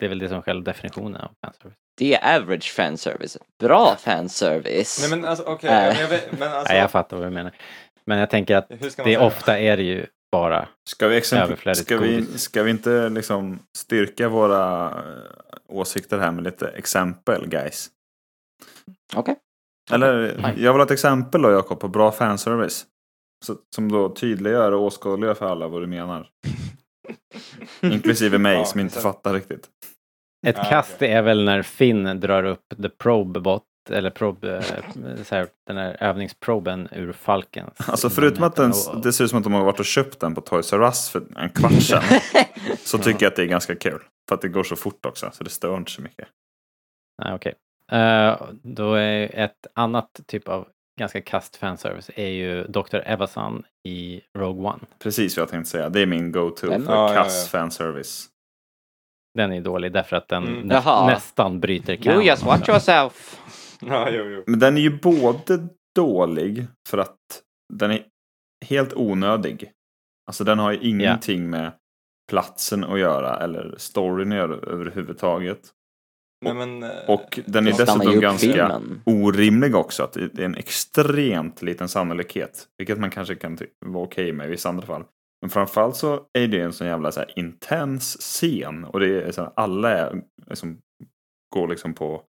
Det 0.00 0.04
är 0.04 0.08
väl 0.08 0.18
det 0.18 0.28
som 0.28 0.38
är 0.38 0.42
själva 0.42 0.64
definitionen 0.64 1.16
av 1.20 1.30
fanservice. 1.46 1.76
Det 1.98 2.14
är 2.14 2.36
average 2.36 2.72
fanservice. 2.74 3.38
Bra 3.60 3.96
fanservice. 3.96 4.98
Nej 5.00 5.18
men 5.18 5.28
alltså 5.28 5.44
okej, 5.44 5.70
Äh. 5.70 5.76
men 5.92 5.96
jag 6.00 6.08
vet- 6.08 6.38
men 6.38 6.48
alltså, 6.52 6.68
Nej, 6.72 6.80
jag 6.80 6.90
fattar 6.90 7.16
vad 7.16 7.26
du 7.26 7.30
menar. 7.30 7.52
Men 8.04 8.18
jag 8.18 8.30
tänker 8.30 8.56
att 8.56 8.68
det 8.68 8.90
säga? 8.90 9.20
ofta 9.22 9.58
är 9.58 9.76
det 9.76 9.82
ju 9.82 10.06
bara 10.32 10.68
Ska 10.90 11.08
vi, 11.08 11.16
exempel, 11.16 11.46
Överflödigt 11.46 11.84
ska 11.86 11.98
vi, 11.98 12.14
godis. 12.14 12.40
ska 12.40 12.62
vi 12.62 12.70
inte 12.70 13.08
liksom 13.08 13.58
styrka 13.78 14.28
våra 14.28 14.94
åsikter 15.68 16.18
här 16.18 16.30
med 16.32 16.44
lite 16.44 16.68
exempel, 16.68 17.48
guys? 17.48 17.90
Okej. 19.16 19.36
Eller, 19.90 20.38
Nej. 20.42 20.62
jag 20.62 20.72
vill 20.72 20.80
ha 20.80 20.84
ett 20.84 20.90
exempel 20.90 21.42
då, 21.42 21.50
Jakob, 21.50 21.80
på 21.80 21.88
bra 21.88 22.12
fanservice. 22.12 22.86
Så, 23.46 23.56
som 23.74 23.92
då 23.92 24.08
tydliggör 24.14 24.72
och 24.72 24.82
åskådliggör 24.82 25.34
för 25.34 25.46
alla 25.46 25.68
vad 25.68 25.82
du 25.82 25.86
menar. 25.86 26.28
Inklusive 27.82 28.38
mig 28.38 28.56
Ja, 28.56 28.64
som 28.64 28.80
inte 28.80 29.00
fattar 29.00 29.34
riktigt. 29.34 29.68
Ett 30.46 30.56
Ja, 30.58 30.64
kast 30.64 30.94
okej. 30.94 31.12
är 31.12 31.22
väl 31.22 31.44
när 31.44 31.62
Finn 31.62 32.20
drar 32.20 32.44
upp 32.44 32.64
the 32.82 32.88
probebot 32.88 33.62
eller 33.90 34.10
probe, 34.10 34.56
eh, 34.56 35.22
så 35.24 35.34
här, 35.34 35.46
den 35.66 35.76
här 35.76 35.96
övningsproben 36.00 36.88
ur 36.92 37.12
Falkens. 37.12 37.72
Alltså 37.88 38.10
förutom 38.10 38.44
att 38.44 38.56
den, 38.56 38.72
det 39.02 39.12
ser 39.12 39.24
ut 39.24 39.30
som 39.30 39.38
att 39.38 39.44
de 39.44 39.52
har 39.52 39.64
varit 39.64 39.78
och 39.80 39.84
köpt 39.86 40.20
den 40.20 40.34
på 40.34 40.40
Toys 40.40 40.72
R 40.72 40.82
Us 40.82 41.08
för 41.08 41.22
en 41.36 41.48
kvart 41.50 41.72
sedan. 41.82 42.02
så 42.84 42.98
tycker 42.98 43.22
jag 43.26 43.30
att 43.30 43.36
det 43.36 43.42
är 43.42 43.46
ganska 43.46 43.74
kul. 43.74 44.00
För 44.28 44.34
att 44.34 44.40
det 44.40 44.48
går 44.48 44.64
så 44.64 44.76
fort 44.76 45.06
också, 45.06 45.30
så 45.32 45.44
det 45.44 45.50
stör 45.50 45.76
inte 45.76 45.90
så 45.90 46.02
mycket. 46.02 46.28
Nej, 47.24 47.34
okej. 47.34 47.54
Eh, 47.92 48.36
då 48.62 48.94
är 48.94 49.34
ett 49.38 49.66
annat 49.74 50.20
typ 50.26 50.48
av 50.48 50.68
ganska 51.00 51.20
kast 51.20 51.56
fanservice 51.56 52.10
är 52.16 52.28
ju 52.28 52.64
Dr. 52.64 52.96
Evasan 53.04 53.62
i 53.84 54.20
Rogue 54.38 54.68
One. 54.70 54.78
Precis 54.98 55.36
vad 55.36 55.42
jag 55.42 55.48
tänkte 55.50 55.70
säga. 55.70 55.88
Det 55.88 56.00
är 56.00 56.06
min 56.06 56.32
go-to 56.32 56.66
för 56.66 56.72
Ja, 56.72 56.82
ja, 57.14 57.22
kass 57.22 57.50
ja. 57.52 57.58
fanservice. 57.58 58.26
Den 59.34 59.52
är 59.52 59.60
dålig 59.60 59.92
därför 59.92 60.16
att 60.16 60.28
den 60.28 60.46
Mm. 60.48 60.60
nä- 60.60 60.74
Jaha. 60.74 61.06
nästan 61.06 61.60
bryter 61.60 61.92
You 61.92 62.02
canon 62.02 62.24
just 62.24 62.42
watch 62.42 62.68
yourself. 62.68 63.40
Ja, 63.86 64.10
jo, 64.10 64.24
jo. 64.24 64.42
Men 64.46 64.58
den 64.58 64.76
är 64.76 64.80
ju 64.80 64.98
både 64.98 65.68
dålig 65.96 66.66
för 66.88 66.98
att 66.98 67.16
den 67.74 67.90
är 67.90 68.04
helt 68.66 68.94
onödig. 68.94 69.72
Alltså 70.26 70.44
den 70.44 70.58
har 70.58 70.72
ju 70.72 70.78
ingenting 70.78 71.50
med 71.50 71.72
platsen 72.30 72.84
att 72.84 72.98
göra 72.98 73.36
eller 73.36 73.74
storyn 73.78 74.32
att 74.32 74.38
göra 74.38 74.54
överhuvudtaget. 74.54 75.60
Nej, 76.44 76.54
men, 76.54 76.82
eh, 76.82 76.90
Och 77.08 77.40
den 77.46 77.66
är 77.66 77.70
dessutom 77.70 78.20
ganska 78.20 78.46
filmen. 78.52 79.02
orimlig 79.06 79.74
också. 79.74 80.02
Att 80.02 80.12
det 80.12 80.38
är 80.38 80.44
en 80.44 80.54
extremt 80.54 81.62
liten 81.62 81.88
sannolikhet. 81.88 82.68
Vilket 82.78 82.98
man 82.98 83.10
kanske 83.10 83.34
kan 83.34 83.58
vara 83.86 84.04
okej 84.04 84.32
med 84.32 84.46
i 84.46 84.50
vissa 84.50 84.68
andra 84.68 84.86
fall. 84.86 85.04
Men 85.40 85.50
framförallt 85.50 85.96
så 85.96 86.20
är 86.38 86.48
det 86.48 86.60
en 86.60 86.72
sån 86.72 86.86
jävla 86.86 87.12
så 87.12 87.20
här 87.20 87.38
intens 87.38 88.16
scen. 88.20 88.84
Och 88.84 89.00
det 89.00 89.22
är 89.22 89.32
så 89.32 89.42
här, 89.42 89.52
alla 89.56 89.90
är, 89.90 90.22
liksom, 90.46 90.78
går 91.54 91.68
liksom 91.68 91.94
på, 91.94 92.22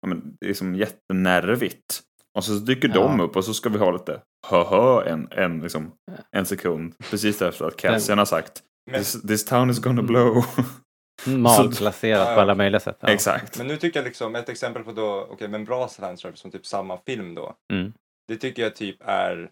ja, 0.00 0.08
men 0.08 0.36
det 0.40 0.48
är 0.50 0.54
som 0.54 0.74
jättenervigt. 0.74 2.02
Och 2.38 2.44
så 2.44 2.52
dyker 2.52 2.88
de 2.88 3.18
Ja. 3.18 3.24
upp 3.24 3.36
och 3.36 3.44
så 3.44 3.54
ska 3.54 3.68
vi 3.68 3.78
ha 3.78 3.90
lite 3.90 4.22
hö 4.48 5.02
en, 5.08 5.28
en, 5.30 5.60
liksom, 5.60 5.92
en 6.30 6.46
sekund. 6.46 6.94
Precis 7.10 7.42
efter 7.42 7.64
att 7.64 7.76
Cassian 7.76 8.18
har 8.18 8.24
sagt 8.24 8.62
this, 8.94 9.22
this 9.22 9.44
town 9.44 9.70
is 9.70 9.78
gonna 9.78 10.02
blow. 10.02 10.44
Malplacerat 11.26 12.28
Ja, 12.28 12.34
på 12.34 12.40
alla 12.40 12.54
möjliga 12.54 12.80
sätt. 12.80 12.98
Ja. 13.00 13.08
Exakt. 13.08 13.58
Men 13.58 13.66
nu 13.66 13.76
tycker 13.76 13.98
jag 14.00 14.04
liksom 14.04 14.34
ett 14.34 14.48
exempel 14.48 14.84
på 14.84 14.92
då, 14.92 15.28
okej 15.30 15.48
men 15.48 15.64
bra 15.64 15.88
fanservice 15.88 16.38
som 16.40 16.50
typ 16.50 16.66
samma 16.66 16.98
film 17.06 17.34
då. 17.34 17.54
Mm. 17.72 17.92
Det 18.28 18.36
tycker 18.36 18.62
jag 18.62 18.76
typ 18.76 18.96
är 19.00 19.50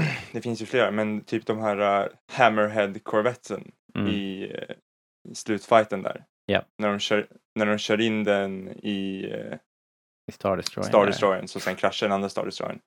det 0.32 0.40
finns 0.40 0.62
ju 0.62 0.66
flera, 0.66 0.90
men 0.90 1.20
typ 1.20 1.46
de 1.46 1.58
här 1.58 2.02
uh, 2.04 2.08
Hammerhead-korvetten 2.32 3.70
Mm. 3.98 4.08
i, 4.08 4.46
uh, 4.46 4.74
slutfighten 5.34 6.02
där. 6.02 6.24
Ja. 6.46 6.62
När, 6.78 6.88
de 6.88 6.98
kör, 6.98 7.26
när 7.56 7.66
de 7.66 7.78
kör 7.78 8.00
in 8.00 8.24
den 8.24 8.68
i 8.68 9.32
I 10.28 10.32
Star 10.32 10.56
Destroyer. 10.56 10.88
Star 10.88 11.06
Destroyern 11.06 11.48
så 11.48 11.60
sen 11.60 11.76
kraschar 11.76 12.06
den 12.06 12.14
andra 12.14 12.28
Star 12.28 12.44
Destroyern. 12.44 12.78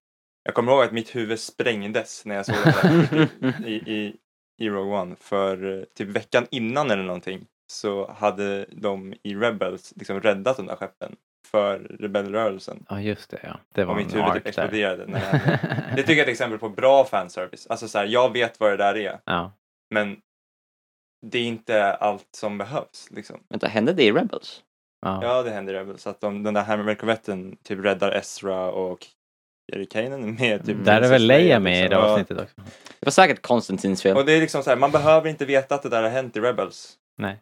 Jag 0.44 0.54
kommer 0.54 0.72
ihåg 0.72 0.84
att 0.84 0.92
mitt 0.92 1.16
huvud 1.16 1.40
sprängdes 1.40 2.26
när 2.26 2.36
jag 2.36 2.46
såg 2.46 2.56
den 2.82 3.28
i, 3.66 3.74
i, 3.74 4.16
i 4.62 4.70
Rogue 4.70 5.00
One. 5.00 5.16
För 5.16 5.78
eh, 5.78 5.84
typ 5.84 6.08
veckan 6.08 6.48
innan 6.52 6.92
eller 6.92 7.04
någonting 7.04 7.46
så 7.72 8.12
hade 8.12 8.66
de 8.72 9.14
i 9.24 9.36
Rebels 9.36 9.94
liksom 9.96 10.22
räddat 10.22 10.58
de 10.58 10.66
där 10.66 10.76
skeppen 10.76 11.16
för 11.48 11.80
rebellrörelsen. 11.80 12.86
Ja, 12.90 13.02
just 13.02 13.30
det. 13.30 13.40
Ja. 13.44 13.60
Det 13.74 13.86
var 13.86 13.94
Och 13.94 13.98
mitt 13.98 14.16
huvud 14.16 14.34
typ 14.34 14.48
exploderade. 14.48 15.06
När 15.08 15.20
hände. 15.20 15.60
det 15.96 16.02
tycker 16.02 16.12
jag 16.12 16.20
är 16.20 16.24
ett 16.24 16.30
exempel 16.30 16.60
på 16.60 16.70
bra 16.70 17.06
fanservice. 17.06 17.68
Alltså 17.70 17.88
så 17.88 17.98
här, 17.98 18.06
jag 18.06 18.34
vet 18.34 18.60
vad 18.60 18.72
det 18.72 18.78
där 18.78 18.98
är, 18.98 19.20
ja. 19.26 19.54
men 19.90 20.18
det 21.26 21.40
är 21.40 21.44
inte 21.46 21.94
allt 21.94 22.28
som 22.38 22.58
behövs. 22.58 23.08
Liksom. 23.12 23.40
Vänta, 23.50 23.68
hände 23.68 23.94
det 23.94 24.04
i 24.04 24.12
Rebels? 24.12 24.64
Ja. 25.06 25.20
Ja, 25.24 25.44
det 25.44 25.50
händer 25.52 25.74
i 25.74 25.78
Rebels. 25.78 26.08
Att 26.08 26.22
de, 26.22 26.44
den 26.44 26.54
där 26.54 26.64
Hammerhead-korvetten 26.64 27.58
typ 27.64 27.80
räddar 27.86 28.12
Ezra 28.12 28.72
och 28.72 29.06
Jerry 29.72 29.86
Kanan 29.86 30.36
med 30.36 30.60
typ 30.66 30.70
Mm. 30.74 30.84
Där 30.84 31.02
är 31.02 31.10
väl 31.10 31.22
Leia 31.28 31.40
Leia, 31.44 31.60
med 31.60 31.78
i 31.78 31.82
det 31.82 31.88
liksom. 31.90 32.04
Avsnittet 32.04 32.40
också. 32.42 32.56
Det 33.00 33.06
var 33.06 33.12
säkert 33.12 33.42
Konstantins 33.42 34.02
fel. 34.04 34.18
Och 34.18 34.26
det 34.26 34.34
är 34.34 34.42
liksom 34.42 34.64
så 34.64 34.70
här, 34.70 34.78
man 34.78 34.92
behöver 34.92 35.30
inte 35.30 35.46
veta 35.46 35.76
att 35.76 35.84
det 35.84 35.90
där 35.90 36.04
har 36.04 36.10
hänt 36.10 36.38
i 36.38 36.40
Rebels. 36.40 36.98
Nej. 37.18 37.38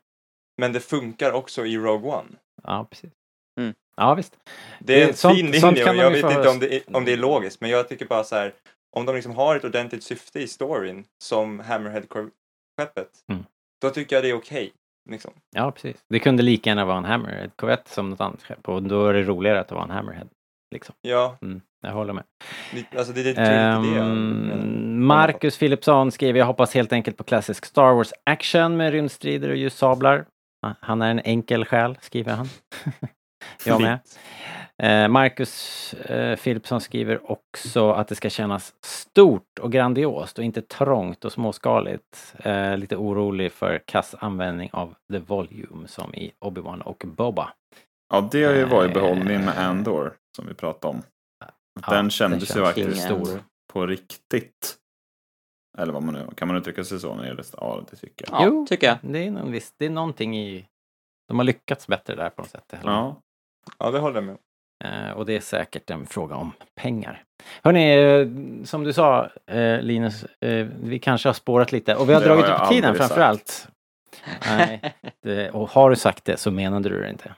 Men 0.61 0.73
det 0.73 0.79
funkar 0.79 1.31
också 1.31 1.65
i 1.65 1.77
Rogue 1.77 2.11
One. 2.11 2.29
Ja, 2.63 2.87
precis. 2.89 3.11
Mm. 3.59 3.73
Ja, 3.97 4.13
visst. 4.13 4.37
Det 4.79 4.93
är 4.93 4.99
Det- 4.99 5.07
en 5.11 5.13
sånt- 5.13 5.35
fin 5.35 5.53
sånt 5.61 5.77
linje 5.77 5.85
kan 5.85 5.95
och 5.97 6.03
jag 6.03 6.11
vet 6.11 6.37
inte 6.37 6.49
om 6.49 6.59
det, 6.59 6.75
är, 6.75 6.95
om 6.95 7.05
det 7.05 7.13
är 7.13 7.17
logiskt, 7.17 7.61
men 7.61 7.69
jag 7.69 7.89
tycker 7.89 8.05
bara 8.05 8.23
så 8.23 8.35
här, 8.35 8.53
om 8.95 9.05
de 9.05 9.15
liksom 9.15 9.35
har 9.35 9.55
ett 9.55 9.63
ordentligt 9.63 10.03
syfte 10.03 10.39
i 10.39 10.47
storyn, 10.47 11.05
som 11.23 11.59
Hammerhead-skeppet, 11.59 13.09
Mm. 13.31 13.43
Då 13.81 13.89
tycker 13.89 14.15
jag 14.15 14.23
det 14.23 14.29
är 14.29 14.33
okej. 14.37 14.71
liksom. 15.09 15.33
Ja, 15.55 15.71
precis. 15.71 15.95
Det 16.09 16.19
kunde 16.19 16.43
lika 16.43 16.69
gärna 16.69 16.85
vara 16.85 16.97
en 16.97 17.05
Hammerhead 17.05 17.49
Corvette 17.55 17.89
som 17.89 18.09
något 18.09 18.21
annat 18.21 18.43
skepp 18.43 18.69
och 18.69 18.83
då 18.83 19.07
är 19.07 19.13
det 19.13 19.23
roligare 19.23 19.59
att 19.59 19.67
det 19.67 19.75
var 19.75 19.83
en 19.83 19.89
Hammerhead. 19.89 20.27
Liksom. 20.73 20.95
Ja, 21.01 21.37
Mm, 21.41 21.61
jag 21.81 21.91
håller 21.91 22.13
med. 22.13 22.23
det- 22.73 22.97
alltså 22.97 23.13
det, 23.13 23.23
det, 23.23 23.33
det 23.33 23.41
är 23.41 23.79
lite 23.79 23.91
det. 23.91 23.97
jag 23.99 24.07
menar. 24.07 24.53
Ehm, 24.63 25.05
Marcus 25.05 25.57
Philipsson 25.59 26.11
skriver, 26.11 26.39
jag 26.39 26.45
hoppas 26.45 26.73
helt 26.73 26.93
enkelt 26.93 27.17
på 27.17 27.23
klassisk 27.23 27.65
Star 27.65 27.93
Wars 27.93 28.13
action 28.23 28.77
med 28.77 28.91
rymdstrider 28.91 29.49
och 29.49 29.55
ljussablar. 29.57 30.25
Ah, 30.67 30.73
Han 30.81 31.01
är 31.01 31.11
en 31.11 31.19
enkel 31.19 31.65
själ, 31.65 31.97
skriver 32.01 32.33
han. 32.33 32.47
jag 33.65 33.81
med. 33.81 33.93
Eh, 33.93 33.99
Marcus 35.09 35.93
eh, 35.93 36.35
Philipsson 36.39 36.81
skriver 36.81 37.31
också 37.31 37.91
att 37.91 38.07
det 38.07 38.15
ska 38.15 38.29
kännas 38.29 38.75
stort 38.85 39.59
och 39.59 39.71
grandiost 39.71 40.37
och 40.37 40.43
inte 40.43 40.61
trångt 40.61 41.25
och 41.25 41.31
småskaligt. 41.31 42.35
Eh, 42.39 42.77
lite 42.77 42.95
orolig 42.95 43.51
för 43.51 43.79
kass 43.85 44.15
användning 44.19 44.69
av 44.73 44.95
the 45.11 45.19
volume 45.19 45.87
som 45.87 46.15
i 46.15 46.31
Obi-Wan 46.39 46.81
och 46.81 47.03
Boba. 47.07 47.53
Ja, 48.09 48.29
det 48.31 48.43
har 48.43 48.53
ju 48.53 48.65
varit 48.65 48.87
Eh, 48.89 48.93
behållningen 48.93 49.45
med 49.45 49.57
Andor 49.57 50.13
som 50.35 50.47
vi 50.47 50.53
pratade 50.53 50.93
om. 50.95 51.03
Ja, 51.85 51.93
Den 51.93 52.05
det 52.05 52.11
kändes 52.11 52.55
ju 52.57 52.61
faktiskt 52.61 53.01
stor 53.03 53.43
på 53.73 53.85
riktigt. 53.87 54.77
Eller 55.77 55.93
vad 55.93 56.03
man 56.03 56.13
nu, 56.13 56.27
kan 56.35 56.47
man 56.47 56.57
uttrycka 56.57 56.83
sig 56.83 56.99
så 56.99 57.15
när 57.15 57.21
det 57.21 57.27
gäller 57.27 57.45
Ja, 57.57 57.83
det 57.89 57.95
tycker 57.95 58.25
jag. 58.31 58.41
Ja, 58.41 58.45
Jo. 58.45 58.65
tycker 58.69 58.87
jag. 58.87 58.97
Det 59.01 59.27
är, 59.27 59.31
någon 59.31 59.51
viss, 59.51 59.73
det 59.77 59.85
är 59.85 59.89
någonting 59.89 60.37
i... 60.37 60.67
De 61.27 61.37
har 61.37 61.43
lyckats 61.43 61.87
bättre 61.87 62.15
där 62.15 62.29
på 62.29 62.41
något 62.41 62.51
sätt. 62.51 62.73
eller? 62.73 62.91
Ja. 62.91 63.21
Ja, 63.79 63.91
det 63.91 63.99
håller 63.99 64.15
jag 64.15 64.23
med 64.23 64.33
om. 64.35 64.39
Eh, 64.83 65.11
och 65.11 65.25
det 65.25 65.35
är 65.35 65.39
säkert 65.39 65.89
en 65.89 66.05
fråga 66.05 66.35
om 66.35 66.51
pengar. 66.75 67.23
Hörni, 67.63 67.93
eh, 67.93 68.27
som 68.65 68.83
du 68.83 68.93
sa 68.93 69.29
eh, 69.51 69.81
Linus, 69.81 70.25
vi 70.81 70.99
kanske 70.99 71.29
har 71.29 71.33
spårat 71.33 71.71
lite 71.71 71.95
och 71.95 72.09
vi 72.09 72.13
har 72.13 72.21
Det 72.21 72.27
dragit 72.27 72.45
har 72.45 72.63
upp 72.65 72.69
tiden 72.69 72.89
aldrig 72.89 73.07
framför 73.07 73.21
allt. 73.21 73.67
Nej, 74.45 74.81
det, 75.23 75.49
och 75.49 75.69
har 75.69 75.89
du 75.89 75.95
sagt 75.95 76.25
det 76.25 76.37
så 76.37 76.51
menade 76.51 76.89
du 76.89 77.01
det 77.01 77.09
inte. 77.09 77.33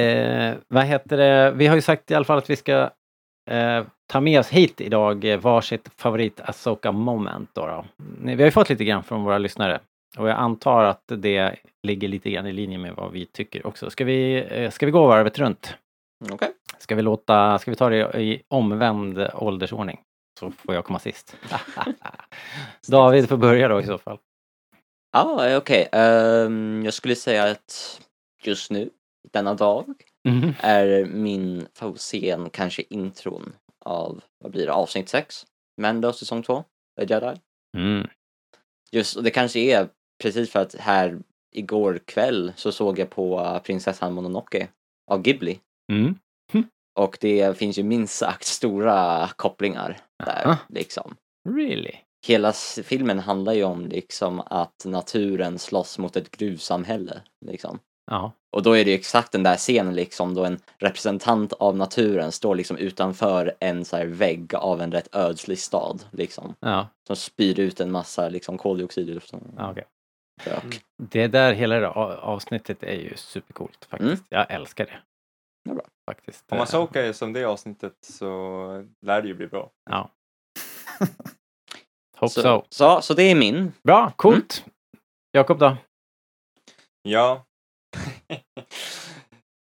Eh, 0.00 0.54
vad 0.68 0.84
heter 0.84 1.16
det? 1.16 1.50
Vi 1.50 1.66
har 1.66 1.74
ju 1.74 1.82
sagt 1.82 2.10
i 2.10 2.14
alla 2.14 2.24
fall 2.24 2.38
att 2.38 2.50
vi 2.50 2.56
ska 2.56 2.90
eh, 3.50 3.84
ta 4.06 4.20
med 4.20 4.40
oss 4.40 4.48
hit 4.48 4.80
idag 4.80 5.36
varsitt 5.36 5.90
favorit 5.96 6.40
Asoka 6.40 6.92
moment. 6.92 7.50
Då, 7.52 7.66
då. 7.66 7.84
Vi 8.22 8.34
har 8.34 8.44
ju 8.44 8.50
fått 8.50 8.68
lite 8.68 8.84
grann 8.84 9.02
från 9.02 9.24
våra 9.24 9.38
lyssnare 9.38 9.80
och 10.18 10.28
jag 10.28 10.38
antar 10.38 10.84
att 10.84 11.02
det 11.06 11.56
ligger 11.82 12.08
lite 12.08 12.30
grann 12.30 12.46
i 12.46 12.52
linje 12.52 12.78
med 12.78 12.94
vad 12.94 13.12
vi 13.12 13.26
tycker 13.26 13.66
också. 13.66 13.90
Ska 13.90 14.04
vi, 14.04 14.46
eh, 14.50 14.70
ska 14.70 14.86
vi 14.86 14.92
gå 14.92 15.06
varvet 15.06 15.38
runt? 15.38 15.74
Okej. 16.32 16.52
Ska 16.78 16.94
vi 16.94 17.02
låta, 17.02 17.58
ska 17.58 17.70
vi 17.70 17.76
ta 17.76 17.88
det 17.88 18.20
i 18.20 18.42
omvänd 18.48 19.28
åldersordning? 19.34 20.00
Så 20.40 20.50
får 20.50 20.74
jag 20.74 20.84
komma 20.84 20.98
sist. 20.98 21.36
David 22.88 23.28
får 23.28 23.36
börja 23.36 23.68
då 23.68 23.80
i 23.80 23.86
så 23.86 23.98
fall. 23.98 24.18
Ja, 25.12 25.56
okej. 25.56 25.88
Ehm, 25.92 26.82
jag 26.84 26.94
skulle 26.94 27.16
säga 27.16 27.44
att 27.44 28.00
just 28.42 28.70
nu, 28.70 28.90
denna 29.32 29.54
dag, 29.54 29.94
Mhm. 30.28 30.54
är 30.60 31.04
min 31.04 31.66
favoritscen 31.74 32.50
kanske 32.50 32.82
intron 32.90 33.52
av, 33.84 34.20
vad 34.38 34.52
blir 34.52 34.66
det, 34.66 34.72
avsnitt 34.72 35.08
6? 35.08 35.46
Mando 35.80 36.12
säsong 36.12 36.42
2? 36.42 36.64
The 36.98 37.06
Jedi. 37.14 37.40
Mm. 37.76 38.08
Just, 38.92 39.16
och 39.16 39.22
det 39.22 39.30
kanske 39.30 39.60
är 39.60 39.88
precis 40.22 40.50
för 40.50 40.60
att 40.60 40.74
här 40.74 41.18
igår 41.52 42.00
kväll 42.04 42.52
så 42.56 42.72
såg 42.72 42.98
jag 42.98 43.10
på 43.10 43.60
Prinsessan 43.64 44.12
Mononoke 44.12 44.68
av 45.10 45.22
Ghibli. 45.22 45.60
Mm. 45.90 46.14
Och 46.98 47.18
det 47.20 47.58
finns 47.58 47.78
ju 47.78 47.82
minst 47.82 48.16
sagt 48.18 48.44
stora 48.44 49.28
kopplingar 49.36 49.98
där 50.26 50.42
Aha. 50.46 50.56
liksom. 50.68 51.16
Really? 51.48 51.94
Hela 52.26 52.52
filmen 52.84 53.18
handlar 53.18 53.52
ju 53.52 53.64
om 53.64 53.86
liksom 53.86 54.40
att 54.46 54.84
naturen 54.84 55.58
slåss 55.58 55.98
mot 55.98 56.16
ett 56.16 56.30
gruvsamhälle 56.30 57.20
liksom. 57.46 57.78
Ja. 58.10 58.32
Och 58.56 58.62
då 58.62 58.76
är 58.76 58.84
det 58.84 58.94
exakt 58.94 59.32
den 59.32 59.42
där 59.42 59.56
scenen 59.56 59.94
liksom 59.94 60.34
då 60.34 60.44
en 60.44 60.58
representant 60.78 61.52
av 61.52 61.76
naturen 61.76 62.32
står 62.32 62.54
liksom 62.54 62.76
utanför 62.76 63.54
en 63.60 63.84
så 63.84 63.96
här 63.96 64.06
vägg 64.06 64.54
av 64.54 64.80
en 64.82 64.92
rätt 64.92 65.14
ödslig 65.14 65.58
stad 65.58 66.04
liksom. 66.12 66.54
Ja, 66.60 66.88
Som 67.06 67.16
spyr 67.16 67.60
ut 67.60 67.80
en 67.80 67.90
massa 67.90 68.28
liksom 68.28 68.58
koldioxid 68.58 69.08
i 69.08 69.14
luften. 69.14 69.40
ja. 69.56 69.74
Rök. 70.44 70.80
Det 70.96 71.26
där, 71.26 71.52
hela 71.52 71.80
det 71.80 71.88
avsnittet 71.88 72.82
är 72.82 72.94
ju 72.94 73.16
supercoolt 73.16 73.84
faktiskt. 73.90 74.10
Mm. 74.12 74.24
Jag 74.28 74.50
älskar 74.50 74.86
det. 74.86 74.98
Ja, 75.70 75.74
bra. 75.74 75.84
Faktiskt. 76.10 76.44
Om 76.52 76.60
Asoka 76.60 77.06
är 77.06 77.12
som 77.12 77.32
det 77.32 77.44
avsnittet 77.44 77.92
så 78.00 78.84
lär 79.06 79.22
det 79.22 79.28
ju 79.28 79.34
bli 79.34 79.46
bra. 79.46 79.70
Ja. 79.90 80.10
Hope 82.18 82.32
so. 82.32 82.42
Så, 82.42 82.64
så, 82.70 83.02
så 83.02 83.14
det 83.14 83.22
är 83.22 83.34
min. 83.34 83.72
Bra, 83.84 84.12
coolt. 84.16 84.64
Jakob 85.32 85.58
då? 85.58 85.76
Ja. 87.02 87.44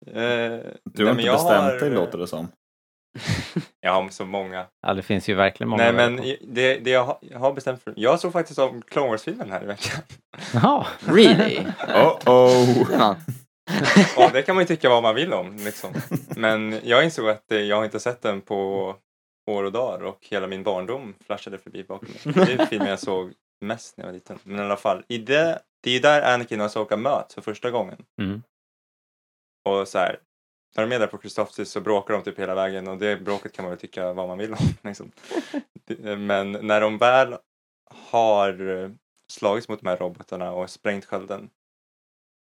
Eh, 0.07 0.15
Du 0.85 1.07
har 1.07 1.15
nej, 1.15 1.25
inte 1.25 1.33
bestämt 1.33 1.63
har- 1.63 1.81
dig 1.81 1.91
låter 1.91 2.19
det 2.19 2.27
som. 2.27 2.49
Jag 3.81 3.93
har 3.93 4.09
så 4.09 4.25
många. 4.27 4.67
Ja, 4.87 4.95
det 4.95 5.03
finns 5.03 5.29
ju 5.29 5.35
verkligen 5.35 5.69
många. 5.69 5.83
Nej 5.83 5.93
men 5.93 6.17
det, 6.55 6.79
det 6.79 6.91
jag, 6.91 7.05
har, 7.05 7.19
jag 7.21 7.39
har 7.39 7.53
bestämt 7.53 7.83
för 7.83 7.95
Jag 7.97 8.21
såg 8.21 8.33
faktiskt 8.33 8.59
om 8.59 8.83
Clone 8.83 9.09
Wars-filmen 9.09 9.51
här 9.53 9.63
i 9.63 9.67
veckan. 9.67 10.01
Jaha. 10.55 10.87
Really? 11.07 11.59
Oh 11.89 12.19
oh! 12.27 12.87
Ja. 12.93 13.17
Och 14.17 14.33
det 14.33 14.43
kan 14.43 14.55
man 14.55 14.63
ju 14.63 14.67
tycka 14.67 14.89
vad 14.89 15.03
man 15.03 15.15
vill 15.15 15.33
om 15.33 15.57
liksom. 15.57 15.95
Men 16.37 16.81
jag 16.85 17.05
insåg 17.05 17.29
att 17.29 17.53
eh, 17.53 17.59
jag 17.59 17.77
har 17.77 17.85
inte 17.85 18.01
sett 18.01 18.23
den 18.23 18.41
på 18.41 18.95
år 19.47 19.65
och 19.65 19.73
dagar 19.73 20.05
och 20.05 20.27
hela 20.31 20.47
min 20.47 20.63
barndom 20.63 21.15
flashade 21.27 21.59
förbi 21.59 21.85
bakom 21.85 22.09
mig. 22.09 22.35
Det 22.47 22.63
är 22.63 22.67
filmen 22.67 22.89
jag 22.89 22.99
såg 22.99 23.33
mest 23.61 23.97
när 23.97 24.05
jag 24.05 24.09
var 24.09 24.15
liten. 24.15 24.39
Men 24.43 24.59
i 24.59 24.63
alla 24.63 24.77
fall, 24.77 25.05
i 25.09 25.19
det, 25.19 25.63
det 25.83 25.91
är 25.91 25.95
ju 25.95 26.01
där 26.01 26.35
Anakin 26.35 26.61
och 26.61 26.67
Asoka 26.67 26.97
möts 26.97 27.35
för 27.35 27.43
första 27.43 27.71
gången. 27.71 28.05
Mm. 28.21 28.43
Och 29.65 29.89
så 29.89 29.99
här, 29.99 30.21
när 30.77 30.87
de 30.87 30.95
är 30.95 30.99
där 30.99 31.07
på 31.07 31.19
Kristofsis 31.19 31.71
så 31.71 31.81
bråkar 31.81 32.15
de 32.15 32.23
typ 32.23 32.39
hela 32.39 32.55
vägen 32.55 32.89
och 32.89 32.99
det 32.99 33.17
bråket 33.17 33.53
kan 33.53 33.63
man 33.63 33.71
väl 33.71 33.81
tycka 33.81 34.13
vad 34.13 34.29
man 34.29 34.39
vill 34.39 34.53
om. 34.53 34.59
Liksom. 34.83 35.11
Men 36.19 36.53
när 36.53 36.81
de 36.81 36.99
väl 36.99 37.37
har 38.11 38.83
eh, 38.83 38.91
slagits 39.33 39.69
mot 39.69 39.81
de 39.81 39.89
här 39.89 39.97
robotarna 39.97 40.53
och 40.53 40.71
sprängt 40.71 41.05
skölden 41.05 41.51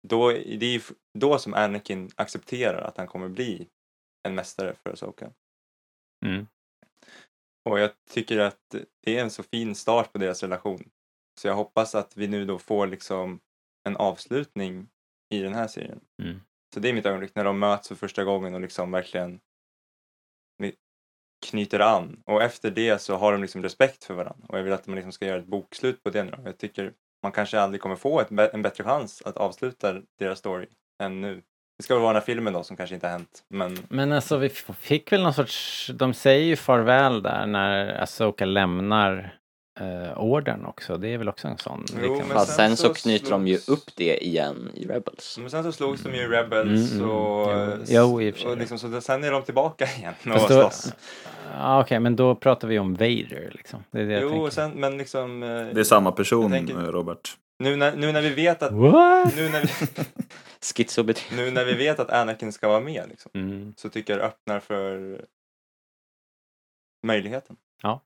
då, 0.07 0.29
det 0.31 0.65
är 0.65 0.73
ju 0.73 0.81
då 1.19 1.37
som 1.37 1.53
Anakin 1.53 2.09
accepterar 2.15 2.81
att 2.81 2.97
han 2.97 3.07
kommer 3.07 3.29
bli 3.29 3.67
en 4.27 4.35
mästare 4.35 4.75
för 4.75 4.93
Asoka. 4.93 5.31
Mm. 6.25 6.47
Och 7.69 7.79
jag 7.79 7.91
tycker 8.09 8.39
att 8.39 8.75
det 9.03 9.17
är 9.17 9.21
en 9.21 9.31
så 9.31 9.43
fin 9.43 9.75
start 9.75 10.11
på 10.11 10.17
deras 10.17 10.43
relation. 10.43 10.89
Så 11.41 11.47
jag 11.47 11.55
hoppas 11.55 11.95
att 11.95 12.17
vi 12.17 12.27
nu 12.27 12.45
då 12.45 12.59
får 12.59 12.87
liksom 12.87 13.39
en 13.87 13.97
avslutning 13.97 14.87
i 15.29 15.39
den 15.39 15.53
här 15.53 15.67
serien. 15.67 15.99
Mm. 16.23 16.39
Så 16.73 16.79
det 16.79 16.89
är 16.89 16.93
mitt 16.93 17.05
ögonblick 17.05 17.35
när 17.35 17.43
de 17.43 17.59
möts 17.59 17.87
för 17.87 17.95
första 17.95 18.23
gången 18.23 18.53
och 18.53 18.61
liksom 18.61 18.91
verkligen 18.91 19.39
knyter 21.43 21.79
an. 21.79 22.23
Och 22.25 22.43
efter 22.43 22.71
det 22.71 22.99
så 22.99 23.15
har 23.15 23.31
de 23.31 23.41
liksom 23.41 23.63
respekt 23.63 24.03
för 24.03 24.13
varandra. 24.13 24.47
Och 24.49 24.57
jag 24.57 24.63
vill 24.63 24.73
att 24.73 24.87
man 24.87 24.95
liksom 24.95 25.11
ska 25.11 25.25
göra 25.25 25.39
ett 25.39 25.45
bokslut 25.45 26.03
på 26.03 26.09
det 26.09 26.23
nu. 26.23 26.37
Jag 26.45 26.57
tycker 26.57 26.93
man 27.23 27.31
kanske 27.31 27.59
aldrig 27.59 27.81
kommer 27.81 27.95
få 27.95 28.19
ett, 28.19 28.31
en 28.53 28.61
bättre 28.61 28.83
chans 28.83 29.21
att 29.25 29.37
avsluta 29.37 29.95
deras 30.19 30.39
story 30.39 30.67
än 31.03 31.21
nu. 31.21 31.41
Det 31.77 31.83
ska 31.83 31.93
väl 31.93 32.01
vara 32.01 32.13
den 32.13 32.21
här 32.21 32.25
filmen 32.25 32.53
då 32.53 32.63
som 32.63 32.77
kanske 32.77 32.95
inte 32.95 33.07
har 33.07 33.11
hänt. 33.11 33.43
Men 33.47 33.77
Men 33.89 34.11
alltså 34.11 34.37
vi 34.37 34.49
fick 34.79 35.11
väl 35.11 35.23
någon 35.23 35.33
sorts, 35.33 35.91
de 35.93 36.13
säger 36.13 36.45
ju 36.45 36.55
farväl 36.55 37.23
där 37.23 37.45
när 37.45 38.01
Asoka 38.01 38.45
lämnar 38.45 39.39
eh, 39.79 40.17
orden 40.21 40.65
också. 40.65 40.97
Det 40.97 41.07
är 41.07 41.17
väl 41.17 41.29
också 41.29 41.47
en 41.47 41.57
sån. 41.57 41.85
Jo, 41.93 41.99
liksom. 42.01 42.17
men 42.27 42.37
Fast 42.37 42.55
sen 42.55 42.67
sen 42.67 42.77
så 42.77 42.87
så 42.87 42.93
knyter 43.01 43.29
de 43.31 43.47
ju 43.47 43.57
slogs- 43.57 43.69
upp 43.69 43.95
det 43.95 44.25
igen 44.25 44.71
i 44.73 44.85
Rebels. 44.87 45.37
Men 45.37 45.49
sen 45.49 45.63
så 45.63 45.71
slogs 45.71 46.01
de 46.03 46.13
ju 46.15 46.21
i 46.21 46.27
Rebels 46.27 46.91
Mm, 46.91 47.03
mm. 47.03 47.15
och, 47.15 47.47
Jo, 47.87 48.21
jo, 48.21 48.21
i 48.21 48.31
och 48.31 48.51
och 48.51 48.57
liksom, 48.57 48.79
så 48.79 49.01
sen 49.01 49.23
är 49.23 49.31
de 49.31 49.41
tillbaka 49.43 49.85
igen 49.97 50.13
och 50.25 50.31
Fast 50.33 50.49
då- 50.49 50.55
slåss. 50.61 50.93
Ja, 51.53 51.81
Okej, 51.81 51.99
men 51.99 52.15
då 52.15 52.35
pratar 52.35 52.67
vi 52.67 52.79
om 52.79 52.93
Vader 52.93 53.51
liksom. 53.55 53.83
Det 53.91 54.01
är 54.01 54.05
det 54.05 54.13
jag 54.13 54.21
Jo, 54.23 54.49
sen, 54.49 54.71
men 54.71 54.97
liksom... 54.97 55.43
eh, 55.43 55.49
Det 55.49 55.79
är 55.79 55.83
samma 55.83 56.11
person, 56.11 56.51
tänker- 56.51 56.73
eh, 56.73 56.87
Robert. 56.91 57.37
nu, 57.59 57.75
när, 57.75 57.95
nu 57.95 58.11
när 58.11 58.21
vi 58.21 58.29
vet 58.29 58.63
att... 58.63 58.71
What? 58.71 59.35
Nu 59.35 59.49
när 59.49 59.61
vi, 59.61 59.67
nu 61.35 61.51
när 61.51 61.65
vi 61.65 61.73
vet 61.73 61.99
att 61.99 62.09
Anakin 62.09 62.51
ska 62.53 62.67
vara 62.67 62.79
med 62.79 63.05
liksom, 63.09 63.31
Mm. 63.35 63.73
så 63.77 63.89
tycker 63.89 64.13
jag 64.13 64.19
det 64.21 64.25
öppnar 64.27 64.59
för 64.59 65.21
möjligheten. 67.07 67.55
Ja, 67.81 68.01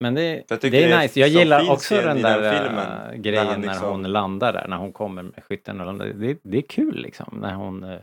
men 0.00 0.14
det, 0.14 0.44
Jag 0.48 0.60
det 0.60 0.66
är, 0.66 0.70
det 0.70 0.82
är 0.84 1.02
nice. 1.02 1.20
Jag 1.20 1.28
gillar 1.28 1.70
också 1.70 1.94
den 1.94 2.22
där 2.22 2.42
den 2.42 2.64
filmen, 2.64 3.22
grejen 3.22 3.44
när 3.44 3.52
han 3.52 3.60
när 3.60 3.68
liksom- 3.68 3.88
hon 3.88 4.02
landar 4.02 4.52
där, 4.52 4.68
när 4.68 4.76
hon 4.76 4.92
kommer 4.92 5.22
med 5.22 5.44
skytten 5.44 5.80
och 5.80 5.86
landar. 5.86 6.06
Det, 6.06 6.38
det 6.42 6.58
är 6.58 6.62
kul 6.62 6.96
liksom, 7.02 7.38
när 7.40 7.54
hon 7.54 7.84
äh, 7.84 7.98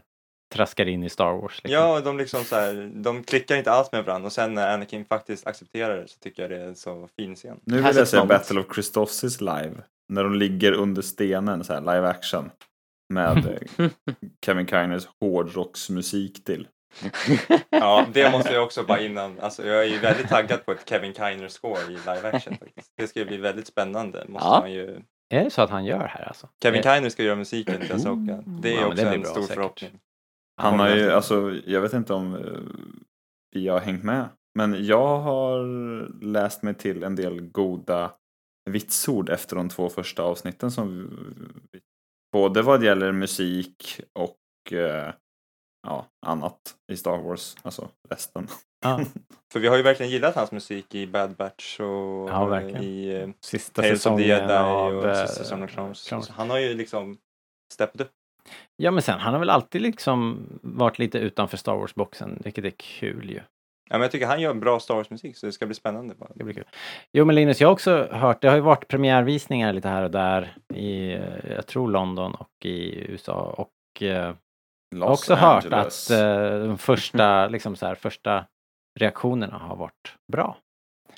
traskar 0.53 0.85
in 0.85 1.03
i 1.03 1.09
Star 1.09 1.33
Wars. 1.33 1.61
Liksom. 1.63 1.81
Ja, 1.81 1.97
och 1.97 2.03
de 2.03 2.17
liksom 2.17 2.43
så 2.43 2.55
här, 2.55 2.91
de 2.95 3.23
klickar 3.23 3.55
inte 3.55 3.71
alls 3.71 3.91
med 3.91 4.05
varandra 4.05 4.25
och 4.25 4.31
sen 4.33 4.53
när 4.53 4.73
Anakin 4.73 5.05
faktiskt 5.05 5.47
accepterar 5.47 5.97
det 5.97 6.07
så 6.07 6.19
tycker 6.19 6.41
jag 6.41 6.51
det 6.51 6.57
är 6.57 6.67
en 6.67 6.75
så 6.75 7.09
fin 7.15 7.35
scen. 7.35 7.59
Nu 7.63 7.81
Has 7.81 7.91
vill 7.91 7.97
jag 7.97 8.07
se. 8.07 8.25
Battle 8.25 8.59
of 8.59 8.73
Christophsis 8.73 9.41
live. 9.41 9.73
När 10.09 10.23
de 10.23 10.35
ligger 10.35 10.71
under 10.71 11.01
stenen, 11.01 11.63
så 11.63 11.73
här 11.73 11.81
live 11.81 12.07
action. 12.07 12.49
Med 13.13 13.37
eh, 13.77 13.89
Kevin 14.45 14.67
Kiners 14.67 15.07
hårdrocksmusik 15.21 16.43
till. 16.43 16.67
Ja, 17.69 18.05
det 18.13 18.31
måste 18.31 18.53
jag 18.53 18.63
också 18.63 18.83
bara 18.83 18.99
innan, 19.05 19.39
alltså 19.39 19.65
jag 19.67 19.79
är 19.85 19.87
ju 19.89 19.99
väldigt 19.99 20.27
taggad 20.29 20.65
på 20.65 20.71
ett 20.71 20.89
Kevin 20.89 21.13
Kiner 21.13 21.47
score 21.47 21.81
i 21.81 21.89
live 21.89 22.31
action 22.33 22.57
faktiskt. 22.57 22.91
Det 22.97 23.07
ska 23.07 23.19
ju 23.19 23.25
bli 23.25 23.37
väldigt 23.37 23.67
spännande, 23.67 24.25
måste 24.27 24.47
Ja. 24.47 24.59
man 24.59 24.71
ju. 24.71 25.01
Är 25.33 25.43
det 25.43 25.49
så 25.49 25.61
att 25.61 25.69
han 25.69 25.85
gör 25.85 26.07
här 26.07 26.27
alltså? 26.27 26.49
Kevin 26.63 26.83
Kiner 26.83 27.09
ska 27.09 27.23
göra 27.23 27.35
musiken 27.35 27.81
till 27.81 27.91
Asoka. 27.95 28.43
Det 28.45 28.69
är 28.75 28.81
Ja, 28.81 28.87
också 28.87 29.03
det 29.03 29.09
en 29.13 29.21
bra 29.21 29.29
stor 29.31 29.41
säkert. 29.41 29.55
förhoppning. 29.55 29.99
Han 30.61 30.79
har 30.79 30.89
ju, 30.89 31.11
alltså, 31.11 31.59
jag 31.65 31.81
vet 31.81 31.93
inte 31.93 32.13
om 32.13 32.35
eh, 32.35 32.41
vi 33.51 33.67
har 33.67 33.79
hängt 33.79 34.03
med. 34.03 34.29
Men 34.55 34.85
jag 34.85 35.17
har 35.19 35.63
läst 36.23 36.63
mig 36.63 36.73
till 36.73 37.03
en 37.03 37.15
del 37.15 37.41
goda 37.41 38.11
vitsord 38.69 39.29
efter 39.29 39.55
de 39.55 39.69
två 39.69 39.89
första 39.89 40.23
avsnitten 40.23 40.71
som 40.71 41.09
vi, 41.71 41.79
både 42.33 42.61
vad 42.61 42.83
gäller 42.83 43.11
musik 43.11 44.01
och 44.13 44.73
eh, 44.73 45.13
ja, 45.87 46.05
annat 46.25 46.75
i 46.91 46.97
Star 46.97 47.17
Wars, 47.17 47.55
alltså 47.61 47.89
resten. 48.09 48.47
Ja, 48.83 48.99
För 49.53 49.59
vi 49.59 49.67
har 49.67 49.77
ju 49.77 49.83
verkligen 49.83 50.11
gillat 50.11 50.35
hans 50.35 50.51
musik 50.51 50.95
i 50.95 51.07
Bad 51.07 51.35
Batch 51.35 51.79
och 51.79 52.29
Ja, 52.29 52.61
i 52.61 53.21
eh, 53.21 53.29
sista 53.41 53.81
Tales 53.81 54.05
of 54.05 54.17
the 54.17 54.27
Jedi 54.27 54.53
av... 54.53 54.95
och 54.95 55.17
sista 55.17 55.43
säsongen 55.43 55.63
av 55.63 55.67
Clones. 55.67 56.07
Clones. 56.07 56.25
Så 56.25 56.33
Han 56.33 56.49
har 56.49 56.57
ju 56.57 56.73
liksom 56.73 57.17
steppat 57.73 58.01
upp. 58.01 58.11
Ja, 58.75 58.91
men 58.91 59.01
sen 59.01 59.19
han 59.19 59.33
har 59.33 59.39
väl 59.39 59.49
alltid 59.49 59.81
liksom 59.81 60.47
varit 60.61 60.99
lite 60.99 61.19
utanför 61.19 61.57
Star 61.57 61.75
Wars-boxen, 61.75 62.41
vilket 62.43 62.65
är 62.65 62.73
kul 62.77 63.29
ju. 63.29 63.41
Ja, 63.89 63.97
men 63.97 64.01
jag 64.01 64.11
tycker 64.11 64.27
han 64.27 64.41
gör 64.41 64.53
bra 64.53 64.79
Star 64.79 64.95
Wars-musik 64.95 65.37
så 65.37 65.45
det 65.45 65.51
ska 65.51 65.65
bli 65.65 65.75
spännande. 65.75 66.15
Bara. 66.15 66.29
Det 66.35 66.43
blir 66.43 66.53
kul. 66.53 66.67
Jo, 67.13 67.25
men 67.25 67.35
Linus, 67.35 67.61
jag 67.61 67.67
har 67.67 67.73
också 67.73 68.07
hört, 68.11 68.41
det 68.41 68.47
har 68.47 68.55
ju 68.55 68.61
varit 68.61 68.87
premiärvisningar 68.87 69.73
lite 69.73 69.89
här 69.89 70.03
och 70.03 70.11
där 70.11 70.55
i, 70.73 71.13
eh, 71.13 71.51
jag 71.55 71.67
tror 71.67 71.91
London 71.91 72.35
och 72.35 72.65
i 72.65 73.05
USA 73.11 73.55
och 73.57 74.03
Jag 74.95 75.05
har 75.05 75.13
också 75.13 75.35
hört 75.35 75.65
att 75.65 76.09
eh, 76.09 76.59
de 76.67 76.77
första, 76.77 77.47
liksom 77.49 77.75
så 77.75 77.85
här, 77.85 77.95
första 77.95 78.45
reaktionerna 78.99 79.57
har 79.57 79.75
varit 79.75 80.15
bra. 80.31 80.57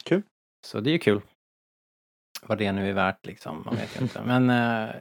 Kul. 0.04 0.22
Så 0.66 0.80
det 0.80 0.90
är 0.90 0.92
ju 0.92 1.00
kul. 1.00 1.22
Vad 2.42 2.58
det 2.58 2.72
nu 2.72 2.90
är 2.90 2.94
värt 2.94 3.26
liksom, 3.26 3.64
man 3.66 3.76
vet 3.76 4.02
inte. 4.02 4.22
Men 4.26 4.50
eh, 4.50 4.96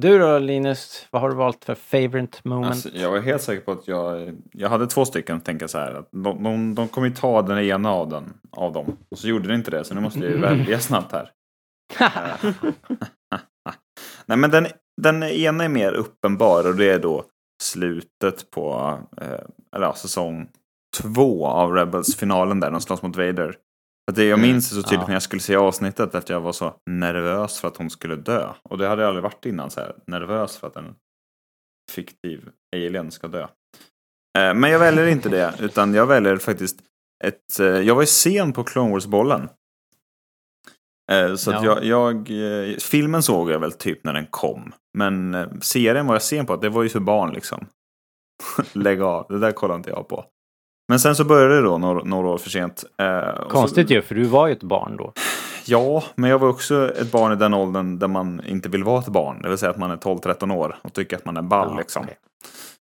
du 0.00 0.18
då 0.18 0.38
Linus, 0.38 1.06
vad 1.10 1.22
har 1.22 1.28
du 1.28 1.36
valt 1.36 1.64
för 1.64 1.74
favorite 1.74 2.38
moment? 2.42 2.66
Alltså, 2.66 2.88
jag 2.88 3.10
var 3.10 3.20
helt 3.20 3.42
säker 3.42 3.62
på 3.62 3.72
att 3.72 3.88
jag, 3.88 4.36
jag 4.52 4.68
hade 4.68 4.86
två 4.86 5.04
stycken, 5.04 5.40
tänker 5.40 5.62
jag 5.62 5.70
så 5.70 5.78
här. 5.78 5.94
Att 5.94 6.08
de, 6.10 6.42
de, 6.42 6.74
de 6.74 6.88
kommer 6.88 7.08
ju 7.08 7.14
ta 7.14 7.42
den 7.42 7.58
ena 7.58 7.90
av, 7.90 8.08
den, 8.08 8.40
av 8.50 8.72
dem. 8.72 8.96
Och 9.10 9.18
så 9.18 9.28
gjorde 9.28 9.48
de 9.48 9.54
inte 9.54 9.70
det, 9.70 9.84
så 9.84 9.94
nu 9.94 10.00
måste 10.00 10.18
jag 10.18 10.30
ju 10.30 10.38
välja 10.38 10.80
snabbt 10.80 11.12
här. 11.12 11.32
Nej 14.26 14.38
men 14.38 14.50
den, 14.50 14.66
den 15.02 15.22
ena 15.22 15.64
är 15.64 15.68
mer 15.68 15.92
uppenbar 15.92 16.68
och 16.68 16.76
det 16.76 16.90
är 16.90 16.98
då 16.98 17.24
slutet 17.60 18.50
på 18.50 18.98
eh, 19.20 19.40
eller, 19.76 19.86
ja, 19.86 19.94
säsong 19.94 20.48
två 20.96 21.46
av 21.46 21.72
Rebels-finalen 21.72 22.60
där 22.60 22.70
de 22.70 22.80
slåss 22.80 23.02
mot 23.02 23.16
Vader. 23.16 23.56
För 24.10 24.16
det 24.16 24.24
jag 24.24 24.38
Mm, 24.38 24.50
minns 24.50 24.70
det 24.70 24.74
så 24.74 24.82
tydligt 24.82 25.00
ja. 25.00 25.06
när 25.06 25.14
jag 25.14 25.22
skulle 25.22 25.42
se 25.42 25.56
avsnittet 25.56 26.14
att 26.14 26.28
jag 26.28 26.40
var 26.40 26.52
så 26.52 26.74
nervös 26.90 27.60
för 27.60 27.68
att 27.68 27.76
hon 27.76 27.90
skulle 27.90 28.16
dö. 28.16 28.48
Och 28.62 28.78
det 28.78 28.88
hade 28.88 29.02
jag 29.02 29.08
aldrig 29.08 29.22
varit 29.22 29.46
innan, 29.46 29.70
så 29.70 29.80
här, 29.80 29.94
nervös 30.06 30.56
för 30.56 30.66
att 30.66 30.76
en 30.76 30.94
fiktiv 31.90 32.48
alien 32.76 33.10
ska 33.10 33.28
dö. 33.28 33.42
Eh, 34.38 34.54
men 34.54 34.70
jag 34.70 34.78
väljer 34.78 35.06
inte 35.06 35.28
det, 35.28 35.54
utan 35.60 35.94
jag 35.94 36.06
väljer 36.06 36.36
faktiskt 36.36 36.80
ett... 37.24 37.60
Eh, 37.60 37.66
jag 37.66 37.94
var 37.94 38.02
ju 38.02 38.06
sen 38.06 38.52
på 38.52 38.64
Clone 38.64 38.90
Wars-bollen. 38.90 39.48
Eh, 41.12 41.34
Så 41.34 41.50
Ja. 41.52 41.64
jag, 41.64 41.84
jag, 41.84 42.16
eh, 42.70 42.76
filmen 42.76 43.22
såg 43.22 43.50
jag 43.50 43.58
väl 43.58 43.72
typ 43.72 44.04
när 44.04 44.12
den 44.12 44.26
kom. 44.26 44.72
Men 44.98 45.34
eh, 45.34 45.46
serien 45.60 46.06
var 46.06 46.14
jag 46.14 46.22
sen 46.22 46.46
på, 46.46 46.52
att 46.52 46.60
det 46.62 46.68
var 46.68 46.82
ju 46.82 46.88
för 46.88 47.00
barn 47.00 47.32
liksom. 47.32 47.66
Lägg 48.72 49.02
av, 49.02 49.26
det 49.28 49.38
där 49.38 49.52
kollade 49.52 49.76
inte 49.78 49.90
jag 49.90 50.08
på. 50.08 50.24
Men 50.88 51.00
sen 51.00 51.16
så 51.16 51.24
började 51.24 51.54
det 51.54 51.62
då 51.62 51.78
några, 51.78 52.04
några 52.04 52.28
år 52.28 52.38
för 52.38 52.50
sent. 52.50 52.84
Konstigt 53.48 53.88
så, 53.88 53.94
ju, 53.94 54.02
för 54.02 54.14
du 54.14 54.24
var 54.24 54.46
ju 54.46 54.52
ett 54.52 54.62
barn 54.62 54.96
då. 54.96 55.12
Ja, 55.66 56.04
men 56.14 56.30
jag 56.30 56.38
var 56.38 56.48
också 56.48 56.92
ett 56.96 57.12
barn 57.12 57.32
i 57.32 57.36
den 57.36 57.54
åldern 57.54 57.98
där 57.98 58.08
man 58.08 58.42
inte 58.46 58.68
vill 58.68 58.84
vara 58.84 59.00
ett 59.00 59.08
barn. 59.08 59.42
Det 59.42 59.48
vill 59.48 59.58
säga 59.58 59.70
att 59.70 59.76
man 59.78 59.90
är 59.90 59.96
12-13 59.96 60.54
år 60.54 60.78
och 60.82 60.92
tycker 60.92 61.16
att 61.16 61.24
man 61.24 61.36
är 61.36 61.42
ball 61.42 61.68
Ja, 61.70 61.78
liksom. 61.78 62.02
okej. 62.02 62.16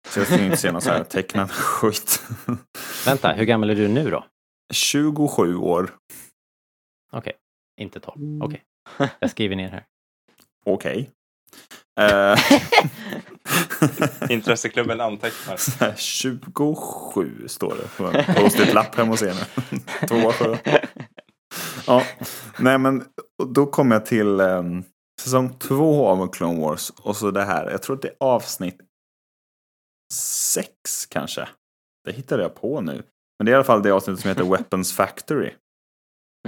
Så 0.08 0.20
jag 0.20 0.26
skulle 0.26 0.44
inte 0.44 0.56
se 0.56 0.72
någon 0.72 0.80
så 0.80 0.90
här 0.90 1.04
tecknad 1.04 1.50
skit. 1.52 2.22
Vänta, 3.06 3.32
hur 3.32 3.44
gammal 3.44 3.70
är 3.70 3.74
du 3.74 3.88
nu 3.88 4.10
då? 4.10 4.24
27 4.72 5.56
år. 5.56 5.90
Okej, 7.12 7.32
inte 7.78 8.00
12. 8.00 8.42
Okej, 8.42 8.62
jag 9.20 9.30
skriver 9.30 9.56
ner 9.56 9.68
här. 9.68 9.84
Okej. 10.66 11.10
Eh, 12.00 12.38
Intresseklubben 14.30 15.00
antecknar. 15.00 15.56
så 15.56 15.84
här, 15.84 15.94
27 15.96 17.48
står 17.48 17.74
det 17.74 17.96
på 17.96 18.04
en 18.04 18.34
post-it-lapp 18.34 18.94
hemma 18.94 19.10
hos 19.10 19.22
er 19.22 19.34
nu. 19.34 19.78
Två 20.08 20.32
sju. 20.32 20.56
Ja, 21.86 22.02
nej 22.58 22.78
men 22.78 23.04
och 23.42 23.52
då 23.52 23.66
kom 23.66 23.90
jag 23.90 24.06
till 24.06 24.40
ehm, 24.40 24.84
säsong 25.20 25.58
två 25.58 26.06
av 26.06 26.32
Clone 26.32 26.60
Wars 26.60 26.90
och 26.90 27.16
så 27.16 27.30
det 27.30 27.44
här. 27.44 27.70
Jag 27.70 27.82
tror 27.82 27.96
att 27.96 28.02
det 28.02 28.08
är 28.08 28.16
avsnitt 28.20 28.80
sex 30.14 31.06
kanske. 31.10 31.48
Det 32.04 32.12
hittade 32.12 32.42
jag 32.42 32.54
på 32.54 32.80
nu. 32.80 33.02
Men 33.38 33.46
det 33.46 33.50
är 33.50 33.52
i 33.52 33.54
alla 33.54 33.64
fall 33.64 33.82
det 33.82 33.90
avsnittet 33.90 34.20
som 34.20 34.28
heter 34.28 34.44
Weapons 34.44 34.92
Factory. 34.92 35.52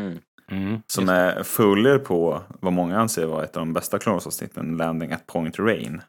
Mm. 0.01 0.21
Mm, 0.51 0.83
Som 0.87 1.09
är 1.09 1.43
följer 1.43 1.99
på 1.99 2.43
vad 2.61 2.73
många 2.73 2.99
anser 2.99 3.27
vara 3.27 3.45
ett 3.45 3.57
av 3.57 3.61
de 3.61 3.73
bästa 3.73 3.99
Clone 3.99 4.15
Wars-avsnitten, 4.15 4.77
Landing 4.77 5.13
at 5.13 5.27
Point 5.27 5.59
Rain. 5.59 6.03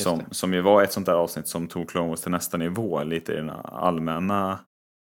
Som, 0.00 0.22
som 0.30 0.54
ju 0.54 0.60
var 0.60 0.82
ett 0.82 0.92
sånt 0.92 1.06
där 1.06 1.14
avsnitt 1.14 1.48
som 1.48 1.68
tog 1.68 1.88
Clone 1.88 2.08
Wars 2.08 2.20
till 2.20 2.30
nästa 2.30 2.56
nivå, 2.56 3.02
lite 3.02 3.32
i 3.32 3.36
den 3.36 3.50
allmänna, 3.64 4.58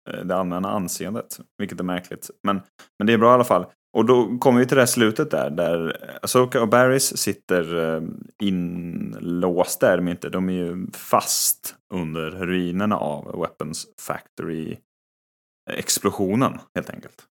eh, 0.09 0.25
det 0.25 0.35
allmänna 0.35 0.69
anseendet. 0.69 1.39
Vilket 1.57 1.79
är 1.79 1.83
märkligt. 1.83 2.29
Men, 2.43 2.61
men 2.99 3.07
det 3.07 3.13
är 3.13 3.17
bra 3.17 3.31
i 3.31 3.33
alla 3.33 3.43
fall. 3.43 3.65
Och 3.97 4.05
då 4.05 4.37
kommer 4.37 4.59
vi 4.59 4.65
till 4.65 4.75
det 4.75 4.81
här 4.81 4.87
slutet 4.87 5.31
där, 5.31 5.49
där 5.49 5.97
Asoka 6.21 6.61
och 6.61 6.69
Barrys 6.69 7.17
sitter 7.17 7.95
eh, 7.95 8.01
inlåsta, 8.39 9.93
är 9.93 9.97
de 9.97 10.07
inte. 10.07 10.29
De 10.29 10.49
är 10.49 10.53
ju 10.53 10.87
fast 10.91 11.75
under 11.93 12.31
ruinerna 12.31 12.97
av 12.97 13.39
Weapons 13.39 13.87
Factory-explosionen, 14.01 16.59
helt 16.75 16.89
enkelt. 16.89 17.23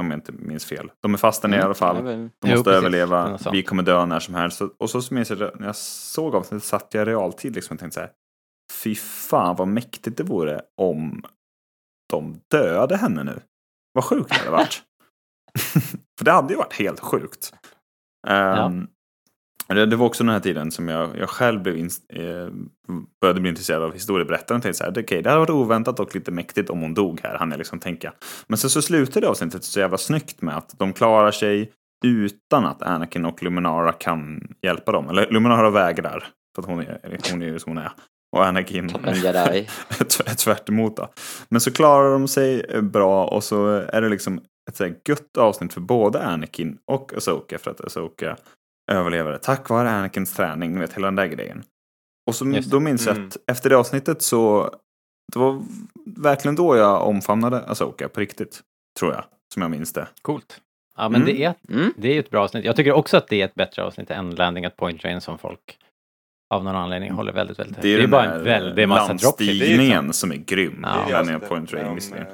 Om 0.00 0.10
jag 0.10 0.18
inte 0.18 0.32
minns 0.32 0.64
fel. 0.64 0.90
De 1.02 1.14
är 1.14 1.18
fast 1.18 1.42
där 1.42 1.48
nere 1.48 1.60
i 1.60 1.64
alla 1.64 1.74
fall. 1.74 1.96
Ja, 1.96 2.02
De 2.02 2.30
Jo, 2.44 2.50
måste 2.50 2.54
precis. 2.64 2.66
överleva. 2.66 3.38
Vi 3.52 3.62
kommer 3.62 3.82
dö 3.82 4.06
när 4.06 4.20
som 4.20 4.34
helst. 4.34 4.60
Och 4.78 4.90
så 4.90 5.14
minns 5.14 5.30
jag 5.30 5.38
när 5.60 5.66
jag 5.66 5.76
såg 5.76 6.34
avsnittet 6.34 6.64
satt 6.64 6.94
jag 6.94 7.02
i 7.02 7.10
realtid 7.10 7.54
liksom 7.54 7.74
och 7.74 7.80
tänkte 7.80 7.94
så 7.94 8.00
här. 8.00 8.10
Fy 8.72 8.94
fan 8.94 9.56
vad 9.56 9.68
mäktigt 9.68 10.16
det 10.16 10.22
vore 10.24 10.62
om 10.80 11.22
de 12.10 12.40
dödade 12.50 12.96
henne 12.96 13.24
nu. 13.24 13.40
Vad 13.92 14.04
sjukt 14.04 14.28
det 14.28 14.34
hade 14.38 14.50
varit. 14.50 14.82
För 16.18 16.24
det 16.24 16.32
hade 16.32 16.52
ju 16.52 16.58
varit 16.58 16.72
helt 16.72 17.00
sjukt. 17.00 17.54
Ehm, 18.28 18.86
det, 19.74 19.86
det 19.86 19.96
var 19.96 20.06
också 20.06 20.24
den 20.24 20.32
här 20.32 20.40
tiden 20.40 20.70
som 20.70 20.88
jag, 20.88 21.10
jag 21.18 21.28
själv 21.28 21.62
blev 21.62 21.76
ins- 21.76 22.00
eh, 22.08 22.52
började 23.20 23.40
bli 23.40 23.50
intresserad 23.50 23.82
av 23.82 23.92
historieberättaren. 23.92 24.58
Och 24.58 24.62
tänkte 24.62 24.78
så 24.78 24.84
här, 24.84 25.02
okej, 25.02 25.22
det 25.22 25.30
hade 25.30 25.40
varit 25.40 25.50
oväntat 25.50 26.00
och 26.00 26.14
lite 26.14 26.30
mäktigt 26.30 26.70
om 26.70 26.80
hon 26.80 26.94
dog 26.94 27.20
här, 27.22 27.38
hann 27.38 27.50
jag 27.50 27.58
liksom 27.58 27.78
tänka. 27.78 28.12
Men 28.46 28.58
sen 28.58 28.70
så 28.70 28.82
slutade 28.82 29.28
avsnittet 29.28 29.64
så 29.64 29.80
jävla 29.80 29.98
snyggt 29.98 30.42
med 30.42 30.56
att 30.56 30.74
de 30.78 30.92
klarar 30.92 31.30
sig 31.30 31.72
utan 32.04 32.66
att 32.66 32.82
Anakin 32.82 33.24
och 33.24 33.42
Luminara 33.42 33.92
kan 33.92 34.48
hjälpa 34.62 34.92
dem. 34.92 35.08
Eller 35.08 35.30
Luminara 35.30 35.70
vägrar, 35.70 36.28
för 36.54 36.62
att 36.62 36.68
hon 36.68 36.80
är, 36.80 37.30
hon 37.30 37.42
är 37.42 37.46
ju 37.46 37.58
som 37.58 37.70
hon 37.70 37.84
är. 37.84 37.92
Och 38.36 38.46
Anakin 38.46 38.84
är 40.30 40.34
tvärt 40.34 40.68
emot 40.68 40.96
då. 40.96 41.08
Men 41.48 41.60
så 41.60 41.72
klarar 41.72 42.12
de 42.12 42.28
sig 42.28 42.60
eh, 42.68 42.80
bra 42.80 43.24
och 43.24 43.44
så 43.44 43.66
är 43.68 44.00
det 44.00 44.08
liksom 44.08 44.40
ett 44.68 44.76
så 44.76 44.84
här 44.84 44.94
gött 45.08 45.36
avsnitt 45.38 45.72
för 45.72 45.80
både 45.80 46.22
Anakin 46.22 46.78
och 46.86 47.14
Asoka 47.16 47.58
för 47.58 47.70
att 47.70 47.80
Asoka 47.80 48.36
överlever 48.92 49.32
det. 49.32 49.38
Tack 49.38 49.68
vare 49.68 49.90
Anakins 49.90 50.34
träning, 50.34 50.74
ni 50.74 50.80
vet 50.80 50.92
hela 50.92 51.06
den 51.06 51.16
där 51.16 51.26
grejen. 51.26 51.64
Och 52.26 52.46
det. 52.46 52.70
då 52.70 52.80
minns 52.80 53.06
jag 53.06 53.16
Mm. 53.16 53.28
att 53.28 53.36
efter 53.46 53.70
det 53.70 53.76
avsnittet 53.76 54.22
så 54.22 54.70
det 55.32 55.38
var 55.38 55.62
verkligen 56.16 56.54
då 56.54 56.76
jag 56.76 57.08
omfamnade 57.08 57.60
Asoka 57.60 58.08
på 58.08 58.20
riktigt. 58.20 58.60
Tror 58.98 59.12
jag, 59.12 59.24
som 59.54 59.62
jag 59.62 59.70
minns 59.70 59.92
det. 59.92 60.08
Coolt. 60.22 60.60
Ja, 60.96 61.08
men 61.08 61.22
Mm. 61.22 61.34
det, 61.34 61.44
är, 61.44 61.54
Mm. 61.68 61.92
det 61.96 62.08
är 62.08 62.12
ju 62.14 62.20
ett 62.20 62.30
bra 62.30 62.44
avsnitt. 62.44 62.64
Jag 62.64 62.76
tycker 62.76 62.92
också 62.92 63.16
att 63.16 63.28
det 63.28 63.40
är 63.40 63.44
ett 63.44 63.54
bättre 63.54 63.82
avsnitt 63.84 64.10
än 64.10 64.34
Landing 64.34 64.64
at 64.64 64.76
Point 64.76 65.00
Train 65.00 65.20
som 65.20 65.38
folk 65.38 65.78
av 66.54 66.64
någon 66.64 66.76
anledning 66.76 67.10
håller 67.12 67.32
väldigt, 67.32 67.58
väldigt 67.58 67.76
högt. 67.76 67.82
Det 67.82 67.94
är, 67.94 68.00
den 68.00 68.10
bara 68.10 68.26
där 68.26 68.36
en 68.38 68.44
väldig 68.44 68.88
massa 68.88 69.12
dropkick. 69.14 69.46
landstigningen 69.48 70.12
som 70.12 70.32
är 70.32 70.36
grym. 70.36 70.80
Ja. 70.82 70.88
Det 70.88 71.00
är 71.02 71.06
det 71.06 71.12
är 71.14 71.20
avsnittet 71.20 71.48
Point 71.48 71.72
Rain 71.72 71.82
där 71.84 71.88
de, 71.88 71.94
visserligen. 71.94 72.26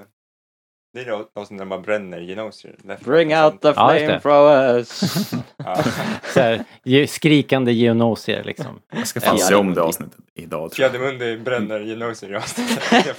Det 0.93 1.01
är 1.01 1.05
det 1.05 1.13
avsnittet 1.35 1.59
där 1.59 1.65
man 1.65 1.83
bränner 1.83 2.21
Genosir. 2.21 2.75
Bring 3.05 3.37
out 3.37 3.61
the 3.63 3.69
Ja, 3.69 3.73
flamethrowers! 3.73 5.03
Ja. 5.65 5.77
Så 6.35 6.41
här, 6.41 7.07
skrikande 7.07 7.73
geonosier 7.73 8.45
liksom. 8.45 8.81
Jag 8.91 9.07
ska 9.07 9.21
fan 9.21 9.37
Ja, 9.39 9.45
se 9.47 9.55
om 9.55 9.75
det 9.75 9.83
avsnittet 9.83 10.19
idag. 10.35 10.73
Fjädermundi 10.75 11.37
bränner 11.37 11.81
Genosir 11.81 12.33
i 12.33 12.37
avsnittet. 12.37 12.83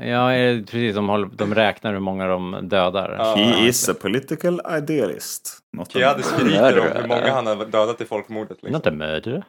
Ja, 0.00 0.32
eh, 0.34 0.60
precis. 0.60 0.94
De, 0.94 1.08
håller, 1.08 1.28
de 1.32 1.54
räknar 1.54 1.92
hur 1.92 2.00
många 2.00 2.26
de 2.26 2.58
dödar. 2.62 3.14
Ja. 3.18 3.34
He 3.34 3.66
is 3.68 3.88
a 3.88 3.94
political 4.02 4.60
idealist. 4.78 5.58
Jag 5.92 6.08
hade 6.08 6.22
skriker 6.22 6.78
om 6.78 6.84
Murderer. 6.84 7.00
hur 7.00 7.08
många 7.08 7.32
han 7.34 7.46
har 7.46 7.56
dödat 7.64 8.00
i 8.00 8.04
folkmordet. 8.04 8.58
Liksom. 8.62 8.72
Not 8.72 8.86
a 8.86 8.90
murder. 8.90 9.42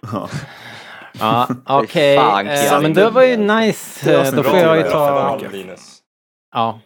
Ja. 1.19 1.47
Okej. 1.65 2.17
fan, 2.17 2.47
Eh, 2.47 2.81
men 2.81 2.93
det 2.93 3.09
var 3.09 3.23
ju 3.23 3.38
nice. 3.38 4.31
Då 4.35 4.43
får 4.43 4.57
jag 4.57 4.77
ju 4.77 4.84
ta... 4.84 5.39
Ja. 6.53 6.80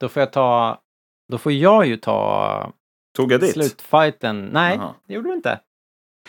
Då 0.00 0.08
får 0.08 0.20
jag 0.20 0.32
ta... 0.32 0.80
Då 1.32 1.38
får 1.38 1.52
jag 1.52 1.86
ju 1.86 1.96
ta 1.96 2.72
Tog 3.16 3.32
jag 3.32 3.40
ditt? 3.40 3.52
slutfighten. 3.52 4.46
Nej, 4.52 4.76
Jaha. 4.76 4.94
det 5.06 5.14
gjorde 5.14 5.28
du 5.28 5.34
inte. 5.34 5.60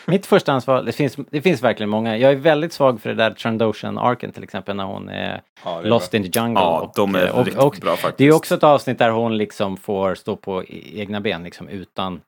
Mitt 0.06 0.26
första 0.26 0.52
ansvar, 0.52 0.82
det 0.82 0.92
finns, 0.92 1.16
det 1.30 1.42
finns 1.42 1.62
verkligen 1.62 1.90
många. 1.90 2.16
Jag 2.18 2.32
är 2.32 2.36
väldigt 2.36 2.72
svag 2.72 3.00
för 3.00 3.08
det 3.08 3.14
där 3.14 3.30
Trandoshan-arken 3.30 4.32
till 4.32 4.42
exempel 4.42 4.76
när 4.76 4.84
hon 4.84 5.08
är 5.08 5.42
Ja, 5.64 5.78
är 5.80 5.84
lost 5.84 6.10
bra. 6.10 6.18
in 6.20 6.30
the 6.32 6.38
jungle. 6.40 6.60
Ja, 6.62 6.80
och, 6.80 6.92
de 6.96 7.14
är 7.14 7.32
och, 7.32 7.44
riktigt 7.44 7.62
och, 7.62 7.76
bra 7.80 7.96
faktiskt. 7.96 8.18
Det 8.18 8.24
är 8.24 8.32
också 8.32 8.54
ett 8.54 8.64
avsnitt 8.64 8.98
där 8.98 9.10
hon 9.10 9.36
liksom 9.36 9.76
får 9.76 10.14
stå 10.14 10.36
på 10.36 10.62
e- 10.64 11.00
egna 11.00 11.20
ben 11.20 11.42
liksom 11.42 11.68
utan 11.68 12.20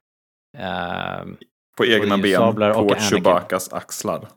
ehm, 0.59 1.37
På 1.77 1.85
egna 1.87 2.19
ben, 2.19 2.41
på 2.55 2.65
Anakin. 2.65 2.99
Chewbaccas 3.01 3.73
axlar. 3.73 4.29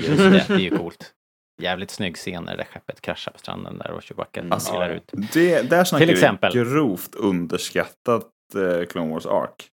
Just 0.00 0.18
det, 0.18 0.30
det 0.48 0.54
är 0.54 0.58
ju 0.58 0.78
coolt. 0.78 1.12
Jävligt 1.62 1.90
snygg 1.90 2.16
scen 2.16 2.42
när 2.44 2.52
det 2.52 2.56
där 2.56 2.64
skeppet 2.64 3.00
kraschar 3.00 3.32
på 3.32 3.38
stranden 3.38 3.78
där 3.78 3.90
och 3.90 4.02
Chewbacca 4.02 4.40
Mm. 4.40 4.58
trillar 4.58 4.90
ut. 4.90 5.10
Det, 5.32 5.70
där 5.70 5.84
snackar 5.84 6.06
Till 6.06 6.14
exempel. 6.14 6.52
vi 6.54 6.58
grovt 6.60 7.14
underskattat 7.14 8.30
eh, 8.54 8.86
Clone 8.86 9.12
Wars 9.12 9.26
Ark. 9.26 9.68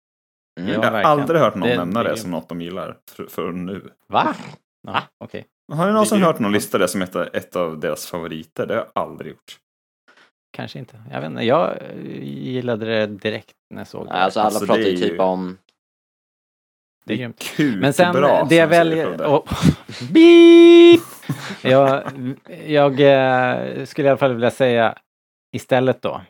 Mm. 0.59 0.69
Ja, 0.69 0.75
jag 0.75 0.83
har 0.83 0.91
verkligen. 0.91 1.05
aldrig 1.19 1.39
hört 1.41 1.55
någon 1.55 1.69
Det- 1.69 1.77
nämna 1.77 2.03
det 2.03 2.09
det, 2.09 2.17
som 2.17 2.31
något 2.31 2.49
de 2.49 2.61
gillar 2.61 2.97
för, 3.11 3.25
för 3.25 3.51
nu. 3.51 3.89
Va? 4.07 4.35
Ja, 4.87 5.03
okej. 5.23 5.45
Har 5.73 5.85
ni 5.85 5.91
någonsin 5.91 6.21
hört 6.23 6.39
någon 6.39 6.51
lista 6.51 6.77
det 6.77 6.87
som 6.87 7.01
ett, 7.01 7.15
ett 7.15 7.55
av 7.55 7.79
deras 7.79 8.07
favoriter? 8.07 8.67
Det 8.67 8.73
har 8.73 8.81
jag 8.81 9.03
aldrig 9.03 9.31
gjort. 9.31 9.57
Kanske 10.53 10.79
inte. 10.79 11.01
Jag 11.11 11.21
vet 11.21 11.29
inte. 11.31 11.43
Jag 11.43 11.69
eh, 11.81 12.23
gillade 12.23 12.85
det 12.85 13.07
direkt 13.07 13.51
när 13.69 13.79
jag 13.81 13.87
såg 13.87 14.07
det. 14.07 14.13
Alltså 14.13 14.39
alla 14.39 14.45
Alltså, 14.47 14.65
pratar 14.65 14.81
ju 14.81 14.97
typ 14.97 15.19
om... 15.19 15.57
det 17.05 17.13
är 17.13 17.17
grymt. 17.17 17.39
Kul, 17.39 17.79
Men 17.79 17.93
sen 17.93 18.13
bra, 18.13 18.45
det 18.49 18.55
jag 18.55 18.67
väljer... 18.67 19.17
beep! 20.13 20.80
Jag 21.61 22.03
jag 22.67 22.99
eh, 22.99 23.85
skulle 23.85 24.07
i 24.07 24.09
alla 24.09 24.17
fall 24.17 24.33
vilja 24.33 24.51
säga 24.51 24.97
istället 25.55 26.01
då 26.01 26.21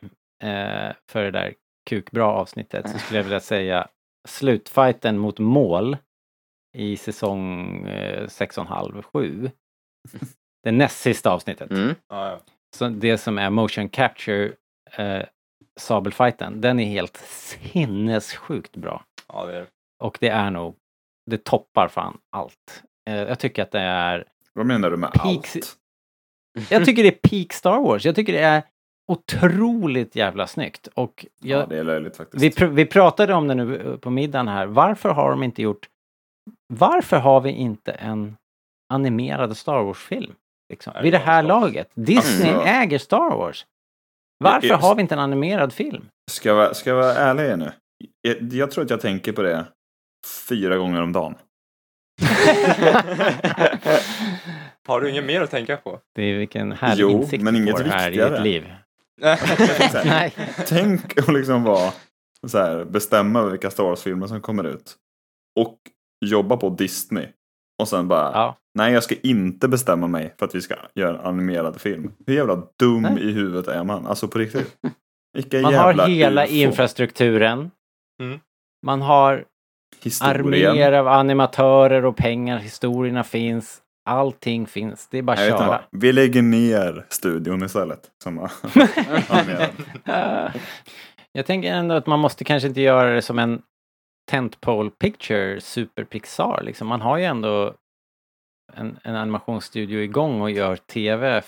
eh, 0.44 0.92
för 1.12 1.24
det 1.24 1.32
där 1.32 1.54
kukbra 1.90 2.26
avsnittet 2.26 2.90
så 2.90 2.98
skulle 2.98 3.20
jag 3.20 3.24
vilja 3.24 3.40
säga 3.40 3.88
slutfighten 4.28 5.18
mot 5.18 5.40
mål 5.40 5.98
i 6.78 6.98
säsong 6.98 7.78
eh, 7.88 8.28
6,5-7. 8.28 9.52
Det 10.64 10.72
näst 10.72 11.02
sista 11.02 11.32
avsnittet. 11.32 11.72
Mm. 11.72 11.96
Så 12.78 12.88
det 12.88 13.18
som 13.18 13.38
är 13.38 13.50
motion 13.50 13.90
capture 13.90 14.54
eh, 14.92 15.22
sabelfighten, 15.80 16.62
den 16.62 16.80
är 16.80 16.86
helt 16.86 17.18
sinnessjukt 17.18 18.76
bra. 18.76 19.04
ja, 19.28 19.46
det 19.46 19.58
är. 19.58 19.68
Och 20.04 20.18
det 20.22 20.30
är 20.30 20.52
nog, 20.52 20.76
det 21.32 21.44
toppar 21.44 21.88
fan 21.88 22.18
allt. 22.32 22.84
Eh, 23.10 23.16
jag 23.16 23.40
tycker 23.40 23.64
att 23.64 23.72
det 23.72 23.80
är, 23.80 24.26
Vad 24.54 24.66
menar 24.66 24.92
du 24.92 24.98
med 24.98 25.10
Peaks- 25.10 25.56
allt? 25.58 25.78
jag 26.70 26.86
tycker 26.86 27.04
det 27.04 27.10
är 27.10 27.30
peak 27.30 27.54
Star 27.54 27.80
Wars. 27.80 28.06
Jag 28.06 28.16
tycker 28.16 28.34
det 28.34 28.40
är 28.40 28.64
otroligt 29.12 30.16
jävla 30.16 30.48
snyggt. 30.48 30.88
Och 30.94 31.26
Ja, 31.42 31.58
jag, 31.60 31.70
det 31.70 31.78
är 31.78 31.84
löjligt 31.84 32.18
faktiskt. 32.18 32.44
vi, 32.44 32.50
pr- 32.50 32.70
vi 32.74 32.86
pratade 32.86 33.34
om 33.34 33.48
det 33.48 33.56
nu 33.56 33.76
eh, 33.82 33.98
på 33.98 34.10
middagen 34.10 34.48
här. 34.48 34.66
Varför 34.66 35.10
har 35.10 35.30
de 35.32 35.44
inte 35.44 35.62
gjort, 35.62 35.90
varför 36.74 37.18
har 37.18 37.42
vi 37.42 37.50
inte 37.52 37.92
en 37.92 38.38
animerad 38.94 39.58
Star 39.58 39.84
Wars-film? 39.84 40.34
Liksom, 40.70 40.94
vid 41.04 41.14
det 41.14 41.18
här 41.18 41.44
laget. 41.44 41.90
Disney 41.94 42.52
Alltså- 42.54 42.68
äger 42.68 42.98
Star 42.98 43.38
Wars. 43.38 43.66
Varför 44.38 44.68
Jag- 44.68 44.78
har 44.78 44.96
vi 44.96 45.02
inte 45.02 45.16
en 45.16 45.20
animerad 45.20 45.74
film? 45.74 46.06
Ska 46.32 46.50
jag, 46.50 46.56
vara- 46.56 46.74
ska 46.74 46.90
jag 46.90 46.98
vara 46.98 47.14
ärlig 47.14 47.58
nu? 47.60 47.72
Jag, 48.22 48.54
jag 48.54 48.72
tror 48.72 48.84
att 48.84 48.90
jag 48.90 49.02
tänker 49.02 49.32
på 49.32 49.42
det 49.42 49.66
fyra 50.50 50.78
gånger 50.78 51.02
om 51.02 51.12
dagen. 51.14 51.36
Har 54.92 55.02
du 55.02 55.10
inget 55.10 55.24
mer 55.24 55.42
att 55.42 55.52
tänka 55.52 55.78
på? 55.78 56.00
Det 56.16 56.24
är 56.24 56.38
vilken 56.38 56.72
härlig 56.72 57.02
Jo, 57.02 57.10
insikt 57.12 57.44
men 57.44 57.54
du 57.54 57.62
inget 57.62 57.78
får 57.78 57.84
här 57.86 58.08
i 58.08 58.10
viktigare. 58.10 58.34
ditt 58.36 58.44
liv. 58.44 58.66
Här, 59.24 60.06
Nej. 60.06 60.34
Tänk 60.68 61.18
att 61.20 61.34
liksom 61.34 61.64
vara 61.64 61.92
så 62.48 62.58
här, 62.58 62.86
bestämma 62.86 63.40
över 63.40 63.52
vilka 63.52 63.72
Star 63.72 63.84
Wars-filmer 63.84 64.28
som 64.28 64.42
kommer 64.42 64.64
ut. 64.64 64.96
Och 65.60 65.78
jobba 66.26 66.58
på 66.58 66.70
Disney. 66.70 67.28
Och 67.82 67.88
sen 67.88 68.08
bara, 68.08 68.32
Ja. 68.34 68.58
nej 68.78 68.94
jag 68.94 69.04
ska 69.04 69.16
inte 69.24 69.68
bestämma 69.68 70.08
mig 70.08 70.36
för 70.40 70.46
att 70.46 70.56
vi 70.56 70.62
ska 70.62 70.76
göra 70.96 71.10
en 71.20 71.26
animerad 71.26 71.82
film. 71.82 72.12
Hur 72.28 72.36
jävla 72.36 72.56
dum 72.80 73.02
Nej. 73.02 73.24
i 73.30 73.32
huvudet 73.32 73.68
är 73.68 73.84
man? 73.84 74.08
Alltså 74.08 74.28
på 74.28 74.40
riktigt. 74.40 74.78
Vilka 75.34 75.62
Man 75.62 75.72
jävla 75.72 76.04
har 76.04 76.10
hela 76.10 76.44
ufo. 76.46 76.54
infrastrukturen. 76.54 77.72
Mm. 78.24 78.40
Man 78.86 79.02
har 79.02 79.46
Historien. 80.04 80.40
arméer 80.72 80.92
av 80.92 81.08
animatörer 81.08 82.06
och 82.06 82.18
pengar. 82.18 82.58
Historierna 82.60 83.24
finns. 83.24 83.81
Allting 84.06 84.68
finns. 84.68 85.08
Det 85.08 85.18
är 85.18 85.22
bara 85.22 85.34
att 85.34 85.40
inte, 85.40 85.58
köra. 85.58 85.82
vi 85.92 86.14
lägger 86.14 86.42
ner 86.42 87.06
studion 87.10 87.64
istället. 87.64 88.12
Som 88.24 88.38
Jag 91.32 91.46
tänker 91.46 91.74
ändå 91.74 91.96
att 91.96 92.08
man 92.08 92.20
måste 92.20 92.44
kanske 92.44 92.68
inte 92.68 92.82
göra 92.82 93.14
det 93.14 93.22
som 93.22 93.40
en 93.40 93.62
tentpole 94.32 94.90
picture, 94.90 95.62
super 95.62 96.04
Pixar 96.04 96.62
liksom. 96.64 96.88
Man 96.88 97.02
har 97.02 97.18
ju 97.18 97.24
ändå 97.24 97.74
en, 98.74 99.00
en 99.04 99.16
animationsstudio 99.16 100.00
igång 100.00 100.42
och 100.42 100.52
gör 100.52 100.76
tv 100.76 101.44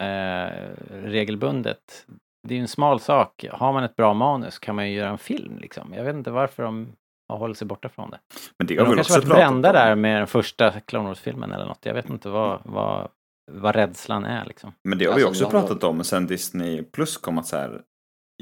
eh, 0.00 0.50
regelbundet. 0.90 2.06
Det 2.48 2.54
är 2.54 2.56
ju 2.56 2.62
en 2.62 2.68
smal 2.68 3.00
sak. 3.00 3.44
Har 3.52 3.72
man 3.72 3.84
ett 3.84 3.96
bra 3.96 4.14
manus 4.14 4.58
kan 4.58 4.76
man 4.76 4.90
ju 4.90 4.96
göra 4.96 5.10
en 5.10 5.18
film 5.18 5.58
liksom. 5.58 5.94
Jag 5.94 6.04
vet 6.04 6.14
inte 6.14 6.30
varför 6.30 6.62
de 6.62 6.92
har 7.32 7.38
hållit 7.38 7.58
sig 7.58 7.66
borta 7.66 7.88
från 7.88 8.10
det. 8.10 8.18
Men 8.58 8.66
det 8.66 8.74
De 8.74 8.80
har 8.80 8.86
vi 8.90 8.94
kanske 8.96 9.12
också 9.18 9.28
varit 9.28 9.38
brända 9.38 9.68
om. 9.68 9.74
där 9.74 9.94
med 9.94 10.16
den 10.20 10.26
första 10.26 10.80
Clone 10.80 11.08
Wars-filmen 11.08 11.52
eller 11.52 11.66
något. 11.66 11.86
Jag 11.86 11.94
vet 11.94 12.10
inte 12.10 12.28
vad, 12.28 12.60
vad, 12.64 13.08
vad 13.52 13.74
rädslan 13.74 14.24
är 14.24 14.44
liksom. 14.44 14.72
Men 14.88 14.98
det 14.98 15.04
har 15.06 15.16
vi 15.16 15.24
Alltså, 15.24 15.44
också 15.44 15.58
pratat 15.60 15.84
om 15.84 16.04
sen 16.04 16.26
Disney 16.26 16.82
Plus 16.82 17.16
kom 17.16 17.38
att 17.38 17.46
så 17.46 17.56
här 17.56 17.82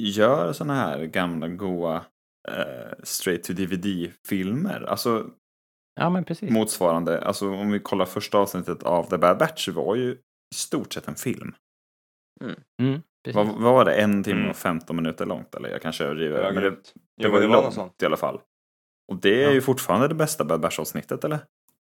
gör 0.01 0.53
såna 0.53 0.75
här 0.75 1.05
gamla 1.05 1.49
goa 1.49 1.95
eh, 2.49 2.93
straight 3.03 3.45
to 3.45 3.53
DVD-filmer. 3.53 4.85
Alltså 4.89 5.27
Ja 6.01 6.11
men 6.11 6.25
precis. 6.25 6.51
motsvarande, 6.51 7.21
alltså 7.25 7.49
om 7.49 7.71
vi 7.71 7.81
kollar 7.81 8.05
första 8.05 8.39
avsnittet 8.39 8.83
av 8.83 9.05
The 9.05 9.19
Bad 9.19 9.39
Batch 9.39 9.69
var 9.69 9.95
ju 9.97 10.11
i 10.13 10.55
stort 10.55 10.93
sett 10.93 11.09
en 11.09 11.15
film. 11.15 11.55
Mm, 12.83 13.01
precis. 13.25 13.37
Vad, 13.37 13.47
vad 13.47 13.73
var 13.75 13.85
det? 13.85 13.95
En 13.95 14.23
timme 14.25 14.39
Mm. 14.39 14.51
och 14.51 14.57
15 14.57 14.97
minuter 14.97 15.27
långt 15.27 15.55
eller 15.55 15.69
jag 15.69 15.83
kanske 15.83 16.05
överdriver. 16.05 16.53
Men 16.53 16.63
det, 16.63 16.71
det 17.23 17.29
var 17.29 17.37
ju 17.41 17.43
det 17.43 17.49
var 17.49 17.55
något 17.57 17.63
långt 17.65 17.75
sånt. 17.75 18.03
i 18.03 18.07
alla 18.07 18.17
fall. 18.17 18.41
Och 19.11 19.17
det 19.17 19.43
är 19.43 19.47
Ja. 19.49 19.53
ju 19.53 19.61
fortfarande 19.61 20.09
det 20.09 20.15
bästa 20.15 20.45
Bad 20.45 20.61
Batch-avsnittet 20.61 21.25
eller? 21.25 21.39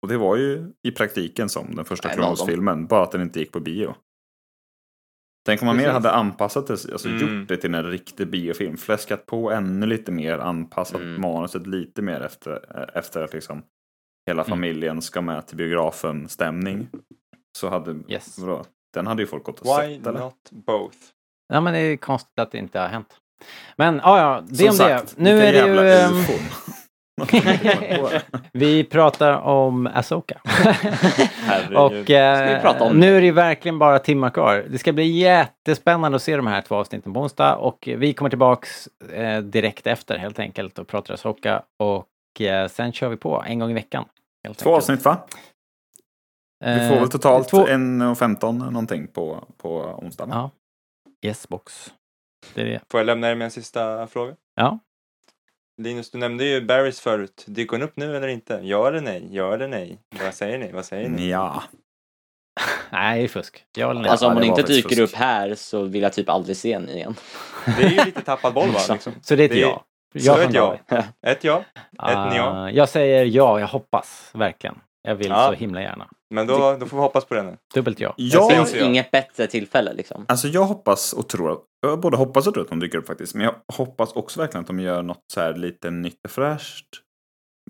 Och 0.02 0.08
det 0.08 0.18
var 0.18 0.36
ju 0.36 0.72
i 0.84 0.92
praktiken 0.92 1.50
som 1.50 1.76
den 1.76 1.86
första 1.86 2.10
En 2.10 2.14
Clone 2.16 2.28
av 2.30 2.36
dem. 2.38 2.46
Wars-filmen, 2.48 2.88
bara 2.88 3.04
att 3.04 3.12
den 3.12 3.22
inte 3.22 3.40
gick 3.40 3.52
på 3.52 3.60
bio. 3.60 3.96
Tänk 5.46 5.62
om 5.62 5.66
man 5.66 5.76
mer 5.78 5.84
Precis. 5.84 5.94
hade 5.94 6.12
anpassat 6.12 6.68
det, 6.68 6.74
alltså 6.74 7.10
Mm. 7.10 7.40
gjort 7.40 7.48
det 7.48 7.58
till 7.58 7.76
en 7.76 7.84
riktig 7.92 8.28
biofilm, 8.30 8.78
fläskat 8.78 9.26
på 9.26 9.52
ännu 9.52 9.86
lite 9.86 10.12
mer, 10.12 10.38
anpassat 10.40 11.02
Mm. 11.02 11.22
manuset 11.22 11.68
lite 11.68 12.02
mer 12.02 12.22
efter, 12.22 12.88
efter 12.98 13.22
att 13.24 13.34
liksom 13.34 13.64
hela 14.28 14.42
Mm. 14.44 14.50
familjen 14.50 15.02
ska 15.02 15.22
med 15.22 15.48
till 15.48 15.58
biografen 15.58 16.30
stämning. 16.30 16.88
Så 17.58 17.70
hade, 17.70 17.96
Yes. 18.08 18.38
vadå, 18.40 18.66
den 18.94 19.08
hade 19.08 19.22
ju 19.22 19.28
folk 19.28 19.44
gått 19.44 19.60
och 19.60 19.66
Why 19.82 19.98
sett 19.98 20.08
eller? 20.08 20.20
not 20.20 20.50
both? 20.52 20.98
Ja 21.54 21.62
men 21.62 21.74
det 21.74 21.80
är 21.80 21.98
konstigt 21.98 22.40
att 22.40 22.52
det 22.52 22.58
inte 22.58 22.80
har 22.80 22.88
hänt. 22.88 23.18
Men 23.78 23.96
ja, 24.04 24.20
ja, 24.20 24.44
det 24.48 24.56
Som 24.56 24.68
om 24.68 24.74
sagt, 24.74 25.16
det. 25.18 25.24
Nu 25.24 25.40
är 25.40 25.54
det 25.54 26.10
ju... 26.10 26.26
vi 28.52 28.84
pratar 28.84 29.34
om 29.34 29.88
Asoka. 29.88 30.42
Och 31.76 32.10
eh, 32.12 32.38
Ska 32.38 32.56
vi 32.56 32.62
prata 32.62 32.84
om- 32.84 33.00
nu 33.00 33.18
är 33.18 33.22
det 33.22 33.32
verkligen 33.32 33.80
bara 33.80 34.00
timmar 34.00 34.30
kvar. 34.30 34.66
Det 34.70 34.78
ska 34.78 34.94
bli 34.94 35.04
jättespännande 35.08 36.16
att 36.16 36.22
se 36.22 36.36
de 36.36 36.48
här 36.48 36.62
två 36.62 36.76
avsnitten 36.76 37.14
på 37.14 37.20
onsdag 37.20 37.56
och 37.56 37.90
vi 37.98 38.14
kommer 38.14 38.30
tillbaks 38.30 38.88
eh, 39.14 39.40
direkt 39.42 39.88
efter 39.88 40.18
helt 40.18 40.40
enkelt 40.40 40.80
och 40.80 40.88
pratar 40.88 41.14
Asoka 41.14 41.64
och 41.80 42.42
eh, 42.42 42.68
sen 42.68 42.92
kör 42.92 43.10
vi 43.10 43.18
på 43.18 43.44
en 43.48 43.60
gång 43.60 43.72
i 43.72 43.74
veckan. 43.74 44.06
helt 44.44 44.58
Två 44.60 44.70
enkelt. 44.70 44.84
avsnitt 44.84 45.06
va? 45.06 45.18
Vi 46.66 46.88
får 46.88 46.96
Eh, 46.96 47.00
väl 47.00 47.10
totalt 47.10 47.48
två- 47.50 47.68
1.15 47.68 48.52
någonting 48.72 49.08
på, 49.08 49.48
på 49.58 49.70
onsdag. 49.80 50.26
va? 50.26 50.36
Ja. 51.22 51.28
Yes 51.30 51.48
box. 51.50 51.94
Det 52.54 52.62
är 52.62 52.66
det. 52.66 52.80
Får 52.92 53.00
jag 53.00 53.06
lämna 53.06 53.32
er 53.32 53.36
med 53.36 53.46
en 53.46 53.52
sista 53.52 54.08
fråga? 54.08 54.36
Ja. 54.56 54.80
Linus, 55.82 56.12
du 56.12 56.18
nämnde 56.18 56.46
ju 56.46 56.62
Barrys 56.62 57.00
förut. 57.00 57.44
Dyker 57.48 57.72
hon 57.78 57.82
upp 57.84 57.98
nu 57.98 58.18
eller 58.18 58.28
inte? 58.28 58.60
Ja 58.64 58.88
eller 58.88 59.02
nej? 59.02 59.28
Ja 59.32 59.54
eller 59.54 59.68
nej? 59.68 60.00
Vad 60.24 60.34
säger 60.34 60.58
ni? 60.58 60.72
Vad 60.72 60.86
säger 60.86 61.10
ni? 61.10 61.30
Ja. 61.30 61.64
Nej, 62.90 63.20
det 63.20 63.24
är 63.24 63.28
fusk. 63.28 63.66
Jag 63.76 63.88
håller 63.88 64.02
med. 64.02 64.12
Alltså 64.12 64.26
om 64.26 64.32
Ja, 64.32 64.36
hon 64.40 64.44
inte 64.44 64.62
dyker 64.64 64.90
fusk. 64.90 65.02
upp 65.02 65.14
här 65.14 65.56
så 65.56 65.84
vill 65.84 66.02
jag 66.02 66.14
typ 66.14 66.30
aldrig 66.30 66.58
se 66.58 66.74
henne 66.74 66.94
igen. 66.94 67.16
Det 67.78 67.84
är 67.84 67.90
ju 67.90 68.06
lite 68.06 68.22
tappad 68.22 68.54
boll 68.54 68.70
va? 68.70 68.80
Liksom. 68.90 69.14
Så 69.22 69.36
det 69.36 69.44
är 69.44 69.46
ett 69.46 69.52
det 69.52 69.62
är- 69.62 69.68
ja. 69.68 69.86
Så 70.20 70.34
från 70.34 70.46
ett 70.46 70.54
ja. 70.54 70.78
Ett 71.28 71.44
ja. 71.44 71.58
Ett 71.58 72.36
ja. 72.36 72.50
Ah, 72.52 72.70
jag 72.70 72.90
säger 72.90 73.26
ja, 73.26 73.60
jag 73.60 73.68
hoppas 73.68 74.30
verkligen. 74.34 74.76
Jag 75.06 75.16
vill 75.16 75.28
Ja. 75.30 75.48
så 75.48 75.54
himla 75.54 75.82
gärna. 75.82 76.08
Men 76.34 76.48
då, 76.48 76.78
då 76.80 76.86
får 76.86 76.98
vi 76.98 77.02
hoppas 77.02 77.26
på 77.26 77.34
det 77.34 77.44
nu. 77.44 77.58
Dubbelt 77.74 78.00
ja. 78.00 78.14
Det 78.18 78.24
Jag, 78.24 78.44
säger 78.48 78.64
finns 78.64 78.76
jag. 78.76 78.88
inget 78.88 79.12
bättre 79.12 79.48
tillfälle 79.48 79.94
liksom. 79.94 80.26
alltså 80.28 80.48
jag 80.48 80.64
hoppas 80.64 81.14
och 81.14 81.30
tror, 81.30 81.60
jag 81.82 82.00
både 82.00 82.18
hoppas 82.18 82.48
och 82.48 82.54
tror 82.54 82.64
att 82.64 82.70
de 82.70 82.80
dyker 82.80 82.98
upp 82.98 83.08
faktiskt. 83.08 83.36
Men 83.36 83.44
jag 83.46 83.56
hoppas 83.74 84.14
också 84.14 84.40
verkligen 84.40 84.62
att 84.62 84.68
de 84.68 84.80
gör 84.80 85.02
något 85.04 85.24
så 85.34 85.42
här 85.42 85.54
lite 85.54 85.92
nytt 85.92 86.20
och 86.26 86.32
fräscht. 86.32 86.86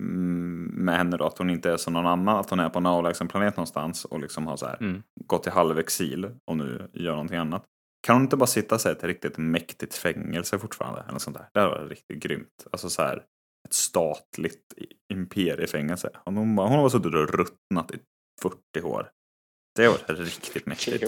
mm, 0.02 0.64
Med 0.86 0.98
henne 0.98 1.18
då, 1.18 1.26
att 1.26 1.38
hon 1.38 1.50
inte 1.50 1.72
är 1.72 1.78
som 1.78 1.94
någon 1.94 2.06
annan, 2.08 2.38
att 2.38 2.50
hon 2.50 2.60
är 2.60 2.70
på 2.70 2.80
en 2.80 2.86
avlägsen 2.86 3.28
planet 3.28 3.58
någonstans 3.58 4.06
och 4.06 4.20
liksom 4.20 4.48
har 4.48 4.58
så 4.58 4.66
här 4.66 4.78
Mm. 4.82 5.04
gått 5.26 5.48
i 5.48 5.50
halvexil 5.50 6.30
och 6.52 6.58
nu 6.58 6.90
gör 6.94 7.12
någonting 7.12 7.38
annat. 7.38 7.64
Kan 8.08 8.16
hon 8.16 8.24
inte 8.24 8.38
bara 8.38 8.48
sitta 8.48 8.90
i 8.90 8.92
ett 8.92 9.04
riktigt 9.04 9.38
mäktigt 9.38 9.96
fängelse 9.96 10.60
fortfarande? 10.60 11.04
Eller 11.10 11.20
sånt 11.20 11.38
där. 11.38 11.46
Det 11.54 11.60
hade 11.60 11.72
varit 11.72 11.90
riktigt 11.90 12.20
grymt. 12.24 12.68
Alltså 12.72 12.90
så 12.90 13.02
här 13.02 13.24
ett 13.66 13.74
statligt 13.74 14.74
imperiefängelse. 15.14 16.10
Hon, 16.26 16.38
hon 16.38 16.58
har 16.58 16.90
suttit 16.90 17.06
och 17.06 17.30
ruttnat 17.30 17.92
i 17.92 17.98
40 18.42 18.82
år. 18.84 19.10
Det 19.76 19.88
var 19.88 20.16
riktigt 20.16 20.66
mäktigt. 20.66 21.04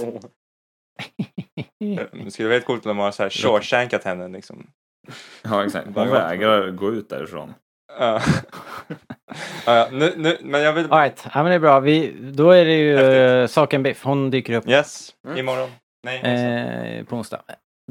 Det 1.79 2.31
skulle 2.31 2.47
vara 2.47 2.55
helt 2.55 2.65
coolt 2.65 2.85
om 2.85 2.89
de 2.89 2.97
har 2.97 3.11
så 3.11 3.23
här 3.23 3.29
shawshankat 3.29 4.03
henne 4.03 4.27
liksom. 4.27 4.67
Ja, 5.43 5.65
exakt. 5.65 5.87
Hon 5.95 6.09
vägrar 6.09 6.71
gå 6.71 6.91
ut 6.93 7.09
därifrån. 7.09 7.53
Ja. 7.99 8.21
ja, 9.65 9.75
ja, 9.75 9.89
nu, 9.91 10.13
nu, 10.17 10.37
men 10.41 10.61
jag 10.61 10.73
vill... 10.73 10.91
Alright, 10.91 11.23
ja, 11.33 11.43
men 11.43 11.45
det 11.45 11.53
är 11.55 11.59
bra. 11.59 11.79
Vi, 11.79 12.15
då 12.33 12.51
är 12.51 12.65
det 12.65 12.73
ju 12.75 12.97
Häftigt. 12.97 13.51
uh, 13.51 13.53
Saken 13.53 13.83
Biff. 13.83 14.03
Hon 14.03 14.29
dyker 14.31 14.53
upp 14.53 14.67
Yes, 14.69 15.15
Mm. 15.27 15.37
imorgon. 15.37 15.69
Nej, 16.03 16.19
eh, 16.99 17.05
på 17.05 17.15
onsdag. 17.15 17.41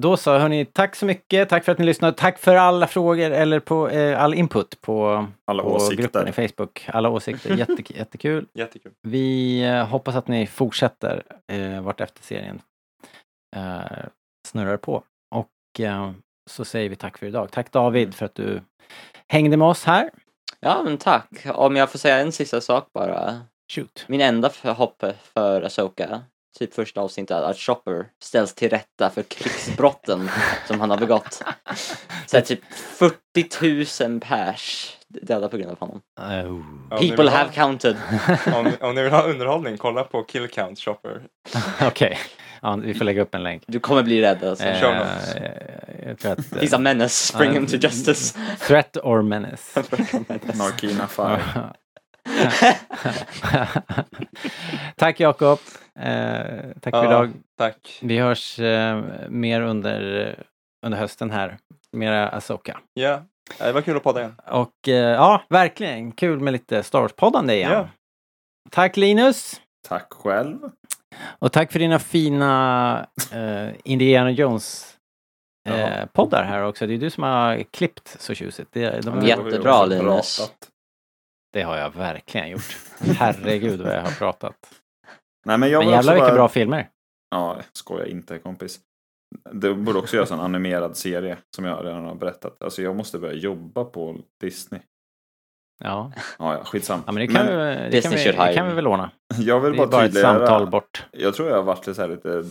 Då 0.00 0.16
så, 0.16 0.38
hörni, 0.38 0.64
tack 0.64 0.96
så 0.96 1.06
mycket. 1.06 1.48
Tack 1.48 1.64
för 1.64 1.72
att 1.72 1.78
ni 1.78 1.84
lyssnade. 1.84 2.16
Tack 2.16 2.38
för 2.38 2.56
alla 2.56 2.86
frågor 2.86 3.30
eller 3.30 3.60
på 3.60 3.88
eh, 3.88 4.22
all 4.22 4.34
input 4.34 4.80
på, 4.80 5.26
Alla 5.44 5.62
på 5.62 5.68
åsikter. 5.68 6.02
gruppen 6.02 6.28
i 6.28 6.32
Facebook. 6.32 6.84
Alla 6.88 7.08
åsikter. 7.08 7.54
Jätte, 7.58 7.94
jättekul. 7.98 8.46
jättekul. 8.54 8.92
Vi 9.02 9.60
eh, 9.64 9.86
hoppas 9.86 10.14
att 10.16 10.28
ni 10.28 10.46
fortsätter 10.46 11.22
eh, 11.52 11.80
vart 11.82 12.00
efter 12.00 12.22
serien 12.22 12.60
eh, 13.56 13.80
snurrar 14.48 14.76
på. 14.76 15.02
Och 15.34 15.80
eh, 15.80 16.10
så 16.50 16.64
säger 16.64 16.88
vi 16.90 16.96
tack 16.96 17.18
för 17.18 17.26
idag. 17.26 17.50
Tack 17.52 17.72
David 17.72 18.14
för 18.14 18.26
att 18.26 18.34
du 18.34 18.60
hängde 19.28 19.56
med 19.56 19.68
oss 19.68 19.84
här. 19.84 20.10
Ja 20.60 20.82
men 20.84 20.98
tack. 20.98 21.28
Om 21.54 21.76
jag 21.76 21.90
får 21.90 21.98
säga 21.98 22.18
en 22.18 22.32
sista 22.32 22.60
sak 22.60 22.88
bara. 22.94 23.40
Shoot. 23.72 24.04
Min 24.08 24.20
enda 24.20 24.50
förhopp 24.50 25.04
för 25.34 25.62
Asoka, 25.62 26.22
typ 26.58 26.74
första 26.74 27.00
avsnittet, 27.00 27.36
att 27.36 27.56
Chopper 27.58 28.06
ställs 28.22 28.54
till 28.54 28.70
rätta 28.70 29.10
för 29.10 29.22
krigsbrotten 29.22 30.30
som 30.66 30.80
han 30.80 30.90
har 30.90 30.98
begått. 30.98 31.42
Så 32.26 32.36
här, 32.36 32.44
typ 32.44 32.60
40 32.74 34.08
000 34.08 34.20
pers 34.20 34.96
döda 35.08 35.48
på 35.48 35.56
grund 35.56 35.70
av 35.70 35.78
honom. 35.80 36.00
Oh. 36.20 36.98
People 36.98 37.16
vill 37.16 37.28
ha- 37.28 37.36
have 37.38 37.52
counted. 37.52 37.96
Om, 38.54 38.70
om 38.80 38.94
ni 38.94 39.02
vill 39.02 39.12
ha 39.12 39.22
underhållning, 39.22 39.76
kolla 39.78 40.04
på 40.04 40.22
Kill 40.24 40.48
Count 40.48 40.78
Shopper. 40.80 41.22
Okej, 41.82 42.18
ja, 42.62 42.76
vi 42.76 42.94
får 42.94 43.04
lägga 43.04 43.22
upp 43.22 43.34
en 43.34 43.42
länk. 43.42 43.62
Du 43.66 43.80
kommer 43.80 44.02
bli 44.02 44.22
rädd 44.22 44.44
alltså. 44.44 44.64
Eh, 44.64 44.80
jag 46.06 46.18
tror 46.18 46.32
att... 46.32 46.38
eh, 46.52 46.58
He's 46.58 46.74
a 46.74 46.78
menace, 46.78 47.36
bring 47.38 47.48
Ja. 47.48 47.54
him 47.54 47.66
to 47.66 47.76
justice. 47.76 48.38
Threat 48.60 48.96
or 49.02 49.22
menace. 49.22 49.82
Narkina 50.54 51.06
Fire. 51.06 51.42
tack 54.96 55.20
Jakob. 55.20 55.58
Eh, 55.98 56.64
tack 56.80 56.94
för 56.94 57.04
Ja. 57.04 57.04
idag. 57.04 57.32
Tack. 57.58 57.98
Vi 58.02 58.18
hörs 58.18 58.58
eh, 58.58 59.02
mer 59.28 59.60
under, 59.60 60.34
under 60.86 60.98
hösten 60.98 61.30
här. 61.30 61.58
Mera 61.92 62.28
Asoka. 62.28 62.80
Ja, 62.94 63.22
det 63.58 63.72
var 63.72 63.80
kul 63.82 63.96
att 63.96 64.02
podda 64.02 64.20
igen. 64.20 64.34
Och 64.46 64.88
eh, 64.88 64.94
ja, 64.94 65.42
verkligen 65.48 66.12
kul 66.12 66.40
med 66.40 66.52
lite 66.52 66.82
Star 66.82 67.00
Wars-poddande 67.00 67.54
igen. 67.54 67.72
Ja. 67.72 67.88
Tack 68.70 68.96
Linus! 68.96 69.60
Tack 69.88 70.12
själv. 70.12 70.58
Och 71.38 71.52
tack 71.52 71.72
för 71.72 71.78
dina 71.78 71.98
fina 71.98 73.06
eh, 73.32 73.68
Indiana 73.84 74.30
Jones 74.30 74.96
eh, 75.68 76.06
poddar 76.12 76.44
här 76.44 76.62
också. 76.62 76.86
Det 76.86 76.94
är 76.94 76.98
du 76.98 77.10
som 77.10 77.22
har 77.22 77.62
klippt 77.70 78.16
så 78.20 78.34
tjusigt. 78.34 78.68
Det, 78.72 79.00
de, 79.04 79.20
Ja, 79.20 79.26
Jättebra, 79.26 79.86
Linus. 79.86 80.52
det 81.52 81.62
har 81.62 81.76
jag 81.76 81.90
verkligen 81.94 82.48
gjort. 82.50 82.76
Herregud 83.18 83.80
vad 83.80 83.94
jag 83.94 84.02
har 84.02 84.10
pratat. 84.18 84.54
Nej, 85.46 85.58
men 85.58 85.70
jag 85.70 85.78
Men 85.84 85.88
jävlar 85.88 86.14
vilka 86.14 86.26
bara... 86.26 86.34
bra 86.34 86.48
filmer. 86.48 86.88
Ja, 87.30 87.58
skoja 87.72 88.06
inte 88.06 88.38
kompis. 88.38 88.80
Det 89.52 89.74
borde 89.74 89.98
också 89.98 90.16
göras 90.16 90.30
en 90.30 90.40
animerad 90.40 90.96
serie 90.96 91.36
som 91.56 91.64
jag 91.64 91.84
redan 91.86 92.04
har 92.04 92.14
berättat. 92.14 92.62
Alltså 92.62 92.82
jag 92.82 92.96
måste 92.96 93.18
börja 93.18 93.34
jobba 93.34 93.84
på 93.84 94.16
Disney. 94.40 94.80
Ja, 95.84 96.12
Ja, 96.38 96.54
ja, 96.54 96.64
skitsam. 96.64 97.00
ja 97.06 97.12
men 97.12 97.26
det 97.26 97.34
kan, 97.34 97.46
Men 97.46 97.58
vi, 97.58 97.64
det 97.64 97.80
kan, 97.80 97.90
Disney 98.12 98.32
vi, 98.32 98.38
det 98.46 98.54
kan 98.54 98.68
vi 98.68 98.74
väl 98.74 98.86
ordna. 98.86 99.10
jag 99.38 99.60
vill 99.60 99.76
bara 99.76 99.86
bara 99.86 100.04
ett 100.04 100.10
tydliggöra. 100.12 100.38
samtal 100.46 100.70
bort. 100.70 101.06
Jag 101.12 101.34
tror 101.34 101.48
jag 101.48 101.56
har 101.56 101.62
varit 101.62 101.86
lite, 101.86 101.94
så 101.94 102.02
här, 102.02 102.08
lite 102.08 102.44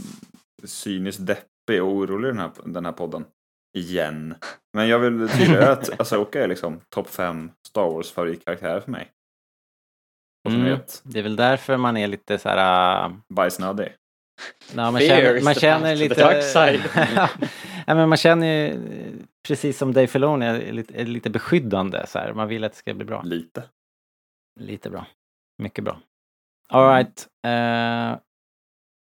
cyniskt 0.63 1.25
deppig 1.27 1.83
och 1.83 1.89
orolig 1.89 2.27
i 2.27 2.31
den 2.31 2.39
här, 2.39 2.51
den 2.65 2.85
här 2.85 2.91
podden. 2.91 3.25
Igen. 3.77 4.35
Men 4.73 4.87
jag 4.87 4.99
vill 4.99 5.29
tydliggöra 5.29 5.71
att 5.71 5.99
Asoka 6.01 6.43
är 6.43 6.47
liksom 6.47 6.79
topp 6.89 7.09
fem 7.09 7.51
Star 7.67 7.89
Wars 7.89 8.11
favoritkaraktär 8.11 8.79
för 8.79 8.91
mig. 8.91 9.11
Mm. 10.45 10.79
Det 11.03 11.19
är 11.19 11.23
väl 11.23 11.35
därför 11.35 11.77
man 11.77 11.97
är 11.97 12.07
lite 12.07 12.37
så 12.37 12.49
här... 12.49 13.05
äh, 13.05 13.11
bajsnödig. 13.29 13.93
Ja, 14.75 14.91
man 14.91 15.01
Fear 15.01 15.21
känner, 15.21 15.41
man 15.41 15.53
känner 15.53 15.95
lite... 15.95 16.15
dark 16.15 16.43
side. 16.43 16.81
men 17.87 18.09
man 18.09 18.17
känner 18.17 18.47
ju, 18.47 18.79
precis 19.47 19.77
som 19.77 19.93
Dave 19.93 20.07
Filoni, 20.07 20.45
är 20.45 20.71
lite, 20.71 21.01
är 21.01 21.05
lite 21.05 21.29
beskyddande. 21.29 22.07
Så 22.07 22.19
här. 22.19 22.33
Man 22.33 22.47
vill 22.47 22.63
att 22.63 22.71
det 22.71 22.77
ska 22.77 22.93
bli 22.93 23.05
bra. 23.05 23.21
Lite. 23.21 23.63
Lite 24.59 24.89
bra. 24.89 25.05
Mycket 25.57 25.83
bra. 25.83 25.99
Alright. 26.69 27.27
Uh, 27.47 28.17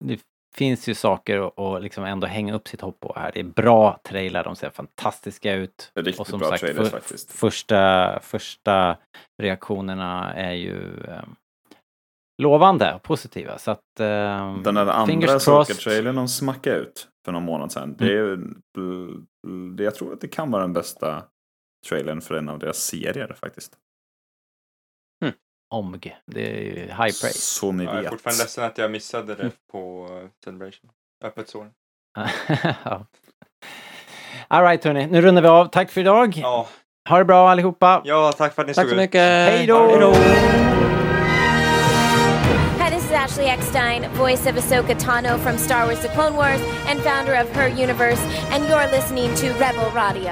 det 0.04 0.20
finns 0.56 0.88
ju 0.90 0.94
saker 0.94 1.52
att, 1.76 1.84
liksom 1.84 2.04
ändå 2.04 2.28
hänga 2.28 2.54
upp 2.54 2.68
sitt 2.68 2.82
hopp 2.82 3.00
på 3.00 3.14
här. 3.16 3.32
Det 3.34 3.40
är 3.40 3.44
bra 3.44 4.00
trailar, 4.04 4.44
de 4.44 4.56
ser 4.56 4.70
fantastiska 4.70 5.54
ut. 5.54 5.92
Riktigt 5.96 6.20
Och 6.20 6.28
som 6.28 6.40
bra 6.40 6.50
sagt, 6.50 6.62
trailers 6.62 6.90
för- 6.90 7.00
faktiskt. 7.00 7.32
Första, 7.32 8.20
första 8.20 8.98
reaktionerna 9.42 10.34
är 10.34 10.54
ju 10.54 11.04
eh, 11.08 11.24
lovande 12.42 12.94
och 12.94 13.02
positiva. 13.04 13.58
Så 13.58 13.72
att... 13.72 14.00
eh, 14.00 14.06
Den 14.64 14.76
där 14.76 14.86
andra 14.88 15.28
crossed. 15.28 15.36
Asoka-trailern 15.36 16.16
de 16.16 16.28
smackade 16.28 16.76
ut 16.78 17.08
för 17.26 17.32
någon 17.32 17.44
månad 17.44 17.72
sedan. 17.72 17.96
Det 17.98 18.14
är, 18.18 18.38
bl- 18.78 19.82
jag 19.84 19.96
tror 19.96 20.14
att 20.14 20.22
det 20.22 20.28
kan 20.28 20.52
vara 20.52 20.62
den 20.62 20.74
bästa 20.74 21.24
trailern 21.90 22.22
för 22.22 22.36
en 22.36 22.50
av 22.50 22.60
deras 22.60 22.78
serier 22.78 23.36
faktiskt. 23.42 23.78
OMG. 25.72 26.16
Det 26.26 26.50
är 26.50 26.62
ju 26.62 26.76
high 26.86 26.96
praise. 26.98 27.34
Så 27.40 27.72
ni 27.72 27.84
Jag 27.84 27.96
är 27.98 28.02
vet. 28.02 28.10
fortfarande 28.10 28.44
ledsen 28.44 28.64
att 28.64 28.78
jag 28.78 28.92
missade 28.92 29.36
det 29.36 29.52
på 29.72 30.08
Celebration. 30.44 30.90
Öppet 31.24 31.50
sår. 31.50 31.68
ja. 32.86 33.06
Alright 34.48 34.84
hörni, 34.84 35.08
nu 35.08 35.22
rundar 35.22 35.42
vi 35.42 35.48
av. 35.48 35.66
Tack 35.66 35.92
för 35.92 36.02
idag. 36.02 36.38
Ja. 36.38 36.68
Ha 37.10 37.18
det 37.18 37.26
bra 37.26 37.50
allihopa. 37.50 38.02
ja, 38.06 38.32
tack 38.38 38.56
för 38.56 38.62
att 38.62 38.68
ni 38.68 38.74
Tack 38.74 38.84
stod 38.86 38.90
så 38.90 38.96
ut. 38.96 39.02
mycket. 39.02 39.22
Hej 39.22 39.68
då! 39.68 39.88
Hej 39.88 40.00
då! 40.00 40.14
Hi, 42.84 42.90
this 42.92 43.06
is 43.06 43.12
Ashley 43.12 43.46
Eckstein, 43.48 44.06
voice 44.14 44.46
of 44.46 44.58
Ahsoka 44.58 44.96
Tano 44.96 45.38
from 45.38 45.58
Star 45.58 45.86
Wars 45.86 46.00
The 46.02 46.08
Clone 46.08 46.36
Wars 46.36 46.62
and 46.88 47.00
founder 47.02 47.34
of 47.42 47.50
Her 47.56 47.68
Universe, 47.68 48.22
and 48.52 48.64
you're 48.70 48.88
listening 48.92 49.34
to 49.36 49.48
Rebel 49.60 49.90
Radio. 49.96 50.32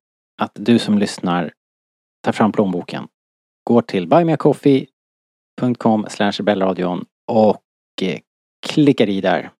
att 0.41 0.51
du 0.53 0.79
som 0.79 0.97
lyssnar 0.97 1.51
tar 2.23 2.31
fram 2.31 2.51
plånboken, 2.51 3.07
går 3.63 3.81
till 3.81 4.07
buymeacoffee.com 4.07 6.05
rebellradion 6.31 7.05
och 7.27 7.63
eh, 8.01 8.19
klickar 8.67 9.09
i 9.09 9.21
där 9.21 9.51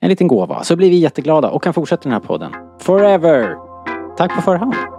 en 0.00 0.08
liten 0.08 0.28
gåva 0.28 0.64
så 0.64 0.76
blir 0.76 0.90
vi 0.90 0.96
jätteglada 0.96 1.50
och 1.50 1.62
kan 1.62 1.74
fortsätta 1.74 2.02
den 2.02 2.12
här 2.12 2.20
podden 2.20 2.52
forever. 2.80 3.56
Tack 4.16 4.36
på 4.36 4.42
förhand. 4.42 4.97